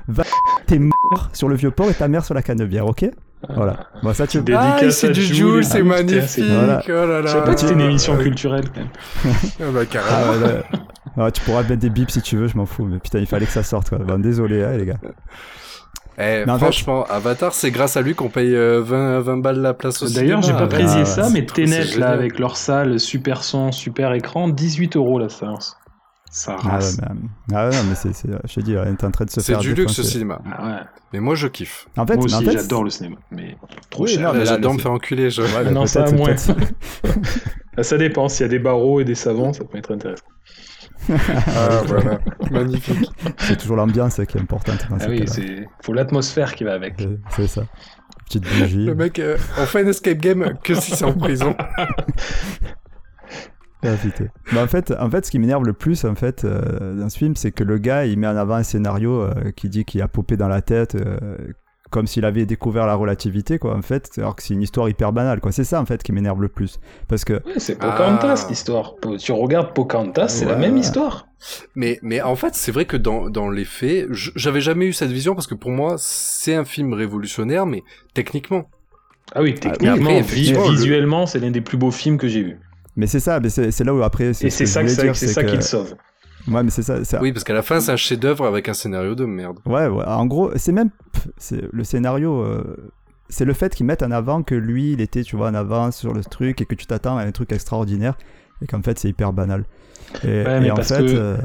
va 0.07 0.23
t'es 0.67 0.79
mort 0.79 1.29
sur 1.33 1.47
le 1.47 1.55
vieux 1.55 1.71
port 1.71 1.89
et 1.89 1.93
ta 1.93 2.07
mère 2.07 2.23
sur 2.25 2.33
la 2.33 2.41
canebière, 2.41 2.85
ok? 2.85 3.05
Voilà. 3.53 3.77
Bon, 4.01 4.13
ça 4.13 4.25
tu 4.27 4.39
Ah, 4.55 4.77
c'est 4.89 5.09
du 5.11 5.21
Jules, 5.21 5.59
ah, 5.59 5.63
c'est 5.63 5.83
magnifique. 5.83 6.21
c'est- 6.27 6.41
Voilà. 6.47 6.81
Oh 6.87 6.91
là 6.91 7.21
là. 7.21 7.27
Je 7.27 7.31
sais 7.31 7.43
pas 7.43 7.53
que 7.53 7.59
c'était 7.59 7.73
une 7.73 7.81
émission 7.81 8.17
culturelle. 8.17 8.65
quand 8.73 8.81
même. 8.81 9.35
Ah 9.59 9.63
bah, 9.73 9.85
carrément. 9.85 10.17
Ah, 10.17 10.31
ouais, 10.31 10.47
là- 10.47 10.79
Ah, 11.27 11.31
tu 11.31 11.41
pourras 11.41 11.61
mettre 11.63 11.77
des 11.77 11.89
bips 11.89 12.09
si 12.11 12.21
tu 12.21 12.35
veux, 12.37 12.47
je 12.47 12.57
m'en 12.57 12.65
fous, 12.65 12.85
mais 12.85 12.99
putain, 12.99 13.19
il 13.19 13.25
fallait 13.27 13.45
que 13.45 13.51
ça 13.51 13.63
sorte 13.63 13.89
quoi. 13.89 13.99
Bon, 13.99 14.19
désolé, 14.19 14.63
hein, 14.63 14.75
les 14.77 14.85
gars. 14.85 14.97
Eh, 16.17 16.49
en 16.49 16.57
franchement, 16.57 17.03
Avatar, 17.09 17.53
c'est 17.53 17.71
grâce 17.71 17.97
à 17.97 18.01
lui 18.01 18.15
qu'on 18.15 18.29
paye 18.29 18.55
euh, 18.55 18.81
20, 18.81 19.19
20 19.19 19.37
balles 19.37 19.59
la 19.61 19.73
place 19.73 20.01
au 20.01 20.07
D'ailleurs, 20.09 20.41
j'ai 20.41 20.53
pas 20.53 20.61
Ah, 20.63 20.67
précisé 20.67 21.03
ça, 21.05 21.29
mais 21.29 21.45
Tenet, 21.45 21.97
là, 21.97 22.09
avec 22.09 22.39
leur 22.39 22.55
salle, 22.55 22.99
super 23.01 23.43
son, 23.43 23.71
super 23.73 24.13
écran, 24.13 24.47
18 24.47 24.95
euros 24.95 25.19
la 25.19 25.27
séance. 25.27 25.75
Ça 26.37 26.57
Ah, 26.59 26.65
ouais, 26.65 26.71
rase. 26.73 26.99
mais, 26.99 27.55
ah 27.55 27.69
ouais, 27.69 27.75
mais 27.87 27.95
c'est, 27.95 28.11
c'est- 28.13 28.27
je 28.45 28.53
te 28.55 28.59
dis, 28.59 28.75
on 28.75 28.83
est 28.83 29.03
en 29.05 29.11
train 29.11 29.23
de 29.23 29.29
se 29.29 29.39
C'est 29.39 29.53
faire 29.53 29.59
du 29.61 29.73
luxe, 29.73 29.93
ce 29.93 30.01
défoncer. 30.01 30.11
cinéma. 30.17 30.41
Ah 30.51 30.65
ouais. 30.67 30.81
Mais 31.13 31.21
moi, 31.21 31.33
je 31.35 31.47
kiffe. 31.47 31.87
En 31.95 32.05
fait, 32.05 32.17
Moi 32.17 32.25
mais 32.27 32.33
en 32.33 32.37
aussi, 32.39 32.45
fait, 32.47 32.51
j'adore 32.57 32.83
le 32.83 32.89
cinéma. 32.89 33.15
Mais 33.31 33.55
trop 33.89 34.03
Oui, 34.03 34.09
cher. 34.09 34.33
non, 34.33 34.39
mais 34.39 34.45
J'adore 34.45 34.71
le- 34.73 34.77
me 34.77 34.81
faire 34.81 34.91
enculer. 34.91 35.29
Je... 35.29 35.41
Ouais, 35.43 35.71
Non, 35.71 35.85
ça, 35.85 36.11
moins. 36.11 36.35
Ah, 37.77 37.83
Ça 37.83 37.97
dépend, 37.97 38.27
s'il 38.27 38.41
y 38.43 38.45
a 38.45 38.49
des 38.49 38.59
barreaux 38.59 38.99
et 38.99 39.05
des 39.05 39.15
savons, 39.15 39.53
ça 39.53 39.63
peut 39.63 39.77
être 39.77 39.93
intéressant. 39.93 40.25
Ah, 41.09 41.81
voilà. 41.85 42.19
Magnifique. 42.51 43.09
c'est 43.37 43.57
toujours 43.57 43.77
l'ambiance 43.77 44.15
qui 44.27 44.37
est 44.37 44.41
importante 44.41 44.87
dans 44.89 44.97
Ah 44.99 45.05
oui, 45.07 45.23
c'est 45.27 45.67
faut 45.83 45.93
l'atmosphère 45.93 46.53
qui 46.55 46.63
va 46.65 46.73
avec. 46.73 46.95
C'est- 46.97 47.19
C'est 47.35 47.47
ça. 47.47 47.61
Petite 48.25 48.43
bougie. 48.43 48.85
Le 48.85 48.95
mec, 48.95 49.19
euh, 49.19 49.37
on 49.59 49.65
fait 49.65 49.83
un 49.85 49.87
escape 49.87 50.17
game 50.17 50.53
que 50.63 50.73
si 50.75 50.95
c'est 50.95 51.05
en 51.05 51.13
prison. 51.13 51.55
Ah, 53.85 53.95
putain. 54.01 54.25
Mais 54.53 54.59
en 54.59 54.67
fait, 54.67 54.93
en 54.99 55.09
fait, 55.09 55.25
ce 55.25 55.31
qui 55.31 55.39
m'énerve 55.39 55.63
le 55.65 55.73
plus 55.73 56.05
en 56.05 56.15
fait 56.15 56.43
euh, 56.45 56.99
dans 56.99 57.09
ce 57.09 57.17
film, 57.17 57.35
c'est 57.35 57.51
que 57.51 57.63
le 57.63 57.77
gars, 57.77 58.05
il 58.05 58.17
met 58.19 58.27
en 58.27 58.35
avant 58.35 58.55
un 58.55 58.63
scénario 58.63 59.21
euh, 59.21 59.51
qui 59.55 59.69
dit 59.69 59.85
qu'il 59.85 60.01
a 60.01 60.07
popé 60.07 60.37
dans 60.37 60.47
la 60.47 60.61
tête, 60.61 60.95
euh, 60.95 61.17
comme 61.91 62.07
s'il 62.07 62.25
avait 62.25 62.45
découvert 62.45 62.87
la 62.87 62.95
relativité, 62.95 63.57
quoi. 63.59 63.75
En 63.75 63.81
fait, 63.81 64.09
alors 64.17 64.35
que 64.35 64.43
c'est 64.43 64.53
une 64.53 64.61
histoire 64.63 64.89
hyper 64.89 65.13
banale, 65.13 65.39
quoi. 65.39 65.51
C'est 65.51 65.63
ça 65.63 65.79
en 65.79 65.85
fait 65.85 66.01
qui 66.03 66.11
m'énerve 66.11 66.41
le 66.41 66.49
plus, 66.49 66.79
parce 67.07 67.23
que 67.23 67.33
Ouais, 67.45 67.57
c'est 67.59 67.75
Pocahontas 67.77 68.43
Ah. 68.45 68.49
l'histoire. 68.49 68.95
Tu 69.19 69.31
regardes 69.31 69.73
Pocahontas, 69.73 70.29
c'est 70.29 70.45
la 70.45 70.55
même 70.55 70.77
histoire. 70.77 71.27
Mais, 71.75 71.99
mais 72.01 72.21
en 72.21 72.35
fait, 72.35 72.55
c'est 72.55 72.71
vrai 72.71 72.85
que 72.85 72.97
dans, 72.97 73.29
dans 73.29 73.49
les 73.49 73.65
faits, 73.65 74.07
j'avais 74.11 74.61
jamais 74.61 74.87
eu 74.87 74.93
cette 74.93 75.11
vision 75.11 75.35
parce 75.35 75.45
que 75.47 75.53
pour 75.53 75.69
moi, 75.71 75.95
c'est 75.99 76.55
un 76.55 76.65
film 76.65 76.93
révolutionnaire, 76.93 77.65
mais 77.67 77.83
techniquement. 78.15 78.67
Ah 79.33 79.41
oui, 79.41 79.53
techniquement, 79.55 79.93
après, 80.09 80.17
effectivement, 80.19 80.65
le- 80.65 80.71
visuellement, 80.71 81.25
c'est 81.25 81.39
l'un 81.39 81.51
des 81.51 81.61
plus 81.61 81.77
beaux 81.77 81.91
films 81.91 82.17
que 82.17 82.27
j'ai 82.27 82.43
vus. 82.43 82.57
Mais 82.95 83.07
c'est 83.07 83.19
ça, 83.19 83.39
mais 83.39 83.49
c'est 83.49 83.71
c'est 83.71 83.83
là 83.83 83.93
où 83.93 84.01
après. 84.03 84.25
Et 84.27 84.33
ce 84.33 84.49
c'est 84.49 84.65
ça, 84.65 84.87
ça, 84.87 85.03
dire, 85.03 85.15
c'est 85.15 85.27
ça 85.27 85.43
que- 85.43 85.49
qui 85.49 85.55
le 85.55 85.61
sauve. 85.61 85.95
Ouais, 86.47 86.61
mais 86.63 86.69
c'est 86.69 86.83
ça. 86.83 87.03
ça- 87.03 87.19
Oui, 87.21 87.31
parce 87.33 87.43
qu'à 87.43 87.53
la 87.53 87.63
fin, 87.63 87.79
c'est 87.79 87.91
un 87.91 87.95
chef-d'œuvre 87.95 88.45
avec 88.45 88.69
un 88.69 88.73
scénario 88.73 89.15
de 89.15 89.25
merde. 89.25 89.57
Ouais, 89.65 89.87
ouais, 89.87 90.05
en 90.05 90.25
gros, 90.27 90.51
c'est 90.55 90.71
même. 90.71 90.89
le 91.71 91.83
scénario. 91.83 92.41
euh, 92.41 92.91
c'est 93.27 93.45
le 93.45 93.53
fait 93.53 93.73
qu'ils 93.73 93.87
mettent 93.87 94.03
en 94.03 94.11
avant 94.11 94.43
que 94.43 94.53
lui, 94.53 94.91
il 94.93 95.01
était, 95.01 95.23
tu 95.23 95.35
vois, 95.35 95.49
en 95.49 95.55
avance 95.55 95.97
sur 95.97 96.13
le 96.13 96.23
truc 96.23 96.61
et 96.61 96.65
que 96.65 96.75
tu 96.75 96.85
t'attends 96.85 97.17
à 97.17 97.23
un 97.23 97.31
truc 97.31 97.51
extraordinaire 97.51 98.15
et 98.61 98.67
qu'en 98.67 98.83
fait, 98.83 98.99
c'est 98.99 99.09
hyper 99.09 99.33
banal. 99.33 99.65
Et, 100.23 100.27
Ouais, 100.43 100.59
mais 100.59 100.67
et 100.67 100.71
en 100.71 100.75
parce 100.75 100.89
fait. 100.93 101.03
que- 101.03 101.11
euh, 101.15 101.37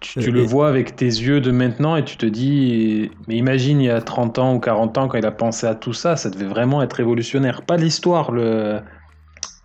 Tu, 0.00 0.18
tu 0.18 0.28
Et- 0.30 0.32
le 0.32 0.40
vois 0.40 0.68
avec 0.68 0.96
tes 0.96 1.04
yeux 1.04 1.42
de 1.42 1.50
maintenant 1.50 1.94
et 1.94 2.02
tu 2.04 2.16
te 2.16 2.24
dis, 2.24 3.10
mais 3.28 3.36
imagine 3.36 3.82
il 3.82 3.84
y 3.84 3.90
a 3.90 4.00
30 4.00 4.38
ans 4.38 4.54
ou 4.54 4.58
40 4.58 4.96
ans 4.96 5.08
quand 5.08 5.18
il 5.18 5.26
a 5.26 5.30
pensé 5.30 5.66
à 5.66 5.74
tout 5.74 5.92
ça, 5.92 6.16
ça 6.16 6.30
devait 6.30 6.46
vraiment 6.46 6.80
être 6.82 6.94
révolutionnaire. 6.94 7.60
Pas 7.62 7.76
l'histoire, 7.76 8.32
le, 8.32 8.80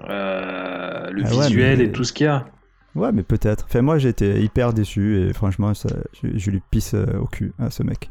euh, 0.03 1.09
le 1.11 1.23
Ah 1.25 1.29
ouais, 1.35 1.41
visuel 1.47 1.77
mais- 1.79 1.83
et 1.85 1.91
tout 1.91 2.03
ce 2.03 2.13
qu'il 2.13 2.25
y 2.25 2.29
a. 2.29 2.45
Ouais, 2.95 3.11
mais 3.11 3.23
peut-être. 3.23 3.65
Enfin, 3.67 3.81
moi, 3.81 3.97
j'étais 3.97 4.39
hyper 4.41 4.71
déçu 4.73 5.19
et 5.27 5.33
franchement, 5.33 5.73
ça, 5.73 5.89
je, 6.23 6.29
je 6.37 6.51
lui 6.51 6.61
pisse 6.71 6.93
euh, 6.93 7.05
au 7.19 7.25
cul 7.25 7.53
à 7.59 7.69
ce 7.69 7.83
mec. 7.83 8.09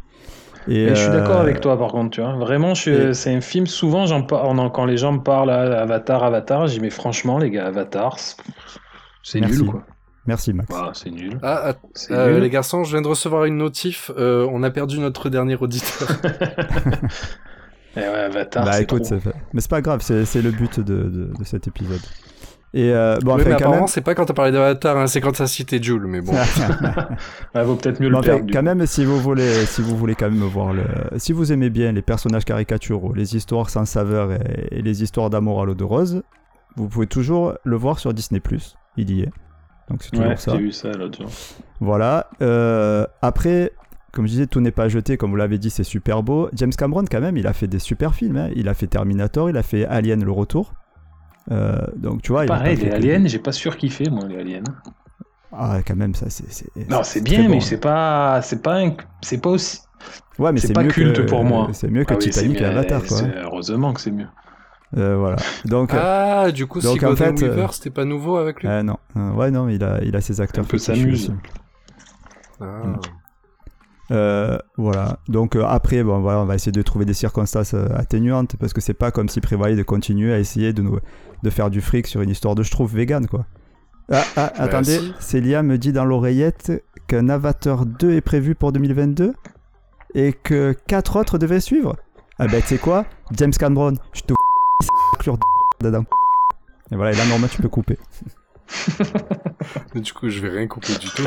Et, 0.68 0.84
Mais 0.86 0.88
je 0.90 0.94
suis 0.94 1.08
euh, 1.08 1.20
d'accord 1.20 1.40
avec 1.40 1.60
toi 1.60 1.78
par 1.78 1.88
contre, 1.90 2.10
tu 2.10 2.20
vois. 2.22 2.32
Vraiment, 2.36 2.74
je- 2.74 3.10
et- 3.10 3.14
c'est 3.14 3.34
un 3.34 3.40
film, 3.42 3.66
souvent 3.66 4.06
j'en 4.06 4.22
par- 4.22 4.44
on 4.46 4.56
en- 4.58 4.70
quand 4.70 4.84
les 4.86 4.96
gens 4.96 5.12
me 5.12 5.20
parlent 5.20 5.50
à 5.50 5.80
Avatar, 5.82 6.22
Avatar, 6.24 6.66
je 6.66 6.74
dis 6.74 6.80
mais 6.80 6.90
franchement 6.90 7.38
les 7.38 7.50
gars, 7.50 7.66
Avatar, 7.66 8.18
c'est- 8.18 8.36
c'est 9.22 9.40
Merci. 9.40 9.62
nul 9.62 9.70
quoi. 9.70 9.84
Merci, 10.26 10.54
Max. 10.54 10.70
Bah, 10.70 10.90
c'est 10.94 11.10
nul. 11.10 11.38
Ah, 11.42 11.62
ah, 11.66 11.72
C'est 11.92 12.14
euh, 12.14 12.32
nul. 12.32 12.42
les 12.42 12.48
garçons, 12.48 12.82
je 12.82 12.92
viens 12.92 13.02
de 13.02 13.08
recevoir 13.08 13.44
une 13.44 13.58
notif. 13.58 14.10
euh, 14.16 14.48
on 14.50 14.62
a 14.62 14.70
perdu 14.70 14.98
notre 15.00 15.28
dernier 15.28 15.56
auditeur. 15.56 16.08
Eh 17.96 18.00
ouais, 18.00 18.06
Avatar, 18.06 18.64
bah 18.64 18.80
écoute, 18.80 19.02
trop. 19.04 19.14
ça 19.16 19.20
fait- 19.20 19.34
mais 19.52 19.60
c'est 19.60 19.70
pas 19.70 19.80
grave, 19.82 20.00
c'est 20.02 20.24
c'est 20.24 20.42
le 20.42 20.50
but 20.50 20.80
de, 20.80 20.94
de, 21.04 21.30
de 21.38 21.44
cet 21.44 21.68
épisode. 21.68 22.00
Et 22.76 22.90
euh, 22.92 23.16
bon, 23.22 23.34
Oui, 23.36 23.40
enfin, 23.42 23.50
mais 23.50 23.54
apparemment, 23.54 23.78
même. 23.82 23.86
c'est 23.86 24.00
pas 24.00 24.16
quand 24.16 24.24
t'as 24.26 24.34
parlé 24.34 24.50
d'Avatar, 24.50 24.96
hein, 24.96 25.06
c'est 25.06 25.20
quand 25.20 25.30
t'as 25.30 25.46
cité 25.46 25.80
Jules, 25.80 26.06
mais 26.08 26.20
bon. 26.20 26.32
Ouais, 27.54 27.62
vaut 27.62 27.76
peut-être 27.76 28.00
mieux 28.00 28.10
Bon, 28.10 28.18
le 28.18 28.24
perdre. 28.24 28.46
quand 28.52 28.58
coup. 28.58 28.64
même, 28.64 28.84
si 28.86 29.04
vous 29.04 29.20
voulez, 29.20 29.64
si 29.66 29.80
vous 29.80 29.96
voulez 29.96 30.16
quand 30.16 30.28
même 30.28 30.40
voir 30.42 30.72
le, 30.72 30.82
si 31.16 31.32
vous 31.32 31.52
aimez 31.52 31.70
bien 31.70 31.92
les 31.92 32.02
personnages 32.02 32.44
caricaturaux, 32.44 33.12
les 33.14 33.36
histoires 33.36 33.70
sans 33.70 33.84
saveur 33.84 34.32
et, 34.32 34.68
et 34.78 34.82
les 34.82 35.04
histoires 35.04 35.30
d'amour 35.30 35.62
à 35.62 35.66
l'eau 35.66 35.74
de 35.74 35.84
rose, 35.84 36.22
vous 36.74 36.88
pouvez 36.88 37.06
toujours 37.06 37.54
le 37.62 37.76
voir 37.76 38.00
sur 38.00 38.12
Disney+. 38.12 38.42
Il 38.96 39.10
y 39.12 39.22
est. 39.22 39.30
Donc 39.88 40.02
c'est 40.02 40.10
toujours 40.10 40.26
Ouais, 40.26 40.36
ça. 40.36 40.52
j'ai 40.52 40.58
vu 40.58 40.72
ça 40.72 40.88
l'autre 40.92 41.18
jour. 41.22 41.30
Voilà. 41.78 42.28
Euh, 42.42 43.06
après, 43.22 43.70
comme 44.14 44.26
je 44.26 44.32
disais, 44.32 44.46
tout 44.46 44.60
n'est 44.60 44.70
pas 44.70 44.88
jeté, 44.88 45.16
comme 45.16 45.30
vous 45.30 45.36
l'avez 45.36 45.58
dit, 45.58 45.70
c'est 45.70 45.84
super 45.84 46.22
beau. 46.22 46.48
James 46.54 46.72
Cameron, 46.76 47.04
quand 47.10 47.20
même, 47.20 47.36
il 47.36 47.46
a 47.46 47.52
fait 47.52 47.66
des 47.66 47.78
super 47.78 48.14
films. 48.14 48.36
hein. 48.36 48.48
Il 48.56 48.68
a 48.68 48.74
fait 48.74 48.86
Terminator, 48.86 49.50
il 49.50 49.56
a 49.56 49.62
fait 49.62 49.84
Alien 49.86 50.24
le 50.24 50.30
retour. 50.32 50.72
Euh, 51.50 51.76
donc 51.96 52.22
tu 52.22 52.32
vois, 52.32 52.44
il 52.44 52.48
Pareil, 52.48 52.76
pas 52.76 52.80
fait 52.80 52.86
les 52.86 52.90
que- 52.90 52.96
aliens, 53.14 53.26
j'ai 53.26 53.38
pas 53.38 53.52
surkiffé 53.52 54.08
moi 54.08 54.24
les 54.26 54.38
aliens. 54.38 54.62
Ah, 55.52 55.78
quand 55.86 55.94
même, 55.94 56.14
ça 56.14 56.30
c'est. 56.30 56.50
c'est- 56.50 56.88
Non, 56.90 57.02
c'est 57.04 57.20
bien, 57.22 57.42
bon, 57.44 57.48
mais 57.50 57.56
hein. 57.56 57.60
c'est 57.60 57.78
pas, 57.80 58.40
c'est 58.42 58.62
pas, 58.62 58.78
un- 58.80 58.96
c'est 59.20 59.40
pas 59.42 59.50
aussi. 59.50 59.80
Ouais, 60.38 60.52
mais 60.52 60.58
c'est 60.60 60.68
c'est 60.68 60.72
pas 60.72 60.82
mieux 60.82 60.90
culte 60.90 61.16
que- 61.16 61.22
pour 61.28 61.44
moi. 61.44 61.68
C'est 61.72 61.90
mieux 61.90 62.04
que 62.04 62.14
Ah 62.14 62.16
oui, 62.16 62.24
c'est 62.24 62.30
Titanic 62.30 62.60
et 62.60 62.64
Avatar, 62.64 63.02
quoi. 63.04 63.16
c'est- 63.18 63.34
Heureusement 63.42 63.92
que 63.92 64.00
c'est 64.00 64.10
mieux. 64.10 64.26
Euh, 64.96 65.16
voilà. 65.16 65.36
Donc. 65.66 65.90
Ah, 65.92 66.50
du 66.50 66.66
coup, 66.66 66.80
Donc, 66.80 66.98
si 66.98 67.04
en 67.06 67.14
fait, 67.14 67.30
Weaver, 67.40 67.62
euh, 67.64 67.68
c'était 67.72 67.90
pas 67.90 68.04
nouveau 68.04 68.36
avec 68.36 68.62
lui? 68.62 68.68
euh, 68.68 68.82
non, 68.82 68.96
Euh, 69.16 69.32
ouais, 69.32 69.50
non, 69.50 69.68
il 69.68 69.82
a, 69.84 70.02
il 70.02 70.14
a 70.16 70.20
ses 70.20 70.40
acteurs 70.40 70.64
Un 70.64 70.68
peu 70.68 70.78
s'amuse. 70.78 71.32
Ah. 72.60 72.64
Euh, 74.10 74.58
voilà. 74.76 75.18
Donc 75.28 75.56
euh, 75.56 75.64
après, 75.64 76.02
bon, 76.02 76.20
voilà, 76.20 76.40
on 76.40 76.44
va 76.44 76.54
essayer 76.54 76.72
de 76.72 76.82
trouver 76.82 77.04
des 77.04 77.14
circonstances 77.14 77.74
euh, 77.74 77.88
atténuantes 77.94 78.56
parce 78.56 78.72
que 78.72 78.80
c'est 78.80 78.94
pas 78.94 79.10
comme 79.10 79.28
s'il 79.28 79.42
prévoyait 79.42 79.76
de 79.76 79.82
continuer 79.82 80.32
à 80.32 80.38
essayer 80.38 80.72
de 80.72 80.82
nous 80.82 80.98
de 81.42 81.50
faire 81.50 81.70
du 81.70 81.80
fric 81.80 82.06
sur 82.06 82.20
une 82.22 82.30
histoire 82.30 82.54
de 82.54 82.62
je 82.62 82.70
trouve 82.70 82.94
vegan 82.94 83.26
quoi. 83.26 83.46
Ah, 84.10 84.24
ah, 84.36 84.52
attendez, 84.56 84.98
si. 84.98 85.14
Célia 85.18 85.62
me 85.62 85.78
dit 85.78 85.92
dans 85.92 86.04
l'oreillette 86.04 86.84
qu'un 87.06 87.28
Avatar 87.30 87.86
2 87.86 88.12
est 88.12 88.20
prévu 88.20 88.54
pour 88.54 88.72
2022 88.72 89.32
et 90.14 90.32
que 90.32 90.76
quatre 90.86 91.16
autres 91.16 91.38
devaient 91.38 91.60
suivre. 91.60 91.96
Ah 92.38 92.46
ben 92.46 92.60
tu 92.60 92.68
sais 92.68 92.78
quoi, 92.78 93.06
James 93.32 93.52
Cameron, 93.52 93.94
je 94.12 94.22
te 94.22 94.34
clure 95.18 95.38
dedans. 95.80 96.04
Et 96.90 96.96
voilà, 96.96 97.12
et 97.12 97.14
là 97.14 97.24
normalement 97.24 97.48
tu 97.48 97.62
peux 97.62 97.68
couper. 97.68 97.98
du 99.94 100.12
coup, 100.12 100.28
je 100.28 100.40
vais 100.40 100.50
rien 100.50 100.66
couper 100.66 100.94
du 100.98 101.08
tout. 101.08 101.24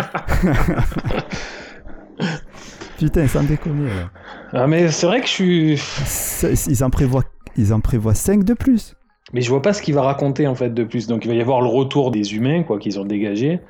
Putain, 2.98 3.28
sans 3.28 3.44
déconner. 3.44 3.90
là. 3.90 4.10
Ah, 4.54 4.68
mais 4.68 4.90
c'est 4.90 5.06
vrai 5.06 5.22
que 5.22 5.28
je 5.28 5.32
suis. 5.32 6.68
Ils 6.68 6.84
en 6.84 6.90
prévoient, 6.90 7.24
ils 7.56 7.74
en 7.74 7.80
prévoient 7.80 8.16
5 8.16 8.44
de 8.44 8.54
plus. 8.54 8.96
Mais 9.34 9.42
je 9.42 9.50
vois 9.50 9.62
pas 9.62 9.74
ce 9.74 9.82
qu'il 9.82 9.94
va 9.94 10.02
raconter 10.04 10.48
en 10.48 10.56
fait 10.56 10.70
de 10.74 10.84
plus. 10.84 11.06
Donc 11.08 11.26
il 11.26 11.28
va 11.28 11.34
y 11.36 11.42
avoir 11.42 11.62
le 11.62 11.68
retour 11.68 12.12
des 12.12 12.34
humains, 12.36 12.64
quoi, 12.64 12.80
qu'ils 12.80 13.00
ont 13.00 13.06
dégagé. 13.06 13.62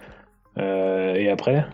Euh, 0.57 1.15
et 1.15 1.29
après, 1.29 1.65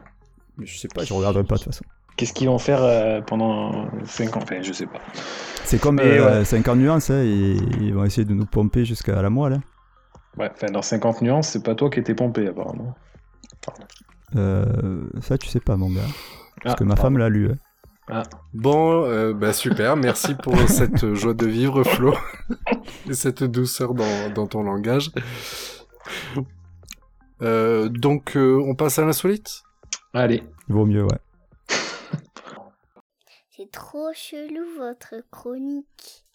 je 0.62 0.78
sais 0.78 0.88
pas, 0.94 1.04
je 1.04 1.14
regarderai 1.14 1.44
pas 1.44 1.56
de 1.56 1.60
toute 1.64 1.74
façon. 1.74 1.86
qu'est-ce 2.18 2.34
qu'ils 2.34 2.48
vont 2.48 2.58
faire 2.60 2.82
euh, 2.82 3.22
pendant 3.22 3.88
5 4.06 4.36
ans? 4.38 4.40
Enfin, 4.42 4.62
je 4.62 4.74
sais 4.74 4.88
pas. 4.88 5.00
C'est 5.66 5.80
comme 5.80 5.96
Mais 5.96 6.20
euh, 6.20 6.44
50 6.44 6.78
nuances, 6.78 7.10
hein, 7.10 7.24
ils 7.24 7.94
vont 7.94 8.04
essayer 8.04 8.26
de 8.26 8.34
nous 8.34 8.46
pomper 8.46 8.84
jusqu'à 8.86 9.22
la 9.22 9.30
moelle. 9.30 9.54
hein. 9.54 9.62
Ouais, 10.38 10.50
enfin, 10.54 10.68
dans 10.72 10.82
50 10.82 11.22
nuances, 11.22 11.50
c'est 11.50 11.64
pas 11.64 11.76
toi 11.76 11.90
qui 11.90 12.00
étais 12.00 12.16
pompé 12.16 12.48
apparemment. 12.48 12.96
Euh, 14.36 15.04
ça, 15.22 15.38
tu 15.38 15.48
sais 15.48 15.60
pas, 15.60 15.78
mon 15.78 15.90
gars. 15.90 16.02
Parce 16.64 16.74
Ah, 16.76 16.78
que 16.78 16.84
ma 16.84 16.96
femme 16.96 17.18
l'a 17.18 17.30
lu. 17.30 17.52
hein. 18.10 18.24
Bon, 18.54 19.06
euh, 19.06 19.34
bah 19.34 19.54
super, 19.54 19.96
merci 19.96 20.36
pour 20.36 20.58
cette 20.68 21.14
joie 21.14 21.34
de 21.34 21.46
vivre, 21.46 21.84
Flo, 21.84 22.14
et 23.10 23.14
cette 23.14 23.44
douceur 23.44 23.94
dans, 23.94 24.30
dans 24.30 24.48
ton 24.48 24.64
langage. 24.64 25.12
Euh, 27.42 27.90
donc, 27.90 28.36
euh, 28.38 28.62
on 28.66 28.76
passe 28.76 29.00
à 29.00 29.06
l'insolite? 29.06 29.64
Allez. 30.14 30.44
Il 30.70 30.76
vaut 30.76 30.86
mieux, 30.86 31.04
ouais. 31.04 31.20
C'est 33.56 33.70
trop 33.72 34.12
chelou 34.14 34.66
votre 34.78 35.16
chronique. 35.32 36.26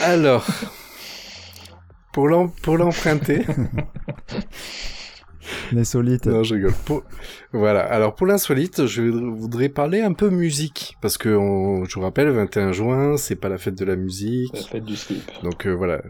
Alors, 0.00 0.46
pour 2.12 2.28
l'emprunter, 2.28 3.44
L'insolite. 5.72 6.26
non, 6.26 6.42
je 6.42 6.54
rigole. 6.54 6.72
Pour- 6.84 7.02
Voilà, 7.52 7.80
alors 7.80 8.14
pour 8.14 8.26
l'insolite, 8.26 8.86
je 8.86 9.02
voudrais 9.02 9.68
parler 9.68 10.00
un 10.00 10.12
peu 10.12 10.30
musique, 10.30 10.96
parce 11.00 11.18
que 11.18 11.28
on- 11.28 11.84
je 11.84 11.94
vous 11.94 12.00
rappelle, 12.02 12.28
21 12.30 12.72
juin, 12.72 13.16
c'est 13.16 13.36
pas 13.36 13.48
la 13.48 13.58
fête 13.58 13.74
de 13.76 13.84
la 13.84 13.96
musique, 13.96 14.52
La 14.54 14.60
fête 14.62 14.84
du 14.84 14.96
slip. 14.96 15.22
Donc 15.42 15.66
euh, 15.66 15.72
voilà. 15.74 16.02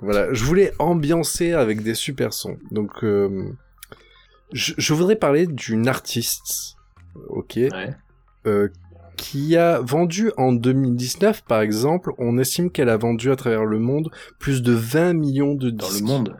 Voilà, 0.00 0.32
je 0.32 0.44
voulais 0.44 0.72
ambiancer 0.80 1.52
avec 1.52 1.82
des 1.82 1.94
super 1.94 2.32
sons. 2.32 2.56
Donc 2.72 3.04
euh, 3.04 3.44
je, 4.52 4.74
je 4.76 4.94
voudrais 4.94 5.16
parler 5.16 5.46
d'une 5.46 5.86
artiste, 5.88 6.76
ok, 7.28 7.54
Ouais. 7.56 7.70
euh, 8.46 8.68
qui 9.16 9.56
a 9.56 9.78
vendu 9.80 10.32
en 10.36 10.52
2019 10.52 11.44
par 11.44 11.60
exemple, 11.60 12.12
on 12.18 12.36
estime 12.38 12.70
qu'elle 12.70 12.88
a 12.88 12.96
vendu 12.96 13.30
à 13.30 13.36
travers 13.36 13.64
le 13.64 13.78
monde 13.78 14.10
plus 14.40 14.62
de 14.62 14.72
20 14.72 15.12
millions 15.12 15.54
de 15.54 15.70
Dans 15.70 15.86
disques. 15.86 16.00
le 16.00 16.06
monde. 16.06 16.36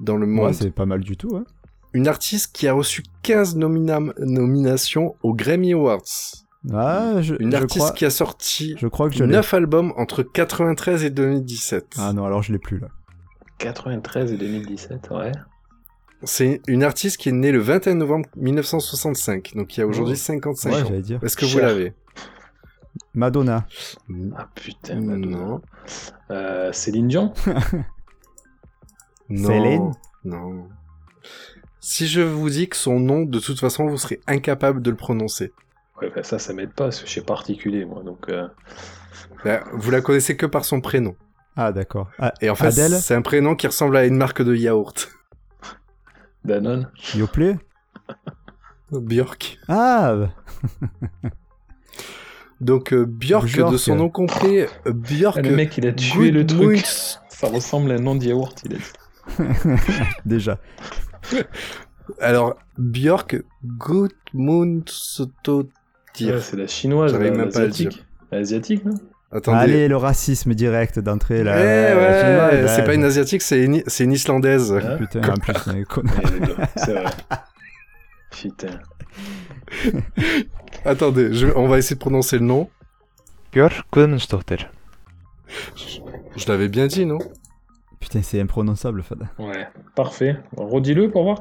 Dans 0.00 0.16
le 0.16 0.26
Ouais, 0.26 0.32
monde. 0.32 0.54
c'est 0.54 0.70
pas 0.70 0.86
mal 0.86 1.00
du 1.00 1.16
tout. 1.16 1.36
Hein. 1.36 1.44
Une 1.92 2.08
artiste 2.08 2.54
qui 2.54 2.66
a 2.66 2.72
reçu 2.72 3.02
15 3.22 3.56
nomina- 3.56 4.12
nominations 4.18 5.14
aux 5.22 5.34
Grammy 5.34 5.72
Awards. 5.72 6.02
Ah, 6.72 7.20
je, 7.20 7.34
Une 7.38 7.52
je 7.52 7.56
artiste 7.56 7.78
crois, 7.78 7.92
qui 7.92 8.04
a 8.06 8.10
sorti 8.10 8.74
je 8.78 8.86
crois 8.88 9.08
que 9.10 9.14
je 9.14 9.22
l'ai. 9.24 9.32
9 9.32 9.54
albums 9.54 9.92
entre 9.96 10.22
93 10.22 11.04
et 11.04 11.10
2017. 11.10 11.96
Ah 11.98 12.12
non, 12.12 12.24
alors 12.24 12.42
je 12.42 12.52
l'ai 12.52 12.58
plus 12.58 12.78
là. 12.78 12.88
93 13.58 14.32
et 14.32 14.36
2017, 14.36 15.10
ouais. 15.10 15.32
C'est 16.22 16.62
une 16.66 16.82
artiste 16.82 17.18
qui 17.18 17.28
est 17.28 17.32
née 17.32 17.52
le 17.52 17.58
21 17.60 17.96
novembre 17.96 18.26
1965, 18.36 19.52
donc 19.56 19.76
il 19.76 19.80
y 19.80 19.82
a 19.82 19.86
aujourd'hui 19.86 20.14
Oh. 20.14 20.16
55 20.16 20.70
Ouais, 20.72 20.82
ans. 20.82 20.86
j'allais 20.88 21.02
dire. 21.02 21.20
Est-ce 21.22 21.36
que 21.36 21.44
vous 21.44 21.58
l'avez? 21.58 21.92
Madonna. 23.12 23.66
Ah 24.36 24.48
putain, 24.54 25.00
Madonna. 25.00 25.36
Non. 25.36 25.60
Euh, 26.30 26.72
Céline 26.72 27.08
Dion 27.08 27.32
Non. 29.28 29.48
Céline 29.48 29.92
Non. 30.24 30.68
Si 31.80 32.06
je 32.06 32.20
vous 32.22 32.48
dis 32.50 32.68
que 32.68 32.76
son 32.76 32.98
nom, 33.00 33.22
de 33.24 33.38
toute 33.38 33.60
façon, 33.60 33.86
vous 33.86 33.98
serez 33.98 34.20
incapable 34.26 34.82
de 34.82 34.90
le 34.90 34.96
prononcer. 34.96 35.52
Ouais, 36.00 36.10
bah 36.14 36.22
ça, 36.22 36.38
ça 36.38 36.52
m'aide 36.52 36.72
pas, 36.72 36.84
parce 36.84 37.00
que 37.00 37.06
je 37.06 37.12
suis 37.12 37.20
particulier, 37.20 37.84
moi. 37.84 38.02
Donc, 38.02 38.28
euh, 38.28 38.48
Là, 39.44 39.64
Vous 39.72 39.90
la 39.90 40.00
connaissez 40.00 40.36
que 40.36 40.46
par 40.46 40.64
son 40.64 40.80
prénom. 40.80 41.14
Ah, 41.56 41.72
d'accord. 41.72 42.08
Ah, 42.18 42.32
Et 42.40 42.50
en 42.50 42.54
fait, 42.54 42.66
Adèle 42.66 42.92
c'est 42.92 43.14
un 43.14 43.22
prénom 43.22 43.54
qui 43.54 43.66
ressemble 43.66 43.96
à 43.96 44.06
une 44.06 44.16
marque 44.16 44.42
de 44.42 44.54
yaourt. 44.56 45.10
Danone. 46.44 46.90
Yoplait 47.14 47.56
Björk. 48.90 49.58
Ah 49.68 50.14
Donc 52.60 52.92
euh, 52.92 53.04
Björk, 53.04 53.46
Björk. 53.46 53.72
de 53.72 53.76
son 53.76 53.96
nom 53.96 54.08
complet, 54.08 54.68
euh, 54.86 54.92
Björk 54.92 55.36
Ah, 55.38 55.42
le 55.42 55.54
mec, 55.54 55.76
il 55.78 55.86
a 55.86 55.92
tué 55.92 56.30
le 56.30 56.46
truc. 56.46 56.84
Ça 56.86 57.48
ressemble 57.48 57.92
à 57.92 57.94
un 57.94 57.98
nom 57.98 58.14
de 58.14 58.24
yaourt, 58.24 58.62
il 58.64 58.74
a 58.74 58.78
dit. 58.78 58.82
Déjà. 60.24 60.58
Alors, 62.20 62.56
Björk 62.78 63.42
Gudmundsdottir. 63.64 65.70
Ouais, 66.20 66.40
c'est 66.40 66.56
la 66.56 66.66
chinoise, 66.66 67.12
J'arrive 67.12 67.32
la- 67.32 67.38
même 67.38 67.50
pas 67.50 67.58
à 67.58 67.62
le 67.62 67.66
l'asiatique. 67.68 68.04
L'asiatique, 68.30 68.84
non? 68.84 68.94
Attendez. 69.32 69.58
Allez, 69.58 69.88
le 69.88 69.96
racisme 69.96 70.54
direct 70.54 70.98
d'entrée 71.00 71.42
là. 71.42 71.56
Eh 71.58 71.96
ouais, 71.96 72.68
c'est 72.68 72.76
ouais. 72.78 72.84
pas 72.84 72.94
une 72.94 73.02
asiatique, 73.04 73.42
c'est 73.42 73.64
une, 73.64 73.82
c'est 73.86 74.04
une 74.04 74.12
islandaise. 74.12 74.72
Hein 74.72 74.96
Putain, 74.96 75.28
en 75.28 75.34
plus, 75.36 75.54
c'est 75.64 75.70
un 75.70 75.82
con. 75.84 76.02
Ouais, 76.02 76.30
les 76.40 76.46
deux, 76.46 76.56
C'est 76.76 76.92
vrai. 76.92 77.10
Putain. 78.30 78.78
Attendez, 80.84 81.34
je- 81.34 81.48
on 81.56 81.66
va 81.66 81.78
essayer 81.78 81.96
de 81.96 82.00
prononcer 82.00 82.38
le 82.38 82.44
nom. 82.44 82.70
Björk 83.52 83.84
Guðmundsdóttir. 83.92 84.70
Je 86.36 86.46
l'avais 86.48 86.68
bien 86.68 86.86
dit, 86.86 87.06
non? 87.06 87.18
Putain, 88.04 88.20
c'est 88.20 88.38
imprononçable, 88.38 89.02
Fada. 89.02 89.24
Ouais, 89.38 89.66
parfait. 89.94 90.36
Redis-le 90.58 91.10
pour 91.10 91.22
voir. 91.22 91.38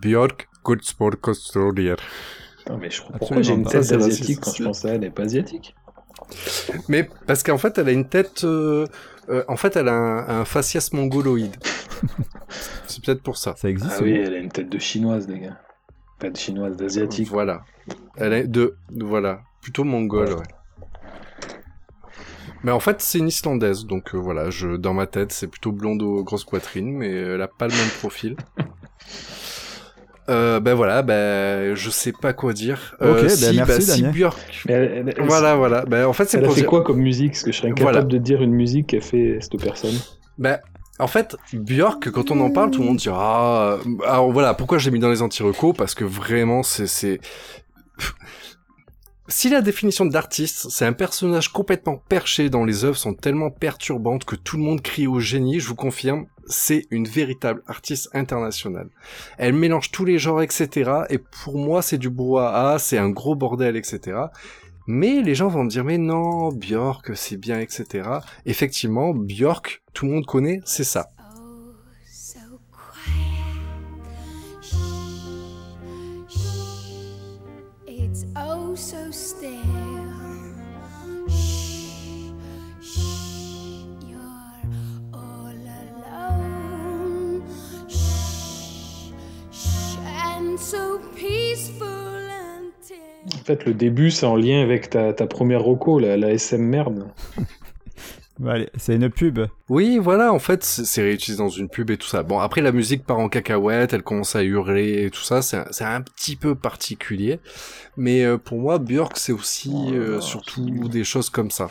Björk 0.00 0.48
Gudmundsdottir. 0.64 1.96
Putain, 2.58 2.76
mais 2.78 2.90
je 2.90 3.00
crois 3.00 3.16
pourquoi 3.16 3.42
j'ai 3.42 3.52
une 3.54 3.64
tête 3.64 3.84
Ça, 3.84 3.96
raciste. 3.96 4.40
quand 4.42 4.52
je 4.56 4.64
pense 4.64 4.84
à 4.84 4.88
elle, 4.88 4.96
elle 4.96 5.04
est 5.04 5.10
pas 5.10 5.22
asiatique? 5.22 5.76
Mais 6.88 7.08
parce 7.28 7.44
qu'en 7.44 7.58
fait, 7.58 7.78
elle 7.78 7.88
a 7.88 7.92
une 7.92 8.08
tête. 8.08 8.42
euh, 8.42 8.86
euh, 9.28 9.44
en 9.46 9.54
fait, 9.56 9.76
elle 9.76 9.86
a 9.86 9.94
un, 9.94 10.40
un 10.40 10.44
faciès 10.44 10.92
mongoloïde. 10.92 11.54
c'est 12.88 13.04
peut-être 13.04 13.22
pour 13.22 13.36
ça. 13.36 13.54
Ça 13.56 13.68
existe 13.70 13.94
Ah 14.00 14.02
oui, 14.02 14.14
elle 14.16 14.34
a 14.34 14.38
une 14.38 14.50
tête 14.50 14.68
de 14.68 14.78
chinoise, 14.80 15.28
les 15.28 15.38
gars. 15.38 15.60
Pas 16.18 16.30
de 16.30 16.36
chinoise, 16.36 16.76
d'asiatique. 16.76 17.28
Voilà. 17.28 17.62
Elle 18.16 18.32
est 18.32 18.48
de. 18.48 18.74
Voilà. 18.90 19.42
Plutôt 19.60 19.84
mongole, 19.84 20.32
ouais. 20.32 20.42
Mais 22.64 22.70
en 22.72 22.80
fait, 22.80 23.00
c'est 23.00 23.18
une 23.18 23.28
islandaise, 23.28 23.86
donc 23.86 24.14
euh, 24.14 24.18
voilà, 24.18 24.50
je, 24.50 24.76
dans 24.76 24.94
ma 24.94 25.06
tête, 25.06 25.32
c'est 25.32 25.48
plutôt 25.48 25.72
blonde 25.72 26.02
aux 26.02 26.22
grosses 26.22 26.44
poitrines, 26.44 26.92
mais 26.96 27.10
elle 27.12 27.42
a 27.42 27.48
pas 27.48 27.66
le 27.66 27.74
même 27.74 27.88
profil. 28.00 28.36
Euh, 30.28 30.60
ben 30.60 30.74
voilà, 30.74 31.02
ben 31.02 31.74
je 31.74 31.90
sais 31.90 32.12
pas 32.12 32.32
quoi 32.32 32.52
dire. 32.52 32.96
Euh, 33.02 33.14
Ok, 33.16 33.22
ben 33.22 33.28
si, 33.28 33.56
merci, 33.56 33.82
si 33.82 33.88
Daniel. 34.02 34.12
Björk. 34.12 34.38
Mais 34.66 34.72
elle, 34.74 34.82
elle- 35.08 35.14
elle- 35.18 35.26
Voilà, 35.26 35.56
voilà. 35.56 35.84
Ben 35.84 36.06
en 36.06 36.12
fait, 36.12 36.26
c'est 36.26 36.38
Elle 36.38 36.44
a 36.44 36.46
pour 36.46 36.54
fait 36.54 36.60
dire- 36.60 36.70
quoi 36.70 36.82
comme 36.84 37.00
musique? 37.00 37.32
Parce 37.32 37.42
que 37.42 37.50
je 37.50 37.56
serais 37.58 37.68
incapable 37.70 37.92
Voilà. 37.94 38.04
de 38.06 38.18
dire 38.18 38.40
une 38.40 38.52
musique 38.52 38.88
qu'a 38.88 39.00
fait 39.00 39.38
cette 39.40 39.60
personne. 39.60 39.96
Ben, 40.38 40.60
en 41.00 41.08
fait, 41.08 41.36
Björk, 41.52 42.08
quand 42.12 42.30
on 42.30 42.38
en 42.40 42.50
parle, 42.52 42.70
tout 42.70 42.80
le 42.82 42.86
monde 42.86 42.98
dit 42.98 43.08
ah, 43.10 43.78
euh, 43.84 44.06
alors 44.06 44.30
voilà, 44.30 44.54
pourquoi 44.54 44.78
je 44.78 44.84
l'ai 44.84 44.92
mis 44.92 45.00
dans 45.00 45.10
les 45.10 45.22
anti-recos? 45.22 45.74
Parce 45.76 45.96
que 45.96 46.04
vraiment, 46.04 46.62
c'est, 46.62 46.86
c'est, 46.86 47.18
si 49.28 49.48
la 49.48 49.62
définition 49.62 50.04
d'artiste, 50.04 50.68
c'est 50.70 50.84
un 50.84 50.92
personnage 50.92 51.48
complètement 51.48 52.02
perché 52.08 52.50
dont 52.50 52.64
les 52.64 52.84
œuvres 52.84 52.96
sont 52.96 53.14
tellement 53.14 53.50
perturbantes 53.50 54.24
que 54.24 54.34
tout 54.34 54.56
le 54.56 54.64
monde 54.64 54.82
crie 54.82 55.06
au 55.06 55.20
génie, 55.20 55.60
je 55.60 55.68
vous 55.68 55.76
confirme, 55.76 56.26
c'est 56.46 56.86
une 56.90 57.06
véritable 57.06 57.62
artiste 57.68 58.08
internationale. 58.14 58.88
Elle 59.38 59.52
mélange 59.52 59.92
tous 59.92 60.04
les 60.04 60.18
genres, 60.18 60.42
etc. 60.42 60.90
Et 61.08 61.18
pour 61.18 61.56
moi, 61.56 61.82
c'est 61.82 61.98
du 61.98 62.10
brouhaha, 62.10 62.78
c'est 62.78 62.98
un 62.98 63.10
gros 63.10 63.36
bordel, 63.36 63.76
etc. 63.76 64.18
Mais 64.88 65.22
les 65.22 65.36
gens 65.36 65.48
vont 65.48 65.64
me 65.64 65.70
dire, 65.70 65.84
mais 65.84 65.98
non, 65.98 66.48
Björk, 66.50 67.16
c'est 67.16 67.36
bien, 67.36 67.60
etc. 67.60 68.08
Effectivement, 68.44 69.14
Björk, 69.14 69.82
tout 69.92 70.06
le 70.06 70.12
monde 70.12 70.26
connaît, 70.26 70.60
c'est 70.64 70.84
ça. 70.84 71.10
En 93.24 93.44
fait, 93.44 93.64
le 93.64 93.74
début, 93.74 94.10
c'est 94.10 94.26
en 94.26 94.36
lien 94.36 94.62
avec 94.62 94.90
ta, 94.90 95.12
ta 95.12 95.26
première 95.26 95.62
roco, 95.62 95.98
la, 95.98 96.16
la 96.16 96.32
SM 96.32 96.60
merde. 96.60 97.08
Allez, 98.46 98.68
c'est 98.76 98.96
une 98.96 99.10
pub. 99.10 99.40
Oui, 99.68 99.98
voilà, 99.98 100.32
en 100.32 100.38
fait, 100.38 100.64
c'est 100.64 101.02
réutilisé 101.02 101.38
dans 101.38 101.48
une 101.48 101.68
pub 101.68 101.90
et 101.90 101.96
tout 101.96 102.08
ça. 102.08 102.22
Bon, 102.22 102.40
après, 102.40 102.60
la 102.60 102.72
musique 102.72 103.04
part 103.04 103.18
en 103.18 103.28
cacahuète, 103.28 103.92
elle 103.92 104.02
commence 104.02 104.34
à 104.34 104.42
hurler 104.42 105.04
et 105.04 105.10
tout 105.10 105.22
ça, 105.22 105.42
c'est 105.42 105.58
un, 105.58 105.66
c'est 105.70 105.84
un 105.84 106.00
petit 106.00 106.34
peu 106.34 106.54
particulier. 106.54 107.38
Mais 107.96 108.24
euh, 108.24 108.38
pour 108.38 108.58
moi, 108.58 108.78
Björk, 108.78 109.16
c'est 109.16 109.32
aussi 109.32 109.72
euh, 109.92 110.20
surtout 110.20 110.88
des 110.88 111.04
choses 111.04 111.30
comme 111.30 111.50
ça. 111.50 111.68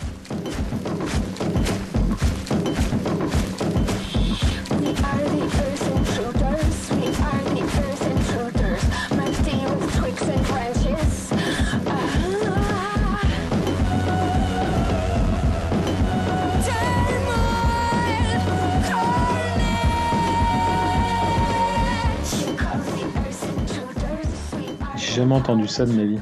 J'ai 25.11 25.17
jamais 25.17 25.35
entendu 25.35 25.67
ça 25.67 25.85
de 25.85 25.91
ma 25.91 26.05
vie. 26.05 26.19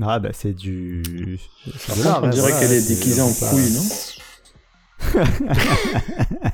Ah 0.00 0.20
bah 0.20 0.28
c'est 0.32 0.52
du... 0.52 1.02
Par 1.88 1.96
l'art, 1.96 2.20
contre, 2.20 2.26
on 2.28 2.30
dirait 2.30 2.52
qu'elle 2.52 2.70
est 2.70 2.86
déguisée 2.86 3.20
en 3.20 3.32
couille, 3.32 3.72
non 3.72 3.82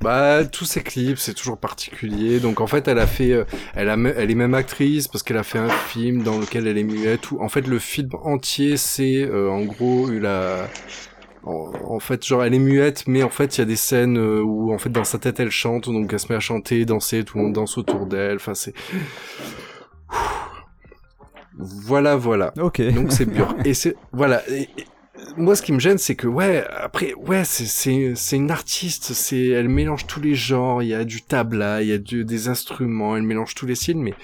Bah, 0.00 0.44
tous 0.44 0.64
ces 0.64 0.82
clips, 0.82 1.18
c'est 1.18 1.34
toujours 1.34 1.56
particulier. 1.58 2.40
Donc, 2.40 2.60
en 2.60 2.66
fait, 2.66 2.88
elle 2.88 2.98
a 2.98 3.06
fait, 3.06 3.30
euh, 3.30 3.44
elle 3.76 3.88
a, 3.90 3.94
elle 3.94 4.28
est 4.28 4.34
même 4.34 4.54
actrice 4.54 5.06
parce 5.06 5.22
qu'elle 5.22 5.36
a 5.36 5.44
fait 5.44 5.60
un 5.60 5.68
film 5.68 6.24
dans 6.24 6.38
lequel 6.38 6.66
elle 6.66 6.78
est 6.78 6.84
muette. 6.84 7.30
Ou, 7.30 7.40
en 7.40 7.48
fait, 7.48 7.68
le 7.68 7.78
film 7.78 8.08
entier, 8.24 8.76
c'est, 8.76 9.22
euh, 9.22 9.48
en 9.50 9.62
gros, 9.62 10.10
la, 10.10 10.66
en, 11.44 11.70
en 11.84 12.00
fait, 12.00 12.26
genre, 12.26 12.42
elle 12.42 12.54
est 12.54 12.58
muette, 12.58 13.04
mais 13.06 13.22
en 13.22 13.30
fait, 13.30 13.56
il 13.56 13.60
y 13.60 13.62
a 13.62 13.66
des 13.66 13.76
scènes 13.76 14.18
euh, 14.18 14.42
où, 14.42 14.74
en 14.74 14.78
fait, 14.78 14.90
dans 14.90 15.04
sa 15.04 15.18
tête, 15.18 15.38
elle 15.38 15.52
chante, 15.52 15.84
donc 15.84 16.12
elle 16.12 16.18
se 16.18 16.26
met 16.28 16.34
à 16.34 16.40
chanter, 16.40 16.84
danser, 16.86 17.24
tout 17.24 17.38
le 17.38 17.44
monde 17.44 17.52
danse 17.52 17.78
autour 17.78 18.06
d'elle. 18.06 18.36
Enfin, 18.36 18.54
c'est, 18.54 18.74
voilà, 21.60 22.16
voilà. 22.16 22.52
Ok. 22.60 22.80
Donc 22.94 23.12
c'est 23.12 23.26
Björk. 23.26 23.56
Et 23.66 23.74
c'est 23.74 23.96
voilà. 24.12 24.42
Et- 24.50 24.68
et 24.78 24.84
moi, 25.36 25.54
ce 25.54 25.60
qui 25.60 25.72
me 25.72 25.78
gêne, 25.80 25.98
c'est 25.98 26.14
que 26.14 26.26
ouais, 26.26 26.64
après, 26.82 27.12
ouais, 27.14 27.44
c'est 27.44 27.66
c'est 27.66 28.12
c'est 28.14 28.36
une 28.36 28.50
artiste. 28.50 29.12
C'est 29.12 29.48
elle 29.48 29.68
mélange 29.68 30.06
tous 30.06 30.20
les 30.20 30.34
genres. 30.34 30.82
Il 30.82 30.88
y 30.88 30.94
a 30.94 31.04
du 31.04 31.20
tabla, 31.22 31.82
il 31.82 31.88
y 31.88 31.92
a 31.92 31.98
du- 31.98 32.24
des 32.24 32.48
instruments. 32.48 33.16
Elle 33.16 33.22
mélange 33.24 33.54
tous 33.54 33.66
les 33.66 33.74
styles. 33.74 33.98
Mais 33.98 34.14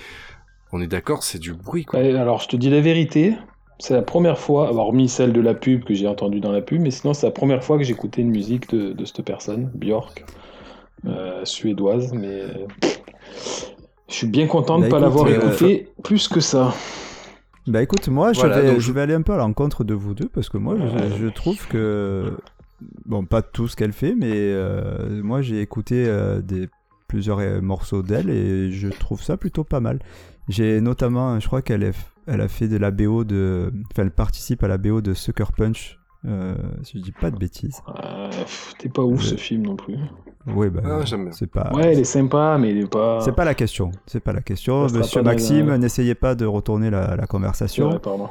on 0.72 0.80
est 0.80 0.87
d'accord, 0.87 1.22
c'est 1.22 1.39
du 1.39 1.53
bruit 1.53 1.84
quoi. 1.84 2.01
Ouais, 2.01 2.14
alors, 2.16 2.41
je 2.41 2.49
te 2.49 2.57
dis 2.57 2.70
la 2.70 2.80
vérité. 2.80 3.34
C'est 3.78 3.93
la 3.93 4.01
première 4.03 4.39
fois, 4.39 4.72
hormis 4.72 5.07
celle 5.07 5.34
de 5.34 5.41
la 5.43 5.53
pub 5.53 5.84
que 5.84 5.93
j'ai 5.93 6.07
entendue 6.07 6.41
dans 6.41 6.51
la 6.51 6.62
pub, 6.62 6.80
mais 6.80 6.91
sinon, 6.91 7.12
c'est 7.12 7.26
la 7.26 7.32
première 7.32 7.62
fois 7.62 7.76
que 7.76 7.84
j'écoutais 7.84 8.22
une 8.22 8.30
musique 8.30 8.70
de, 8.70 8.93
de 8.95 9.05
cette 9.05 9.20
personne, 9.22 9.70
Björk, 9.74 10.24
euh, 11.07 11.45
suédoise. 11.45 12.14
Mais 12.14 12.41
je 14.09 14.14
suis 14.14 14.26
bien 14.26 14.47
content 14.47 14.78
de 14.78 14.82
Bah, 14.82 14.87
ne 14.87 14.91
pas 14.93 14.99
écoute, 14.99 15.03
l'avoir 15.03 15.26
euh, 15.26 15.49
écouté 15.53 15.89
plus 16.03 16.26
que 16.28 16.41
ça. 16.41 16.74
Bah 17.67 17.83
écoute, 17.83 18.07
moi 18.09 18.33
je, 18.33 18.41
vais, 18.61 18.67
donc 18.69 18.75
je 18.81 18.87
je- 18.87 18.93
vais 18.93 19.01
aller 19.01 19.14
un 19.14 19.23
peu 19.23 19.33
à 19.33 19.37
l'encontre 19.39 19.83
de 19.85 19.95
vous 19.95 20.14
deux 20.14 20.29
parce 20.29 20.49
que 20.49 20.57
moi 20.59 20.77
je, 20.79 21.17
je 21.17 21.27
trouve 21.29 21.67
que 21.69 22.37
bon 23.07 23.25
pas 23.25 23.43
tout 23.43 23.67
ce 23.69 23.75
qu'elle 23.77 23.93
fait 23.93 24.14
mais 24.14 24.31
euh, 24.35 25.23
moi 25.23 25.43
j'ai 25.43 25.61
écouté 25.62 26.05
euh, 26.07 26.41
des 26.43 26.69
plusieurs 27.09 27.39
euh, 27.41 27.61
morceaux 27.61 28.03
d'elle 28.03 28.31
et 28.31 28.71
je 28.73 28.89
trouve 28.89 29.23
ça 29.23 29.37
plutôt 29.37 29.64
pas 29.64 29.81
mal. 29.81 29.99
J'ai 30.49 30.81
notamment, 30.81 31.41
je 31.41 31.47
crois 31.49 31.62
qu'elle 31.62 31.93
elle 32.29 32.41
a 32.41 32.49
fait 32.49 32.69
de 32.69 32.77
la 32.77 32.91
BO 32.93 33.25
de, 33.25 33.73
enfin 33.93 34.03
elle 34.03 34.11
participe 34.12 34.62
à 34.62 34.69
la 34.69 34.79
BO 34.79 35.01
de 35.01 35.12
Sucker 35.14 35.51
Punch. 35.57 35.99
Euh, 36.27 36.57
si 36.83 36.99
je 36.99 37.03
dis 37.05 37.12
pas 37.12 37.31
de 37.31 37.37
bêtises. 37.39 37.81
Euh, 38.03 38.31
T'es 38.79 38.89
pas 38.89 39.03
ouf 39.03 39.20
Ouais. 39.20 39.27
ce 39.31 39.35
film 39.37 39.62
non 39.62 39.77
plus. 39.77 39.97
Oui, 40.49 40.68
bah, 40.70 40.81
Ah, 40.85 41.05
c'est 41.33 41.47
pas. 41.51 41.72
Ouais, 41.74 41.93
elle 41.93 41.99
est 41.99 42.05
sympa, 42.05 42.57
mais 42.61 42.70
il 42.70 42.79
est 42.85 42.91
pas. 42.91 43.20
C'est 43.20 43.33
pas 43.35 43.45
la 43.45 43.55
question. 43.55 43.91
C'est 44.07 44.20
pas 44.20 44.33
la 44.33 44.43
question. 44.43 44.87
Ça 44.89 44.99
Monsieur 44.99 45.22
Maxime, 45.22 45.68
la- 45.68 45.79
n'essayez 45.79 46.14
pas 46.14 46.35
de 46.35 46.45
retourner 46.47 46.89
la, 46.91 47.16
la 47.16 47.22
C'est 47.22 47.29
conversation. 47.29 47.89
vrai, 47.91 47.99
pardon. 47.99 48.29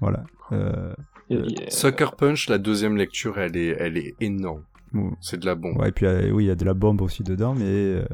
Voilà. 0.00 0.24
Euh, 0.52 0.94
Il 1.28 1.36
y 1.36 1.40
a- 1.40 1.44
il 1.44 1.60
y 1.60 1.64
a- 1.66 1.70
Sucker 1.70 2.08
Punch, 2.16 2.48
la 2.48 2.56
deuxième 2.58 2.96
lecture, 2.96 3.38
elle 3.38 3.56
est 3.56 3.76
elle 3.78 3.98
est 3.98 4.14
énorme. 4.20 4.62
C'est 5.20 5.38
de 5.38 5.44
la 5.44 5.54
bombe. 5.54 5.76
Ouais, 5.78 5.90
et 5.90 5.92
puis 5.92 6.06
euh, 6.06 6.30
oui, 6.30 6.44
il 6.44 6.46
y 6.46 6.50
a 6.50 6.54
de 6.54 6.64
la 6.64 6.72
bombe 6.72 7.02
aussi 7.02 7.22
dedans, 7.22 7.54
mais 7.54 7.64
euh, 7.66 8.04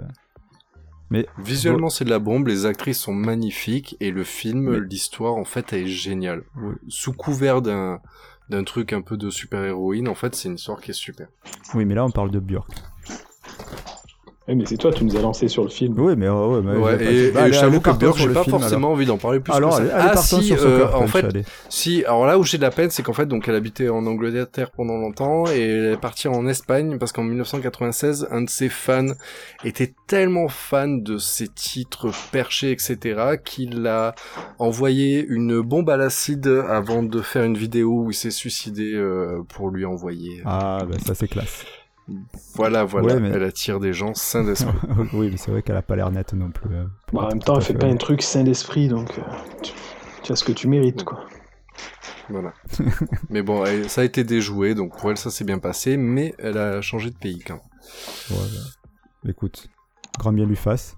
Visuellement, 1.38 1.90
c'est 1.90 2.04
de 2.04 2.10
la 2.10 2.18
bombe. 2.18 2.48
Les 2.48 2.66
actrices 2.66 2.98
sont 2.98 3.12
magnifiques 3.14 3.96
et 4.00 4.10
le 4.10 4.24
film, 4.24 4.70
Mais- 4.70 4.80
l'histoire, 4.80 5.34
en 5.34 5.44
fait, 5.44 5.72
elle 5.72 5.82
est 5.82 5.86
géniale. 5.86 6.42
Oui. 6.56 6.74
Sous 6.88 7.12
couvert 7.12 7.62
d'un 7.62 8.00
d'un 8.48 8.64
truc 8.64 8.92
un 8.92 9.02
peu 9.02 9.16
de 9.16 9.30
super 9.30 9.64
héroïne, 9.64 10.08
en 10.08 10.14
fait, 10.14 10.34
c'est 10.34 10.48
une 10.48 10.54
histoire 10.56 10.80
qui 10.80 10.90
est 10.90 10.94
super. 10.94 11.28
oui, 11.74 11.84
mais 11.84 11.94
là 11.94 12.04
on 12.04 12.10
parle 12.10 12.30
de 12.30 12.40
Björk. 12.40 12.70
Ouais, 14.46 14.54
mais 14.54 14.66
c'est 14.66 14.76
toi, 14.76 14.92
tu 14.92 15.04
nous 15.06 15.16
as 15.16 15.22
lancé 15.22 15.48
sur 15.48 15.62
le 15.62 15.70
film. 15.70 15.98
Oui, 15.98 16.14
mais 16.18 16.28
ouais, 16.28 16.46
ouais, 16.46 16.60
mais 16.62 16.76
Ouais, 16.76 16.96
pas- 16.98 17.02
et, 17.04 17.30
Bah, 17.30 17.40
et 17.40 17.42
allez, 17.44 17.52
j'avoue 17.54 17.80
que 17.80 17.90
j'ai 17.90 18.28
pas 18.28 18.44
film, 18.44 18.58
forcément 18.58 18.92
envie 18.92 19.06
d'en 19.06 19.16
parler 19.16 19.40
plus 19.40 19.50
Alors, 19.54 19.78
que 19.78 19.86
ça. 19.88 19.96
allez, 19.96 20.10
ah 20.12 20.16
si, 20.18 20.42
sur 20.42 20.56
euh, 20.66 20.86
en 20.92 21.06
fait, 21.06 21.24
allez. 21.24 21.42
si, 21.70 22.04
alors 22.04 22.26
là 22.26 22.38
où 22.38 22.42
j'ai 22.44 22.58
de 22.58 22.62
la 22.62 22.70
peine, 22.70 22.90
c'est 22.90 23.02
qu'en 23.02 23.14
fait, 23.14 23.24
donc 23.24 23.48
elle 23.48 23.54
habitait 23.54 23.88
en 23.88 24.04
Angleterre 24.06 24.70
pendant 24.70 24.98
longtemps 24.98 25.46
et 25.46 25.60
elle 25.62 25.92
est 25.94 25.96
partie 25.96 26.28
en 26.28 26.46
Espagne 26.46 26.98
parce 26.98 27.12
qu'en 27.12 27.22
1996, 27.24 28.28
un 28.30 28.42
de 28.42 28.50
ses 28.50 28.68
fans 28.68 29.14
était 29.64 29.94
tellement 30.08 30.48
fan 30.48 31.02
de 31.02 31.16
ses 31.16 31.48
titres 31.48 32.10
perchés, 32.30 32.70
etc., 32.70 33.38
qu'il 33.42 33.86
a 33.86 34.14
envoyé 34.58 35.24
une 35.26 35.62
bombe 35.62 35.88
à 35.88 35.96
l'acide 35.96 36.48
avant 36.68 37.02
de 37.02 37.22
faire 37.22 37.44
une 37.44 37.56
vidéo 37.56 38.02
où 38.04 38.10
il 38.10 38.14
s'est 38.14 38.30
suicidé 38.30 38.92
euh, 38.94 39.40
pour 39.48 39.70
lui 39.70 39.86
envoyer. 39.86 40.42
Ah, 40.44 40.80
bah, 40.86 40.96
ça 41.06 41.14
c'est 41.14 41.28
classe. 41.28 41.64
Voilà, 42.54 42.84
voilà, 42.84 43.14
Ouais, 43.14 43.20
mais- 43.20 43.30
elle 43.30 43.42
attire 43.44 43.80
des 43.80 43.92
gens 43.92 44.12
sains 44.14 44.44
d'esprit. 44.44 44.72
oui, 45.14 45.28
mais 45.30 45.36
c'est 45.36 45.50
vrai 45.50 45.62
qu'elle 45.62 45.76
a 45.76 45.82
pas 45.82 45.96
l'air 45.96 46.10
nette 46.10 46.32
non 46.34 46.50
plus. 46.50 46.76
hein, 46.76 46.90
pour 47.06 47.20
Bah, 47.20 47.24
en 47.24 47.28
être 47.28 47.34
même 47.34 47.42
temps, 47.42 47.56
elle 47.56 47.62
fait 47.62 47.72
fait 47.72 47.78
pas 47.78 47.86
un 47.86 47.96
truc 47.96 48.22
sain 48.22 48.44
d'esprit, 48.44 48.88
donc 48.88 49.18
euh, 49.18 49.22
tu, 49.62 49.72
tu 50.22 50.32
as 50.32 50.36
ce 50.36 50.44
que 50.44 50.52
tu 50.52 50.68
mérites, 50.68 51.04
quoi. 51.04 51.20
Voilà. 52.28 52.52
mais 53.30 53.42
bon, 53.42 53.64
elle- 53.64 53.88
ça 53.88 54.02
a 54.02 54.04
été 54.04 54.22
déjoué, 54.24 54.74
donc 54.74 54.96
pour 54.98 55.10
elle 55.10 55.16
ça 55.18 55.30
s'est 55.30 55.44
bien 55.44 55.58
passé, 55.58 55.96
mais 55.96 56.34
elle 56.38 56.58
a 56.58 56.80
changé 56.82 57.10
de 57.10 57.16
pays 57.16 57.38
quand 57.40 57.54
même. 57.54 57.62
Bah, 58.30 59.30
Écoute, 59.30 59.68
grand 60.18 60.32
bien 60.32 60.44
lui 60.46 60.56
fasse. 60.56 60.96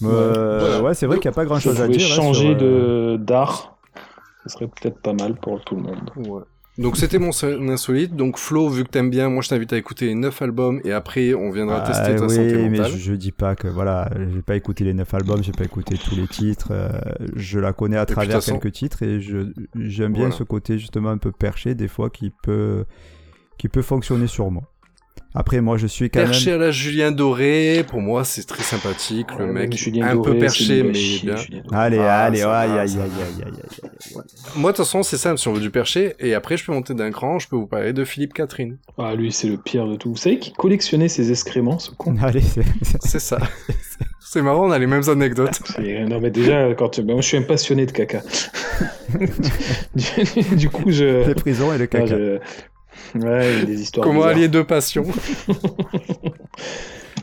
Ouais. 0.00 0.08
Euh, 0.10 0.58
Voilà. 0.60 0.82
ouais, 0.82 0.94
c'est 0.94 1.06
vrai 1.06 1.18
qu'il 1.18 1.28
n'y 1.28 1.34
a 1.34 1.36
pas 1.36 1.44
grand 1.44 1.56
Je 1.56 1.62
chose 1.62 1.80
à 1.80 1.88
dire. 1.88 2.00
hein, 2.12 2.14
changer 2.14 2.56
sur, 2.56 2.62
euh, 2.66 3.16
de 3.18 3.24
d'art. 3.24 3.78
Ce 4.44 4.50
serait 4.50 4.68
peut-être 4.68 5.00
pas 5.00 5.12
mal 5.12 5.34
pour 5.34 5.60
tout 5.64 5.74
le 5.76 5.82
monde. 5.82 6.10
Ouais. 6.16 6.42
Donc 6.78 6.96
c'était 6.96 7.18
mon 7.18 7.32
so- 7.32 7.60
insolite. 7.68 8.14
Donc 8.14 8.38
Flo, 8.38 8.68
vu 8.68 8.84
que 8.84 8.88
t'aimes 8.90 9.10
bien, 9.10 9.28
moi 9.28 9.42
je 9.42 9.48
t'invite 9.48 9.72
à 9.72 9.76
écouter 9.76 10.06
les 10.06 10.14
9 10.14 10.40
albums 10.42 10.80
et 10.84 10.92
après 10.92 11.34
on 11.34 11.50
viendra 11.50 11.82
Ah, 11.82 11.86
tester 11.86 12.14
ta 12.16 12.22
oui, 12.26 12.30
santé 12.34 12.54
mais 12.68 12.78
mentale. 12.78 12.92
je, 12.92 12.98
je 12.98 13.12
dis 13.14 13.32
pas 13.32 13.56
que 13.56 13.66
voilà, 13.66 14.08
j'ai 14.32 14.42
pas 14.42 14.54
écouté 14.54 14.84
les 14.84 14.94
neuf 14.94 15.12
albums, 15.12 15.42
j'ai 15.42 15.50
pas 15.52 15.64
écouté 15.64 15.96
tous 15.98 16.14
les 16.14 16.28
titres. 16.28 16.68
euh, 16.70 16.88
je 17.34 17.58
la 17.58 17.72
connais 17.72 17.96
à 17.96 18.06
travers 18.06 18.36
façon- 18.36 18.58
quelques 18.58 18.72
titres 18.74 19.02
et 19.02 19.20
je 19.20 19.52
j'aime 19.74 20.12
bien 20.12 20.22
Voilà. 20.28 20.36
ce 20.36 20.44
côté 20.44 20.78
justement 20.78 21.10
un 21.10 21.18
peu 21.18 21.32
perché 21.32 21.74
des 21.74 21.88
fois 21.88 22.10
qui 22.10 22.30
peut 22.44 22.84
qui 23.58 23.68
peut 23.68 23.82
fonctionner 23.82 24.28
sur 24.28 24.48
moi. 24.50 24.62
Après 25.34 25.60
moi 25.60 25.76
je 25.76 25.86
suis 25.86 26.08
quand 26.10 26.20
Perché 26.20 26.50
même 26.52 26.60
à 26.62 26.64
la 26.66 26.70
Julien 26.70 27.10
Doré, 27.12 27.84
pour 27.86 28.00
moi 28.00 28.24
c'est 28.24 28.44
très 28.44 28.62
sympathique. 28.62 29.26
Le 29.38 29.44
Ouais, 29.46 29.52
mec 29.52 29.76
Julien 29.76 30.06
un 30.08 30.14
Doré, 30.14 30.32
peu 30.32 30.38
perché 30.38 30.82
mais 30.82 30.90
bien. 30.92 31.34
Allez, 31.72 31.98
Ah, 31.98 32.24
allez, 32.24 32.40
aïe, 32.42 32.70
aïe, 32.70 32.78
aïe, 32.78 32.78
aïe, 32.78 32.98
aïe, 32.98 33.44
aïe, 33.44 33.44
aïe. 33.46 34.14
Moi 34.56 34.72
de 34.72 34.76
toute 34.76 34.84
façon 34.86 35.02
c'est 35.02 35.18
simple, 35.18 35.38
si 35.38 35.46
on 35.48 35.52
veut 35.52 35.60
du 35.60 35.70
perché 35.70 36.14
et 36.18 36.34
après 36.34 36.56
je 36.56 36.64
peux 36.64 36.72
monter 36.72 36.94
d'un 36.94 37.10
cran, 37.10 37.38
je 37.38 37.46
peux 37.48 37.56
vous 37.56 37.66
parler 37.66 37.92
de 37.92 38.04
Philippe 38.04 38.32
Catherine. 38.32 38.78
Ah, 38.96 39.14
lui, 39.14 39.30
c'est 39.30 39.48
le 39.48 39.58
pire 39.58 39.86
de 39.86 39.96
tout. 39.96 40.10
Vous 40.10 40.16
savez 40.16 40.38
qu'il 40.38 40.54
collectionnait 40.54 41.08
ses 41.08 41.30
excréments, 41.30 41.78
ce 41.78 41.90
con? 41.92 42.16
Allez, 42.22 42.40
c'est- 42.40 43.18
ça. 43.18 43.38
c'est 44.20 44.42
marrant, 44.42 44.66
on 44.66 44.70
a 44.70 44.78
les 44.78 44.86
mêmes 44.86 45.08
anecdotes. 45.08 45.60
Non, 46.08 46.20
mais 46.20 46.30
déjà, 46.30 46.74
quand 46.74 46.98
ben, 47.00 47.12
moi, 47.12 47.20
je 47.22 47.28
suis 47.28 47.36
un 47.36 47.42
passionné 47.42 47.86
de 47.86 47.92
caca. 47.92 48.22
du, 50.56 50.68
coup, 50.70 50.90
je. 50.90 51.26
les 51.28 51.34
prisons 51.34 51.72
et 51.72 51.78
le 51.78 51.84
Ah, 51.84 51.86
caca. 51.86 52.06
je- 52.06 52.38
Ouais, 53.14 53.52
il 53.54 53.58
y 53.58 53.62
a 53.62 53.64
des 53.64 53.80
histoires. 53.80 54.06
Comment 54.06 54.20
bizarres. 54.20 54.36
allier 54.36 54.48
deux 54.48 54.64
passions 54.64 55.04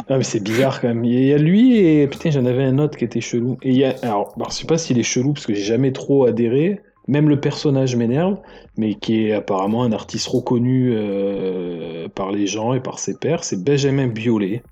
Ah, 0.07 0.17
mais 0.17 0.23
c'est 0.23 0.43
bizarre 0.43 0.81
quand 0.81 0.87
même. 0.87 1.03
Il 1.03 1.25
y 1.25 1.33
a 1.33 1.37
lui 1.37 1.77
et 1.77 2.07
putain, 2.07 2.29
j'en 2.29 2.45
avais 2.45 2.63
un 2.63 2.77
autre 2.77 2.95
qui 2.97 3.05
était 3.05 3.21
chelou. 3.21 3.57
Et 3.63 3.71
il 3.71 3.77
y 3.77 3.85
a. 3.85 3.95
Alors, 4.03 4.33
alors, 4.35 4.51
je 4.51 4.55
sais 4.57 4.67
pas 4.67 4.77
s'il 4.77 4.99
est 4.99 5.03
chelou 5.03 5.33
parce 5.33 5.45
que 5.45 5.53
j'ai 5.53 5.63
jamais 5.63 5.91
trop 5.91 6.25
adhéré. 6.25 6.81
Même 7.07 7.29
le 7.29 7.39
personnage 7.39 7.95
m'énerve, 7.95 8.37
mais 8.77 8.95
qui 8.95 9.27
est 9.27 9.33
apparemment 9.33 9.83
un 9.83 9.91
artiste 9.91 10.27
reconnu 10.27 10.91
euh, 10.93 12.07
par 12.09 12.31
les 12.31 12.47
gens 12.47 12.73
et 12.73 12.79
par 12.79 12.97
ses 12.97 13.17
pairs. 13.17 13.43
C'est 13.43 13.63
Benjamin 13.63 14.07
Biolay. 14.07 14.63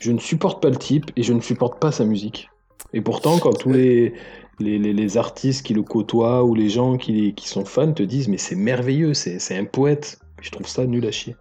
Je 0.00 0.10
ne 0.10 0.18
supporte 0.18 0.60
pas 0.60 0.68
le 0.68 0.76
type 0.76 1.10
et 1.16 1.22
je 1.22 1.32
ne 1.32 1.40
supporte 1.40 1.80
pas 1.80 1.92
sa 1.92 2.04
musique. 2.04 2.50
Et 2.92 3.00
pourtant, 3.00 3.38
quand 3.38 3.52
tous 3.52 3.72
les, 3.72 4.14
les, 4.60 4.78
les- 4.78 4.92
les 4.92 5.16
artistes 5.16 5.64
qui 5.66 5.74
le 5.74 5.82
côtoient 5.82 6.44
ou 6.44 6.54
les 6.54 6.68
gens 6.68 6.96
qui, 6.96 7.34
qui 7.34 7.48
sont 7.48 7.64
fans 7.64 7.92
te 7.92 8.02
disent 8.02 8.28
mais 8.28 8.38
c'est 8.38 8.54
merveilleux, 8.56 9.14
c'est 9.14 9.38
c'est 9.38 9.56
un 9.56 9.64
poète. 9.64 10.18
Je 10.42 10.50
trouve 10.50 10.66
ça 10.68 10.84
nul 10.86 11.06
à 11.06 11.10
chier. 11.10 11.36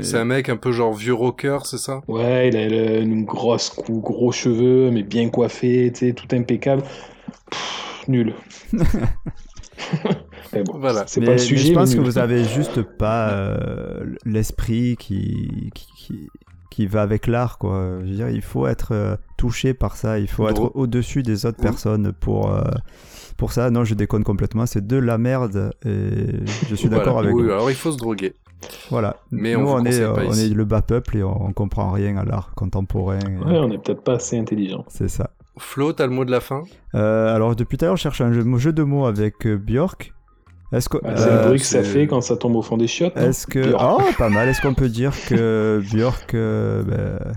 C'est 0.00 0.18
un 0.18 0.24
mec 0.24 0.48
un 0.48 0.56
peu 0.56 0.72
genre 0.72 0.92
vieux 0.92 1.14
rocker, 1.14 1.58
c'est 1.64 1.78
ça? 1.78 2.00
Ouais, 2.08 2.48
il 2.48 2.56
a 2.56 2.68
le- 2.68 3.00
une 3.02 3.24
grosse 3.24 3.70
cou, 3.70 4.00
gros 4.00 4.32
cheveux, 4.32 4.90
mais 4.90 5.04
bien 5.04 5.28
coiffé, 5.28 5.92
tu 5.92 6.06
sais, 6.08 6.12
tout 6.12 6.26
impeccable. 6.34 6.82
Pff, 7.50 8.04
nul. 8.08 8.34
mais 10.52 10.62
bon, 10.64 10.78
Voilà. 10.78 11.04
c'est 11.06 11.20
pas 11.20 11.26
le 11.26 11.32
mais 11.32 11.38
sujet. 11.38 11.68
je 11.68 11.72
pense 11.72 11.90
mais 11.92 11.96
que 11.98 12.02
vous 12.02 12.18
avez 12.18 12.44
juste 12.44 12.82
pas 12.82 13.30
euh, 13.30 14.14
l'esprit 14.24 14.96
qui, 14.98 15.70
qui, 15.74 15.86
qui, 15.96 16.28
qui 16.70 16.86
va 16.86 17.02
avec 17.02 17.26
l'art, 17.26 17.58
quoi. 17.58 17.98
Je 18.00 18.06
veux 18.10 18.16
dire, 18.16 18.28
il 18.30 18.42
faut 18.42 18.66
être 18.66 18.92
euh, 18.92 19.16
touché 19.44 19.74
par 19.74 19.96
ça, 19.96 20.18
il 20.18 20.26
faut 20.26 20.48
Drôle. 20.50 20.66
être 20.68 20.76
au-dessus 20.76 21.22
des 21.22 21.44
autres 21.44 21.58
Oui. 21.60 21.64
personnes 21.64 22.12
pour, 22.18 22.50
euh, 22.50 22.62
pour 23.36 23.52
ça. 23.52 23.68
Non, 23.70 23.84
je 23.84 23.92
déconne 23.94 24.24
complètement, 24.24 24.64
c'est 24.64 24.86
de 24.86 24.96
la 24.96 25.18
merde 25.18 25.72
et 25.84 26.46
je 26.70 26.74
suis 26.74 26.88
d'accord 26.88 27.12
Voilà. 27.14 27.28
avec 27.28 27.36
Oui, 27.36 27.44
vous. 27.44 27.50
alors 27.50 27.70
il 27.70 27.76
faut 27.76 27.92
se 27.92 27.98
droguer. 27.98 28.34
Voilà. 28.90 29.16
Mais 29.30 29.54
Nous, 29.54 29.66
on 29.68 29.84
est, 29.84 30.02
on 30.06 30.32
est 30.32 30.48
le 30.48 30.64
bas 30.64 30.80
peuple 30.80 31.18
et 31.18 31.22
on, 31.22 31.48
on 31.48 31.52
comprend 31.52 31.90
rien 31.90 32.16
à 32.16 32.24
l'art 32.24 32.52
contemporain. 32.54 33.18
et 33.18 33.36
Ouais, 33.44 33.58
on 33.58 33.70
est 33.70 33.76
peut-être 33.76 34.02
pas 34.02 34.14
assez 34.14 34.38
intelligent. 34.38 34.86
C'est 34.88 35.08
ça. 35.08 35.30
Flo, 35.58 35.92
t'as 35.92 36.06
le 36.06 36.12
mot 36.12 36.24
de 36.24 36.30
la 36.30 36.40
fin? 36.40 36.62
Euh, 36.94 37.34
alors, 37.34 37.54
depuis 37.54 37.76
tout 37.76 37.84
à 37.84 37.88
l'heure, 37.88 37.96
je 37.96 38.02
cherche 38.02 38.22
un 38.22 38.32
jeu, 38.32 38.42
jeu 38.56 38.72
de 38.72 38.82
mots 38.82 39.04
avec 39.04 39.46
euh, 39.46 39.56
Björk. 39.58 40.14
Est-ce 40.72 40.88
que. 40.88 40.96
Bah, 40.96 41.12
c'est 41.16 41.28
euh, 41.28 41.42
le 41.42 41.46
bruit 41.48 41.60
que 41.60 41.66
ça 41.66 41.82
fait 41.84 42.06
quand 42.08 42.20
ça 42.22 42.36
tombe 42.38 42.56
au 42.56 42.62
fond 42.62 42.76
des 42.78 42.86
chiottes. 42.88 43.16
Est-ce 43.18 43.46
que. 43.46 43.74
Oh, 43.78 44.00
pas 44.18 44.30
mal. 44.30 44.48
Est-ce 44.48 44.60
qu'on 44.62 44.74
peut 44.74 44.88
dire 44.88 45.12
que 45.28 45.80
Björk. 45.92 46.34
euh, 46.34 46.82
ben, 46.82 47.32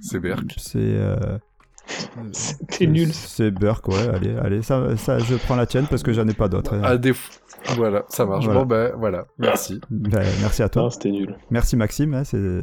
C'est 0.00 0.20
Berk. 0.20 0.54
C'est. 0.56 0.78
euh, 0.78 1.16
C'était 2.32 2.86
nul. 2.86 3.12
C'est 3.12 3.50
Burke, 3.50 3.88
ouais, 3.88 4.08
allez, 4.14 4.36
allez, 4.36 4.62
ça, 4.62 4.96
ça, 4.96 5.18
je 5.18 5.34
prends 5.36 5.56
la 5.56 5.64
tienne 5.66 5.86
parce 5.88 6.02
que 6.02 6.12
j'en 6.12 6.28
ai 6.28 6.34
pas 6.34 6.48
d'autres. 6.48 6.74
hein. 6.74 6.82
À 6.82 6.96
défaut. 6.98 7.32
Voilà, 7.76 8.04
ça 8.08 8.26
marche. 8.26 8.44
Voilà. 8.44 8.60
Bon, 8.60 8.66
ben 8.66 8.92
voilà, 8.98 9.26
merci. 9.38 9.80
Ben, 9.90 10.24
merci 10.40 10.62
à 10.62 10.68
toi. 10.68 10.82
Non, 10.82 10.90
c'était 10.90 11.10
nul. 11.10 11.34
Merci 11.50 11.76
Maxime, 11.76 12.14
hein, 12.14 12.24
c'est 12.24 12.60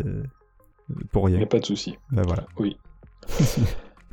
pour 1.11 1.27
Y 1.29 1.33
rien. 1.37 1.43
a 1.43 1.47
pas 1.47 1.59
de 1.59 1.65
souci. 1.65 1.97
Ben 2.11 2.21
voilà. 2.25 2.45
Oui. 2.59 2.77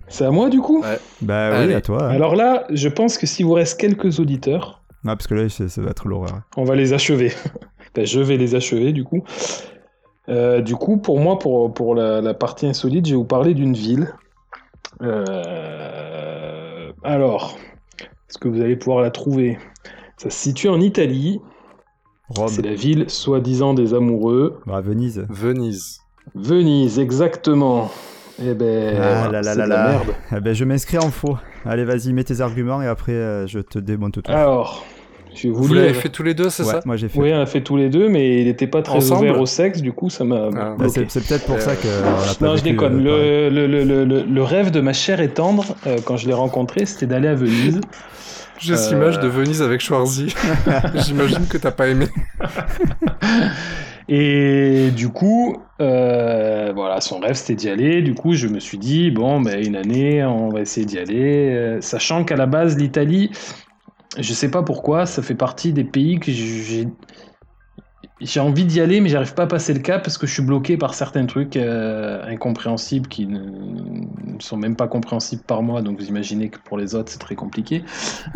C'est 0.09 0.25
à 0.27 0.31
moi 0.31 0.51
du 0.51 0.61
coup? 0.61 0.85
Ben 1.23 1.67
oui, 1.67 1.73
à 1.75 1.81
toi. 1.81 2.05
hein. 2.05 2.09
Alors 2.11 2.35
là, 2.37 2.67
je 2.71 2.89
pense 2.89 3.17
que 3.17 3.27
s'il 3.27 3.47
vous 3.47 3.53
reste 3.55 3.81
quelques 3.81 4.19
auditeurs, 4.21 4.83
Ah, 5.07 5.17
parce 5.17 5.27
que 5.27 5.35
là, 5.35 5.49
ça 5.49 5.65
va 5.81 5.91
être 5.91 6.07
l'horreur. 6.09 6.43
on 6.57 6.65
va 6.65 6.75
les 6.75 6.93
achever. 6.93 7.33
Ben, 7.95 8.07
je 8.07 8.21
vais 8.21 8.39
les 8.39 8.55
achever 8.55 8.93
du 8.95 9.05
coup. 9.05 9.23
Euh, 10.29 10.61
du 10.61 10.77
coup, 10.77 10.99
pour 10.99 11.19
moi, 11.21 11.39
pour, 11.39 11.73
pour 11.75 11.95
la, 11.95 12.21
la 12.21 12.35
partie 12.35 12.67
insolite, 12.67 13.07
je 13.07 13.11
vais 13.13 13.17
vous 13.17 13.25
parler 13.25 13.55
d'une 13.55 13.75
ville. 13.75 14.09
Euh, 15.03 16.93
Alors, 17.03 17.57
est-ce 18.29 18.39
que 18.39 18.49
vous 18.49 18.61
allez 18.61 18.77
pouvoir 18.77 19.03
la 19.03 19.11
trouver? 19.11 19.59
Ça 20.17 20.31
se 20.31 20.39
situe 20.39 20.69
en 20.69 20.81
Italie. 20.81 21.41
Rome, 22.29 22.49
C'est 22.49 22.63
la 22.63 22.75
ville 22.75 23.11
soi-disant 23.11 23.75
des 23.75 23.95
amoureux. 23.95 24.61
bah, 24.67 24.81
Venise. 24.81 25.27
Venise. 25.29 25.99
Venise, 26.35 26.99
exactement. 26.99 27.91
Eh 28.43 28.55
ben, 28.55 28.97
Ah 29.01 29.23
voilà, 29.25 29.43
là 29.43 29.43
là 29.43 29.53
c'est 29.53 29.59
là 29.59 29.65
de 29.67 29.71
la 29.71 29.89
merde. 29.89 30.15
Eh 30.37 30.41
ben, 30.41 30.55
je 30.55 30.65
m'inscris 30.65 30.99
en 30.99 31.11
faux. 31.11 31.37
Allez, 31.65 31.85
vas-y, 31.85 32.13
mets 32.13 32.25
tes 32.25 32.41
arguments 32.41 32.81
et 32.81 32.87
après, 32.87 33.13
euh, 33.13 33.47
je 33.47 33.59
te 33.59 33.79
démonte 33.79 34.23
tout. 34.23 34.31
Alors, 34.33 34.85
je 35.35 35.49
vais 35.49 35.55
vous, 35.55 35.73
l'avez 35.75 35.95
fait 35.95 36.09
tous 36.09 36.23
les 36.23 36.35
deux, 36.35 36.51
c'est 36.51 36.63
ouais, 36.65 36.73
ça 36.73 36.81
moi 36.85 36.97
j'ai 36.97 37.09
fait. 37.09 37.19
Oui, 37.19 37.31
on 37.35 37.41
a 37.41 37.47
fait 37.47 37.61
tous 37.63 37.77
les 37.77 37.89
deux, 37.89 38.09
mais 38.09 38.41
il 38.41 38.47
n'était 38.47 38.67
pas 38.67 38.83
très 38.83 38.97
Ensemble 38.99 39.23
ouvert 39.29 39.41
au 39.41 39.47
sexe, 39.47 39.81
du 39.81 39.93
coup, 39.93 40.11
ça 40.11 40.25
m'a. 40.25 40.49
Ah. 40.57 40.75
Bah, 40.79 40.87
c'est 40.89 41.05
peut-être 41.07 41.47
pour 41.47 41.61
ça 41.61 41.75
que. 41.77 41.87
on 41.89 42.35
pas 42.35 42.47
Non, 42.47 42.57
je 42.57 42.63
déconne. 42.65 43.07
euh. 43.07 43.51
Le, 43.51 43.67
le, 43.67 43.85
le, 43.85 44.05
le, 44.05 44.23
le 44.23 44.43
rêve 44.43 44.71
de 44.71 44.81
ma 44.81 44.93
chère 44.93 45.21
et 45.21 45.29
tendre, 45.29 45.77
euh, 45.87 45.99
quand 46.05 46.17
je 46.17 46.27
l'ai 46.27 46.35
rencontré, 46.35 46.85
c'était 46.87 47.07
d'aller 47.07 47.29
à 47.29 47.35
Venise. 47.35 47.81
J'ai 48.59 48.77
cette 48.77 48.93
Euh. 48.93 48.97
image 48.97 49.19
de 49.21 49.27
Venise 49.27 49.61
avec 49.63 49.81
Schwarzy. 49.81 50.35
J'imagine 50.95 51.47
que 51.49 51.59
t'as 51.59 51.73
pas 51.73 51.89
aimé. 51.89 52.07
Et 54.09 54.91
du 54.95 55.09
coup, 55.09 55.57
euh, 55.81 56.73
voilà, 56.75 57.01
son 57.01 57.21
rêve 57.21 57.35
c'était 57.35 57.55
d'y 57.55 57.69
aller. 57.69 58.03
Du 58.03 58.15
coup, 58.15 58.35
je 58.35 58.49
me 58.49 58.59
suis 58.61 58.77
dit, 58.79 59.11
bon, 59.11 59.41
ben, 59.41 59.65
une 59.65 59.77
année, 59.77 60.25
on 60.25 60.49
va 60.49 60.61
essayer 60.61 60.85
d'y 60.85 60.99
aller. 60.99 61.49
Euh, 61.51 61.81
sachant 61.81 62.25
qu'à 62.25 62.37
la 62.37 62.47
base, 62.47 62.77
l'Italie, 62.77 63.31
je 64.19 64.33
sais 64.33 64.51
pas 64.51 64.63
pourquoi, 64.63 65.07
ça 65.07 65.23
fait 65.23 65.35
partie 65.35 65.73
des 65.73 65.85
pays 65.85 66.19
que 66.19 66.31
j'ai. 66.33 66.89
J'ai 68.21 68.39
envie 68.39 68.65
d'y 68.65 68.81
aller, 68.81 69.01
mais 69.01 69.09
j'arrive 69.09 69.35
pas 69.35 69.45
à 69.45 69.47
passer 69.49 69.75
le 69.75 69.81
cap 69.81 70.05
parce 70.05 70.17
que 70.17 70.29
je 70.29 70.33
suis 70.33 70.45
bloqué 70.45 70.77
par 70.77 70.95
certains 70.95 71.27
trucs 71.27 71.57
euh, 71.57 72.25
incompréhensibles 72.25 73.09
qui 73.09 73.27
ne, 73.27 73.41
sont 74.39 74.57
même 74.57 74.77
pas 74.77 74.87
compréhensibles 74.87 75.43
par 75.43 75.65
moi. 75.65 75.83
Donc 75.83 75.99
vous 75.99 76.07
imaginez 76.07 76.49
que 76.49 76.59
pour 76.61 76.79
les 76.79 76.95
autres 76.95 77.11
c'est 77.11 77.19
très 77.19 77.35
compliqué. 77.35 77.83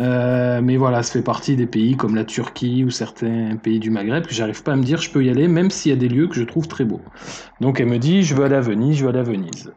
Euh, 0.01 0.61
mais 0.61 0.77
voilà, 0.77 1.05
ça 1.05 1.13
fait 1.13 1.23
partie 1.23 1.55
des 1.55 1.67
pays 1.67 1.97
comme 1.97 2.17
la 2.17 2.25
Turquie 2.25 2.83
ou 2.83 2.91
certains 2.91 3.55
pays 3.63 3.79
du 3.79 3.91
Maghreb 3.91 4.27
que 4.27 4.35
j'arrive 4.35 4.65
pas 4.65 4.73
à 4.73 4.77
me 4.77 4.83
dire 4.83 5.01
je 5.01 5.11
peux 5.11 5.25
y 5.25 5.31
aller, 5.31 5.47
même 5.47 5.71
s'il 5.71 5.91
y 5.91 5.95
a 5.95 5.99
des 5.99 6.09
lieux 6.09 6.27
que 6.27 6.35
je 6.35 6.43
trouve 6.43 6.67
très 6.67 6.85
beaux. 6.85 7.03
Donc 7.61 7.79
elle 7.79 7.87
me 7.87 7.99
dit 7.99 8.25
je 8.25 8.35
veux 8.35 8.45
aller 8.45 8.57
à 8.57 8.61
Venise, 8.61 8.97
je 8.97 9.05
veux 9.05 9.11
aller 9.11 9.21
à 9.21 9.25
Venise. 9.25 9.73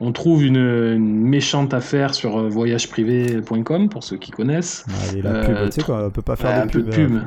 On 0.00 0.12
trouve 0.12 0.44
une, 0.44 0.56
une 0.56 1.22
méchante 1.26 1.72
affaire 1.72 2.12
sur 2.14 2.38
euh, 2.38 2.48
voyageprivé.com 2.50 3.88
pour 3.88 4.04
ceux 4.04 4.16
qui 4.18 4.30
connaissent. 4.30 4.84
Allez, 5.10 5.22
la 5.22 5.30
Euh, 5.30 5.46
pub, 5.46 5.70
tu 5.70 5.80
sais 5.80 5.82
quoi, 5.86 6.04
on 6.06 6.10
peut 6.10 6.20
pas 6.22 6.36
faire 6.36 6.50
Ouais, 6.50 6.56
de 6.56 6.62
un 6.62 6.66
peu 6.66 6.82
pub. 6.82 6.90
de 6.90 6.94
pub. 6.94 7.14
euh, 7.16 7.20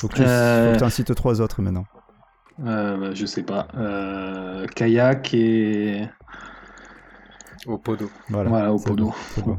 Faut 0.00 0.08
que 0.08 0.14
tu 0.14 0.22
Euh, 0.22 0.68
faut 0.68 0.74
que 0.74 0.78
t'en 0.80 0.90
cites 0.90 1.14
trois 1.14 1.40
autres 1.40 1.60
maintenant. 1.62 1.84
Euh, 2.64 2.96
bah, 2.96 3.10
je 3.14 3.26
sais 3.26 3.42
pas. 3.42 3.66
Euh, 3.76 4.66
kayak 4.76 5.34
et 5.34 6.02
Au 7.66 7.76
podo. 7.78 8.08
Voilà, 8.28 8.48
voilà, 8.48 8.72
au 8.72 8.78
podo. 8.78 9.12
bon. 9.44 9.58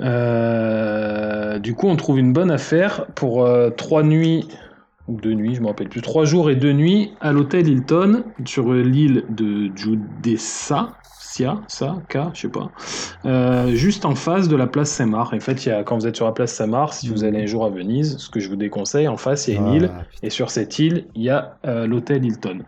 Euh, 0.00 1.58
du 1.58 1.74
coup, 1.74 1.86
on 1.88 1.96
trouve 1.96 2.18
une 2.18 2.32
bonne 2.32 2.50
affaire 2.50 3.06
pour 3.14 3.44
euh, 3.44 3.70
trois 3.70 4.02
nuits 4.02 4.48
ou 5.08 5.20
deux 5.20 5.32
nuits, 5.34 5.54
je 5.54 5.60
me 5.60 5.66
rappelle 5.66 5.88
plus, 5.88 6.00
trois 6.02 6.24
jours 6.24 6.48
et 6.50 6.56
deux 6.56 6.72
nuits 6.72 7.10
à 7.20 7.32
l'hôtel 7.32 7.68
Hilton 7.68 8.24
sur 8.44 8.72
l'île 8.72 9.24
de 9.30 9.70
Giudessa, 9.74 10.94
Sia, 11.18 11.60
ça, 11.66 11.96
K, 12.10 12.18
je 12.34 12.42
sais 12.42 12.48
pas, 12.50 12.70
euh, 13.24 13.74
juste 13.74 14.04
en 14.04 14.14
face 14.14 14.48
de 14.48 14.56
la 14.56 14.66
place 14.66 14.90
Saint-Marc. 14.90 15.32
En 15.32 15.40
fait, 15.40 15.64
il 15.64 15.70
y 15.70 15.72
a, 15.72 15.82
quand 15.82 15.96
vous 15.96 16.06
êtes 16.06 16.16
sur 16.16 16.26
la 16.26 16.32
place 16.32 16.52
Saint-Marc, 16.52 16.92
si 16.92 17.08
vous 17.08 17.24
allez 17.24 17.42
un 17.42 17.46
jour 17.46 17.64
à 17.64 17.70
Venise, 17.70 18.18
ce 18.18 18.28
que 18.28 18.38
je 18.38 18.50
vous 18.50 18.56
déconseille, 18.56 19.08
en 19.08 19.16
face, 19.16 19.48
il 19.48 19.54
y 19.54 19.56
a 19.56 19.60
une 19.60 19.68
Ah, 19.68 19.74
île 19.74 19.82
putain. 19.88 20.04
et 20.22 20.30
sur 20.30 20.50
cette 20.50 20.78
île, 20.78 21.06
il 21.14 21.22
y 21.22 21.30
a 21.30 21.56
euh, 21.66 21.86
l'hôtel 21.86 22.24
Hilton. 22.24 22.58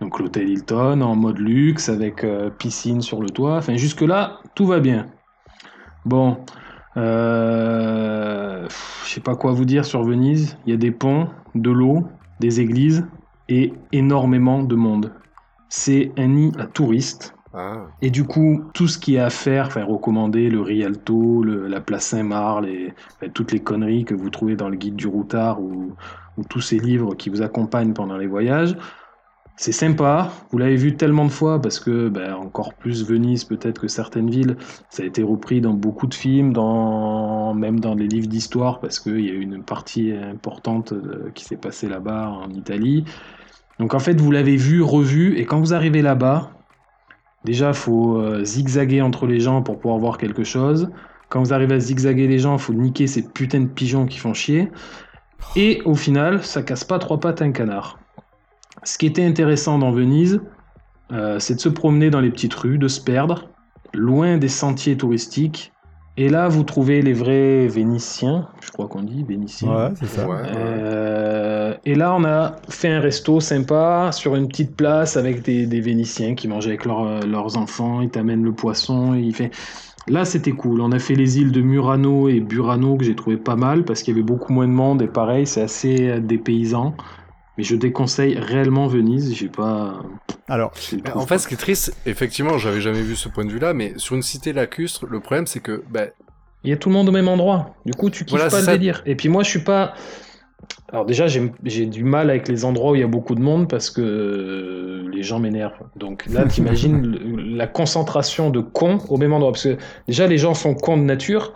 Donc 0.00 0.18
l'hôtel 0.18 0.48
Hilton 0.48 1.00
en 1.00 1.14
mode 1.14 1.38
luxe 1.38 1.88
avec 1.88 2.24
euh, 2.24 2.50
piscine 2.50 3.02
sur 3.02 3.22
le 3.22 3.30
toit. 3.30 3.56
Enfin 3.56 3.76
jusque-là, 3.76 4.40
tout 4.56 4.66
va 4.66 4.80
bien. 4.80 5.06
Bon, 6.04 6.38
euh, 6.98 8.66
je 9.04 9.10
sais 9.10 9.20
pas 9.20 9.36
quoi 9.36 9.52
vous 9.52 9.64
dire 9.64 9.84
sur 9.84 10.02
Venise. 10.02 10.56
Il 10.66 10.70
y 10.70 10.74
a 10.74 10.76
des 10.76 10.90
ponts, 10.90 11.28
de 11.54 11.70
l'eau, 11.70 12.06
des 12.40 12.60
églises 12.60 13.06
et 13.48 13.72
énormément 13.92 14.62
de 14.62 14.74
monde. 14.74 15.12
C'est 15.68 16.12
un 16.16 16.28
nid 16.28 16.52
à 16.58 16.66
touristes. 16.66 17.34
Ah. 17.54 17.86
Et 18.02 18.10
du 18.10 18.24
coup, 18.24 18.62
tout 18.74 18.86
ce 18.88 18.98
qu'il 18.98 19.14
y 19.14 19.18
a 19.18 19.26
à 19.26 19.30
faire, 19.30 19.66
enfin 19.66 19.84
recommander 19.84 20.50
le 20.50 20.60
Rialto, 20.60 21.42
le- 21.42 21.66
la 21.66 21.80
place 21.80 22.06
Saint-Marc, 22.08 22.64
enfin, 23.16 23.30
toutes 23.32 23.52
les 23.52 23.60
conneries 23.60 24.04
que 24.04 24.14
vous 24.14 24.28
trouvez 24.30 24.54
dans 24.54 24.68
le 24.68 24.76
guide 24.76 24.96
du 24.96 25.06
routard 25.06 25.60
ou, 25.62 25.96
ou 26.36 26.44
tous 26.44 26.60
ces 26.60 26.78
livres 26.78 27.14
qui 27.14 27.30
vous 27.30 27.40
accompagnent 27.42 27.94
pendant 27.94 28.18
les 28.18 28.26
voyages, 28.26 28.76
c'est 29.58 29.72
sympa. 29.72 30.30
Vous 30.50 30.58
l'avez 30.58 30.76
vu 30.76 30.96
tellement 30.96 31.26
de 31.26 31.30
fois 31.30 31.60
parce 31.60 31.80
que, 31.80 32.08
ben, 32.08 32.32
encore 32.34 32.72
plus 32.74 33.04
Venise 33.04 33.44
peut-être 33.44 33.80
que 33.80 33.88
certaines 33.88 34.30
villes, 34.30 34.56
ça 34.88 35.02
a 35.02 35.06
été 35.06 35.22
repris 35.22 35.60
dans 35.60 35.74
beaucoup 35.74 36.06
de 36.06 36.14
films, 36.14 36.52
dans, 36.54 37.52
même 37.52 37.80
dans 37.80 37.94
les 37.94 38.08
livres 38.08 38.28
d'histoire 38.28 38.80
parce 38.80 38.98
qu'il 39.00 39.20
y 39.20 39.28
a 39.28 39.32
eu 39.32 39.42
une 39.42 39.62
partie 39.62 40.12
importante 40.12 40.92
euh, 40.92 41.30
qui 41.34 41.44
s'est 41.44 41.56
passée 41.56 41.88
là-bas 41.88 42.28
en 42.28 42.50
Italie. 42.50 43.04
Donc 43.78 43.94
en 43.94 43.98
fait, 43.98 44.18
vous 44.20 44.30
l'avez 44.30 44.56
vu, 44.56 44.82
revu, 44.82 45.36
et 45.36 45.44
quand 45.44 45.60
vous 45.60 45.74
arrivez 45.74 46.02
là-bas, 46.02 46.52
Déjà, 47.44 47.68
il 47.68 47.74
faut 47.74 48.18
euh, 48.18 48.44
zigzaguer 48.44 49.00
entre 49.00 49.26
les 49.26 49.40
gens 49.40 49.62
pour 49.62 49.78
pouvoir 49.78 49.98
voir 49.98 50.18
quelque 50.18 50.44
chose. 50.44 50.90
Quand 51.28 51.40
vous 51.40 51.52
arrivez 51.52 51.76
à 51.76 51.80
zigzaguer 51.80 52.26
les 52.26 52.38
gens, 52.38 52.56
il 52.56 52.60
faut 52.60 52.72
niquer 52.72 53.06
ces 53.06 53.22
putains 53.22 53.60
de 53.60 53.68
pigeons 53.68 54.06
qui 54.06 54.18
font 54.18 54.34
chier. 54.34 54.70
Et 55.56 55.80
au 55.84 55.94
final, 55.94 56.42
ça 56.42 56.62
casse 56.62 56.84
pas 56.84 56.98
trois 56.98 57.20
pattes 57.20 57.40
à 57.40 57.44
un 57.44 57.52
canard. 57.52 57.98
Ce 58.84 58.98
qui 58.98 59.06
était 59.06 59.24
intéressant 59.24 59.78
dans 59.78 59.90
Venise, 59.90 60.40
euh, 61.12 61.38
c'est 61.38 61.54
de 61.54 61.60
se 61.60 61.68
promener 61.68 62.10
dans 62.10 62.20
les 62.20 62.30
petites 62.30 62.54
rues, 62.54 62.78
de 62.78 62.88
se 62.88 63.00
perdre, 63.00 63.48
loin 63.94 64.36
des 64.38 64.48
sentiers 64.48 64.96
touristiques. 64.96 65.72
Et 66.16 66.28
là, 66.28 66.48
vous 66.48 66.64
trouvez 66.64 67.00
les 67.00 67.12
vrais 67.12 67.68
Vénitiens, 67.68 68.48
je 68.60 68.70
crois 68.72 68.88
qu'on 68.88 69.02
dit 69.02 69.22
Vénitiens. 69.22 69.68
Ouais, 69.72 69.90
c'est 69.94 70.06
ça. 70.08 70.28
Ouais. 70.28 70.36
Euh, 70.56 71.74
et 71.84 71.94
là, 71.94 72.12
on 72.14 72.24
a 72.24 72.56
fait 72.68 72.88
un 72.88 72.98
resto 73.00 73.38
sympa 73.38 74.10
sur 74.12 74.34
une 74.34 74.48
petite 74.48 74.74
place 74.74 75.16
avec 75.16 75.42
des, 75.42 75.66
des 75.66 75.80
Vénitiens 75.80 76.34
qui 76.34 76.48
mangeaient 76.48 76.70
avec 76.70 76.84
leurs- 76.86 77.24
leurs 77.24 77.56
enfants. 77.56 78.00
Ils 78.00 78.10
t'amènent 78.10 78.42
le 78.42 78.52
poisson. 78.52 79.14
et 79.14 79.20
il 79.20 79.34
fait... 79.34 79.50
Là, 80.08 80.24
c'était 80.24 80.52
cool. 80.52 80.80
On 80.80 80.90
a 80.90 80.98
fait 80.98 81.14
les 81.14 81.38
îles 81.38 81.52
de 81.52 81.60
Murano 81.60 82.28
et 82.28 82.40
Burano 82.40 82.96
que 82.96 83.04
j'ai 83.04 83.14
trouvé 83.14 83.36
pas 83.36 83.56
mal 83.56 83.84
parce 83.84 84.02
qu'il 84.02 84.14
y 84.14 84.16
avait 84.16 84.26
beaucoup 84.26 84.52
moins 84.52 84.66
de 84.66 84.72
monde 84.72 85.02
et 85.02 85.06
pareil, 85.06 85.46
c'est 85.46 85.62
assez 85.62 86.08
euh, 86.08 86.18
dépaysant. 86.20 86.94
Mais 87.58 87.64
je 87.64 87.74
déconseille 87.76 88.38
réellement 88.38 88.86
Venise. 88.86 89.34
J'ai 89.34 89.48
pas. 89.48 90.00
Alors, 90.48 90.72
En 91.14 91.26
fait, 91.26 91.38
ce 91.38 91.48
qui 91.48 91.54
est 91.54 91.58
triste, 91.58 91.94
effectivement, 92.06 92.56
j'avais 92.56 92.80
jamais 92.80 93.02
vu 93.02 93.16
ce 93.16 93.28
point 93.28 93.44
de 93.44 93.50
vue-là, 93.50 93.74
mais 93.74 93.92
sur 93.96 94.14
une 94.14 94.22
cité 94.22 94.52
lacustre, 94.52 95.04
le 95.06 95.20
problème, 95.20 95.46
c'est 95.46 95.60
que, 95.60 95.82
bah, 95.90 96.06
Il 96.64 96.70
y 96.70 96.72
a 96.72 96.76
tout 96.76 96.88
le 96.88 96.94
monde 96.94 97.08
au 97.08 97.12
même 97.12 97.28
endroit. 97.28 97.74
Du 97.84 97.92
coup, 97.92 98.10
tu 98.10 98.24
kiffes 98.24 98.36
Voilà, 98.36 98.50
pas 98.50 98.60
le 98.60 98.64
ça. 98.64 98.72
délire. 98.72 99.02
Et 99.06 99.16
puis 99.16 99.28
moi, 99.28 99.42
je 99.42 99.50
suis 99.50 99.64
pas. 99.64 99.94
Alors 100.90 101.04
déjà, 101.04 101.26
j'ai 101.26 101.86
du 101.86 102.02
mal 102.04 102.30
avec 102.30 102.48
les 102.48 102.64
endroits 102.64 102.92
où 102.92 102.94
il 102.94 103.00
y 103.00 103.04
a 103.04 103.08
beaucoup 103.08 103.34
de 103.34 103.40
monde 103.40 103.68
parce 103.68 103.90
que 103.90 104.00
euh, 104.00 105.08
les 105.12 105.22
gens 105.22 105.38
m'énervent. 105.38 105.80
Donc 105.96 106.26
là, 106.26 106.44
t'imagines 106.46 107.18
la 107.56 107.66
concentration 107.66 108.50
de 108.50 108.60
cons 108.60 108.98
au 109.08 109.18
même 109.18 109.32
endroit. 109.32 109.52
Parce 109.52 109.64
que 109.64 109.76
déjà, 110.06 110.26
les 110.26 110.38
gens 110.38 110.54
sont 110.54 110.74
cons 110.74 110.96
de 110.96 111.02
nature, 111.02 111.52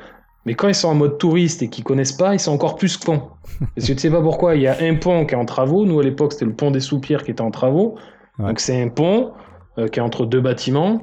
mais 0.47 0.55
quand 0.55 0.68
ils 0.68 0.74
sont 0.74 0.88
en 0.88 0.95
mode 0.95 1.18
touriste 1.18 1.62
et 1.62 1.68
qu'ils 1.68 1.84
connaissent 1.84 2.12
pas, 2.12 2.34
ils 2.34 2.40
sont 2.40 2.53
encore 2.53 2.76
plus 2.76 2.97
cons. 2.97 3.22
Parce 3.76 3.86
que 3.86 3.93
tu 3.93 3.99
sais 3.99 4.11
pas 4.11 4.20
pourquoi, 4.20 4.57
il 4.57 4.62
y 4.62 4.66
a 4.66 4.76
un 4.80 4.95
pont 4.97 5.24
qui 5.26 5.34
est 5.34 5.38
en 5.38 5.45
travaux. 5.45 5.84
Nous, 5.86 6.01
à 6.01 6.03
l'époque, 6.03 6.32
c'était 6.32 6.47
le 6.47 6.55
pont 6.55 6.70
des 6.70 6.80
Soupirs 6.80 7.22
qui 7.24 7.30
était 7.30 7.40
en 7.43 7.51
travaux. 7.51 7.97
Ouais. 8.38 8.49
Donc 8.49 8.61
c'est 8.61 8.80
un 8.82 8.88
pont 8.88 9.32
euh, 9.78 9.88
qui 9.88 9.99
est 10.01 10.03
entre 10.03 10.26
deux 10.26 10.40
bâtiments. 10.40 11.03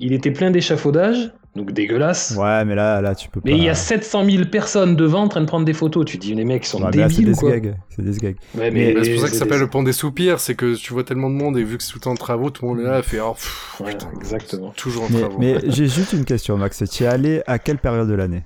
Il 0.00 0.12
était 0.12 0.30
plein 0.32 0.50
d'échafaudages, 0.50 1.32
donc 1.54 1.70
dégueulasse. 1.72 2.34
ouais, 2.38 2.64
mais 2.64 2.74
là, 2.74 3.00
là, 3.00 3.14
tu 3.14 3.28
peux 3.28 3.40
pas. 3.40 3.48
Mais 3.48 3.56
il 3.56 3.62
y 3.62 3.68
a 3.68 3.74
700 3.74 4.24
000 4.28 4.44
personnes 4.46 4.96
devant 4.96 5.22
en 5.22 5.28
train 5.28 5.40
de 5.40 5.46
prendre 5.46 5.64
des 5.64 5.72
photos. 5.72 6.04
Tu 6.04 6.18
te 6.18 6.22
dis, 6.26 6.34
les 6.34 6.44
mecs, 6.44 6.64
ils 6.64 6.68
sont 6.68 6.82
Ouais, 6.82 6.90
mais 6.92 6.96
là, 7.02 7.08
c'est 7.08 7.16
débiles 7.16 7.26
des 7.32 7.38
ou 7.38 7.40
quoi 7.40 7.50
gags. 7.58 7.76
C'est 7.90 8.02
des 8.04 8.18
gags. 8.18 8.36
Ouais, 8.56 8.70
Mais- 8.72 9.04
c'est 9.04 9.10
pour 9.12 9.20
ça 9.20 9.26
que 9.28 9.32
ça 9.34 9.38
s'appelle 9.40 9.58
des- 9.58 9.64
le 9.64 9.70
pont 9.70 9.82
des 9.84 9.92
soupirs, 9.92 10.40
c'est 10.40 10.54
que 10.56 10.74
tu 10.74 10.92
vois 10.92 11.04
tellement 11.04 11.30
de 11.30 11.34
monde 11.36 11.56
et 11.58 11.62
vu 11.62 11.76
que 11.76 11.82
c'est 11.84 11.92
tout 11.92 11.98
le 11.98 12.02
temps 12.02 12.10
en 12.12 12.16
travaux, 12.16 12.50
tout 12.50 12.64
le 12.64 12.70
monde 12.72 12.80
est 12.80 12.88
là, 12.88 13.02
fait, 13.02 13.20
oh, 13.20 13.34
pff, 13.34 13.80
Ouais, 13.80 13.92
putain, 13.92 14.08
exactement. 14.16 14.70
toujours 14.76 15.04
en 15.04 15.08
Mais, 15.10 15.20
travaux. 15.20 15.38
mais 15.38 15.54
j'ai 15.68 15.86
juste 15.86 16.12
une 16.12 16.24
question, 16.24 16.56
Max. 16.56 16.82
Tu 16.90 17.04
es 17.04 17.06
allé 17.06 17.42
à 17.46 17.58
quelle 17.60 17.78
période 17.78 18.08
de 18.08 18.14
l'année? 18.14 18.42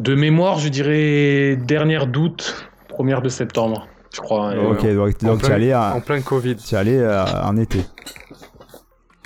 De 0.00 0.14
mémoire, 0.14 0.58
je 0.58 0.68
dirais 0.68 1.56
dernière 1.56 2.06
d'août, 2.06 2.68
première 2.88 3.22
de 3.22 3.28
septembre, 3.28 3.88
je 4.14 4.20
crois. 4.20 4.50
hein. 4.50 4.56
Ok, 4.70 4.82
donc, 4.94 5.16
tu 5.18 5.26
es 5.26 5.36
plein- 5.36 5.50
allé, 5.54 5.72
à- 5.72 5.94
En 5.94 6.00
plein 6.00 6.20
Covid. 6.20 6.56
tu 6.56 6.74
es 6.74 6.78
allé 6.78 6.96
euh, 6.98 7.24
en 7.42 7.56
été. 7.56 7.80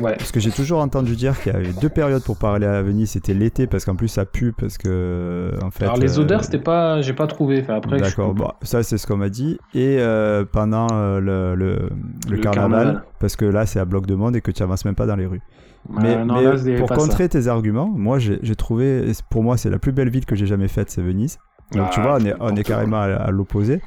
Ouais. 0.01 0.17
Parce 0.17 0.33
que 0.33 0.41
j'ai 0.41 0.51
toujours 0.51 0.81
entendu 0.81 1.15
dire 1.15 1.39
qu'il 1.43 1.53
y 1.53 1.55
avait 1.57 1.73
deux 1.75 1.91
périodes 1.91 2.23
pour 2.23 2.39
pas 2.39 2.55
aller 2.55 2.65
à 2.65 2.81
Venise. 2.81 3.11
C'était 3.11 3.35
l'été 3.35 3.67
parce 3.67 3.85
qu'en 3.85 3.97
plus 3.97 4.09
ça 4.09 4.25
pue 4.25 4.53
parce 4.53 4.79
que 4.79 5.51
en 5.63 5.71
fait. 5.71 5.85
Alors 5.85 5.99
les 5.99 6.19
euh, 6.19 6.23
odeurs, 6.23 6.43
c'était 6.43 6.59
pas, 6.59 7.03
j'ai 7.03 7.13
pas 7.13 7.27
trouvé. 7.27 7.61
Enfin, 7.63 7.75
après, 7.75 7.99
je 7.99 8.05
D'accord, 8.05 8.33
bon, 8.33 8.51
ça 8.63 8.83
c'est 8.83 8.97
ce 8.97 9.07
qu'on 9.07 9.19
m'a 9.19 9.29
dit. 9.29 9.59
Et 9.75 9.99
euh, 9.99 10.47
pendant 10.51 10.87
euh, 10.93 11.21
le, 11.21 11.55
le, 11.55 11.91
le 12.31 12.37
Le 12.37 12.39
carnaval, 12.39 12.71
carnaval. 12.85 13.03
parce 13.19 13.37
que 13.37 13.45
là 13.45 13.67
c'est 13.67 13.79
à 13.79 13.85
bloc 13.85 14.07
de 14.07 14.15
monde 14.15 14.37
et 14.37 14.41
que 14.41 14.51
tu 14.51 14.63
avances 14.63 14.87
même 14.87 14.95
pas 14.95 15.05
dans 15.05 15.17
les 15.17 15.27
rues. 15.27 15.43
Euh, 15.89 15.93
Mais, 16.03 16.25
non, 16.25 16.35
mais 16.35 16.43
là, 16.45 16.59
c'était 16.59 16.77
pour 16.77 16.89
contrer 16.91 17.29
tes 17.29 17.47
arguments, 17.49 17.89
moi 17.89 18.19
j'ai 18.19 18.55
trouvé, 18.57 19.11
pour 19.31 19.43
moi 19.43 19.57
c'est 19.57 19.71
la 19.71 19.79
plus 19.79 19.93
belle 19.93 20.11
ville 20.11 20.27
que 20.27 20.37
j'ai 20.37 20.47
jamais 20.47 20.69
faite, 20.69 20.91
c'est 20.91 21.03
Venise. 21.03 21.39
Donc 21.73 21.91
tu 21.91 22.01
Ah, 22.01 22.03
vois, 22.03 22.15
on 22.21 22.25
est, 22.25 22.35
on 22.35 22.49
est 22.49 22.51
n'importe 22.51 22.63
carrément 22.67 23.01
à, 23.01 23.07
à 23.15 23.31
l'opposé. 23.31 23.81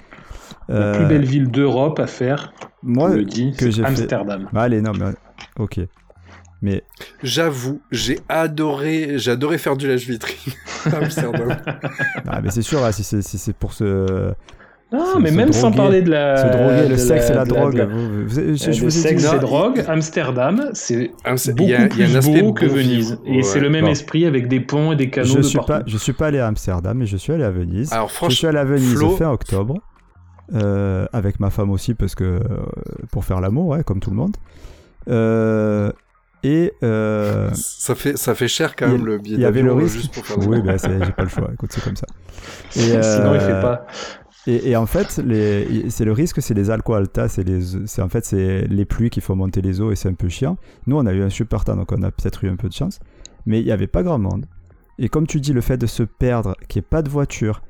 La 0.70 0.76
Euh, 0.76 0.98
plus 0.98 1.06
belle 1.06 1.26
ville 1.26 1.52
d'Europe 1.52 2.00
à 2.00 2.08
faire, 2.08 2.54
Moi, 2.82 3.10
on 3.10 3.14
le 3.14 3.26
dit, 3.26 3.52
que 3.52 3.66
c'est 3.66 3.72
j'ai 3.72 3.82
fait- 3.84 3.88
Amsterdam. 3.88 4.50
Bah, 4.54 4.62
allez, 4.64 4.82
non, 4.82 4.92
mais 4.98 5.12
ok. 5.60 5.82
Mais 6.62 6.82
J'avoue, 7.22 7.82
j'ai 7.92 8.20
adoré, 8.30 9.18
adoré 9.28 9.58
faire 9.58 9.76
du 9.76 9.86
lèche-vitrine 9.88 10.54
à 10.86 10.98
Amsterdam. 11.04 11.58
Ah, 12.28 12.40
mais 12.42 12.50
c'est 12.52 12.62
sûr, 12.62 12.80
là, 12.82 12.92
si 12.94 13.04
c'est 13.04 13.22
si 13.22 13.38
c'est 13.38 13.54
pour 13.54 13.74
se, 13.74 14.34
Se- 14.94 15.20
mais 15.20 15.32
même 15.32 15.52
sans 15.54 15.72
parler 15.72 16.02
de 16.02 16.12
la. 16.12 16.38
se 16.38 16.48
droguer, 16.58 16.84
de 16.86 16.90
le 16.90 16.98
sexe 16.98 17.30
et 17.30 17.34
la 17.34 17.46
drogue. 17.46 17.76
je, 17.78 18.40
Euh, 18.40 18.52
le 18.84 18.90
sexe 18.90 19.24
et 19.24 19.28
il- 19.34 19.40
drogue, 19.40 19.84
Amsterdam, 19.88 20.70
c'est 20.74 21.12
Ah, 21.24 21.32
beaucoup 21.34 21.64
il 21.64 21.70
y 21.70 21.74
a- 21.74 21.78
il 21.78 21.82
y 21.82 21.86
a 21.86 21.88
plus 21.88 22.04
un 22.04 22.16
aspect 22.20 22.42
beau 22.42 22.54
que 22.54 22.66
Venise. 22.66 23.18
Et 23.26 23.42
c'est 23.44 23.60
le 23.60 23.70
même 23.70 23.86
Bon. 23.86 23.92
esprit 23.92 24.26
avec 24.26 24.48
des 24.48 24.60
ponts 24.60 24.92
et 24.92 24.96
des 24.96 25.10
canaux 25.10 25.28
Je 25.28 25.38
de 25.38 25.42
suis 25.42 25.58
partout. 25.58 25.72
pas, 25.74 25.82
je 25.88 25.98
suis 25.98 26.14
pas 26.14 26.28
allé 26.28 26.40
à 26.40 26.48
Amsterdam, 26.48 26.98
mais 26.98 27.06
je 27.08 27.18
suis 27.18 27.34
allé 27.34 27.44
à 27.44 27.52
Venise. 27.52 27.92
Alors 27.92 28.08
je 28.08 28.12
suis 28.14 28.18
franchement, 28.18 28.50
allé 28.50 28.58
à 28.60 28.64
Venise 28.66 28.94
Flo- 28.96 29.18
fin 29.18 29.30
octobre. 29.32 29.76
euh, 30.54 31.06
avec 31.14 31.40
ma 31.40 31.50
femme 31.50 31.72
aussi 31.72 31.94
parce 31.94 32.16
que 32.16 32.24
euh, 32.26 32.40
pour 33.12 33.24
faire 33.24 33.40
l'amour 33.40 33.68
ouais, 33.68 33.84
comme 33.84 34.00
tout 34.02 34.10
le 34.10 34.18
monde 34.18 34.36
Euh, 35.08 35.92
et 36.44 36.74
euh, 36.84 37.50
ça 37.54 37.96
fait 37.96 38.18
ça 38.18 38.36
fait 38.36 38.50
cher 38.50 38.76
quand 38.76 38.86
il 38.88 38.90
a- 38.90 38.98
même 38.98 39.06
le 39.06 39.18
billet 39.20 39.36
il 39.38 39.42
y 39.42 39.46
avait 39.46 39.62
le 39.62 39.72
risque 39.74 39.96
juste 39.96 40.14
pour 40.14 40.26
faire 40.26 40.38
oui 40.48 40.60
c'est- 40.78 40.90
j'ai 41.06 41.12
pas 41.14 41.24
le 41.24 41.30
choix 41.30 41.50
écoute 41.54 41.70
c'est 41.74 41.82
comme 41.84 41.96
ça 41.96 42.06
et, 42.76 42.80
Sinon, 42.80 43.34
il 43.34 43.38
euh, 43.38 43.40
fait 43.40 43.62
pas. 43.62 43.86
Et, 44.46 44.72
et 44.72 44.76
en 44.76 44.86
fait, 44.86 45.10
c'est 45.12 45.24
le 46.06 46.12
risque, 46.12 46.42
c'est 46.42 46.54
les 46.54 46.70
alco 46.70 46.94
alta, 46.94 47.30
c'est 47.30 47.44
les, 47.44 47.62
c'est 47.86 48.02
en 48.02 48.10
fait 48.10 48.26
c'est 48.26 48.68
les 48.68 48.86
pluies 48.86 49.10
qui 49.10 49.22
font 49.22 49.36
monter 49.36 49.62
les 49.62 49.80
eaux 49.80 49.92
et 49.92 49.96
c'est 49.96 50.10
un 50.10 50.14
peu 50.16 50.28
chiant. 50.30 50.58
Nous, 50.86 50.98
on 50.98 51.06
a 51.06 51.14
eu 51.14 51.22
un 51.24 51.30
super 51.30 51.64
temps, 51.64 51.76
donc 51.78 51.92
on 51.94 52.04
a 52.04 52.12
peut-être 52.12 52.44
eu 52.44 52.50
un 52.50 52.58
peu 52.58 52.68
de 52.68 52.74
chance, 52.74 53.00
mais 53.46 53.60
il 53.62 53.66
n'y 53.66 53.72
avait 53.72 53.88
pas 53.88 54.04
grand 54.04 54.20
monde. 54.20 54.46
Et 55.00 55.08
comme 55.10 55.28
tu 55.28 55.40
dis, 55.40 55.54
le 55.54 55.62
fait 55.62 55.78
de 55.78 55.88
se 55.88 56.04
perdre, 56.04 56.56
qu'il 56.68 56.80
n'y 56.82 56.86
ait 56.86 56.90
pas 56.90 57.02
de 57.02 57.10
voiture. 57.10 57.62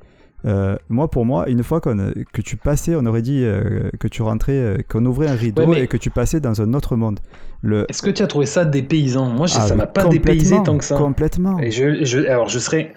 euh, 0.46 0.76
moi, 0.90 1.08
pour 1.10 1.24
moi, 1.24 1.48
une 1.48 1.62
fois 1.62 1.80
que 1.80 2.42
tu 2.42 2.56
passais, 2.56 2.94
on 2.96 3.06
aurait 3.06 3.22
dit 3.22 3.42
euh, 3.44 3.88
que 3.98 4.08
tu 4.08 4.22
rentrais, 4.22 4.52
euh, 4.58 4.76
qu'on 4.86 5.04
ouvrait 5.06 5.28
un 5.28 5.34
rideau 5.36 5.72
Ouais, 5.72 5.84
et 5.84 5.86
que 5.86 5.96
tu 5.96 6.10
passais 6.10 6.40
dans 6.40 6.60
un 6.60 6.74
autre 6.74 6.96
monde. 6.96 7.20
Le, 7.62 7.86
Est-ce 7.88 8.02
que 8.02 8.10
tu 8.10 8.22
as 8.22 8.26
trouvé 8.26 8.44
ça 8.46 8.64
dépaysant? 8.66 9.26
Moi, 9.30 9.46
Ah, 9.54 9.60
ça 9.68 9.74
m'a 9.74 9.86
pas 9.86 10.04
dépaysé 10.06 10.56
tant 10.64 10.76
que 10.76 10.84
ça. 10.84 10.96
Complètement. 10.98 11.58
Et 11.60 11.70
je, 11.70 12.04
je- 12.04 12.26
alors, 12.26 12.48
je 12.50 12.58
serais. 12.58 12.92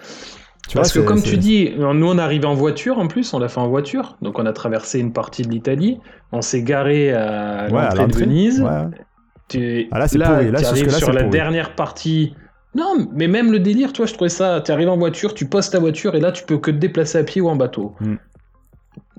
Tu 0.68 0.74
vois, 0.74 0.82
Parce 0.82 0.92
que, 0.92 1.00
c'est- 1.00 1.04
comme 1.06 1.18
c'est- 1.18 1.30
tu 1.30 1.36
dis, 1.38 1.72
nous, 1.78 1.84
on 2.06 2.18
est 2.18 2.20
arrivé 2.22 2.44
en 2.46 2.54
voiture 2.54 2.98
en 2.98 3.08
plus, 3.08 3.32
on 3.34 3.38
l'a 3.38 3.48
fait 3.48 3.58
en 3.60 3.68
voiture. 3.68 4.16
Donc, 4.22 4.38
on 4.38 4.44
a 4.46 4.52
traversé 4.52 5.00
une 5.00 5.12
partie 5.12 5.42
de 5.42 5.48
l'Italie. 5.48 5.98
On 6.30 6.42
s'est 6.42 6.62
garé 6.62 7.12
à 7.12 7.68
Ouais, 7.70 7.82
l'entrée 7.96 8.06
de. 8.06 8.14
Venise. 8.14 8.60
Ouais. 8.60 8.84
Tu- 9.48 9.88
Ah, 9.90 9.98
là, 9.98 10.08
c'est. 10.08 10.18
Là, 10.18 10.40
jusque-là, 10.42 10.68
arrives 10.68 10.90
c'est 10.90 10.98
sur 10.98 11.12
la 11.12 11.20
pourri. 11.22 11.30
dernière 11.30 11.74
partie. 11.74 12.34
Non, 12.74 13.08
mais 13.14 13.28
même 13.28 13.50
le 13.50 13.60
délire, 13.60 13.94
toi, 13.94 14.04
je 14.04 14.12
trouvais 14.12 14.28
ça. 14.28 14.60
Tu 14.62 14.70
arrives 14.70 14.90
en 14.90 14.98
voiture, 14.98 15.32
tu 15.32 15.46
postes 15.46 15.72
ta 15.72 15.78
voiture 15.80 16.14
et 16.14 16.20
là, 16.20 16.32
tu 16.32 16.44
peux 16.44 16.58
que 16.58 16.70
te 16.70 16.76
déplacer 16.76 17.16
à 17.18 17.24
pied 17.24 17.40
ou 17.40 17.48
en 17.48 17.56
bateau. 17.56 17.94
Hmm. 18.00 18.16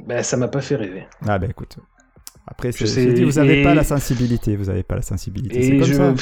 Ben, 0.06 0.22
ça 0.24 0.38
m'a 0.38 0.47
pas 0.47 0.62
fait 0.62 0.76
rêver. 0.76 1.08
Ah 1.28 1.39
ben 1.39 1.50
écoute. 1.50 1.78
Après, 2.47 2.72
c'est- 2.72 2.80
Je 2.80 2.86
sais, 2.86 3.04
je 3.10 3.10
dis, 3.14 3.24
vous 3.24 3.34
n'avez 3.39 3.62
et- 3.62 3.64
pas 3.64 3.74
la 3.74 3.84
sensibilité, 3.84 4.56
vous 4.56 4.66
n'avez 4.66 4.84
pas 4.84 4.95
la 4.95 5.02
sensibilité. 5.02 5.62
C'est 5.64 5.70
Et 5.76 5.80
comme 5.80 5.88
je. 5.88 5.93
ça. 5.93 6.14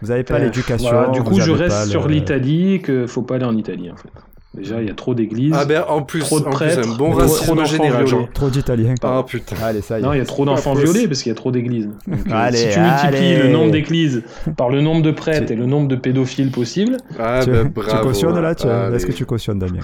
Vous 0.00 0.08
n'avez 0.08 0.22
pas 0.24 0.34
Euh, 0.36 0.44
l'éducation. 0.44 0.90
voilà, 0.90 1.08
du 1.08 1.22
coup, 1.22 1.38
je 1.40 1.50
reste 1.50 1.86
sur 1.90 2.06
le- 2.08 2.14
l'Italie, 2.14 2.80
que 2.82 3.06
faut 3.06 3.22
pas 3.22 3.34
aller 3.34 3.44
en 3.44 3.56
Italie, 3.56 3.90
en 3.90 3.96
fait. 3.96 4.08
Déjà, 4.52 4.82
il 4.82 4.88
y 4.88 4.90
a 4.90 4.94
trop 4.94 5.14
d'églises. 5.14 5.54
Ah 5.56 5.64
ben 5.64 5.84
en 5.88 6.02
plus, 6.02 6.20
Trop 6.20 6.40
de 6.40 6.46
en 6.46 6.50
plus 6.50 6.56
prêtres, 6.56 6.88
un 6.88 6.96
bon 6.96 7.12
racisme 7.12 7.64
général. 7.66 8.04
violés. 8.04 8.28
Trop 8.34 8.50
d'Italiens. 8.50 8.94
Ah 9.04 9.22
putain. 9.24 9.54
Allez, 9.62 9.80
ça 9.80 9.98
y 9.98 10.02
est. 10.02 10.04
Non, 10.04 10.12
il 10.12 10.18
y 10.18 10.20
a 10.20 10.24
trop 10.24 10.44
d'enfants 10.44 10.74
violés 10.74 11.06
parce 11.06 11.22
qu'il 11.22 11.30
y 11.30 11.32
a 11.32 11.36
trop 11.36 11.52
d'églises. 11.52 11.88
Euh, 12.10 12.14
Allez, 12.32 12.58
si 12.58 12.68
tu 12.70 12.80
multiplies 12.80 13.26
allez. 13.34 13.42
le 13.44 13.48
nombre 13.50 13.70
d'églises 13.70 14.24
par 14.56 14.68
le 14.70 14.80
nombre 14.80 15.02
de 15.02 15.12
prêtres 15.12 15.52
et 15.52 15.54
le 15.56 15.66
nombre 15.66 15.86
de 15.86 15.94
pédophiles 15.94 16.50
possible, 16.50 16.96
Ah 17.16 17.40
tu, 17.44 17.50
ben 17.50 17.70
tu 17.72 17.96
cautionnes 18.02 18.40
là. 18.40 18.50
Est-ce 18.92 19.06
que 19.06 19.12
tu 19.12 19.24
cautionnes, 19.24 19.60
Damien? 19.60 19.80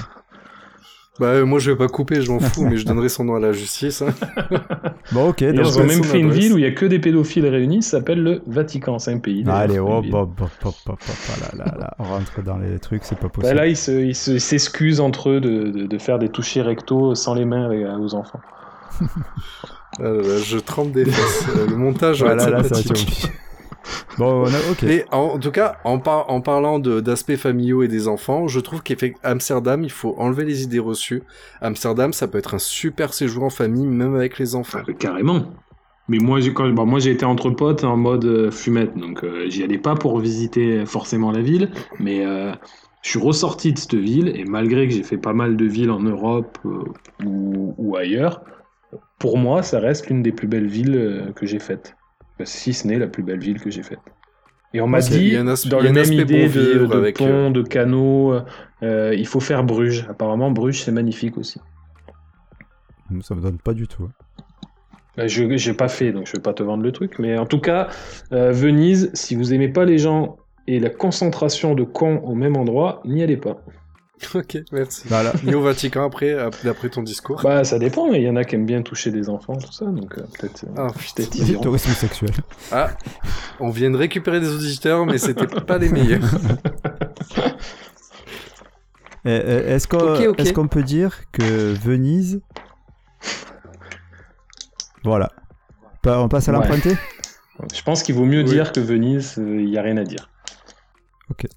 Bah 1.18 1.26
euh, 1.28 1.46
moi 1.46 1.58
je 1.58 1.70
vais 1.70 1.76
pas 1.78 1.88
couper, 1.88 2.20
je 2.20 2.30
m'en 2.30 2.40
fous, 2.40 2.66
mais 2.66 2.76
je 2.76 2.84
donnerai 2.86 3.08
son 3.08 3.24
nom 3.24 3.36
à 3.36 3.40
la 3.40 3.52
justice. 3.52 4.02
hein. 4.02 4.12
Bon, 5.12 5.28
ok. 5.30 5.42
donc- 5.44 5.54
ils 5.66 5.78
ont 5.78 5.84
même 5.84 6.02
fait 6.04 6.18
une 6.18 6.30
ville 6.32 6.52
où 6.52 6.58
il 6.58 6.64
y 6.64 6.66
a 6.66 6.72
que 6.72 6.84
des 6.84 6.98
pédophiles 6.98 7.46
réunis, 7.46 7.82
ça 7.82 7.98
s'appelle 7.98 8.22
le 8.22 8.42
Vatican, 8.46 8.98
c'est 8.98 9.12
un 9.12 9.18
pays. 9.18 9.44
Allez, 9.48 9.78
hop, 9.78 10.04
hop, 10.12 10.30
hop, 10.40 10.50
hop, 10.64 10.74
hop, 10.86 10.98
hop, 11.00 11.40
là, 11.40 11.64
là, 11.64 11.74
là, 11.78 11.94
on 12.00 12.04
rentre 12.04 12.42
dans 12.42 12.58
les 12.58 12.78
trucs, 12.80 13.04
c'est 13.04 13.14
pas 13.14 13.28
Bah, 13.28 13.32
possible. 13.32 13.54
là, 13.56 13.66
ils 13.68 13.76
se- 13.76 13.92
ils 13.92 14.14
se- 14.16 14.32
ils 14.32 14.40
s'excusent 14.40 15.00
entre 15.00 15.30
eux 15.30 15.40
de, 15.40 15.70
de- 15.70 15.86
de 15.86 15.98
faire 15.98 16.18
des 16.18 16.28
touchés 16.28 16.60
recto 16.60 17.14
sans 17.14 17.34
les 17.34 17.44
mains 17.44 17.64
avec- 17.66 17.86
aux 18.00 18.14
enfants. 18.14 18.40
Ah 19.98 20.02
là, 20.02 20.38
je 20.44 20.58
trempe 20.58 20.92
des 20.92 21.04
fesses. 21.06 21.46
Euh, 21.56 21.66
Le 21.70 21.76
montage 21.76 22.22
Voilà, 22.22 22.42
être 22.42 22.50
là, 22.50 22.62
ça 22.64 22.74
va. 22.74 22.82
Bon, 24.18 24.46
on 24.46 24.54
a, 24.54 24.60
ok. 24.60 24.82
Et 24.84 25.04
en, 25.12 25.18
en 25.18 25.38
tout 25.38 25.50
cas, 25.50 25.78
en, 25.84 25.98
par- 25.98 26.30
en 26.30 26.40
parlant 26.40 26.78
d'aspects 26.78 27.36
familiaux 27.36 27.82
et 27.82 27.88
des 27.88 28.08
enfants, 28.08 28.48
je 28.48 28.60
trouve 28.60 28.82
qu'Amsterdam, 28.82 29.84
il 29.84 29.90
faut 29.90 30.14
enlever 30.18 30.44
les 30.44 30.62
idées 30.62 30.78
reçues. 30.78 31.22
Amsterdam, 31.60 32.12
ça 32.12 32.28
peut 32.28 32.38
être 32.38 32.54
un 32.54 32.58
super 32.58 33.12
séjour 33.12 33.44
en 33.44 33.50
famille, 33.50 33.86
même 33.86 34.14
avec 34.14 34.38
les 34.38 34.54
enfants. 34.54 34.80
Ah, 34.86 34.92
carrément. 34.98 35.54
Mais 36.08 36.18
moi, 36.18 36.40
j'ai 36.40 36.52
quand- 36.54 36.68
bon, 36.70 36.86
moi, 36.86 37.00
j'ai 37.00 37.10
été 37.10 37.24
entre 37.24 37.50
potes 37.50 37.82
en 37.84 37.96
mode 37.96 38.24
euh, 38.24 38.50
fumette, 38.50 38.96
donc 38.96 39.24
euh, 39.24 39.48
j'y 39.48 39.64
allais 39.64 39.78
pas 39.78 39.94
pour 39.96 40.18
visiter 40.20 40.86
forcément 40.86 41.32
la 41.32 41.40
ville, 41.42 41.70
mais 41.98 42.24
euh, 42.24 42.52
je 43.02 43.10
suis 43.10 43.18
ressorti 43.18 43.72
de 43.72 43.78
cette 43.78 43.96
ville 43.96 44.28
et 44.28 44.44
malgré 44.44 44.86
que 44.86 44.94
j'ai 44.94 45.02
fait 45.02 45.18
pas 45.18 45.32
mal 45.32 45.56
de 45.56 45.64
villes 45.64 45.90
en 45.90 46.00
Europe 46.00 46.58
euh, 46.64 46.84
ou, 47.24 47.74
ou 47.76 47.96
ailleurs, 47.96 48.44
pour 49.18 49.38
moi, 49.38 49.62
ça 49.64 49.80
reste 49.80 50.08
l'une 50.08 50.22
des 50.22 50.32
plus 50.32 50.46
belles 50.48 50.68
villes 50.68 50.96
euh, 50.96 51.32
que 51.32 51.46
j'ai 51.46 51.58
faites, 51.58 51.95
Bah, 51.95 51.95
si 52.44 52.72
ce 52.72 52.86
n'est 52.86 52.98
la 52.98 53.06
plus 53.06 53.22
belle 53.22 53.40
ville 53.40 53.60
que 53.60 53.70
j'ai 53.70 53.82
faite. 53.82 54.00
Et 54.74 54.80
on 54.80 54.86
m'a 54.88 55.00
dit, 55.00 55.28
y 55.28 55.36
a 55.36 55.40
un 55.40 55.48
as- 55.48 55.66
dans 55.66 55.78
il 55.80 55.84
y 55.86 55.88
a 55.88 55.92
le 55.92 55.98
un 56.00 56.02
même 56.02 56.12
idée 56.12 56.24
bon 56.24 56.54
de, 56.54 56.60
vivre 56.60 56.86
de 56.88 56.98
avec, 56.98 57.16
ponts, 57.16 57.26
euh, 57.48 57.50
de 57.50 57.62
canaux, 57.62 58.34
euh, 58.82 59.14
il 59.16 59.26
faut 59.26 59.40
faire 59.40 59.64
Bruges. 59.64 60.06
Apparemment, 60.10 60.50
Bruges, 60.50 60.82
c'est 60.82 60.92
magnifique 60.92 61.38
aussi. 61.38 61.60
Ça 63.22 63.34
me 63.34 63.40
donne 63.40 63.58
pas 63.58 63.72
du 63.72 63.86
tout. 63.86 64.08
Bah, 65.16 65.26
Je 65.28 65.56
j'ai 65.56 65.72
pas 65.72 65.88
fait, 65.88 66.12
donc 66.12 66.26
je 66.26 66.32
vais 66.32 66.42
pas 66.42 66.52
te 66.52 66.62
vendre 66.62 66.82
le 66.82 66.92
truc. 66.92 67.18
Mais 67.18 67.38
en 67.38 67.46
tout 67.46 67.60
cas, 67.60 67.88
euh, 68.32 68.52
Venise, 68.52 69.10
si 69.14 69.34
vous 69.34 69.54
aimez 69.54 69.68
pas 69.68 69.84
les 69.84 69.98
gens 69.98 70.36
et 70.66 70.78
la 70.80 70.90
concentration 70.90 71.74
de 71.74 71.84
cons 71.84 72.18
au 72.18 72.34
même 72.34 72.56
endroit, 72.56 73.00
n'y 73.04 73.22
allez 73.22 73.36
pas. 73.36 73.56
ok, 74.34 74.58
merci. 74.72 75.02
Voilà. 75.06 75.32
Ni 75.44 75.54
au 75.54 75.60
Vatican 75.62 76.04
après, 76.06 76.32
ap- 76.38 76.56
d'après 76.64 76.88
ton 76.88 77.02
discours. 77.02 77.40
Bah, 77.42 77.64
ça 77.64 77.78
dépend. 77.78 78.12
Il 78.12 78.22
y 78.22 78.28
en 78.30 78.36
a 78.36 78.44
qui 78.44 78.54
aiment 78.54 78.64
bien 78.66 78.82
toucher 78.82 79.10
des 79.10 79.28
enfants, 79.28 79.56
tout 79.56 79.72
ça. 79.72 79.84
Donc 79.86 80.16
euh, 80.18 80.22
peut-être 80.38 80.64
euh, 80.64 80.74
Ah, 80.76 80.86
peut-être 81.14 81.34
iront. 81.36 81.60
Tourisme 81.62 81.90
sexuel. 81.92 82.30
Ah, 82.72 82.90
on 83.60 83.68
vient 83.70 83.90
de 83.90 83.96
récupérer 83.96 84.40
des 84.40 84.48
auditeurs, 84.52 85.04
mais 85.06 85.18
c'était 85.18 85.46
pas 85.46 85.78
les 85.78 85.88
meilleurs. 85.90 86.24
Et, 89.24 89.30
et, 89.36 89.70
Est-ce 89.72 89.86
qu'on 89.88 89.98
Ok, 90.14 90.26
ok. 90.28 90.40
est-ce 90.40 90.52
qu'on 90.52 90.68
peut 90.68 90.82
dire 90.82 91.20
que 91.32 91.74
Venise. 91.74 92.40
Voilà. 95.04 95.30
On 96.04 96.28
passe 96.28 96.48
à 96.48 96.52
Ouais. 96.52 96.58
l'emprunté? 96.58 96.96
Je 97.74 97.82
pense 97.82 98.02
qu'il 98.02 98.14
vaut 98.14 98.24
mieux 98.24 98.42
Oui. 98.42 98.44
dire 98.50 98.70
que 98.72 98.80
Venise, 98.80 99.34
il 99.38 99.68
y 99.68 99.78
a 99.78 99.82
rien 99.82 99.96
à 99.96 100.04
dire. 100.04 100.30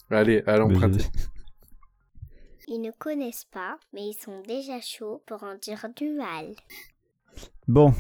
Allez, 0.09 0.43
à 0.47 0.57
l'emprunter. 0.57 1.05
Ils 2.71 2.81
ne 2.81 2.91
connaissent 2.91 3.47
pas, 3.51 3.79
mais 3.93 4.01
ils 4.09 4.13
sont 4.13 4.43
déjà 4.47 4.79
chauds 4.79 5.23
pour 5.25 5.43
en 5.43 5.55
dire 5.55 5.87
du 5.95 6.11
mal. 6.11 6.53
Bon, 7.67 7.95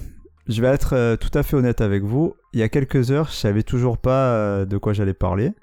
je 0.47 0.61
vais 0.61 0.67
être 0.67 0.95
euh, 0.95 1.15
tout 1.15 1.31
à 1.33 1.41
fait 1.41 1.55
honnête 1.55 1.81
avec 1.81 2.03
vous. 2.03 2.35
Il 2.53 2.59
y 2.59 2.63
a 2.63 2.69
quelques 2.69 3.09
heures, 3.09 3.29
je 3.29 3.35
savais 3.35 3.63
toujours 3.63 3.97
pas 3.97 4.31
euh, 4.31 4.65
de 4.65 4.77
quoi 4.77 4.93
j'allais 4.93 5.13
parler. 5.13 5.53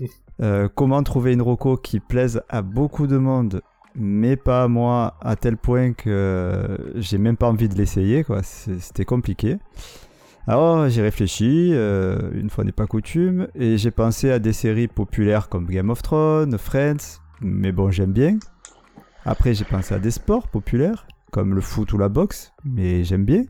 Euh, 0.42 0.68
comment 0.68 1.02
trouver 1.02 1.32
une 1.32 1.40
roco 1.40 1.78
qui 1.78 1.98
plaise 1.98 2.42
à 2.50 2.60
beaucoup 2.60 3.06
de 3.06 3.16
monde, 3.16 3.62
mais 3.94 4.36
pas 4.36 4.64
à 4.64 4.68
moi, 4.68 5.16
à 5.22 5.34
tel 5.34 5.56
point 5.56 5.94
que 5.94 6.76
j'ai 6.96 7.16
même 7.16 7.38
pas 7.38 7.48
envie 7.48 7.70
de 7.70 7.74
l'essayer, 7.74 8.22
quoi. 8.22 8.42
C'était 8.42 9.06
compliqué. 9.06 9.56
Alors 10.48 10.88
j'ai 10.88 11.02
réfléchi, 11.02 11.70
euh, 11.72 12.30
une 12.34 12.50
fois 12.50 12.62
n'est 12.62 12.72
pas 12.72 12.86
coutume, 12.86 13.48
et 13.56 13.78
j'ai 13.78 13.90
pensé 13.90 14.30
à 14.30 14.38
des 14.38 14.52
séries 14.52 14.86
populaires 14.86 15.48
comme 15.48 15.66
Game 15.66 15.90
of 15.90 16.02
Thrones, 16.02 16.56
Friends, 16.56 17.20
mais 17.40 17.72
bon 17.72 17.90
j'aime 17.90 18.12
bien. 18.12 18.38
Après 19.24 19.54
j'ai 19.54 19.64
pensé 19.64 19.94
à 19.94 19.98
des 19.98 20.10
sports 20.10 20.48
populaires 20.48 21.06
comme 21.30 21.54
le 21.54 21.60
foot 21.60 21.92
ou 21.92 21.98
la 21.98 22.08
boxe, 22.08 22.52
mais 22.64 23.04
j'aime 23.04 23.24
bien. 23.24 23.44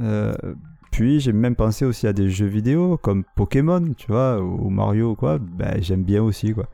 Euh, 0.00 0.34
puis 0.90 1.20
j'ai 1.20 1.32
même 1.32 1.56
pensé 1.56 1.84
aussi 1.84 2.06
à 2.06 2.12
des 2.12 2.30
jeux 2.30 2.46
vidéo 2.46 2.96
comme 2.96 3.24
Pokémon, 3.34 3.92
tu 3.96 4.06
vois, 4.08 4.40
ou 4.40 4.70
Mario 4.70 5.10
ou 5.10 5.14
quoi, 5.14 5.38
ben 5.38 5.82
j'aime 5.82 6.04
bien 6.04 6.22
aussi 6.22 6.52
quoi. 6.52 6.68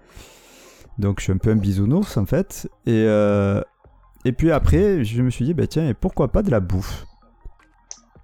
Donc 0.99 1.19
je 1.19 1.25
suis 1.25 1.33
un 1.33 1.39
peu 1.39 1.51
un 1.51 1.57
bisounours 1.57 2.17
en 2.17 2.27
fait. 2.27 2.69
Et, 2.87 3.05
euh, 3.07 3.61
et 4.25 4.33
puis 4.33 4.51
après 4.53 5.05
je 5.05 5.23
me 5.23 5.31
suis 5.31 5.45
dit, 5.45 5.55
bah 5.55 5.67
tiens, 5.67 5.89
et 5.89 5.95
pourquoi 5.95 6.29
pas 6.29 6.43
de 6.43 6.51
la 6.51 6.61
bouffe? 6.61 7.07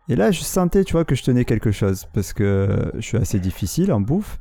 Et 0.09 0.17
là, 0.17 0.31
je 0.31 0.41
sentais, 0.41 0.85
tu 0.85 0.93
vois, 0.93 1.05
que 1.05 1.15
je 1.15 1.23
tenais 1.23 1.45
quelque 1.45 1.71
chose, 1.71 2.07
parce 2.15 2.33
que 2.33 2.93
je 2.95 3.01
suis 3.01 3.19
assez 3.19 3.39
difficile 3.39 3.93
en 3.93 4.01
bouffe. 4.01 4.39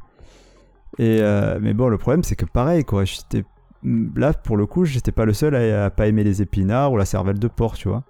Et 0.97 1.19
euh, 1.21 1.59
mais 1.61 1.73
bon, 1.73 1.89
le 1.89 1.97
problème, 1.97 2.23
c'est 2.23 2.37
que 2.37 2.45
pareil, 2.45 2.85
quoi. 2.85 3.03
J'étais 3.03 3.43
là, 4.15 4.33
pour 4.33 4.57
le 4.57 4.65
coup, 4.65 4.85
j'étais 4.85 5.11
pas 5.11 5.25
le 5.25 5.33
seul 5.33 5.55
à, 5.55 5.85
à 5.85 5.89
pas 5.89 6.07
aimer 6.07 6.23
les 6.23 6.41
épinards 6.41 6.91
ou 6.91 6.97
la 6.97 7.05
cervelle 7.05 7.39
de 7.39 7.47
porc, 7.47 7.75
tu 7.75 7.87
vois. 7.87 8.03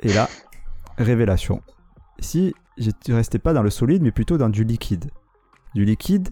Et 0.00 0.12
là, 0.12 0.28
révélation. 0.98 1.62
Si 2.18 2.54
je 2.78 2.90
restais 3.12 3.38
pas 3.38 3.52
dans 3.52 3.62
le 3.62 3.70
solide, 3.70 4.02
mais 4.02 4.12
plutôt 4.12 4.38
dans 4.38 4.48
du 4.48 4.64
liquide. 4.64 5.10
Du 5.74 5.84
liquide 5.84 6.28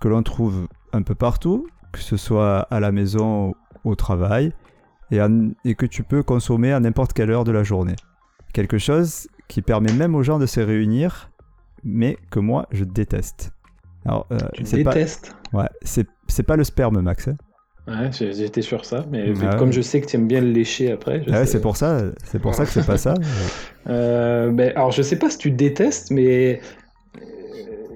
que 0.00 0.08
l'on 0.08 0.22
trouve 0.22 0.68
un 0.92 1.02
peu 1.02 1.14
partout, 1.14 1.66
que 1.92 1.98
ce 1.98 2.16
soit 2.16 2.60
à 2.70 2.80
la 2.80 2.92
maison, 2.92 3.54
au 3.84 3.94
travail, 3.94 4.52
et, 5.10 5.20
en- 5.22 5.50
et 5.64 5.74
que 5.74 5.86
tu 5.86 6.02
peux 6.02 6.22
consommer 6.22 6.72
à 6.72 6.80
n'importe 6.80 7.12
quelle 7.14 7.30
heure 7.30 7.44
de 7.44 7.52
la 7.52 7.62
journée. 7.64 7.96
Quelque 8.52 8.78
chose 8.78 9.28
qui 9.48 9.62
permet 9.62 9.92
même 9.92 10.14
aux 10.14 10.22
gens 10.22 10.38
de 10.38 10.46
se 10.46 10.60
réunir, 10.60 11.30
mais 11.84 12.18
que 12.30 12.38
moi, 12.40 12.66
je 12.70 12.84
déteste. 12.84 13.52
Alors, 14.04 14.26
euh, 14.32 14.38
Tu 14.54 14.62
pas, 14.64 14.94
détestes? 14.94 15.34
ouais, 15.52 15.68
c'est 15.82 16.06
c'est 16.28 16.42
pas 16.42 16.56
le 16.56 16.64
sperme, 16.64 17.00
Max. 17.00 17.28
hein. 17.28 17.36
Ouais, 17.88 18.10
j'étais 18.12 18.60
sur 18.62 18.84
ça, 18.84 19.04
mais 19.10 19.32
Ah 19.42 19.56
comme 19.56 19.72
je 19.72 19.80
sais 19.80 20.00
que 20.02 20.06
tu 20.06 20.16
aimes 20.16 20.28
bien 20.28 20.40
le 20.42 20.50
lécher 20.50 20.92
après. 20.92 21.22
Ah 21.28 21.40
ouais, 21.40 21.46
c'est 21.46 21.60
pour 21.60 21.76
ça, 21.78 22.02
c'est 22.24 22.38
pour 22.38 22.54
ça 22.54 22.64
que 22.66 22.70
c'est 22.70 22.86
pas 22.86 22.98
ça. 22.98 23.14
Euh, 23.88 24.50
ben, 24.50 24.70
alors, 24.76 24.90
je 24.90 25.00
sais 25.00 25.16
pas 25.18 25.30
si 25.30 25.38
tu 25.38 25.50
détestes, 25.50 26.10
mais 26.10 26.60
euh, 27.16 27.20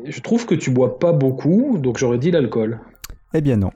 je 0.07 0.20
trouve 0.20 0.47
que 0.47 0.55
tu 0.55 0.70
bois 0.70 0.99
pas 0.99 1.12
beaucoup, 1.12 1.76
donc 1.76 1.99
j'aurais 1.99 2.16
dit 2.16 2.30
l'alcool. 2.30 2.80
Eh 3.34 3.43
bien 3.43 3.57
non. 3.59 3.70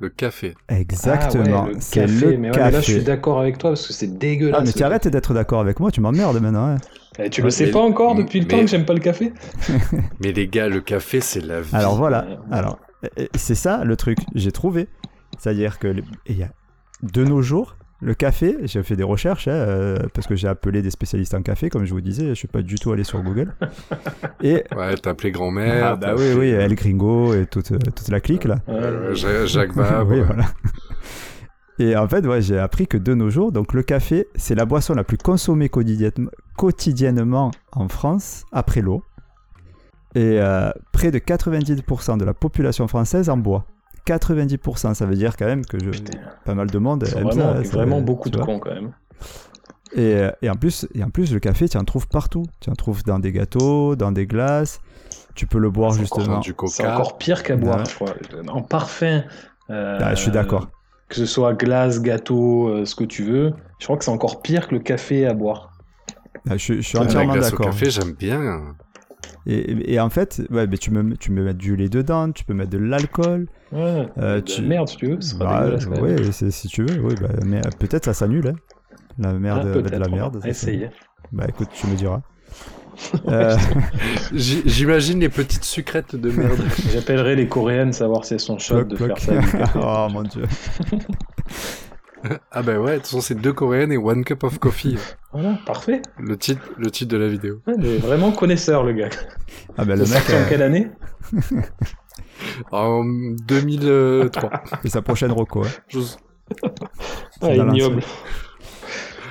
Le 0.00 0.08
café. 0.08 0.54
Exactement. 0.70 1.44
Ah 1.64 1.66
ouais, 1.66 1.74
le 1.74 1.80
c'est 1.80 2.00
café. 2.00 2.12
le 2.14 2.20
mais, 2.20 2.32
ouais, 2.32 2.38
mais 2.38 2.50
café. 2.52 2.70
là, 2.72 2.80
je 2.80 2.92
suis 2.92 3.02
d'accord 3.04 3.38
avec 3.38 3.58
toi 3.58 3.70
parce 3.70 3.86
que 3.86 3.92
c'est 3.92 4.18
dégueulasse. 4.18 4.58
Ah, 4.60 4.64
mais 4.64 4.72
tu 4.72 4.82
arrêtes 4.82 5.06
d'être 5.06 5.34
d'accord 5.34 5.60
avec 5.60 5.78
moi, 5.78 5.90
tu 5.90 6.00
m'emmerdes 6.00 6.40
maintenant. 6.40 6.66
hein. 6.68 6.76
Eh, 7.18 7.28
tu 7.28 7.42
Ouais, 7.42 7.44
le 7.48 7.50
sais 7.50 7.70
pas 7.70 7.80
encore 7.80 8.14
depuis 8.14 8.40
le 8.40 8.46
mais- 8.46 8.50
temps 8.54 8.60
que 8.62 8.66
j'aime 8.68 8.86
pas 8.86 8.94
le 8.94 9.00
café? 9.00 9.32
Mais 10.20 10.32
les 10.32 10.48
gars, 10.48 10.68
le 10.68 10.80
café, 10.80 11.20
c'est 11.20 11.44
la 11.44 11.60
vie. 11.60 11.68
Alors 11.76 11.96
voilà, 11.96 12.24
alors 12.50 12.78
euh, 13.18 13.26
c'est 13.36 13.54
ça 13.54 13.84
le 13.84 13.94
truc, 13.96 14.18
j'ai 14.34 14.50
trouvé. 14.52 14.88
C'est-à-dire 15.40 15.78
que 15.78 15.88
les- 15.88 16.04
il 16.26 16.36
y 16.38 16.42
a 16.42 16.50
de 17.02 17.24
nos 17.24 17.40
jours, 17.42 17.76
le 18.02 18.14
café, 18.14 18.56
j'ai 18.64 18.82
fait 18.82 18.96
des 18.96 19.02
recherches 19.02 19.48
hein, 19.48 19.52
euh, 19.52 19.96
parce 20.14 20.26
que 20.26 20.34
j'ai 20.36 20.48
appelé 20.48 20.82
des 20.82 20.90
spécialistes 20.90 21.34
en 21.34 21.42
café, 21.42 21.68
comme 21.70 21.84
je 21.84 21.92
vous 21.92 22.00
disais, 22.00 22.28
je 22.28 22.34
suis 22.34 22.48
pas 22.48 22.62
du 22.62 22.76
tout 22.76 22.92
allé 22.92 23.04
sur 23.04 23.22
Google. 23.22 23.54
Et 24.42 24.64
Ouais, 24.76 24.94
t'as 25.02 25.10
appelé 25.10 25.30
grand-mère. 25.30 25.84
ah 25.86 25.96
bah 25.96 26.08
t'as 26.08 26.14
oui 26.14 26.28
fait- 26.30 26.34
oui, 26.38 26.48
El 26.48 26.74
Gringo 26.74 27.34
et 27.34 27.46
toute, 27.46 27.72
euh, 27.72 27.78
toute 27.78 28.08
la 28.08 28.20
clique 28.20 28.44
là. 28.44 28.56
Euh, 28.68 29.14
Ja- 29.14 29.46
Jacques 29.46 29.72
Vabre. 29.76 30.10
oui, 30.12 30.20
voilà. 30.20 30.44
Et 31.78 31.96
en 31.96 32.06
fait, 32.08 32.26
ouais, 32.26 32.42
j'ai 32.42 32.58
appris 32.58 32.86
que 32.86 32.98
de 32.98 33.14
nos 33.14 33.30
jours, 33.30 33.52
donc 33.52 33.72
le 33.72 33.82
café, 33.82 34.26
c'est 34.34 34.54
la 34.54 34.66
boisson 34.66 34.92
la 34.94 35.04
plus 35.04 35.16
consommée 35.16 35.68
quotidiennement, 35.70 36.30
quotidiennement 36.56 37.50
en 37.72 37.88
France 37.88 38.44
après 38.52 38.82
l'eau. 38.82 39.02
Et 40.14 40.40
euh, 40.40 40.70
près 40.92 41.10
de 41.10 41.18
90% 41.18 42.18
de 42.18 42.24
la 42.24 42.34
population 42.34 42.86
française 42.88 43.30
en 43.30 43.36
boit. 43.38 43.64
90%, 44.06 44.94
ça 44.94 45.06
veut 45.06 45.14
dire 45.14 45.36
quand 45.36 45.46
même 45.46 45.64
que 45.64 45.78
je, 45.78 45.90
pas 46.44 46.54
mal 46.54 46.70
de 46.70 46.78
monde 46.78 47.04
aime 47.04 47.24
vraiment, 47.24 47.54
ça. 47.54 47.64
ça- 47.64 47.76
vraiment 47.76 48.00
beaucoup 48.00 48.28
tu 48.28 48.32
de 48.32 48.36
vois. 48.38 48.46
cons 48.46 48.58
quand 48.58 48.72
même. 48.74 48.92
Et, 49.96 50.26
et 50.42 50.48
en 50.50 50.54
plus, 50.54 50.86
et 50.94 51.02
en 51.02 51.10
plus, 51.10 51.32
le 51.32 51.40
café, 51.40 51.68
tu 51.68 51.76
en 51.76 51.84
trouves 51.84 52.06
partout. 52.06 52.44
Tu 52.60 52.70
en 52.70 52.74
trouves 52.74 53.02
dans 53.02 53.18
des 53.18 53.32
gâteaux, 53.32 53.96
dans 53.96 54.12
des 54.12 54.26
glaces. 54.26 54.80
Tu 55.34 55.46
peux 55.46 55.58
le 55.58 55.70
boire 55.70 55.92
justement. 55.92 56.40
C'est 56.66 56.86
encore 56.86 57.18
pire 57.18 57.42
qu'à 57.42 57.56
boire, 57.56 57.84
je 57.84 57.94
crois. 57.94 58.14
En 58.48 58.62
parfum. 58.62 59.24
euh, 59.70 59.98
Ah, 60.00 60.14
je 60.14 60.20
suis 60.20 60.30
d'accord. 60.30 60.68
Que 61.08 61.16
ce 61.16 61.26
soit 61.26 61.54
glace, 61.54 62.00
gâteau, 62.00 62.68
euh, 62.68 62.84
ce 62.84 62.94
que 62.94 63.02
tu 63.04 63.24
veux, 63.24 63.52
je 63.80 63.84
crois 63.86 63.96
que 63.96 64.04
c'est 64.04 64.12
encore 64.12 64.42
pire 64.42 64.68
que 64.68 64.76
le 64.76 64.80
café 64.80 65.26
à 65.26 65.34
boire. 65.34 65.72
Ah, 66.48 66.56
Je, 66.56 66.74
je 66.74 66.80
suis 66.82 66.96
entièrement 66.98 67.34
d'accord. 67.36 67.66
café, 67.66 67.90
j'aime 67.90 68.12
bien. 68.12 68.76
Et, 69.46 69.94
et 69.94 70.00
en 70.00 70.10
fait, 70.10 70.42
ouais, 70.50 70.66
mais 70.66 70.76
tu, 70.78 70.90
me, 70.90 71.16
tu 71.16 71.30
peux 71.30 71.42
mettre 71.42 71.58
du 71.58 71.74
lait 71.76 71.88
dedans, 71.88 72.30
tu 72.32 72.44
peux 72.44 72.54
mettre 72.54 72.70
de 72.70 72.78
l'alcool. 72.78 73.46
Ouais, 73.72 74.06
Euh, 74.18 74.36
de 74.36 74.40
tu- 74.40 74.62
merde 74.62 74.88
si 74.88 74.96
tu 74.96 75.06
veux, 75.06 75.18
Bah, 75.38 75.66
ouais, 76.00 76.32
si 76.32 76.68
tu 76.68 76.82
veux, 76.84 77.00
oui, 77.02 77.14
bah, 77.20 77.28
mais 77.46 77.58
euh, 77.58 77.70
peut-être 77.78 78.04
ça 78.04 78.14
s'annule. 78.14 78.48
Hein. 78.48 78.56
La 79.18 79.32
merde, 79.32 79.62
Ah, 79.66 79.78
avec 79.78 79.84
de 79.92 79.96
la 79.98 80.08
merde. 80.08 80.40
s'annule. 80.52 80.90
Bah 81.32 81.44
écoute, 81.48 81.68
tu 81.72 81.86
me 81.86 81.94
diras. 81.96 82.20
Euh, 83.28 83.56
J'imagine 84.34 85.20
les 85.20 85.30
petites 85.30 85.64
sucrètes 85.64 86.16
de 86.16 86.30
merde. 86.30 86.58
J'appellerai 86.92 87.34
les 87.34 87.48
Coréennes 87.48 87.94
savoir 87.94 88.26
si 88.26 88.34
elles 88.34 88.40
sont 88.40 88.58
chaudes 88.58 88.88
de 88.88 88.96
cloc, 88.96 89.18
faire 89.18 89.42
ça. 89.48 89.64
oh 89.76 90.08
mon 90.12 90.22
dieu. 90.24 90.44
ah 92.52 92.62
bah 92.62 92.78
ouais, 92.78 92.92
de 92.92 92.96
toute 92.98 93.06
façon, 93.06 93.20
c'est 93.20 93.34
deux 93.34 93.52
coréennes 93.52 93.92
et 93.92 93.96
one 93.96 94.24
cup 94.24 94.44
of 94.44 94.58
coffee. 94.58 94.96
Voilà, 95.32 95.58
parfait. 95.66 96.02
Le 96.18 96.36
titre, 96.36 96.60
le 96.78 96.90
titre 96.90 97.10
de 97.12 97.16
la 97.16 97.28
vidéo. 97.28 97.60
Ouais, 97.66 97.74
mais 97.78 97.96
vraiment 97.98 98.32
connaisseur 98.32 98.84
le 98.84 98.92
gars. 98.92 99.08
Ah 99.78 99.84
bah 99.84 99.96
le 99.96 100.02
mec, 100.04 100.28
en 100.30 100.32
euh, 100.34 100.44
quelle 100.48 100.62
année 100.62 100.88
En 102.72 103.04
2003. 103.04 104.50
c'est 104.82 104.88
sa 104.90 105.02
prochaine 105.02 105.32
reco. 105.32 105.64
hein. 105.64 105.96
Ah, 107.42 107.54
ignoble. 107.54 108.02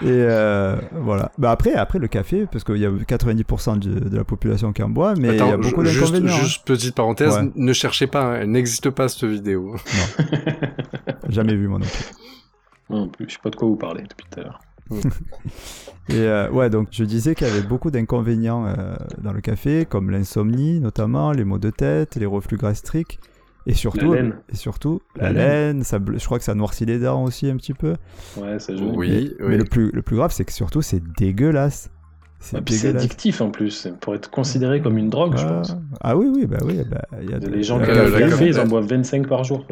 Et 0.02 0.06
euh, 0.08 0.78
voilà. 0.94 1.32
Bah 1.38 1.52
après, 1.52 1.74
après 1.74 2.00
le 2.00 2.08
café, 2.08 2.48
parce 2.50 2.64
qu'il 2.64 2.78
y 2.78 2.86
a 2.86 2.90
90% 2.90 3.80
de, 3.80 4.00
de 4.10 4.16
la 4.18 4.24
population 4.24 4.72
qui 4.72 4.82
en 4.82 4.88
boit, 4.90 5.14
mais 5.16 5.30
il 5.30 5.36
y 5.38 5.42
a 5.42 5.58
beaucoup 5.58 5.84
ju- 5.84 5.92
juste, 5.92 6.14
d'inconvénients. 6.14 6.34
hein. 6.38 6.40
juste 6.40 6.66
petite 6.66 6.96
parenthèse, 6.96 7.36
Ouais. 7.36 7.52
ne 7.54 7.74
cherchez 7.74 8.08
pas, 8.08 8.22
hein, 8.22 8.38
elle 8.42 8.52
n'existe 8.52 8.90
pas 8.92 9.10
cette 9.10 9.26
vidéo. 9.30 9.76
Jamais 11.30 11.54
vu 11.56 11.68
moi 11.68 11.80
non 11.80 11.86
plus. 11.86 12.06
Non 12.90 13.08
plus, 13.08 13.26
je 13.28 13.34
sais 13.34 13.40
pas 13.44 13.50
de 13.50 13.56
quoi 13.56 13.68
vous 13.68 13.76
parlez 13.76 14.04
depuis 14.04 14.26
tout 14.32 14.40
à 14.40 14.44
l'heure. 14.44 14.60
Et 16.10 16.16
euh, 16.22 16.50
ouais, 16.50 16.70
donc 16.72 16.88
je 16.92 17.04
disais 17.04 17.36
qu'il 17.36 17.46
y 17.48 17.50
avait 17.52 17.62
beaucoup 17.62 17.92
d'inconvénients 17.92 18.66
euh, 18.66 18.96
dans 19.22 19.32
le 19.32 19.42
café, 19.42 19.86
comme 19.86 20.10
l'insomnie 20.10 20.80
notamment, 20.80 21.32
les 21.32 21.44
maux 21.44 21.60
de 21.60 21.70
tête, 21.70 22.16
les 22.16 22.26
reflux 22.26 22.58
gastriques, 22.58 23.20
et 23.68 23.76
surtout, 23.76 24.14
La 24.14 24.22
laine. 24.22 24.36
et 24.52 24.56
surtout 24.56 25.02
La 25.16 25.32
la, 25.32 25.32
laine. 25.34 25.48
laine. 25.78 25.84
Ça, 25.84 26.00
je 26.18 26.26
crois 26.26 26.40
que 26.40 26.44
ça 26.44 26.56
noircit 26.56 26.86
les 26.86 26.98
dents 26.98 27.24
aussi 27.24 27.48
un 27.50 27.58
petit 27.58 27.76
peu. 27.76 27.96
Ouais, 28.38 28.58
ça 28.58 28.76
joue. 28.76 28.92
Oui, 28.96 29.10
mais 29.40 29.44
oui. 29.46 29.50
mais 29.52 29.58
le 29.58 29.66
plus, 29.66 29.92
le 29.92 30.02
plus 30.02 30.16
grave, 30.16 30.32
c'est 30.34 30.46
que 30.46 30.52
surtout 30.54 30.82
c'est 30.82 31.04
dégueulasse. 31.20 31.92
C'est 32.40 32.58
Ah, 32.58 32.62
puis 32.62 32.74
c'est 32.74 32.88
dégueulasse. 32.88 33.04
addictif 33.04 33.42
en 33.42 33.52
plus, 33.52 33.88
pour 34.02 34.16
être 34.16 34.32
considéré 34.32 34.82
comme 34.82 34.98
une 34.98 35.10
drogue, 35.10 35.36
je 35.38 35.46
Ah, 35.46 35.54
pense. 35.58 35.76
ah 36.02 36.18
oui, 36.18 36.32
oui, 36.34 36.46
bah 36.48 36.58
oui. 36.66 36.80
Bah, 36.90 37.02
il 37.22 37.30
y 37.30 37.34
a 37.34 37.38
de- 37.40 37.50
Les 37.50 37.62
gens 37.62 37.78
qui 37.80 37.86
boivent 37.86 37.98
la 37.98 38.06
du 38.06 38.12
caféine. 38.12 38.30
café, 38.30 38.46
café- 38.46 38.58
ils 38.58 38.60
en 38.60 38.66
boivent 38.66 38.88
25 38.88 39.28
par 39.28 39.44
jour. 39.44 39.68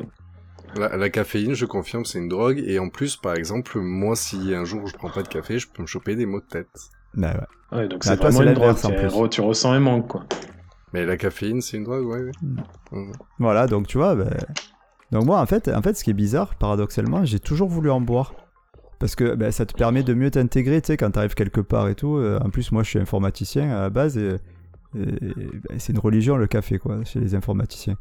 La, 0.80 0.96
la 0.98 1.10
caféine, 1.10 1.54
je 1.54 1.66
confirme, 1.66 2.06
c'est 2.06 2.20
une 2.20 2.30
drogue. 2.30 2.62
Et 2.66 2.80
en 2.80 2.90
plus, 2.90 3.16
par 3.18 3.36
exemple, 3.36 3.80
moi, 3.80 4.16
si 4.16 4.54
un 4.54 4.66
jour 4.66 4.86
je 4.88 4.94
prends 4.94 5.10
pas 5.10 5.24
de 5.24 5.28
café, 5.28 5.60
je 5.60 5.68
peux 5.68 5.82
me 5.82 5.88
choper 5.88 6.16
des 6.16 6.26
maux 6.26 6.40
de 6.40 6.46
tête. 6.46 6.70
Bah 7.14 7.34
ouais. 7.72 7.78
Ouais, 7.80 7.88
donc 7.88 8.04
Ah, 8.06 8.10
c'est 8.10 8.16
vraiment 8.16 8.42
une 8.44 8.54
drogue. 8.54 8.76
en 8.84 8.90
tu- 8.90 8.96
plus. 8.96 9.30
Tu 9.30 9.42
ressens 9.42 9.72
un 9.72 9.80
manque, 9.80 10.08
quoi. 10.08 10.24
Mais 10.94 11.06
la 11.06 11.18
caféine, 11.18 11.62
c'est 11.62 11.78
une 11.78 11.84
drogue, 11.84 12.06
ouais. 12.06 12.22
ouais. 12.22 12.32
Mhm. 12.92 13.12
Voilà, 13.40 13.68
donc 13.68 13.88
tu 13.88 13.98
vois, 13.98 14.16
ben, 14.16 14.30
donc 15.12 15.26
moi 15.26 15.40
en 15.42 15.46
fait, 15.46 15.68
en 15.68 15.82
fait, 15.82 15.94
ce 15.96 16.04
qui 16.04 16.12
est 16.12 16.14
bizarre, 16.14 16.56
paradoxalement, 16.56 17.26
j'ai 17.26 17.40
toujours 17.40 17.68
voulu 17.70 17.90
en 17.92 18.00
boire. 18.02 18.34
Parce 19.00 19.16
que 19.16 19.36
ben, 19.36 19.52
ça 19.52 19.66
te 19.66 19.74
permet 19.74 20.02
de 20.04 20.14
mieux 20.14 20.32
t'intégrer, 20.32 20.82
tu 20.82 20.88
sais, 20.88 20.98
quand 20.98 21.12
t'arrives 21.12 21.36
quelque 21.36 21.62
part 21.62 21.88
et 21.88 21.94
tout. 21.96 22.18
Euh, 22.18 22.40
en 22.44 22.50
plus, 22.50 22.72
moi, 22.72 22.82
je 22.84 22.90
suis 22.90 23.00
informaticien 23.00 23.70
à 23.70 23.82
la 23.82 23.90
base 23.90 24.18
et, 24.18 24.38
et- 24.96 25.00
ben, 25.70 25.78
c'est 25.78 25.94
une 25.94 26.00
religion 26.00 26.36
le 26.38 26.48
café, 26.48 26.80
quoi, 26.80 27.04
chez 27.04 27.20
les 27.20 27.36
informaticiens. 27.36 27.98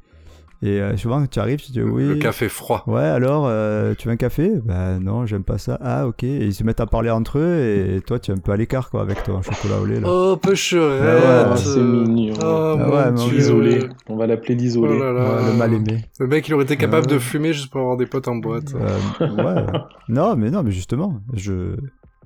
Et 0.62 0.80
euh, 0.80 0.96
souvent, 0.96 1.20
quand 1.20 1.28
tu 1.30 1.38
arrives, 1.38 1.60
tu 1.60 1.70
dis 1.72 1.82
oui. 1.82 2.04
Le 2.08 2.14
café 2.16 2.48
froid. 2.48 2.82
Ouais, 2.86 3.02
alors, 3.02 3.44
euh, 3.46 3.94
tu 3.98 4.08
veux 4.08 4.14
un 4.14 4.16
café? 4.16 4.52
Bah 4.64 4.98
non, 4.98 5.26
j'aime 5.26 5.44
pas 5.44 5.58
ça. 5.58 5.78
Ah, 5.82 6.06
ok. 6.06 6.24
Et 6.24 6.46
ils 6.46 6.54
se 6.54 6.64
mettent 6.64 6.80
à 6.80 6.86
parler 6.86 7.10
entre 7.10 7.38
eux 7.38 7.58
et 7.96 8.00
toi, 8.00 8.18
tu 8.18 8.30
es 8.30 8.34
un 8.34 8.38
peu 8.38 8.52
à 8.52 8.56
l'écart, 8.56 8.88
quoi, 8.90 9.02
avec 9.02 9.22
ton 9.22 9.42
chocolat 9.42 9.80
au 9.80 9.84
lait, 9.84 10.00
là. 10.00 10.08
Oh, 10.10 10.36
pêcherette 10.36 11.22
Ah 11.26 11.50
ouais, 11.50 11.56
c'est 11.58 11.78
mignon. 11.78 12.34
Oh, 12.40 12.76
Ah 12.80 12.90
ouais, 13.10 13.12
Dieu. 13.12 13.38
Isolé. 13.38 13.80
On 14.08 14.16
va 14.16 14.26
l'appeler 14.26 14.54
Oh 14.58 14.60
l'isolé. 14.62 14.98
Ouais, 14.98 15.12
le 15.52 15.56
mal 15.58 15.74
aimé. 15.74 16.04
Le 16.18 16.26
mec, 16.26 16.48
il 16.48 16.54
aurait 16.54 16.64
été 16.64 16.76
capable 16.78 17.06
Ouais. 17.06 17.12
de 17.14 17.18
fumer 17.18 17.52
juste 17.52 17.70
pour 17.70 17.82
avoir 17.82 17.96
des 17.98 18.06
potes 18.06 18.28
en 18.28 18.36
boîte. 18.36 18.74
Euh, 18.74 19.28
ouais. 19.28 19.66
Non, 20.08 20.36
mais 20.36 20.50
non, 20.50 20.62
mais 20.62 20.70
justement, 20.70 21.20
je 21.34 21.76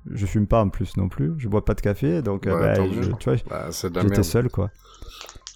je 0.09 0.25
fume 0.25 0.47
pas 0.47 0.61
en 0.63 0.69
plus 0.69 0.97
non 0.97 1.09
plus. 1.09 1.33
Je 1.37 1.47
bois 1.47 1.63
pas 1.63 1.73
de 1.75 1.81
café, 1.81 2.21
donc 2.23 2.47
euh, 2.47 2.55
Ouais, 2.55 2.73
bah, 2.77 2.83
je- 3.01 3.11
tu 3.19 3.29
vois, 3.29 3.35
Bah, 3.49 3.69
j'étais 4.01 4.23
seul 4.23 4.49
quoi. 4.49 4.69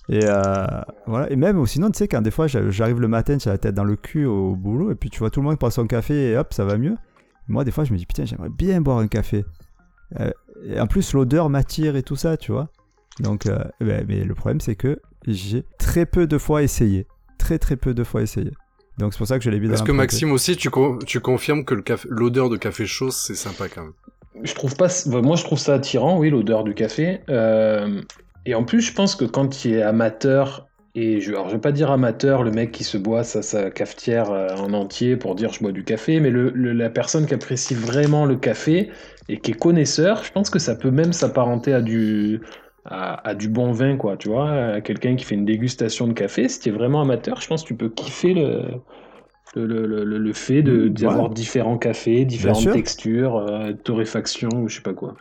Et 0.10 0.20
euh, 0.24 0.66
voilà. 1.08 1.32
Et 1.32 1.36
même 1.36 1.66
sinon, 1.66 1.89
tu 1.89 1.97
sais, 1.97 2.08
quand 2.08 2.22
des 2.22 2.32
fois 2.32 2.47
j'a- 2.47 2.70
j'arrive 2.70 2.99
le 3.01 3.08
matin, 3.08 3.38
j'ai 3.39 3.49
la 3.49 3.58
tête 3.58 3.74
dans 3.76 3.84
le 3.84 3.95
cul 3.95 4.26
au 4.26 4.56
boulot, 4.56 4.91
et 4.91 4.95
puis 4.95 5.10
tu 5.10 5.20
vois 5.20 5.30
tout 5.32 5.41
le 5.41 5.47
monde 5.47 5.58
prend 5.58 5.70
son 5.70 5.88
café 5.88 6.32
et 6.32 6.38
hop, 6.38 6.53
ça 6.53 6.64
va 6.66 6.78
mieux. 6.78 6.95
Moi, 7.47 7.64
des 7.64 7.72
fois, 7.72 7.84
je 7.84 7.93
me 7.93 7.97
dis 7.97 8.06
putain, 8.06 8.26
j'aimerais 8.26 8.49
bien 8.49 8.82
boire 8.82 8.97
un 8.99 9.08
café. 9.08 9.45
Euh, 10.20 10.32
et 10.66 10.80
en 10.80 10.88
plus, 10.88 11.14
l'odeur 11.14 11.49
m'attire 11.49 11.95
et 11.95 12.03
tout 12.03 12.16
ça, 12.16 12.38
tu 12.38 12.51
vois. 12.51 12.70
Donc, 13.20 13.45
euh, 13.47 13.60
ben, 13.80 14.06
mais 14.08 14.24
le 14.24 14.36
problème, 14.36 14.60
c'est 14.60 14.76
que 14.76 14.99
j'ai 15.28 15.64
très 15.80 16.06
peu 16.06 16.28
de 16.28 16.38
fois 16.38 16.62
essayé, 16.64 17.08
très 17.38 17.58
très 17.60 17.76
peu 17.76 17.93
de 17.93 18.03
fois 18.03 18.22
essayé. 18.22 18.51
Donc 18.97 19.14
c'est 19.14 19.18
pour 19.18 19.28
ça 19.28 19.38
que 19.38 19.43
je 19.43 19.49
l'ai 19.49 19.60
mis 19.60 19.68
dans 19.68 19.74
Est-ce 19.74 19.84
que. 19.84 19.91
Maxime 19.91 20.32
aussi, 20.32 20.56
tu, 20.56 20.70
con- 20.70 20.99
tu 21.06 21.20
confirmes 21.20 21.66
que 21.66 21.76
l'odeur 22.10 22.49
de 22.49 22.58
café 22.58 22.86
chaud, 22.86 23.12
c'est 23.12 23.36
sympa 23.36 23.68
quand 23.68 23.82
même 23.84 23.93
Je 24.43 24.53
trouve 24.53 24.76
pas. 24.76 24.88
bah, 25.08 25.22
Moi, 25.22 25.36
je 25.36 25.43
trouve 25.43 25.58
ça 25.60 25.74
attirant, 25.74 26.18
oui, 26.20 26.30
l'odeur 26.30 26.64
du 26.64 26.74
café. 26.74 27.22
Euh, 27.30 28.01
Et 28.46 28.56
en 28.56 28.64
plus, 28.64 28.82
je 28.82 28.93
pense 28.93 29.16
que 29.16 29.26
quand 29.26 29.48
tu 29.50 29.72
es 29.74 29.82
amateur 29.82 30.70
Et 30.93 31.20
je, 31.20 31.32
alors, 31.32 31.50
je 31.50 31.56
vais 31.56 31.62
pas 31.62 31.72
dire 31.74 31.91
amateur, 31.91 32.43
le 32.43 32.52
mec 32.52 32.72
qui 32.72 32.84
se 32.84 32.98
boit 32.98 33.24
sa, 33.24 33.41
sa 33.41 33.70
cafetière 33.72 34.32
euh, 34.32 34.56
en 34.56 34.74
entier 34.74 35.18
pour 35.18 35.36
dire 35.36 35.52
je 35.54 35.60
bois 35.60 35.72
du 35.74 35.84
café, 35.84 36.20
mais 36.22 36.30
le, 36.30 36.52
le- 36.52 36.72
la 36.74 36.89
personne 36.89 37.26
qui 37.26 37.34
apprécie 37.34 37.76
vraiment 37.76 38.26
le 38.26 38.38
café 38.38 38.91
et 39.28 39.41
qui 39.41 39.52
est 39.52 39.54
connaisseur, 39.56 40.24
je 40.24 40.32
pense 40.32 40.50
que 40.50 40.60
ça 40.60 40.76
peut 40.76 40.91
même 40.91 41.12
s'apparenter 41.14 41.74
à 41.74 41.82
du, 41.82 42.41
à, 42.86 43.28
à 43.28 43.36
du 43.36 43.50
bon 43.50 43.72
vin, 43.74 43.98
quoi, 43.98 44.16
tu 44.18 44.30
vois, 44.30 44.52
à 44.76 44.82
quelqu'un 44.82 45.16
qui 45.18 45.26
fait 45.26 45.36
une 45.36 45.46
dégustation 45.46 46.08
de 46.08 46.14
café. 46.14 46.48
Si 46.50 46.60
tu 46.62 46.70
es 46.70 46.72
vraiment 46.72 47.02
amateur, 47.02 47.41
je 47.41 47.48
pense 47.48 47.64
que 47.64 47.68
tu 47.70 47.76
peux 47.78 47.89
kiffer 47.89 48.34
le, 48.34 48.82
le, 49.56 49.86
le, 49.88 50.04
le- 50.20 50.34
fait 50.34 50.64
de- 50.64 50.88
d'avoir 50.89 51.30
ouais. 51.30 51.32
différents 51.32 51.78
cafés, 51.78 52.26
différentes 52.26 52.72
textures, 52.72 53.38
euh, 53.38 53.74
torréfaction 53.74 54.50
ou 54.64 54.68
je 54.70 54.78
sais 54.78 54.82
pas 54.84 54.93
quoi. 54.93 55.16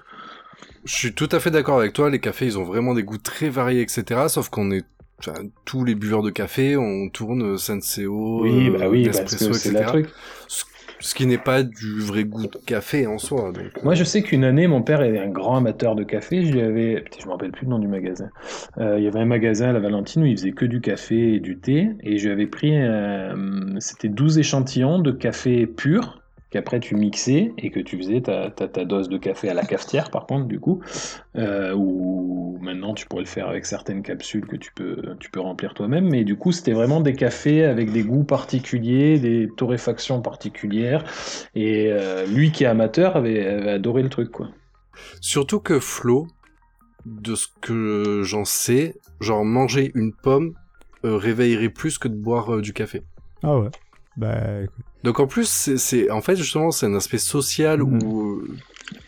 Je 0.85 0.95
suis 0.95 1.13
tout 1.15 1.29
à 1.33 1.41
fait 1.41 1.51
d'accord 1.51 1.79
avec 1.79 1.93
toi. 1.93 2.11
Les 2.11 2.21
cafés, 2.21 2.47
ils 2.47 2.59
ont 2.59 2.65
vraiment 2.65 2.95
des 2.95 3.03
goûts 3.03 3.19
très 3.19 3.49
variés, 3.49 3.81
etc. 3.81 4.23
Sauf 4.29 4.49
qu'on 4.49 4.71
est 4.71 4.85
enfin, 5.19 5.35
tous 5.65 5.85
les 5.85 5.95
buveurs 5.95 6.23
de 6.23 6.31
café, 6.31 6.77
on 6.77 7.09
tourne 7.09 7.57
Senseo, 7.57 8.43
Oui, 8.43 8.69
euh, 8.69 8.79
bah 8.79 8.89
oui, 8.89 9.05
parce 9.07 9.21
Nespresso, 9.21 9.51
que 9.51 9.57
c'est 9.57 9.69
etc. 9.71 9.85
truc. 9.87 10.09
Ce, 10.49 10.65
ce 11.01 11.15
qui 11.15 11.27
n'est 11.27 11.39
pas 11.39 11.63
du 11.63 12.01
vrai 12.01 12.25
goût 12.25 12.47
de 12.47 12.59
café 12.65 13.07
en 13.07 13.19
soi. 13.19 13.53
Donc, 13.53 13.59
euh, 13.59 13.81
Moi, 13.83 13.95
je 13.95 14.05
sais 14.05 14.23
qu'une 14.23 14.45
année, 14.45 14.67
mon 14.67 14.83
père 14.83 15.03
est 15.03 15.19
un 15.19 15.29
grand 15.29 15.57
amateur 15.57 15.95
de 15.95 16.03
café. 16.03 16.45
Je 16.45 16.53
lui 16.53 16.63
avais, 16.63 17.01
putain, 17.03 17.19
je 17.21 17.27
me 17.27 17.33
rappelle 17.33 17.51
plus 17.53 17.65
le 17.67 17.71
nom 17.71 17.79
du 17.79 17.89
magasin. 17.89 18.31
Euh, 18.79 18.97
il 18.99 19.05
y 19.05 19.07
avait 19.09 19.21
un 19.21 19.27
magasin 19.27 19.69
à 19.71 19.73
la 19.73 19.81
Valentine 19.81 20.23
où 20.23 20.27
il 20.27 20.37
faisait 20.37 20.53
que 20.53 20.65
du 20.65 20.81
café 20.81 21.35
et 21.35 21.41
du 21.41 21.59
thé, 21.59 21.91
et 22.03 22.19
je 22.19 22.27
lui 22.27 22.33
avais 22.33 22.47
pris, 22.47 22.77
euh, 22.77 23.35
c'était 23.81 24.09
12 24.09 24.39
échantillons 24.39 24.99
de 24.99 25.13
café 25.13 25.67
pur 25.67 26.21
qu'après 26.55 26.79
tu 26.79 26.95
mixais 26.95 27.53
et 27.59 27.71
que 27.71 27.81
tu 27.81 27.99
faisais 27.99 28.21
ta, 28.21 28.49
ta, 28.49 28.69
ta 28.69 28.85
dose 28.85 29.09
de 29.09 29.19
café 29.19 29.49
à 29.49 29.55
la 29.55 29.65
cafetière, 29.65 30.09
par 30.13 30.25
contre, 30.25 30.47
du 30.47 30.61
coup, 30.61 30.81
euh, 31.35 31.75
ou 31.75 32.59
maintenant 32.61 32.95
tu 32.95 33.07
pourrais 33.07 33.23
le 33.23 33.29
faire 33.29 33.49
avec 33.49 33.67
certaines 33.67 34.05
capsules 34.05 34.47
que 34.47 34.55
tu 34.55 34.73
peux, 34.73 35.03
tu 35.19 35.33
peux 35.33 35.41
remplir 35.41 35.75
toi-même, 35.75 36.09
mais 36.09 36.23
du 36.23 36.37
coup, 36.37 36.53
c'était 36.53 36.73
vraiment 36.73 37.01
des 37.01 37.15
cafés 37.15 37.65
avec 37.65 37.91
des 37.91 38.05
goûts 38.05 38.23
particuliers, 38.23 39.19
des 39.19 39.49
torréfactions 39.57 40.23
particulières, 40.23 41.03
et 41.57 41.91
euh, 41.91 42.25
lui 42.25 42.53
qui 42.53 42.63
est 42.63 42.69
amateur 42.69 43.17
avait, 43.17 43.45
avait 43.45 43.71
adoré 43.71 44.05
le 44.05 44.09
truc, 44.09 44.31
quoi. 44.31 44.49
Surtout 45.21 45.59
que 45.59 45.81
Flo, 45.81 46.29
de 47.05 47.35
ce 47.35 47.49
que 47.61 48.23
j'en 48.23 48.45
sais, 48.45 48.95
genre 49.21 49.45
manger 49.45 49.91
une 49.97 50.13
pomme 50.13 50.55
euh, 51.05 51.17
réveillerait 51.17 51.69
plus 51.69 51.99
que 51.99 52.07
de 52.07 52.15
boire 52.15 52.55
euh, 52.55 52.63
du 52.63 52.73
café. 52.73 53.03
Ah 53.43 53.59
ouais. 53.59 53.71
Bah, 54.17 54.63
écoute. 54.63 54.85
Donc 55.05 55.21
en 55.21 55.27
plus, 55.29 55.49
c'est- 55.77 56.11
en 56.11 56.21
fait 56.23 56.37
justement 56.37 56.71
c'est 56.73 56.87
un 56.87 56.95
aspect 56.95 57.19
social 57.19 57.81
Mhm. 57.81 58.03
où, 58.03 58.43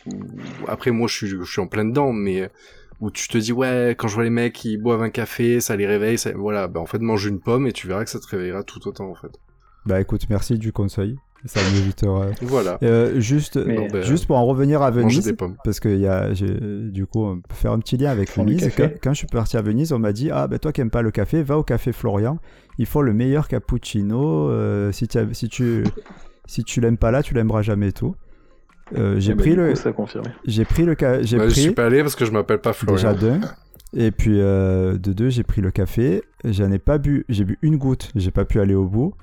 où- 0.05 0.65
après 0.67 0.91
moi 0.91 1.07
je 1.07 1.15
suis 1.15 1.27
je 1.27 1.43
suis 1.43 1.61
en 1.61 1.67
plein 1.67 1.85
dedans, 1.85 2.13
mais 2.13 2.49
où 3.01 3.11
tu 3.11 3.27
te 3.27 3.37
dis 3.37 3.51
ouais 3.53 3.95
quand 3.97 4.07
je 4.07 4.15
vois 4.15 4.23
les 4.23 4.29
mecs 4.29 4.53
qui 4.53 4.77
boivent 4.77 5.01
un 5.03 5.09
café, 5.09 5.59
ça 5.61 5.75
les 5.75 5.87
réveille, 5.87 6.17
ça... 6.17 6.31
voilà, 6.33 6.67
bah 6.67 6.79
en 6.79 6.85
fait 6.85 6.99
mange 6.99 7.25
une 7.25 7.41
pomme 7.41 7.67
et 7.67 7.73
tu 7.73 7.87
verras 7.87 8.03
que 8.05 8.09
ça 8.11 8.19
te 8.19 8.27
réveillera 8.27 8.63
tout 8.63 8.87
autant 8.87 9.09
en 9.09 9.15
fait. 9.15 9.31
bah 9.85 10.01
écoute, 10.01 10.29
merci 10.29 10.57
du 10.57 10.71
conseil. 10.73 11.17
Ça 11.47 11.59
m'évitera. 11.73 12.27
Voilà, 12.41 12.77
Euh, 12.83 13.19
juste, 13.19 13.57
Mais- 13.57 13.75
Bon, 13.77 13.87
ben, 13.91 14.03
juste 14.03 14.27
pour 14.27 14.37
en 14.37 14.45
revenir 14.45 14.81
à 14.81 14.91
Venise, 14.91 15.33
parce 15.63 15.79
que 15.79 15.89
y 15.89 16.05
a, 16.07 16.33
j'ai- 16.33 16.57
du 16.91 17.05
coup, 17.05 17.23
on 17.25 17.37
peut 17.41 17.55
faire 17.55 17.71
un 17.71 17.79
petit 17.79 17.97
lien 17.97 18.11
avec 18.11 18.29
Venise. 18.35 18.69
Quand, 18.77 18.89
quand 19.01 19.13
je 19.13 19.17
suis 19.19 19.27
parti 19.27 19.57
à 19.57 19.61
Venise, 19.61 19.91
on 19.93 19.99
m'a 19.99 20.11
dit 20.13 20.29
Ah, 20.31 20.47
ben 20.47 20.59
toi 20.59 20.71
qui 20.71 20.81
aimes 20.81 20.89
pas 20.91 21.01
le 21.01 21.11
café, 21.11 21.41
va 21.43 21.57
au 21.57 21.63
café 21.63 21.91
Florian. 21.91 22.37
Ils 22.77 22.85
font 22.85 23.01
le 23.01 23.13
meilleur 23.13 23.47
cappuccino. 23.47 24.49
euh, 24.49 24.91
si, 24.91 25.07
si 25.31 25.49
tu 25.49 25.83
si 26.45 26.63
tu 26.63 26.79
l'aimes 26.81 26.97
pas 26.97 27.11
là, 27.11 27.23
tu 27.23 27.33
l'aimeras 27.33 27.61
jamais 27.61 27.91
tout. 27.91 28.15
Euh, 28.97 29.19
j'ai 29.19 29.31
Eh 29.31 29.35
ben, 29.35 29.41
pris 29.41 29.49
du 29.51 29.55
le 29.57 29.73
j'ai 30.45 30.63
pris 30.63 30.85
le 30.85 30.95
ca- 30.97 31.21
j'ai 31.21 31.37
je 31.37 31.43
pris 31.43 31.53
suis 31.61 31.71
pas 31.71 31.85
allé 31.87 32.01
parce 32.03 32.15
que 32.15 32.23
je 32.23 32.31
m'appelle 32.31 32.59
pas 32.61 32.71
déjà 32.87 33.13
Florian. 33.13 33.39
d'un 33.39 33.41
et 33.93 34.11
puis 34.11 34.39
euh, 34.39 34.97
de 34.97 35.11
deux 35.11 35.29
j'ai 35.29 35.43
pris 35.43 35.59
le 35.61 35.71
café 35.71 36.21
j'en 36.45 36.71
ai 36.71 36.79
pas 36.79 36.97
bu 36.97 37.25
j'ai 37.27 37.43
bu 37.43 37.57
une 37.61 37.75
goutte 37.77 38.11
j'ai 38.15 38.31
pas 38.31 38.45
pu 38.45 38.61
aller 38.61 38.75
au 38.75 38.85
bout 38.85 39.13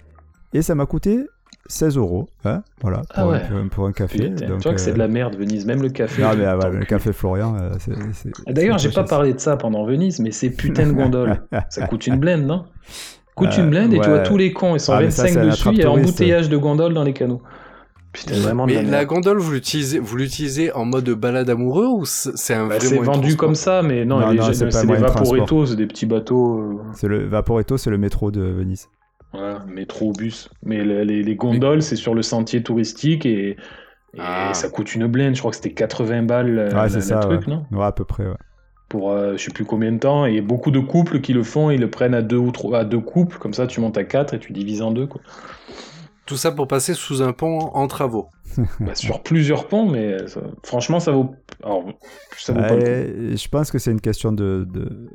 et 0.52 0.60
ça 0.60 0.74
m'a 0.74 0.84
coûté 0.84 1.20
16 1.66 1.96
euros 1.96 2.28
hein, 2.44 2.62
voilà 2.82 2.98
pour, 2.98 3.06
Ah 3.14 3.28
ouais. 3.28 3.40
un, 3.52 3.68
pour- 3.68 3.86
un 3.86 3.92
café 3.92 4.28
Putain, 4.30 4.46
donc, 4.48 4.58
tu 4.60 4.64
vois 4.68 4.74
que 4.74 4.80
c'est 4.80 4.90
euh, 4.90 4.94
de 4.94 4.98
la 4.98 5.08
merde, 5.08 5.36
Venise, 5.36 5.64
même 5.66 5.82
le 5.82 5.88
café. 5.88 6.22
mais 6.36 6.44
ah, 6.44 6.58
ouais, 6.58 6.70
le 6.70 6.84
café 6.84 7.12
Florian 7.12 7.56
euh, 7.56 7.70
c'est- 7.78 7.92
c'est- 8.12 8.30
Ah, 8.46 8.52
D'ailleurs, 8.52 8.78
c'est 8.78 8.88
j'ai 8.90 8.94
pas 8.94 9.04
parlé 9.04 9.32
de 9.32 9.40
ça 9.40 9.56
pendant 9.56 9.84
Venise, 9.84 10.20
mais 10.20 10.30
ces 10.30 10.50
putains 10.50 10.86
de 10.86 10.92
gondoles, 11.02 11.40
ça 11.70 11.86
coûte 11.86 12.06
une 12.06 12.16
blinde, 12.16 12.44
non? 12.46 12.64
Coûte 13.34 13.50
Euh, 13.58 13.62
une 13.62 13.70
blinde 13.70 13.92
et 13.94 13.98
tu 13.98 14.08
vois 14.08 14.20
tous 14.20 14.36
les 14.36 14.52
cons, 14.52 14.76
ils 14.76 14.80
sont 14.80 14.92
Ah, 14.92 15.00
mais 15.00 15.10
ça, 15.10 15.22
25 15.24 15.32
c'est 15.34 15.40
un 15.40 15.46
dessus, 15.50 15.68
il 15.72 15.78
y 15.78 15.82
a 15.82 15.90
embouteillage 15.90 16.48
de 16.48 16.56
gondoles 16.56 16.94
dans 16.94 17.02
les 17.04 17.12
canaux. 17.14 17.42
Putain, 18.12 18.38
vraiment 18.38 18.64
Mais 18.66 18.80
la 18.84 19.04
gondole, 19.06 19.38
vous 19.38 19.50
l'utilisez, 19.50 19.98
vous 19.98 20.16
l'utilisez 20.16 20.70
en 20.72 20.84
mode 20.84 21.10
balade 21.10 21.50
amoureux 21.50 21.88
ou 21.88 22.04
c'est 22.04 22.36
c'est 22.36 22.54
un 22.54 22.68
Bah, 22.68 22.76
c'est 22.78 22.96
vendu 22.98 23.36
comme 23.36 23.56
ça, 23.56 23.82
mais 23.82 24.04
non, 24.04 24.20
Non, 24.20 24.32
non, 24.32 24.52
c'est 24.52 24.70
c'est 24.70 24.86
des 24.86 24.94
vaporetto, 24.94 25.66
c'est 25.66 25.74
des 25.74 25.86
petits 25.88 26.06
bateaux. 26.06 26.60
euh, 26.60 26.76
c'est 26.94 27.08
le 27.08 27.26
Vaporetto 27.26 27.76
c'est 27.76 27.90
le 27.90 27.98
métro 27.98 28.30
de 28.30 28.40
Venise 28.42 28.88
Voilà, 29.34 29.64
métro, 29.66 30.12
bus. 30.12 30.48
Mais 30.62 30.84
les, 30.84 31.04
les- 31.04 31.22
les 31.22 31.34
gondoles, 31.36 31.82
c'est 31.82 31.96
sur 31.96 32.14
le 32.14 32.22
sentier 32.22 32.62
touristique 32.62 33.26
et, 33.26 33.50
et 33.50 33.56
Ah. 34.18 34.54
ça 34.54 34.68
coûte 34.70 34.94
une 34.94 35.06
blinde. 35.06 35.34
Je 35.34 35.40
crois 35.40 35.50
que 35.50 35.56
c'était 35.56 35.72
80 35.72 36.22
balles 36.22 36.58
euh, 36.58 36.68
ouais 36.68 36.74
la- 36.74 36.88
le 36.88 37.00
ça 37.00 37.18
truc, 37.18 37.46
ouais. 37.46 37.52
non? 37.54 37.66
Ouais, 37.72 37.84
à 37.84 37.92
peu 37.92 38.04
près 38.04 38.24
ouais. 38.26 38.36
Pour 38.88 39.10
euh, 39.10 39.32
je 39.36 39.42
sais 39.44 39.50
plus 39.50 39.64
combien 39.64 39.90
de 39.92 39.98
temps. 39.98 40.24
Et 40.24 40.40
beaucoup 40.40 40.70
de 40.70 40.78
couples 40.78 41.20
qui 41.20 41.32
le 41.32 41.42
font, 41.42 41.70
ils 41.70 41.80
le 41.80 41.90
prennent 41.90 42.14
à 42.14 42.22
deux 42.22 42.36
ou 42.36 42.52
trois, 42.52 42.78
à 42.80 42.84
deux 42.84 43.00
couples. 43.00 43.38
Comme 43.38 43.52
ça, 43.54 43.66
tu 43.66 43.80
montes 43.80 43.98
à 43.98 44.04
quatre 44.04 44.34
et 44.34 44.38
tu 44.38 44.52
divises 44.52 44.82
en 44.82 44.92
deux. 44.92 45.06
Quoi. 45.06 45.20
Tout 46.26 46.36
ça 46.36 46.52
pour 46.52 46.68
passer 46.68 46.94
sous 46.94 47.22
un 47.22 47.32
pont 47.32 47.58
en 47.58 47.86
travaux. 47.88 48.28
Bah, 48.80 48.94
sur 48.94 49.22
plusieurs 49.22 49.66
ponts, 49.66 49.90
mais 49.90 50.26
ça- 50.28 50.40
franchement, 50.62 51.00
ça 51.00 51.10
vaut. 51.10 51.34
Alors, 51.64 51.84
ça 52.36 52.52
vaut 52.52 52.60
pas 52.60 52.76
le 52.76 52.80
coup. 53.32 53.36
Je 53.36 53.48
pense 53.48 53.70
que 53.72 53.78
c'est 53.78 53.90
une 53.90 54.00
question 54.00 54.30
de, 54.30 54.64
de, 54.72 55.10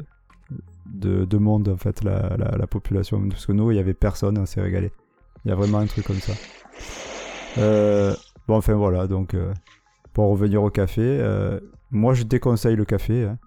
de, 0.93 1.25
de 1.25 1.37
monde, 1.37 1.69
en 1.69 1.77
fait, 1.77 2.03
la, 2.03 2.35
la, 2.37 2.57
la 2.57 2.67
population. 2.67 3.21
Parce 3.29 3.45
que 3.45 3.51
nous, 3.51 3.71
il 3.71 3.77
y 3.77 3.79
avait 3.79 3.93
personne, 3.93 4.37
on 4.37 4.45
s'est 4.45 4.61
régalé. 4.61 4.91
Il 5.45 5.49
y 5.49 5.51
a 5.51 5.55
vraiment 5.55 5.77
un 5.79 5.85
truc 5.85 6.05
comme 6.05 6.19
ça. 6.19 6.33
Euh, 7.57 8.13
bon, 8.47 8.57
enfin, 8.57 8.73
voilà. 8.73 9.07
Donc, 9.07 9.33
euh, 9.33 9.53
pour 10.13 10.29
revenir 10.29 10.61
au 10.63 10.69
café, 10.69 11.01
euh, 11.03 11.59
moi, 11.91 12.13
je 12.13 12.23
déconseille 12.23 12.75
le 12.75 12.85
café. 12.85 13.23
hein. 13.25 13.37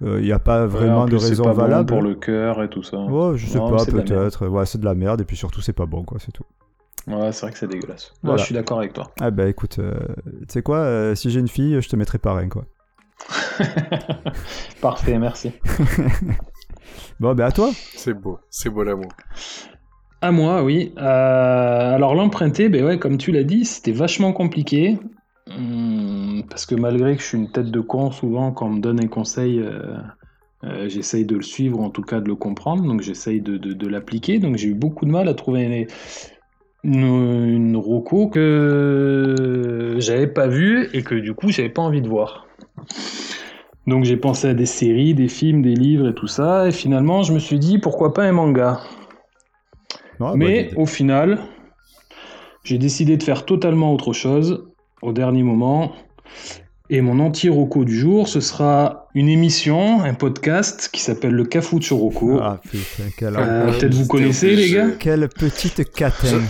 Il 0.00 0.20
n'y 0.22 0.30
a 0.32 0.38
pas 0.38 0.62
Ouais, 0.62 0.68
vraiment 0.68 1.00
en 1.02 1.04
de 1.06 1.16
plus, 1.16 1.24
raison 1.28 1.42
pas 1.44 1.54
bon 1.54 1.62
valable. 1.62 1.88
pour 1.88 2.02
le 2.02 2.14
cœur 2.14 2.62
et 2.62 2.68
tout 2.70 2.84
ça. 2.84 2.98
Ouais, 2.98 3.36
je 3.36 3.46
sais 3.46 3.58
Non, 3.58 3.74
pas, 3.76 3.84
peut-être. 3.84 4.46
Ouais, 4.46 4.64
c'est 4.64 4.78
de 4.78 4.84
la 4.84 4.94
merde. 4.94 5.20
Et 5.20 5.24
puis 5.24 5.36
surtout, 5.36 5.60
c'est 5.60 5.72
pas 5.72 5.86
bon, 5.86 6.04
quoi, 6.04 6.18
c'est 6.20 6.30
tout. 6.30 6.44
Ouais, 7.08 7.32
c'est 7.32 7.40
vrai 7.46 7.52
que 7.52 7.58
c'est 7.58 7.66
dégueulasse. 7.66 8.12
Voilà. 8.22 8.36
je 8.38 8.44
suis 8.44 8.54
d'accord 8.54 8.78
avec 8.78 8.92
toi. 8.92 9.10
Ah, 9.20 9.30
bah 9.32 9.46
écoute, 9.48 9.80
tu 9.80 10.44
sais 10.48 10.62
quoi, 10.62 11.16
si 11.16 11.30
j'ai 11.30 11.40
une 11.40 11.48
fille, 11.48 11.80
je 11.80 11.88
te 11.88 11.96
mettrai 11.96 12.18
parrain, 12.18 12.48
quoi. 12.48 12.64
Parfait, 14.80 15.18
merci. 15.18 15.52
Bon, 17.20 17.34
bah 17.34 17.46
à 17.46 17.52
toi. 17.52 17.70
C'est 17.94 18.14
beau, 18.14 18.38
c'est 18.50 18.70
beau 18.70 18.82
l'amour. 18.84 19.08
À 20.20 20.32
moi, 20.32 20.62
oui. 20.64 20.92
Euh, 20.98 21.94
alors 21.94 22.14
l'emprunter, 22.14 22.68
ben 22.68 22.84
ouais, 22.84 22.98
comme 22.98 23.18
tu 23.18 23.30
l'as 23.30 23.44
dit, 23.44 23.64
c'était 23.64 23.92
vachement 23.92 24.32
compliqué. 24.32 24.98
Hum, 25.48 26.42
parce 26.50 26.66
que 26.66 26.74
malgré 26.74 27.16
que 27.16 27.22
je 27.22 27.26
suis 27.28 27.38
une 27.38 27.50
tête 27.50 27.70
de 27.70 27.80
con, 27.80 28.10
souvent 28.10 28.52
quand 28.52 28.66
on 28.66 28.70
me 28.70 28.80
donne 28.80 29.02
un 29.02 29.06
conseil, 29.08 29.60
euh, 29.60 29.96
euh, 30.64 30.88
j'essaye 30.88 31.24
de 31.26 31.36
le 31.36 31.42
suivre, 31.42 31.80
ou 31.80 31.84
en 31.84 31.90
tout 31.90 32.02
cas 32.02 32.20
de 32.20 32.28
le 32.28 32.36
comprendre, 32.36 32.84
donc 32.84 33.02
j'essaye 33.02 33.40
de, 33.42 33.58
de- 33.58 33.74
de 33.74 33.88
l'appliquer. 33.88 34.40
Donc 34.40 34.56
j'ai 34.56 34.68
eu 34.68 34.74
beaucoup 34.74 35.06
de 35.06 35.10
mal 35.12 35.28
à 35.28 35.34
trouver 35.34 35.64
une, 35.64 35.86
une, 36.84 37.54
une 37.54 37.76
roco 37.76 38.28
que 38.28 39.96
j'avais 39.98 40.26
pas 40.28 40.48
vue 40.48 40.88
et 40.92 41.02
que 41.04 41.14
du 41.14 41.34
coup 41.34 41.50
j'avais 41.50 41.70
pas 41.70 41.82
envie 41.82 42.02
de 42.02 42.08
voir. 42.08 42.47
Donc 43.86 44.04
j'ai 44.04 44.16
pensé 44.16 44.48
à 44.48 44.54
des 44.54 44.66
séries, 44.66 45.14
des 45.14 45.28
films, 45.28 45.62
des 45.62 45.74
livres 45.74 46.08
et 46.10 46.14
tout 46.14 46.26
ça, 46.26 46.68
et 46.68 46.72
finalement 46.72 47.22
je 47.22 47.32
me 47.32 47.38
suis 47.38 47.58
dit 47.58 47.78
pourquoi 47.78 48.12
pas 48.12 48.24
un 48.24 48.32
manga? 48.32 48.80
Ouais, 50.20 50.32
Mais 50.36 50.70
au 50.76 50.84
final, 50.86 51.38
j'ai 52.64 52.76
décidé 52.78 53.16
de 53.16 53.22
faire 53.22 53.44
totalement 53.46 53.94
autre 53.94 54.12
chose 54.12 54.66
au 55.00 55.12
dernier 55.12 55.42
moment. 55.42 55.92
Et 56.90 57.00
mon 57.02 57.20
anti-roco 57.20 57.84
du 57.84 57.96
jour, 57.98 58.28
ce 58.28 58.40
sera 58.40 59.08
une 59.14 59.28
émission, 59.28 60.00
un 60.02 60.14
podcast 60.14 60.88
qui 60.92 61.02
s'appelle 61.02 61.32
le 61.32 61.44
Cafou 61.44 61.78
de 61.78 61.86
Rocco. 61.94 62.38
Ah, 62.42 62.60
putain, 62.62 63.04
quelle, 63.16 63.36
Euh, 63.36 63.66
Ah, 63.68 63.72
Peut-être 63.72 63.94
vous 63.94 64.06
connaissez, 64.06 64.56
les 64.56 64.70
gars 64.70 64.88
quelle 64.98 65.28
petite 65.28 65.92
catin. 65.92 66.40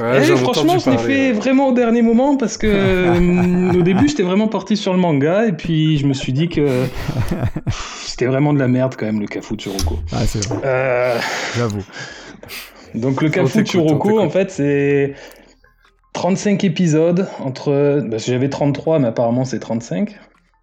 Ouais, 0.00 0.20
Eh, 0.22 0.36
franchement, 0.36 0.78
je 0.78 0.90
l'ai 0.90 0.98
fait 0.98 1.32
vraiment 1.32 1.68
au 1.68 1.72
dernier 1.72 2.02
moment 2.02 2.36
parce 2.36 2.56
que 2.58 2.66
euh, 2.70 3.78
au 3.78 3.82
début, 3.82 4.08
j'étais 4.08 4.22
vraiment 4.22 4.48
parti 4.48 4.76
sur 4.76 4.92
le 4.92 4.98
manga 4.98 5.46
et 5.46 5.52
puis 5.52 5.98
je 5.98 6.06
me 6.06 6.14
suis 6.14 6.32
dit 6.32 6.48
que 6.48 6.84
c'était 8.06 8.26
vraiment 8.26 8.52
de 8.52 8.58
la 8.58 8.68
merde 8.68 8.94
quand 8.98 9.06
même 9.06 9.20
le 9.20 9.26
Cafou 9.26 9.56
de 9.56 9.68
Rocco. 9.68 9.98
Ah, 10.12 10.26
c'est 10.26 10.44
vrai, 10.46 10.58
Euh, 10.64 11.18
j'avoue. 11.56 11.84
Donc 12.94 13.20
le 13.22 13.28
Churoko, 13.30 14.08
t'écoute. 14.08 14.20
en 14.20 14.30
fait, 14.30 14.50
c'est 14.50 15.14
35 16.14 16.64
épisodes 16.64 17.28
entre... 17.40 18.00
Que 18.10 18.18
j'avais 18.18 18.48
33, 18.48 18.98
mais 19.00 19.08
apparemment 19.08 19.44
c'est 19.44 19.58
35. 19.58 20.10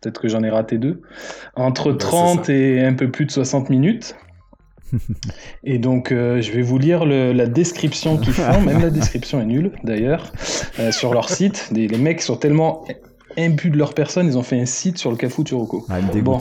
Peut-être 0.01 0.19
que 0.19 0.27
j'en 0.27 0.43
ai 0.43 0.49
raté 0.49 0.77
deux. 0.79 1.01
Entre 1.55 1.91
Bah, 1.91 1.97
c'est 1.99 2.07
30 2.07 2.45
ça. 2.45 2.53
et 2.53 2.83
un 2.83 2.93
peu 2.93 3.09
plus 3.11 3.25
de 3.25 3.31
60 3.31 3.69
minutes. 3.69 4.15
et 5.63 5.77
donc, 5.77 6.11
euh, 6.11 6.41
je 6.41 6.51
vais 6.51 6.61
vous 6.61 6.77
lire 6.77 7.05
le- 7.05 7.31
la 7.33 7.45
description 7.47 8.17
qu'ils 8.17 8.33
font. 8.33 8.61
Même 8.61 8.81
la 8.81 8.89
description 8.89 9.41
est 9.41 9.45
nulle, 9.45 9.71
d'ailleurs, 9.83 10.31
euh, 10.79 10.91
sur 10.91 11.13
leur 11.13 11.29
site. 11.29 11.69
Des- 11.71 11.87
les 11.87 11.97
mecs 11.97 12.21
sont 12.21 12.35
tellement 12.35 12.85
imbus 13.37 13.69
de 13.71 13.77
leur 13.77 13.93
personne, 13.93 14.27
ils 14.27 14.37
ont 14.37 14.43
fait 14.43 14.59
un 14.59 14.65
site 14.65 14.97
sur 14.97 15.09
le 15.11 15.17
Cafou 15.17 15.43
Churoko. 15.45 15.85
Ah, 15.89 15.99
Bon. 16.21 16.39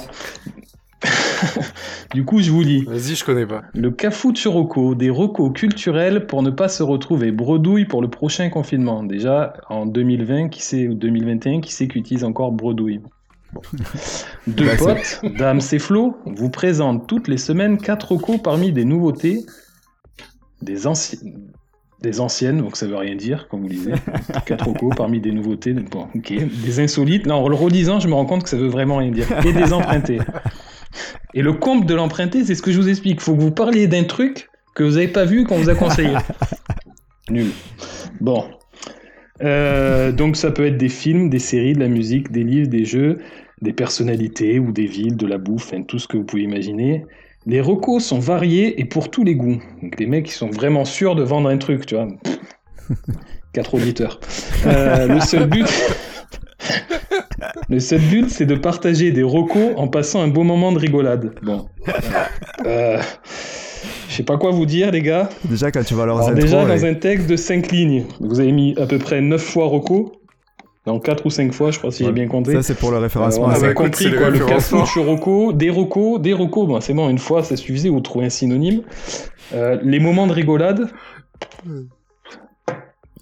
Du 2.14 2.24
coup, 2.24 2.40
je 2.40 2.50
vous 2.50 2.62
lis. 2.62 2.84
Vas-y, 2.84 3.16
je 3.16 3.24
connais 3.24 3.46
pas. 3.46 3.62
Le 3.74 3.90
Cafou 3.90 4.32
Roco, 4.46 4.94
des 4.94 5.11
recos 5.11 5.50
culturels 5.53 6.26
pour 6.26 6.42
ne 6.42 6.50
pas 6.50 6.68
se 6.68 6.82
retrouver 6.82 7.32
bredouille 7.32 7.86
pour 7.86 8.03
le 8.03 8.09
prochain 8.09 8.48
confinement. 8.50 9.03
Déjà, 9.03 9.55
en 9.68 9.86
2020, 9.86 10.48
qui 10.48 10.62
sait, 10.62 10.86
ou 10.88 10.94
2021, 10.94 11.61
qui 11.61 11.72
sait 11.72 11.88
qu'utilise 11.88 12.22
encore 12.24 12.53
bredouille 12.53 13.00
Bon. 13.53 13.61
Deux 14.46 14.66
Bah, 14.66 14.76
potes, 14.76 15.20
Dame 15.38 15.61
et 15.72 15.78
Flo, 15.78 16.16
vous 16.26 16.50
présentent 16.50 17.07
toutes 17.07 17.28
les 17.28 17.36
semaines 17.38 17.78
quatre 17.78 18.12
recos 18.12 18.40
parmi 18.42 18.72
des 18.72 18.84
nouveautés, 18.84 19.44
des 20.62 20.86
anciennes. 20.86 21.48
Des 22.00 22.18
anciennes, 22.18 22.59
donc 22.59 22.76
ça 22.76 22.88
veut 22.88 22.96
rien 22.96 23.14
dire, 23.14 23.46
comme 23.48 23.61
vous 23.61 23.68
lisez. 23.68 23.92
Quatre 24.44 24.66
recos 24.66 24.92
parmi 24.96 25.20
des 25.20 25.30
nouveautés, 25.30 25.72
donc 25.72 25.88
bon, 25.90 26.09
ok. 26.16 26.32
Des 26.64 26.80
insolites, 26.80 27.26
non, 27.26 27.36
en 27.36 27.48
le 27.48 27.55
redisant, 27.55 28.00
je 28.00 28.09
me 28.09 28.14
rends 28.14 28.26
compte 28.26 28.42
que 28.42 28.48
ça 28.48 28.57
veut 28.57 28.66
vraiment 28.66 28.96
rien 28.96 29.12
dire. 29.12 29.28
Et 29.46 29.53
des 29.53 29.72
empruntés. 29.72 30.18
Et 31.34 31.42
le 31.42 31.53
comble 31.53 31.86
de 31.86 31.94
l'emprunté, 31.94 32.44
c'est 32.44 32.57
ce 32.57 32.62
que 32.62 32.72
je 32.72 32.80
vous 32.80 32.88
explique. 32.88 33.20
Faut 33.20 33.36
que 33.36 33.40
vous 33.40 33.53
parliez 33.53 33.86
d'un 33.86 34.03
truc 34.03 34.50
que 34.74 34.82
vous 34.82 34.94
n'avez 34.94 35.07
pas 35.07 35.24
vu 35.24 35.44
qu'on 35.44 35.59
vous 35.59 35.70
a 35.70 35.76
conseillé. 35.76 36.16
Nul. 37.30 37.50
Bon. 38.20 38.46
Euh, 39.42 40.11
donc 40.11 40.36
ça 40.36 40.50
peut 40.50 40.66
être 40.66 40.78
des 40.78 40.88
films, 40.88 41.30
des 41.30 41.38
séries, 41.38 41.74
de 41.74 41.80
la 41.80 41.88
musique, 41.88 42.32
des 42.32 42.42
livres, 42.42 42.68
des 42.68 42.84
jeux, 42.84 43.20
des 43.62 43.72
personnalités 43.72 44.58
ou 44.58 44.72
des 44.72 44.86
villes, 44.86 45.16
de 45.16 45.26
la 45.26 45.38
bouffe, 45.38 45.68
enfin, 45.68 45.82
tout 45.82 45.98
ce 45.98 46.06
que 46.06 46.16
vous 46.16 46.24
pouvez 46.24 46.42
imaginer. 46.42 47.06
Les 47.46 47.60
recos 47.60 48.04
sont 48.04 48.18
variés 48.18 48.80
et 48.80 48.84
pour 48.84 49.10
tous 49.10 49.24
les 49.24 49.34
goûts. 49.34 49.60
Donc 49.82 49.98
les 49.98 50.06
mecs 50.06 50.26
qui 50.26 50.32
sont 50.32 50.50
vraiment 50.50 50.84
sûrs 50.84 51.14
de 51.14 51.22
vendre 51.22 51.48
un 51.48 51.58
truc, 51.58 51.86
tu 51.86 51.94
vois. 51.94 52.08
Quatre 53.52 53.74
auditeurs. 53.74 54.20
Euh, 54.66 55.06
le 55.06 55.20
seul 55.20 55.46
but... 55.46 55.66
Le 57.68 57.80
seul 57.80 58.00
but, 58.00 58.30
c'est 58.30 58.46
de 58.46 58.54
partager 58.54 59.10
des 59.10 59.22
recos 59.22 59.72
en 59.76 59.88
passant 59.88 60.22
un 60.22 60.28
beau 60.28 60.44
moment 60.44 60.70
de 60.72 60.78
rigolade. 60.78 61.34
Bon. 61.42 61.66
Euh, 62.64 63.00
je 64.08 64.14
sais 64.14 64.22
pas 64.22 64.36
quoi 64.36 64.52
vous 64.52 64.66
dire, 64.66 64.92
les 64.92 65.02
gars. 65.02 65.28
Déjà, 65.44 65.72
quand 65.72 65.82
tu 65.82 65.94
vas 65.94 66.06
leur 66.06 66.32
déjà, 66.34 66.64
dans 66.64 66.84
un 66.84 66.94
texte 66.94 67.26
de 67.26 67.34
5 67.34 67.72
lignes, 67.72 68.04
vous 68.20 68.38
avez 68.38 68.52
mis 68.52 68.74
à 68.78 68.86
peu 68.86 68.98
près 68.98 69.20
9 69.20 69.42
fois 69.42 69.66
reco. 69.66 70.12
Non, 70.87 70.99
4 70.99 71.26
ou 71.26 71.30
5 71.30 71.53
fois, 71.53 71.70
je 71.70 71.78
crois, 71.78 71.93
si 71.93 72.05
j'ai 72.05 72.11
bien 72.12 72.26
compté. 72.26 72.55
Ça, 72.55 72.62
c'est 72.62 72.74
pour 72.76 72.91
le 72.91 72.99
référencement. 72.99 73.45
on 73.45 73.49
Ah 73.51 73.55
avait 73.55 73.68
bah 73.68 73.74
compris 73.74 74.05
c'est 74.05 74.11
le 74.11 74.18
quoi, 74.18 74.30
le 74.30 74.41
cafouche 74.41 74.99
roco, 74.99 75.53
des 75.53 75.70
rocos, 75.70 76.18
des 76.18 76.33
rocos, 76.33 76.66
bon, 76.66 76.80
c'est 76.80 76.93
bon, 76.95 77.09
une 77.09 77.18
fois 77.18 77.45
ça 77.45 77.57
suffisait, 77.57 77.89
vous 77.89 78.01
trouvez 78.01 78.26
un 78.26 78.30
synonyme. 78.30 78.83
Euh, 79.55 79.78
les 79.85 80.01
moments 80.01 80.26
de 80.26 80.33
rigolade, 80.33 80.89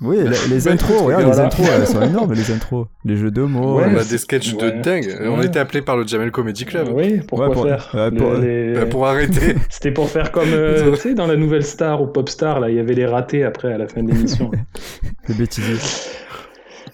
Oui, 0.02 0.16
les, 0.16 0.54
les 0.54 0.68
intros, 0.68 1.02
regarde, 1.02 1.24
Voilà. 1.24 1.36
les 1.36 1.40
intros, 1.40 1.68
elles 1.68 1.86
sont 1.86 2.00
énormes, 2.00 2.32
les 2.32 2.50
intros. 2.50 2.86
Les 3.04 3.16
jeux 3.18 3.30
de 3.30 3.42
mots. 3.42 3.76
Ouais, 3.76 3.84
on 3.86 3.96
a 3.96 4.02
c'est- 4.02 4.12
des 4.12 4.16
sketchs 4.18 4.54
ouais. 4.54 4.72
de 4.72 4.80
dingue. 4.80 5.14
On 5.26 5.42
était 5.42 5.58
appelé 5.58 5.82
par 5.82 5.98
le 5.98 6.06
Jamel 6.06 6.30
Comedy 6.30 6.64
Club. 6.64 6.88
oui, 6.94 7.20
pourquoi 7.28 7.48
Ouais, 7.48 7.54
pour- 7.54 7.64
faire 7.64 7.90
ouais, 7.92 8.10
Le- 8.10 8.16
pour- 8.16 8.32
les- 8.34 8.72
Bah, 8.72 8.86
pour 8.86 9.06
arrêter. 9.06 9.56
C'était 9.68 9.90
pour 9.90 10.08
faire 10.08 10.32
comme, 10.32 10.48
euh, 10.54 10.92
tu 10.94 11.00
sais, 11.02 11.14
dans 11.14 11.26
la 11.26 11.36
nouvelle 11.36 11.64
star 11.66 12.00
ou 12.00 12.06
pop 12.06 12.30
star, 12.30 12.60
là, 12.60 12.70
il 12.70 12.76
y 12.76 12.78
avait 12.78 12.94
les 12.94 13.04
ratés 13.04 13.44
après 13.44 13.74
à 13.74 13.76
la 13.76 13.86
fin 13.88 14.02
de 14.02 14.10
l'émission. 14.10 14.50
Les 15.28 15.34
bêtisiers. 15.34 15.76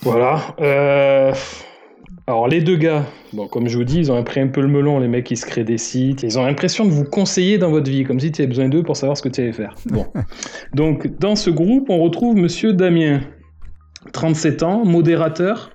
Voilà. 0.06 0.54
Euh, 0.60 1.32
Alors, 2.28 2.46
les 2.46 2.60
deux 2.60 2.76
gars, 2.76 3.04
bon, 3.32 3.48
comme 3.48 3.66
je 3.66 3.76
vous 3.76 3.82
dis, 3.82 3.98
ils 3.98 4.12
ont 4.12 4.22
pris 4.22 4.38
un 4.38 4.46
peu 4.46 4.60
le 4.60 4.68
melon, 4.68 5.00
les 5.00 5.08
mecs 5.08 5.24
qui 5.24 5.36
se 5.36 5.44
créent 5.44 5.64
des 5.64 5.78
sites. 5.78 6.22
Ils 6.22 6.38
ont 6.38 6.44
l'impression 6.44 6.84
de 6.84 6.90
vous 6.90 7.02
conseiller 7.02 7.58
dans 7.58 7.72
votre 7.72 7.90
vie, 7.90 8.04
comme 8.04 8.20
si 8.20 8.30
tu 8.30 8.40
avais 8.40 8.46
besoin 8.46 8.68
d'eux 8.68 8.84
pour 8.84 8.96
savoir 8.96 9.16
ce 9.16 9.22
que 9.22 9.28
tu 9.28 9.40
allais 9.40 9.52
faire. 9.52 9.74
Bon. 9.86 10.06
Donc, 10.74 11.18
dans 11.18 11.34
ce 11.34 11.50
groupe, 11.50 11.90
on 11.90 11.98
retrouve 11.98 12.36
monsieur 12.36 12.72
Damien, 12.72 13.20
37 14.12 14.62
ans, 14.62 14.84
modérateur. 14.84 15.72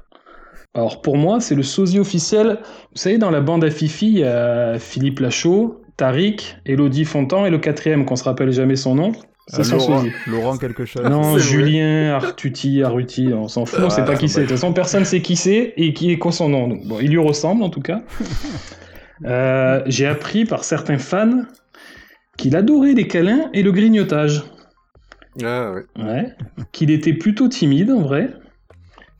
Alors, 0.76 1.02
pour 1.02 1.18
moi, 1.18 1.42
c'est 1.42 1.56
le 1.56 1.64
sosie 1.64 2.00
officiel. 2.00 2.60
Vous 2.64 3.02
savez, 3.02 3.18
dans 3.18 3.32
la 3.32 3.42
bande 3.42 3.66
à 3.66 3.70
Fifi, 3.70 4.08
il 4.08 4.20
y 4.20 4.24
a 4.24 4.80
Philippe 4.80 5.20
Lachaud, 5.20 5.82
Tariq, 5.98 6.56
Elodie 6.66 7.04
Fontan 7.04 7.46
et 7.46 7.50
le 7.50 7.60
quatrième, 7.60 8.06
qu'on 8.06 8.16
se 8.16 8.24
rappelle 8.24 8.54
jamais 8.54 8.78
son 8.78 8.96
nom. 8.96 9.12
Ah, 9.54 9.64
son 9.64 9.78
Laurent. 9.78 10.04
Laurent 10.28 10.58
quelque 10.58 10.86
chose. 10.86 11.04
Non. 11.04 11.38
Julien, 11.38 12.14
Artuti, 12.14 12.84
Arruti, 12.84 13.30
on 13.34 13.48
s'en 13.48 13.66
fout, 13.66 13.80
on 13.82 13.88
Ah, 13.88 13.90
sait 13.90 14.06
pas 14.06 14.16
qui 14.16 14.30
c'est. 14.30 14.42
De 14.42 14.46
toute 14.48 14.56
façon, 14.56 14.72
personne 14.74 15.04
sait 15.04 15.22
qui 15.22 15.36
c'est 15.36 15.74
et 15.78 15.94
qui 15.94 16.12
est 16.12 16.18
quoi 16.18 16.32
son 16.32 16.50
nom. 16.50 16.68
Donc, 16.68 16.86
bon, 16.88 17.00
il 17.02 17.10
lui 17.10 17.18
ressemble 17.18 17.64
en 17.64 17.70
tout 17.70 17.82
cas. 17.82 18.02
Euh, 19.24 19.84
J'ai 19.86 20.08
appris 20.08 20.46
par 20.46 20.64
certains 20.64 20.98
fans 20.98 21.44
qu'il 22.38 22.56
adorait 22.56 22.94
les 22.94 23.08
câlins 23.08 23.52
et 23.54 23.62
le 23.62 23.72
grignotage. 23.72 24.44
Ah 25.44 25.74
ouais. 25.74 25.84
Ouais. 26.04 26.26
Qu'il 26.72 26.90
était 26.90 27.14
plutôt 27.14 27.48
timide 27.48 27.92
en 27.92 28.02
vrai. 28.02 28.32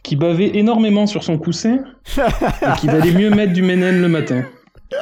Qu'il 0.02 0.18
bavait 0.18 0.58
énormément 0.58 1.06
sur 1.06 1.24
son 1.24 1.38
coussin 1.38 1.84
et 2.18 2.80
qu'il 2.80 2.90
allait 2.90 3.12
mieux 3.12 3.30
mettre 3.30 3.54
du 3.54 3.62
ménène 3.62 4.02
le 4.02 4.08
matin. 4.10 4.44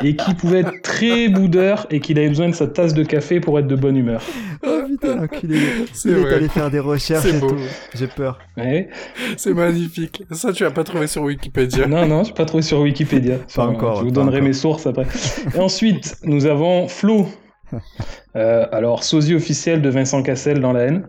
Et 0.03 0.15
qu'il 0.15 0.35
pouvait 0.35 0.59
être 0.59 0.81
très 0.83 1.27
boudeur 1.29 1.87
et 1.89 1.99
qu'il 1.99 2.17
avait 2.19 2.29
besoin 2.29 2.49
de 2.49 2.55
sa 2.55 2.67
tasse 2.67 2.93
de 2.93 3.03
café 3.03 3.39
pour 3.39 3.57
être 3.59 3.67
de 3.67 3.75
bonne 3.75 3.97
humeur. 3.97 4.21
Oh 4.65 4.81
putain, 4.87 5.15
l'enculé. 5.15 5.59
C'est 5.93 6.09
Il 6.09 6.17
est 6.17 6.33
allé 6.33 6.47
faire 6.47 6.69
des 6.69 6.79
recherches 6.79 7.23
C'est 7.23 7.35
et 7.35 7.39
beau. 7.39 7.49
tout. 7.49 7.57
J'ai 7.95 8.07
peur. 8.07 8.39
Ouais. 8.57 8.89
C'est 9.37 9.53
magnifique. 9.53 10.23
Ça, 10.31 10.53
tu 10.53 10.63
l'as 10.63 10.71
pas 10.71 10.83
trouvé 10.83 11.07
sur 11.07 11.23
Wikipédia. 11.23 11.87
Non, 11.87 12.05
non, 12.05 12.23
je 12.23 12.33
pas 12.33 12.45
trouvé 12.45 12.61
sur 12.63 12.79
Wikipédia. 12.81 13.37
Pas 13.55 13.65
encore, 13.65 13.97
Je 13.97 14.03
vous 14.05 14.11
donnerai 14.11 14.37
encore. 14.37 14.47
mes 14.47 14.53
sources 14.53 14.85
après. 14.87 15.07
Et 15.55 15.59
ensuite, 15.59 16.17
nous 16.23 16.45
avons 16.45 16.87
Flo. 16.87 17.27
Euh, 18.35 18.67
alors, 18.71 19.03
sosie 19.03 19.33
officiel 19.33 19.81
de 19.81 19.89
Vincent 19.89 20.21
Cassel 20.21 20.59
dans 20.59 20.71
la 20.71 20.81
haine. 20.83 21.07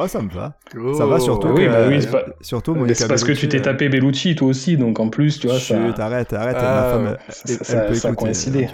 Oh, 0.00 0.06
ça 0.06 0.22
me 0.22 0.30
va. 0.30 0.54
Oh. 0.78 0.94
Ça 0.94 1.06
va 1.06 1.18
surtout. 1.18 1.48
oui, 1.48 1.64
que, 1.66 1.70
bah 1.70 1.78
oui, 1.88 1.96
euh, 1.96 2.00
c'est 2.00 2.10
pas- 2.10 2.24
Surtout, 2.40 2.76
C'est 2.94 3.08
parce 3.08 3.24
que 3.24 3.32
tu 3.32 3.48
t'es 3.48 3.58
euh, 3.58 3.62
tapé 3.62 3.88
Bellucci 3.88 4.36
toi 4.36 4.46
aussi, 4.48 4.76
donc 4.76 5.00
en 5.00 5.08
plus, 5.08 5.40
tu 5.40 5.48
vois, 5.48 5.58
ça, 5.58 5.74
Chut, 5.74 5.98
arrête, 5.98 6.32
arrête. 6.32 6.56
Ah, 6.60 6.62
ma 6.62 6.90
femme, 6.92 7.04
ouais. 7.06 7.16
elle- 7.28 7.34
ça, 7.34 7.42
elle 7.58 7.64
ça- 7.66 7.80
peut 7.80 7.94
ça 7.94 8.08
écouter, 8.10 8.22
coïncidé. 8.24 8.68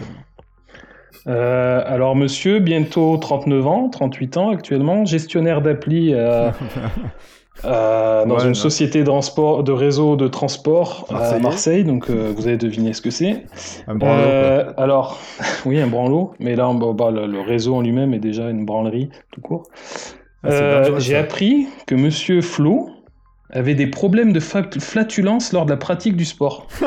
Euh, 1.27 1.83
alors, 1.87 2.15
monsieur, 2.17 2.59
bientôt 2.59 3.17
39 3.17 3.67
ans, 3.67 3.89
38 3.89 4.37
ans 4.37 4.51
actuellement, 4.51 5.07
gestionnaire 5.07 5.63
d'appli 5.63 6.13
euh, 6.13 6.51
euh, 7.65 8.27
dans 8.27 8.35
Ouais, 8.35 8.43
une 8.43 8.49
non. 8.49 8.55
société 8.55 9.01
de, 9.01 9.07
transport, 9.07 9.65
de 9.65 9.73
réseau 9.73 10.17
de 10.17 10.29
transport 10.29 11.07
à. 11.11 11.39
Marseille, 11.39 11.85
donc 11.85 12.11
euh, 12.11 12.33
vous 12.37 12.47
avez 12.47 12.59
deviné 12.59 12.93
ce 12.93 13.01
que 13.01 13.09
c'est. 13.11 13.45
Un 13.89 13.95
branlot, 13.95 14.23
quoi. 14.23 14.75
Alors, 14.77 15.19
oui, 15.65 15.81
un 15.81 15.87
branlot, 15.87 16.35
mais 16.41 16.57
là, 16.57 16.71
bah, 16.75 17.11
le, 17.11 17.27
le 17.27 17.41
réseau 17.41 17.77
en 17.77 17.81
lui-même 17.81 18.13
est 18.13 18.19
déjà 18.19 18.51
une 18.51 18.67
branlerie, 18.67 19.09
tout 19.33 19.41
court. 19.41 19.63
Ah, 20.45 20.51
Euh, 20.51 20.99
J'ai 20.99 21.17
appris 21.17 21.67
que 21.87 21.95
Monsieur 21.95 22.41
Flo 22.41 22.91
avait 23.51 23.75
des 23.75 23.87
problèmes 23.87 24.33
de 24.33 24.41
flatulence 24.41 25.53
lors 25.53 25.65
de 25.65 25.71
la 25.71 25.77
pratique 25.77 26.17
du 26.17 26.25
sport. 26.25 26.67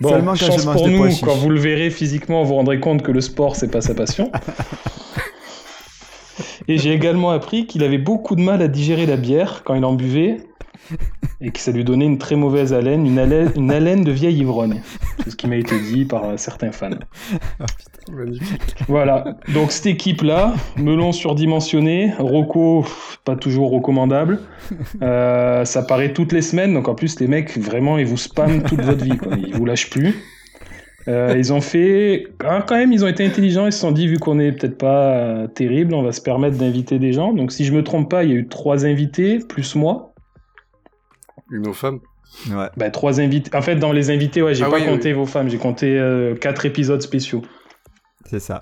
bon, 0.00 0.08
Seulement 0.08 0.32
quand 0.32 0.46
chance 0.46 0.62
je 0.62 0.66
mange 0.66 0.76
pour 0.76 0.86
des 0.86 0.92
nous, 0.92 1.16
quand 1.22 1.34
vous 1.34 1.50
le 1.50 1.60
verrez 1.60 1.90
physiquement, 1.90 2.42
vous 2.42 2.48
vous 2.48 2.54
rendrez 2.56 2.80
compte 2.80 3.02
que 3.02 3.12
le 3.12 3.20
sport, 3.20 3.54
c'est 3.56 3.70
pas 3.70 3.80
sa 3.80 3.94
passion. 3.94 4.32
Et 6.68 6.78
j'ai 6.78 6.92
également 6.92 7.30
appris 7.30 7.66
qu'il 7.66 7.84
avait 7.84 7.98
beaucoup 7.98 8.34
de 8.36 8.40
mal 8.40 8.62
à 8.62 8.68
digérer 8.68 9.06
la 9.06 9.16
bière 9.16 9.62
quand 9.64 9.74
il 9.74 9.84
en 9.84 9.92
buvait 9.92 10.38
et 11.40 11.50
que 11.50 11.58
ça 11.58 11.72
lui 11.72 11.84
donnait 11.84 12.06
une 12.06 12.18
très 12.18 12.36
mauvaise 12.36 12.72
haleine, 12.72 13.06
une 13.06 13.18
haleine, 13.18 13.52
une 13.56 13.70
haleine 13.70 14.04
de 14.04 14.12
vieille 14.12 14.38
ivrogne. 14.38 14.82
C'est 15.22 15.30
ce 15.30 15.36
qui 15.36 15.46
m'a 15.46 15.56
été 15.56 15.78
dit 15.80 16.04
par 16.04 16.24
euh, 16.24 16.36
certains 16.36 16.72
fans. 16.72 16.90
Magnifique. 18.12 18.76
Voilà, 18.88 19.38
donc 19.54 19.72
cette 19.72 19.86
équipe-là, 19.86 20.54
melon 20.76 21.12
surdimensionné, 21.12 22.12
Rocco, 22.18 22.84
pas 23.24 23.36
toujours 23.36 23.70
recommandable. 23.70 24.40
Euh, 25.02 25.64
ça 25.64 25.82
paraît 25.82 26.12
toutes 26.12 26.32
les 26.32 26.42
semaines, 26.42 26.74
donc 26.74 26.88
en 26.88 26.94
plus 26.94 27.18
les 27.20 27.26
mecs, 27.26 27.56
vraiment, 27.58 27.98
ils 27.98 28.06
vous 28.06 28.18
spamment 28.18 28.60
toute 28.60 28.82
votre 28.82 29.04
vie, 29.04 29.16
quoi. 29.16 29.32
ils 29.36 29.54
vous 29.54 29.64
lâchent 29.64 29.90
plus. 29.90 30.14
Euh, 31.06 31.34
ils 31.36 31.52
ont 31.52 31.60
fait, 31.60 32.28
ah, 32.44 32.64
quand 32.66 32.76
même, 32.76 32.92
ils 32.92 33.04
ont 33.04 33.08
été 33.08 33.24
intelligents, 33.24 33.66
ils 33.66 33.72
se 33.72 33.80
sont 33.80 33.92
dit, 33.92 34.08
vu 34.08 34.18
qu'on 34.18 34.38
est 34.38 34.52
peut-être 34.52 34.78
pas 34.78 35.14
euh, 35.14 35.46
terrible, 35.46 35.94
on 35.94 36.02
va 36.02 36.12
se 36.12 36.20
permettre 36.20 36.56
d'inviter 36.56 36.98
des 36.98 37.12
gens. 37.12 37.32
Donc 37.32 37.52
si 37.52 37.64
je 37.64 37.72
me 37.72 37.82
trompe 37.82 38.10
pas, 38.10 38.24
il 38.24 38.30
y 38.30 38.32
a 38.32 38.36
eu 38.36 38.48
trois 38.48 38.86
invités, 38.86 39.38
plus 39.38 39.74
moi. 39.74 40.13
Une 41.54 41.68
aux 41.68 41.72
femmes. 41.72 42.00
Ouais. 42.50 42.68
Bah, 42.76 42.90
trois 42.90 43.20
invités. 43.20 43.54
En 43.56 43.62
fait, 43.62 43.76
dans 43.76 43.92
les 43.92 44.10
invités, 44.10 44.42
ouais, 44.42 44.54
j'ai 44.54 44.64
Ah 44.64 44.70
pas 44.70 44.76
oui, 44.76 44.84
compté 44.86 45.12
vos 45.12 45.26
femmes, 45.26 45.48
j'ai 45.48 45.58
compté 45.58 45.98
euh, 45.98 46.34
quatre 46.34 46.66
épisodes 46.66 47.00
spéciaux, 47.00 47.42
C'est 48.26 48.40
ça. 48.40 48.60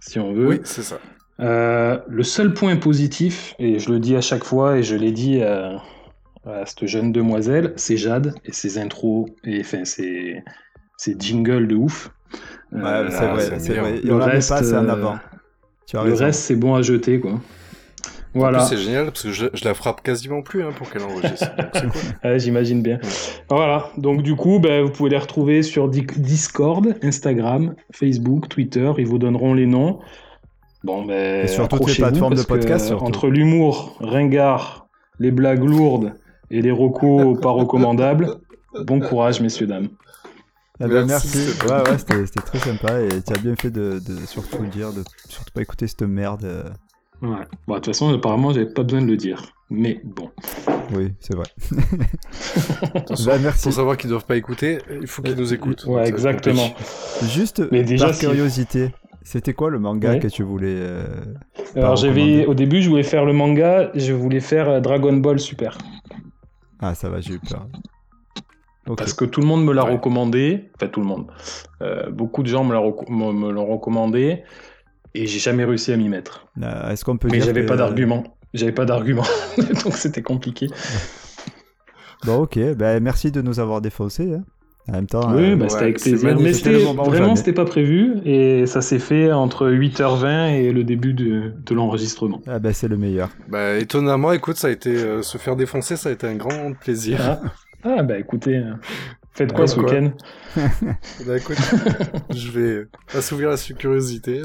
si 0.00 0.18
on 0.18 0.32
veut. 0.34 0.46
Oui, 0.46 0.60
c'est 0.64 0.82
ça. 0.82 0.98
Euh, 1.40 1.98
le 2.06 2.22
seul 2.22 2.52
point 2.54 2.76
positif, 2.76 3.54
et 3.58 3.78
je 3.78 3.90
le 3.90 3.98
dis 3.98 4.14
à 4.14 4.20
chaque 4.20 4.44
fois, 4.44 4.76
et 4.78 4.82
je 4.82 4.94
l'ai 4.94 5.10
dit 5.12 5.42
à, 5.42 5.82
à 6.44 6.66
cette 6.66 6.86
jeune 6.86 7.12
demoiselle, 7.12 7.72
c'est 7.76 7.96
Jade 7.96 8.34
et 8.44 8.52
ses 8.52 8.78
intros, 8.78 9.26
et 9.44 9.60
enfin 9.60 9.84
ses, 9.84 10.42
ses 10.96 11.16
jingles 11.18 11.66
de 11.66 11.76
ouf. 11.76 12.10
Ouais, 12.72 12.82
Euh, 12.82 13.10
c'est 13.10 13.26
vrai, 13.28 13.58
c'est 13.58 13.74
vrai. 13.74 14.00
Il 14.04 14.10
Le 14.10 14.14
en 14.14 14.20
a 14.20 14.26
reste, 14.26 14.48
pas, 14.48 14.62
c'est 14.62 14.76
en 14.76 14.88
euh, 14.88 14.88
avant. 14.88 15.18
Tu 15.86 15.96
as 15.96 16.04
le 16.04 16.10
raison. 16.10 16.24
reste, 16.26 16.40
c'est 16.42 16.56
bon 16.56 16.74
à 16.74 16.82
jeter, 16.82 17.20
quoi. 17.20 17.40
En 18.34 18.40
Voilà, 18.40 18.58
plus, 18.58 18.68
c'est 18.76 18.82
génial 18.82 19.06
parce 19.06 19.22
que 19.22 19.30
je, 19.32 19.46
je 19.54 19.64
la 19.64 19.74
frappe 19.74 20.02
quasiment 20.02 20.42
plus 20.42 20.64
hein, 20.64 20.70
pour 20.76 20.90
qu'elle 20.90 21.02
enregistre. 21.02 21.50
Cool. 21.72 21.90
Ouais, 22.24 22.38
j'imagine 22.38 22.82
bien. 22.82 22.98
Voilà, 23.48 23.90
donc 23.96 24.22
du 24.22 24.34
coup, 24.34 24.58
ben, 24.58 24.82
vous 24.84 24.90
pouvez 24.90 25.10
les 25.10 25.18
retrouver 25.18 25.62
sur 25.62 25.88
Di- 25.88 26.06
Discord, 26.16 26.96
Instagram, 27.02 27.74
Facebook, 27.92 28.48
Twitter, 28.48 28.90
ils 28.98 29.06
vous 29.06 29.18
donneront 29.18 29.54
les 29.54 29.66
noms. 29.66 30.00
Bon, 30.82 31.04
ben, 31.04 31.44
Et 31.44 31.48
sur 31.48 31.68
toutes 31.68 31.86
les 31.88 31.94
plateformes 31.94 32.34
de 32.34 32.42
que, 32.42 32.46
podcast. 32.46 32.92
Entre 32.92 33.28
l'humour, 33.28 33.96
ringard, 34.00 34.88
les 35.18 35.30
blagues 35.30 35.62
lourdes 35.64 36.14
et 36.50 36.60
les 36.60 36.72
recos 36.72 37.38
pas 37.40 37.50
recommandables, 37.50 38.34
bon 38.84 39.00
courage, 39.00 39.40
messieurs, 39.40 39.66
dames. 39.66 39.88
Eh 40.80 40.86
ben, 40.88 41.06
Merci, 41.06 41.38
Ouais, 41.68 41.88
ouais, 41.88 41.98
c'était 41.98 42.26
c'était 42.26 42.42
très 42.42 42.58
sympa 42.58 43.00
et 43.00 43.08
tu 43.22 43.32
as 43.32 43.38
bien 43.38 43.54
fait 43.54 43.70
de, 43.70 44.00
de 44.04 44.26
surtout 44.26 44.66
dire, 44.66 44.92
de 44.92 45.04
surtout 45.28 45.52
pas 45.54 45.62
écouter 45.62 45.86
cette 45.86 46.02
merde. 46.02 46.74
Euh. 47.22 47.26
Ouais. 47.28 47.36
Bon, 47.66 47.74
de 47.74 47.78
toute 47.80 47.86
façon, 47.86 48.12
apparemment, 48.12 48.52
j'avais 48.52 48.66
pas 48.72 48.82
besoin 48.82 49.02
de 49.02 49.06
le 49.06 49.16
dire. 49.16 49.42
Mais 49.70 50.00
bon. 50.04 50.30
Oui, 50.94 51.12
c'est 51.20 51.34
vrai. 51.34 51.46
Bah, 53.26 53.38
merci. 53.40 53.62
Pour 53.64 53.72
savoir 53.72 53.96
qu'ils 53.96 54.10
doivent 54.10 54.26
pas 54.26 54.36
écouter, 54.36 54.78
il 55.00 55.06
faut 55.06 55.22
qu'ils 55.22 55.34
nous 55.36 55.52
écoutent. 55.54 55.84
Ouais, 55.86 56.06
exactement. 56.08 56.68
Juste 57.22 57.62
Mais 57.72 57.82
déjà, 57.82 58.06
par 58.06 58.14
si- 58.14 58.20
curiosité, 58.20 58.90
c'était 59.22 59.54
quoi 59.54 59.70
le 59.70 59.78
manga 59.78 60.12
Oui. 60.12 60.20
que 60.20 60.28
tu 60.28 60.42
voulais 60.42 60.74
euh, 60.76 61.06
Alors, 61.76 61.96
j'avais, 61.96 62.46
au 62.46 62.54
début, 62.54 62.82
je 62.82 62.90
voulais 62.90 63.02
faire 63.02 63.24
le 63.24 63.32
manga, 63.32 63.90
je 63.94 64.12
voulais 64.12 64.40
faire 64.40 64.68
euh, 64.68 64.80
Dragon 64.80 65.14
Ball 65.14 65.38
Super. 65.40 65.78
Ah, 66.80 66.94
ça 66.94 67.08
va, 67.08 67.20
j'ai 67.20 67.34
eu 67.34 67.38
peur. 67.40 67.66
Parce 68.96 69.14
que 69.14 69.24
tout 69.24 69.40
le 69.40 69.46
monde 69.46 69.64
me 69.64 69.72
l'a 69.72 69.84
Ouais. 69.84 69.92
recommandé. 69.92 70.68
Enfin, 70.76 70.88
tout 70.88 71.00
le 71.00 71.06
monde. 71.06 71.26
Euh, 71.80 72.10
beaucoup 72.10 72.42
de 72.42 72.48
gens 72.48 72.64
me 72.64 72.74
l'ont 72.74 73.66
recommandé. 73.66 74.42
Et 75.14 75.26
j'ai 75.26 75.38
jamais 75.38 75.64
réussi 75.64 75.92
à 75.92 75.96
m'y 75.96 76.08
mettre. 76.08 76.46
Euh, 76.62 76.90
Est-ce 76.90 77.04
qu'on 77.04 77.16
peut 77.16 77.28
Mais 77.30 77.40
j'avais 77.40 77.62
que- 77.62 77.68
pas 77.68 77.76
d'argument. 77.76 78.24
J'avais 78.52 78.72
pas 78.72 78.84
d'argument. 78.84 79.24
Donc, 79.84 79.94
c'était 79.94 80.22
compliqué. 80.22 80.68
Bon, 82.24 82.42
ok. 82.42 82.58
Ben, 82.76 83.02
merci 83.02 83.30
de 83.30 83.42
nous 83.42 83.60
avoir 83.60 83.80
défoncé. 83.80 84.32
hein. 84.34 84.44
En 84.88 84.92
même 84.92 85.06
temps, 85.06 85.32
Oui, 85.34 85.52
euh, 85.52 85.56
bah, 85.56 85.66
c'était 85.68 85.80
ouais, 85.80 85.82
avec 85.86 85.98
c'est 85.98 86.10
plaisir. 86.10 86.38
Mais 86.40 86.52
C'était 86.52 86.78
c'était, 86.78 86.92
vraiment, 87.10 87.36
c'était 87.36 87.52
pas 87.54 87.64
prévu. 87.64 88.16
Et 88.26 88.66
ça 88.66 88.82
s'est 88.82 88.98
fait 88.98 89.32
entre 89.32 89.68
8h20 89.70 90.52
et 90.56 90.72
le 90.72 90.84
début 90.84 91.14
de, 91.14 91.52
de 91.64 91.74
l'enregistrement. 91.74 92.42
ah, 92.46 92.58
ben, 92.58 92.72
c'est 92.74 92.88
le 92.88 92.96
meilleur. 92.98 93.30
Bah, 93.48 93.76
étonnamment, 93.78 94.32
écoute, 94.32 94.56
ça 94.56 94.66
a 94.66 94.70
été 94.70 94.94
euh, 94.94 95.22
se 95.22 95.38
faire 95.38 95.56
défoncer, 95.56 95.96
ça 95.96 96.10
a 96.10 96.12
été 96.12 96.26
un 96.26 96.34
grand 96.36 96.74
plaisir. 96.78 97.18
Ah, 97.22 97.40
ah 97.84 98.02
bah 98.02 98.18
écoutez, 98.18 98.56
euh, 98.56 98.72
faites 99.34 99.52
quoi 99.52 99.66
ce 99.66 99.78
week-end 99.80 100.12
Bah, 101.26 101.36
écoute, 101.36 101.58
je 102.34 102.50
vais 102.50 102.86
assouvir 103.14 103.50
la 103.50 103.56
curiosité. 103.56 104.42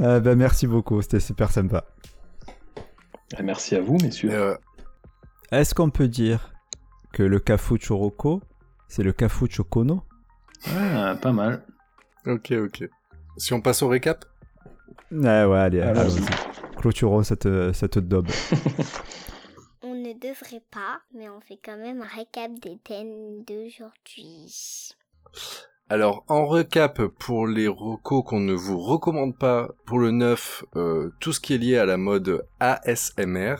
Euh, 0.00 0.20
ben, 0.20 0.36
merci 0.36 0.66
beaucoup, 0.66 1.00
c'était 1.02 1.20
super 1.20 1.50
sympa. 1.50 1.84
Ah, 3.36 3.42
Merci 3.42 3.74
à 3.76 3.80
vous, 3.80 3.96
messieurs. 4.02 4.30
Euh, 4.32 4.54
Est-ce 5.50 5.74
qu'on 5.74 5.90
peut 5.90 6.08
dire 6.08 6.52
que 7.12 7.22
le 7.22 7.38
Kafucho 7.40 7.96
Roko, 7.96 8.42
c'est 8.88 9.02
le 9.02 9.12
Kafucho 9.12 9.64
Kono 9.64 10.02
Ah, 10.76 11.16
pas 11.20 11.32
mal. 11.32 11.62
ok, 12.26 12.52
ok. 12.64 12.88
Si 13.36 13.52
on 13.52 13.60
passe 13.60 13.82
au 13.82 13.88
récap, 13.88 14.24
Ouais, 15.12 15.44
ouais, 15.44 15.58
allez, 15.58 15.80
allons-y. 15.80 16.22
Clôturons 16.76 17.22
cette, 17.22 17.48
cette 17.72 17.98
daube. 17.98 18.28
Ne 20.14 20.18
devrait 20.28 20.62
pas, 20.70 21.00
mais 21.12 21.28
on 21.28 21.40
fait 21.40 21.58
quand 21.62 21.76
même 21.76 22.00
un 22.00 22.06
récap 22.06 22.52
des 22.60 22.78
thèmes 22.78 23.42
d'aujourd'hui. 23.44 24.94
Alors, 25.88 26.24
en 26.28 26.46
recap, 26.46 27.02
pour 27.06 27.46
les 27.46 27.68
recos 27.68 28.22
qu'on 28.24 28.40
ne 28.40 28.54
vous 28.54 28.78
recommande 28.78 29.36
pas, 29.36 29.68
pour 29.86 29.98
le 29.98 30.10
9, 30.10 30.64
euh, 30.76 31.10
tout 31.20 31.32
ce 31.32 31.40
qui 31.40 31.54
est 31.54 31.58
lié 31.58 31.78
à 31.78 31.86
la 31.86 31.96
mode 31.96 32.46
ASMR, 32.60 33.56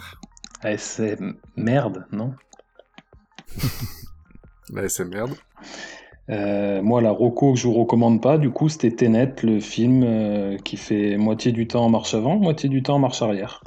ASM 0.63 1.39
merde, 1.57 2.07
non 2.13 2.35
l'ASMR, 4.69 5.27
Euh, 6.31 6.83
Moi, 6.83 7.01
la 7.03 7.11
Rocco 7.11 7.53
que 7.55 7.59
je 7.59 7.67
vous 7.67 7.75
recommande 7.75 8.23
pas, 8.23 8.39
du 8.39 8.51
coup, 8.51 8.69
c'était 8.69 8.95
Tenet, 8.95 9.35
le 9.43 9.61
film 9.61 10.03
euh, 10.05 10.59
qui 10.59 10.77
fait 10.77 11.17
moitié 11.17 11.53
du 11.53 11.67
temps 11.67 11.85
en 11.85 11.91
marche 11.91 12.15
avant, 12.15 12.37
moitié 12.39 12.69
du 12.69 12.83
temps 12.83 12.97
en 12.97 12.99
marche 12.99 13.23
arrière. 13.23 13.63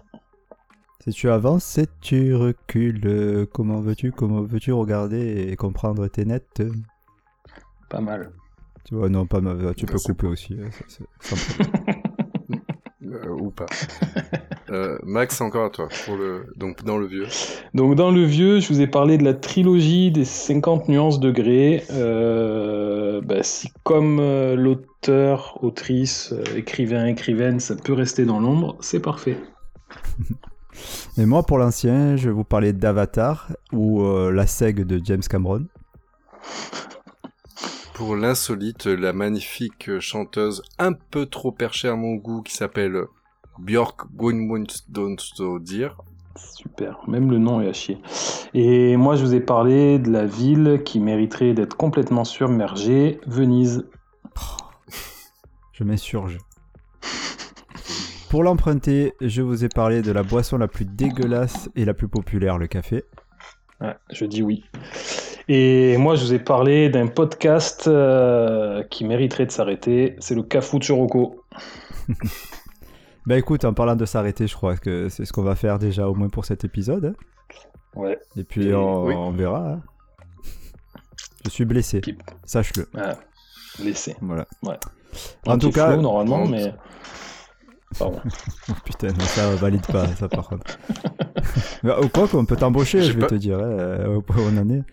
Si 1.07 1.13
tu 1.13 1.29
avances 1.29 1.77
et 1.79 1.87
tu 2.01 2.35
recules, 2.35 3.47
comment 3.51 3.79
veux-tu, 3.81 4.11
comment 4.11 4.41
veux-tu 4.43 4.71
regarder 4.73 5.47
et 5.49 5.55
comprendre 5.55 6.07
tes 6.07 6.25
nets? 6.25 6.61
Pas 7.89 8.01
mal. 8.01 8.31
Tu 8.85 8.95
vois, 8.95 9.09
non, 9.09 9.25
pas 9.25 9.41
mal. 9.41 9.73
Tu 9.75 9.85
Bah, 9.85 9.93
peux 9.93 9.97
c'est 9.97 10.13
couper 10.13 10.27
aussi. 10.27 10.55
euh, 10.59 10.69
euh, 13.03 13.29
ou 13.29 13.51
pas. 13.51 13.65
Euh, 14.69 14.97
Max, 15.03 15.39
encore 15.39 15.63
à 15.63 15.69
toi, 15.69 15.87
pour 16.03 16.17
le, 16.17 16.45
donc 16.57 16.83
dans 16.83 16.97
le 16.97 17.07
vieux. 17.07 17.27
Donc, 17.73 17.95
dans 17.95 18.11
le 18.11 18.23
vieux, 18.25 18.59
je 18.59 18.67
vous 18.67 18.81
ai 18.81 18.87
parlé 18.87 19.17
de 19.17 19.23
la 19.23 19.33
trilogie 19.33 20.11
des 20.11 20.25
50 20.25 20.89
nuances 20.89 21.21
de 21.21 21.31
Grey. 21.31 21.85
Euh, 21.89 23.21
bah, 23.21 23.43
si, 23.43 23.69
comme 23.83 24.19
euh, 24.19 24.55
l'auteur, 24.57 25.63
autrice, 25.63 26.33
euh, 26.33 26.57
écrivain, 26.57 27.05
écrivaine, 27.05 27.61
ça 27.61 27.77
peut 27.77 27.93
rester 27.93 28.25
dans 28.25 28.41
l'ombre, 28.41 28.75
c'est 28.81 28.99
parfait. 29.01 29.37
Et 31.17 31.25
moi, 31.25 31.43
pour 31.43 31.57
l'ancien, 31.57 32.15
je 32.15 32.29
vais 32.29 32.33
vous 32.33 32.43
parler 32.43 32.73
d'Avatar 32.73 33.49
ou 33.71 34.03
euh, 34.03 34.31
la 34.31 34.45
SEG 34.47 34.85
de 34.85 34.99
James 35.03 35.21
Cameron. 35.21 35.65
Pour 37.93 38.15
l'insolite, 38.15 38.85
la 38.85 39.11
magnifique 39.13 39.99
chanteuse 39.99 40.61
un 40.77 40.93
peu 40.93 41.25
trop 41.25 41.51
perchée 41.51 41.87
à 41.87 41.95
mon 41.95 42.13
goût 42.15 42.43
qui 42.43 42.53
s'appelle 42.53 43.05
Björk 43.57 44.05
Gunmundsdottir. 44.15 45.97
Super, 46.35 46.99
même 47.07 47.31
le 47.31 47.39
nom 47.39 47.61
est 47.61 47.69
à 47.69 47.73
chier. 47.73 47.97
Et 48.53 48.95
moi, 48.97 49.15
je 49.15 49.25
vous 49.25 49.33
ai 49.33 49.39
parlé 49.39 49.97
de 49.97 50.11
la 50.11 50.25
ville 50.25 50.81
qui 50.85 50.99
mériterait 50.99 51.53
d'être 51.53 51.75
complètement 51.75 52.23
submergée, 52.23 53.19
Venise. 53.25 53.85
Je 55.71 55.83
m'insurge. 55.83 56.37
Pour 58.29 58.43
l'emprunter, 58.43 59.13
je 59.21 59.41
vous 59.41 59.63
ai 59.63 59.69
parlé 59.69 60.01
de 60.01 60.11
la 60.11 60.21
boisson 60.23 60.57
la 60.57 60.67
plus 60.67 60.85
dégueulasse 60.85 61.69
et 61.75 61.85
la 61.85 61.93
plus 61.93 62.09
populaire, 62.09 62.57
le 62.57 62.67
café. 62.67 63.05
Ouais, 63.79 63.95
je 64.11 64.25
dis 64.25 64.43
oui. 64.43 64.65
Et 65.47 65.95
moi, 65.97 66.15
je 66.15 66.25
vous 66.25 66.33
ai 66.33 66.39
parlé 66.39 66.89
d'un 66.89 67.07
podcast 67.07 67.87
euh, 67.87 68.83
qui 68.83 69.05
mériterait 69.05 69.45
de 69.45 69.51
s'arrêter. 69.51 70.15
C'est 70.19 70.35
le 70.35 70.43
Cafu 70.43 70.79
Choroko. 70.79 71.43
Bah 73.25 73.37
écoute, 73.37 73.65
en 73.65 73.73
parlant 73.73 73.97
de 73.97 74.05
s'arrêter, 74.05 74.47
je 74.47 74.55
crois 74.55 74.77
que 74.77 75.09
c'est 75.09 75.25
ce 75.25 75.33
qu'on 75.33 75.43
va 75.43 75.55
faire 75.55 75.79
déjà 75.79 76.07
au 76.07 76.15
moins 76.15 76.29
pour 76.29 76.45
cet 76.45 76.63
épisode. 76.63 77.13
hein. 77.13 77.13
Ouais. 77.93 78.17
Et 78.37 78.45
puis 78.45 78.67
Et- 78.69 78.73
on, 78.73 79.03
oui. 79.03 79.13
on 79.17 79.31
verra. 79.31 79.69
hein. 79.73 79.81
Je 81.43 81.49
suis 81.49 81.65
blessé, 81.65 81.99
sache-le. 82.45 82.87
Ah, 82.97 83.15
laissez. 83.83 84.15
Voilà. 84.21 84.47
Ouais. 84.63 84.77
En 85.45 85.57
tout 85.57 85.71
cas- 85.71 85.91
flow, 85.91 86.01
normalement, 86.01 86.47
mais. 86.47 86.73
Pardon. 87.97 88.19
Oh, 88.69 88.73
putain, 88.85 89.07
non, 89.09 89.19
ça 89.25 89.55
valide 89.55 89.85
pas, 89.87 90.07
ça 90.15 90.27
par 90.27 90.49
contre. 90.49 90.65
Mais, 91.83 91.91
Ou 92.03 92.09
quoi 92.09 92.27
qu'on 92.27 92.45
peut 92.45 92.55
t'embaucher, 92.55 93.01
je 93.01 93.13
vais 93.13 93.19
pas- 93.21 93.27
te 93.27 93.35
dire, 93.35 93.57
euh, 93.61 94.15
au 94.15 94.21
point 94.21 94.35
où 94.37 94.49
on 94.53 94.57
en 94.57 94.69
est. 94.69 94.83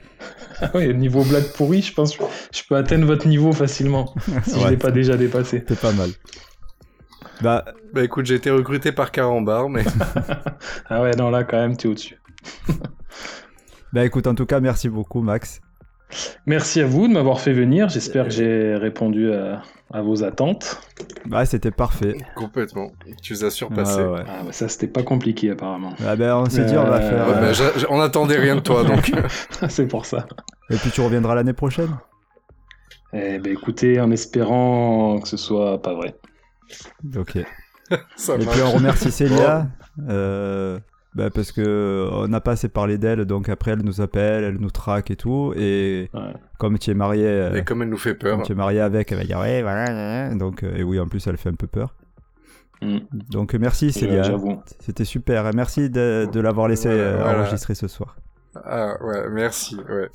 Ah 0.61 0.71
ouais, 0.75 0.93
niveau 0.95 1.23
blague 1.25 1.53
pourrie, 1.53 1.83
je 1.83 1.93
pense 1.93 2.16
que 2.16 2.25
je 2.55 2.62
peux 2.69 2.77
atteindre 2.77 3.07
votre 3.07 3.27
niveau 3.27 3.53
facilement, 3.53 4.15
si 4.47 4.59
je 4.61 4.65
Ouais, 4.65 4.71
l'ai 4.71 4.77
pas 4.77 4.91
déjà 4.93 5.16
dépassé. 5.16 5.65
C'est 5.69 5.81
pas 5.81 5.93
mal. 5.93 6.11
Bah, 7.43 7.65
Bah 7.93 8.05
écoute, 8.05 8.27
j'ai 8.27 8.37
été 8.37 8.51
recruté 8.51 8.93
par 8.93 9.11
Carambar, 9.11 9.69
mais 9.69 9.85
Ah 10.89 11.03
ouais, 11.03 11.16
non, 11.16 11.31
là, 11.31 11.43
quand 11.45 11.57
même, 11.59 11.77
t'es 11.77 11.89
au-dessus. 11.89 12.19
bah 13.93 14.05
écoute, 14.05 14.27
en 14.29 14.35
tout 14.35 14.47
cas, 14.47 14.61
merci 14.61 14.89
beaucoup, 14.89 15.21
Max. 15.21 15.61
Merci 16.47 16.81
à 16.81 16.87
vous 16.87 17.09
de 17.09 17.12
m'avoir 17.12 17.41
fait 17.41 17.53
venir. 17.53 17.89
J'espère 17.89 18.25
que 18.27 18.31
j'ai 18.31 18.77
répondu 18.77 19.33
à, 19.33 19.62
à 19.93 20.02
vos 20.02 20.24
attentes. 20.24 20.81
Bah, 21.27 21.44
c'était 21.47 21.70
parfait. 21.70 22.16
complètement. 22.36 22.90
Tu 23.23 23.35
les 23.35 23.44
as. 23.44 23.62
Ah, 23.62 23.74
ouais. 24.12 24.20
Ah, 24.28 24.43
bah, 24.44 24.52
ça, 24.52 24.69
c'était 24.69 24.86
pas 24.89 25.02
compliqué, 25.02 25.51
apparemment. 25.51 25.94
Ah, 26.06 26.16
ben, 26.16 26.36
on 26.36 26.48
s'est 26.51 26.65
dit, 26.65 26.77
on 26.77 26.85
va 26.85 26.97
Euh, 26.97 27.11
faire. 27.11 27.28
Ouais, 27.28 27.51
euh, 27.66 27.81
bah, 27.81 27.86
on 27.90 28.01
attendait 28.01 28.39
rien 28.39 28.56
de 28.56 28.61
toi, 28.61 28.82
donc. 28.85 29.12
C'est 29.69 29.86
pour 29.86 30.06
ça. 30.06 30.27
Et 30.70 30.77
puis 30.77 30.90
tu 30.90 31.01
reviendras 31.01 31.35
l'année 31.35 31.52
prochaine? 31.52 31.97
Eh 33.12 33.39
ben, 33.39 33.52
écoutez, 33.52 34.01
en 34.01 34.11
espérant 34.11 35.20
que 35.20 35.28
ce 35.28 35.36
soit 35.36 35.81
pas 35.81 35.94
vrai. 35.94 36.16
Ok. 37.16 37.36
Et 37.90 38.47
puis 38.47 38.62
on 38.65 38.70
remercie 38.73 39.12
Célia. 39.12 39.69
euh, 40.09 40.78
bah, 41.15 41.31
parce 41.31 41.53
que 41.53 42.09
on 42.12 42.27
n'a 42.28 42.41
pas 42.41 42.53
assez 42.53 42.69
parlé 42.69 42.99
d'elle, 42.99 43.24
donc 43.24 43.49
après 43.49 43.70
elle 43.73 43.82
nous 43.82 44.01
appelle, 44.01 44.45
elle 44.45 44.59
nous 44.59 44.70
traque 44.70 45.11
et 45.11 45.16
tout. 45.16 45.53
Et 45.57 46.11
Ouais. 46.15 46.32
comme 46.59 46.78
tu 46.78 46.91
es 46.91 46.95
marié, 46.95 47.27
euh, 47.27 47.55
Et 47.55 47.65
comme 47.65 47.82
elle 47.82 47.89
nous 47.89 47.97
fait 47.97 48.15
peur. 48.15 48.36
comme 48.36 48.45
tu 48.47 48.53
es 48.53 48.57
marié 48.57 48.81
avec, 48.81 49.12
elle 49.12 49.19
va 49.19 49.24
dire 49.24 49.39
ouais, 49.39 49.62
voilà. 49.62 50.35
Donc, 50.35 50.62
euh, 50.62 50.74
et 50.77 50.82
oui, 50.82 50.99
en 51.01 51.07
plus 51.07 51.27
elle 51.27 51.36
fait 51.36 51.51
un 51.51 51.55
peu 51.55 51.66
peur. 51.69 51.95
Mm. 52.82 52.99
Donc 53.31 53.55
merci 53.55 53.93
Célia. 53.93 54.24
C'était 54.81 55.05
super. 55.05 55.47
Et 55.47 55.53
Merci 55.55 55.89
de, 55.91 56.27
de 56.32 56.41
l'avoir 56.41 56.69
laissé 56.69 56.89
Voilà, 56.89 57.03
euh, 57.03 57.23
voilà. 57.23 57.41
enregistrer 57.43 57.74
ce 57.74 57.86
soir. 57.89 58.16
Ah 58.65 58.97
ouais, 59.05 59.28
merci. 59.31 59.77
Ouais. 59.77 60.09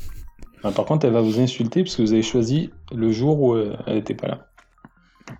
Ah, 0.63 0.71
par 0.71 0.83
contre, 0.85 1.05
elle 1.05 1.13
va 1.13 1.21
vous 1.21 1.39
insulter 1.39 1.83
parce 1.83 1.95
que 1.95 2.01
vous 2.01 2.11
avez 2.11 2.21
choisi 2.21 2.69
le 2.93 3.11
jour 3.11 3.41
où 3.41 3.53
euh, 3.55 3.75
elle 3.87 3.97
était 3.97 4.13
pas 4.13 4.27
là. 4.27 4.47
Enfin, 5.29 5.37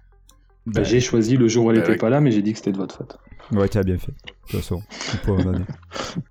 Bah, 0.67 0.83
j'ai 0.83 1.01
choisi 1.01 1.35
le 1.35 1.47
jour 1.49 1.65
où 1.65 1.71
elle 1.71 1.77
bah 1.77 1.83
était 1.83 1.91
oui. 1.93 1.97
pas 1.97 2.09
là, 2.09 2.21
mais 2.21 2.31
j'ai 2.31 2.41
dit 2.41 2.51
que 2.53 2.57
c'était 2.59 2.71
de 2.71 2.77
votre 2.77 2.95
faute. 2.95 3.17
Ouais, 3.51 3.67
tu 3.67 3.77
as 3.77 3.83
bien 3.83 3.97
fait. 3.97 4.11
De 4.11 4.51
toute 4.51 4.61
façon. 4.61 4.81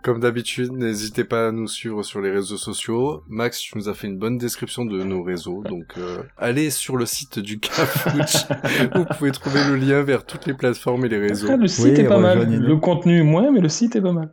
Comme 0.03 0.21
d'habitude, 0.21 0.73
n'hésitez 0.73 1.25
pas 1.25 1.49
à 1.49 1.53
nous 1.53 1.67
suivre 1.67 2.03
sur 2.03 2.21
les 2.21 2.31
réseaux 2.31 2.57
sociaux. 2.57 3.23
Max, 3.29 3.59
tu 3.61 3.77
nous 3.77 3.89
as 3.89 3.95
fait 3.95 4.07
une 4.07 4.19
bonne 4.19 4.39
description 4.39 4.85
de 4.85 5.03
nos 5.03 5.23
réseaux, 5.23 5.63
donc 5.63 5.95
euh, 5.99 6.23
allez 6.37 6.71
sur 6.71 6.97
le 6.97 7.07
site 7.07 7.39
du 7.39 7.59
Cafouche. 7.59 8.47
Vous 8.95 9.05
pouvez 9.17 9.31
trouver 9.31 9.65
le 9.69 9.77
lien 9.77 10.03
vers 10.03 10.25
toutes 10.25 10.47
les 10.47 10.55
plateformes 10.55 11.05
et 11.05 11.09
les 11.09 11.19
réseaux. 11.19 11.57
Le 11.57 11.69
site 11.69 11.85
Oui, 11.85 11.91
est 11.93 12.09
pas 12.09 12.19
mal. 12.19 12.49
Le 12.49 12.77
contenu, 12.77 13.23
moins, 13.23 13.51
mais 13.51 13.61
le 13.61 13.69
site 13.69 13.97
est 13.97 14.03
pas 14.03 14.13
mal. 14.13 14.33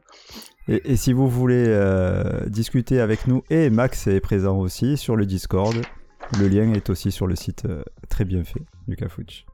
Et, 0.67 0.93
et 0.93 0.95
si 0.95 1.13
vous 1.13 1.29
voulez 1.29 1.65
euh, 1.67 2.45
discuter 2.47 2.99
avec 2.99 3.27
nous, 3.27 3.43
et 3.49 3.69
Max 3.69 4.07
est 4.07 4.19
présent 4.19 4.57
aussi 4.57 4.97
sur 4.97 5.15
le 5.15 5.25
Discord, 5.25 5.75
Le 6.39 6.47
lien 6.47 6.73
est 6.73 6.89
aussi 6.89 7.11
sur 7.11 7.27
le 7.27 7.35
site 7.35 7.65
euh, 7.65 7.83
très 8.09 8.25
bien 8.25 8.43
fait 8.43 8.61
du 8.87 8.95
Cafouche. 8.95 9.45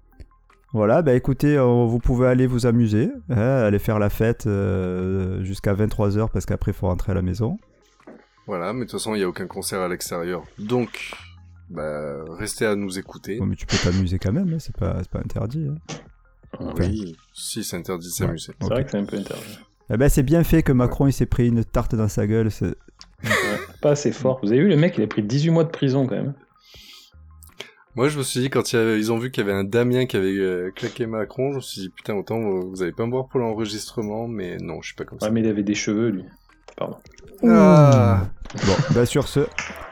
Voilà, 0.73 1.01
bah 1.01 1.13
écoutez, 1.15 1.57
euh, 1.57 1.85
vous 1.85 1.99
pouvez 1.99 2.27
aller 2.27 2.47
vous 2.47 2.65
amuser, 2.65 3.11
hein, 3.29 3.35
aller 3.37 3.79
faire 3.79 3.99
la 3.99 4.09
fête 4.09 4.47
euh, 4.47 5.43
jusqu'à 5.43 5.73
23h 5.73 6.29
parce 6.31 6.45
qu'après 6.45 6.71
il 6.71 6.73
faut 6.73 6.87
rentrer 6.87 7.11
à 7.11 7.15
la 7.15 7.21
maison. 7.21 7.57
Voilà, 8.47 8.71
mais 8.73 8.79
de 8.79 8.85
toute 8.85 8.93
façon, 8.93 9.13
il 9.13 9.19
n'y 9.19 9.23
a 9.23 9.27
aucun 9.29 9.47
concert 9.47 9.81
à 9.81 9.87
l'extérieur. 9.89 10.43
Donc, 10.57 11.11
bah, 11.69 12.23
restez 12.37 12.65
à 12.65 12.75
nous 12.75 12.97
écouter. 12.97 13.37
Bon, 13.37 13.45
mais 13.45 13.55
tu 13.55 13.65
peux 13.65 13.77
t'amuser 13.77 14.17
quand 14.17 14.31
même, 14.31 14.53
hein, 14.53 14.59
c'est 14.59 14.75
pas, 14.75 14.95
c'est 14.99 15.09
pas 15.11 15.19
interdit. 15.19 15.67
hein. 15.69 15.75
Oui, 16.79 17.15
si, 17.33 17.63
c'est 17.63 17.77
interdit 17.77 18.07
de 18.07 18.11
s'amuser. 18.13 18.53
C'est 18.59 18.67
vrai 18.67 18.83
que 18.83 18.91
c'est 18.91 18.97
un 18.97 19.05
peu 19.05 19.17
interdit. 19.17 19.59
Eh 19.93 19.97
ben, 19.97 20.07
c'est 20.09 20.23
bien 20.23 20.43
fait 20.43 20.63
que 20.63 20.71
Macron 20.71 21.07
il 21.07 21.13
s'est 21.13 21.25
pris 21.25 21.47
une 21.49 21.65
tarte 21.65 21.95
dans 21.95 22.07
sa 22.07 22.25
gueule. 22.27 22.49
Ouais, 22.61 22.71
pas 23.81 23.91
assez 23.91 24.11
fort. 24.11 24.39
Vous 24.41 24.51
avez 24.51 24.61
vu, 24.61 24.69
le 24.69 24.77
mec, 24.77 24.97
il 24.97 25.03
a 25.03 25.07
pris 25.07 25.21
18 25.21 25.49
mois 25.49 25.63
de 25.65 25.69
prison 25.69 26.07
quand 26.07 26.15
même. 26.15 26.33
Moi, 27.95 28.07
je 28.07 28.17
me 28.17 28.23
suis 28.23 28.39
dit, 28.39 28.49
quand 28.49 28.71
il 28.71 28.75
y 28.77 28.79
avait- 28.79 28.97
ils 28.97 29.11
ont 29.11 29.17
vu 29.17 29.31
qu'il 29.31 29.45
y 29.45 29.49
avait 29.49 29.57
un 29.57 29.63
Damien 29.65 30.05
qui 30.05 30.15
avait 30.17 30.37
euh, 30.37 30.71
claqué 30.71 31.05
Macron, 31.05 31.51
je 31.51 31.55
me 31.57 31.61
suis 31.61 31.81
dit, 31.81 31.89
putain, 31.89 32.15
autant 32.15 32.39
euh, 32.39 32.61
vous 32.61 32.81
allez 32.83 32.93
pas 32.93 33.05
me 33.05 33.11
voir 33.11 33.27
pour 33.27 33.39
l'enregistrement, 33.41 34.27
mais 34.27 34.57
non, 34.57 34.81
je 34.81 34.87
suis 34.87 34.95
pas 34.95 35.03
comme 35.03 35.19
ça. 35.19 35.25
Ouais, 35.27 35.31
mais 35.33 35.41
il 35.41 35.47
avait 35.47 35.63
des 35.63 35.75
cheveux, 35.75 36.09
lui. 36.09 36.23
Pardon. 36.77 36.97
Ah. 37.43 38.21
Bon, 38.65 38.73
bah 38.95 39.05
sur 39.05 39.27
ce, 39.27 39.41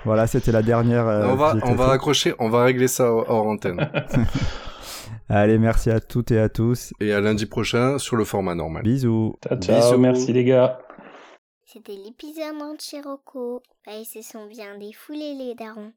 voilà, 0.06 0.28
c'était 0.28 0.52
la 0.52 0.62
dernière. 0.62 1.08
euh, 1.08 1.28
on 1.30 1.36
va, 1.36 1.56
on 1.64 1.74
va 1.76 1.84
info. 1.84 1.84
raccrocher, 1.92 2.34
on 2.40 2.50
va 2.50 2.64
régler 2.64 2.88
ça 2.88 3.12
hors 3.12 3.48
antenne. 3.48 3.90
Allez, 5.30 5.58
merci 5.60 5.90
à 5.92 6.00
toutes 6.00 6.32
et 6.32 6.40
à 6.40 6.50
tous. 6.50 6.94
Et 7.00 7.14
à 7.14 7.20
lundi 7.22 7.46
prochain 7.46 7.98
sur 8.00 8.16
le 8.16 8.24
format 8.26 8.56
normal. 8.56 8.84
Bisous. 8.84 9.36
Ciao, 9.48 9.60
ciao. 9.60 9.76
Bisous. 9.76 9.98
Merci 10.00 10.34
les 10.34 10.44
gars. 10.44 10.80
C'était 11.66 11.94
l'épisode 11.94 12.62
anti-roco. 12.62 13.62
Bah, 13.86 13.92
ils 14.00 14.06
se 14.06 14.22
sont 14.28 14.48
bien 14.48 14.78
défoulés, 14.80 15.36
les 15.38 15.54
darons. 15.54 15.92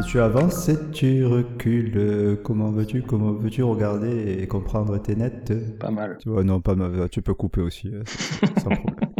Si 0.00 0.06
tu 0.12 0.20
avances, 0.20 0.64
si 0.66 0.76
tu 0.92 1.26
recules, 1.26 2.38
comment 2.44 2.70
veux-tu, 2.70 3.02
comment 3.02 3.32
veux-tu 3.32 3.62
regarder 3.64 4.38
et 4.40 4.46
comprendre 4.46 4.96
tes 4.98 5.16
nets? 5.16 5.52
Pas 5.78 5.90
mal. 5.90 6.16
Tu 6.20 6.28
vois, 6.28 6.44
non, 6.44 6.60
pas 6.60 6.76
ma... 6.76 7.08
tu 7.08 7.20
peux 7.20 7.34
couper 7.34 7.60
aussi, 7.60 7.88
euh, 7.92 8.04
sans 8.62 8.70
problème. 8.70 8.94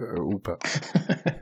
Euh, 0.00 0.20
ou 0.20 0.38
pas. 0.38 0.58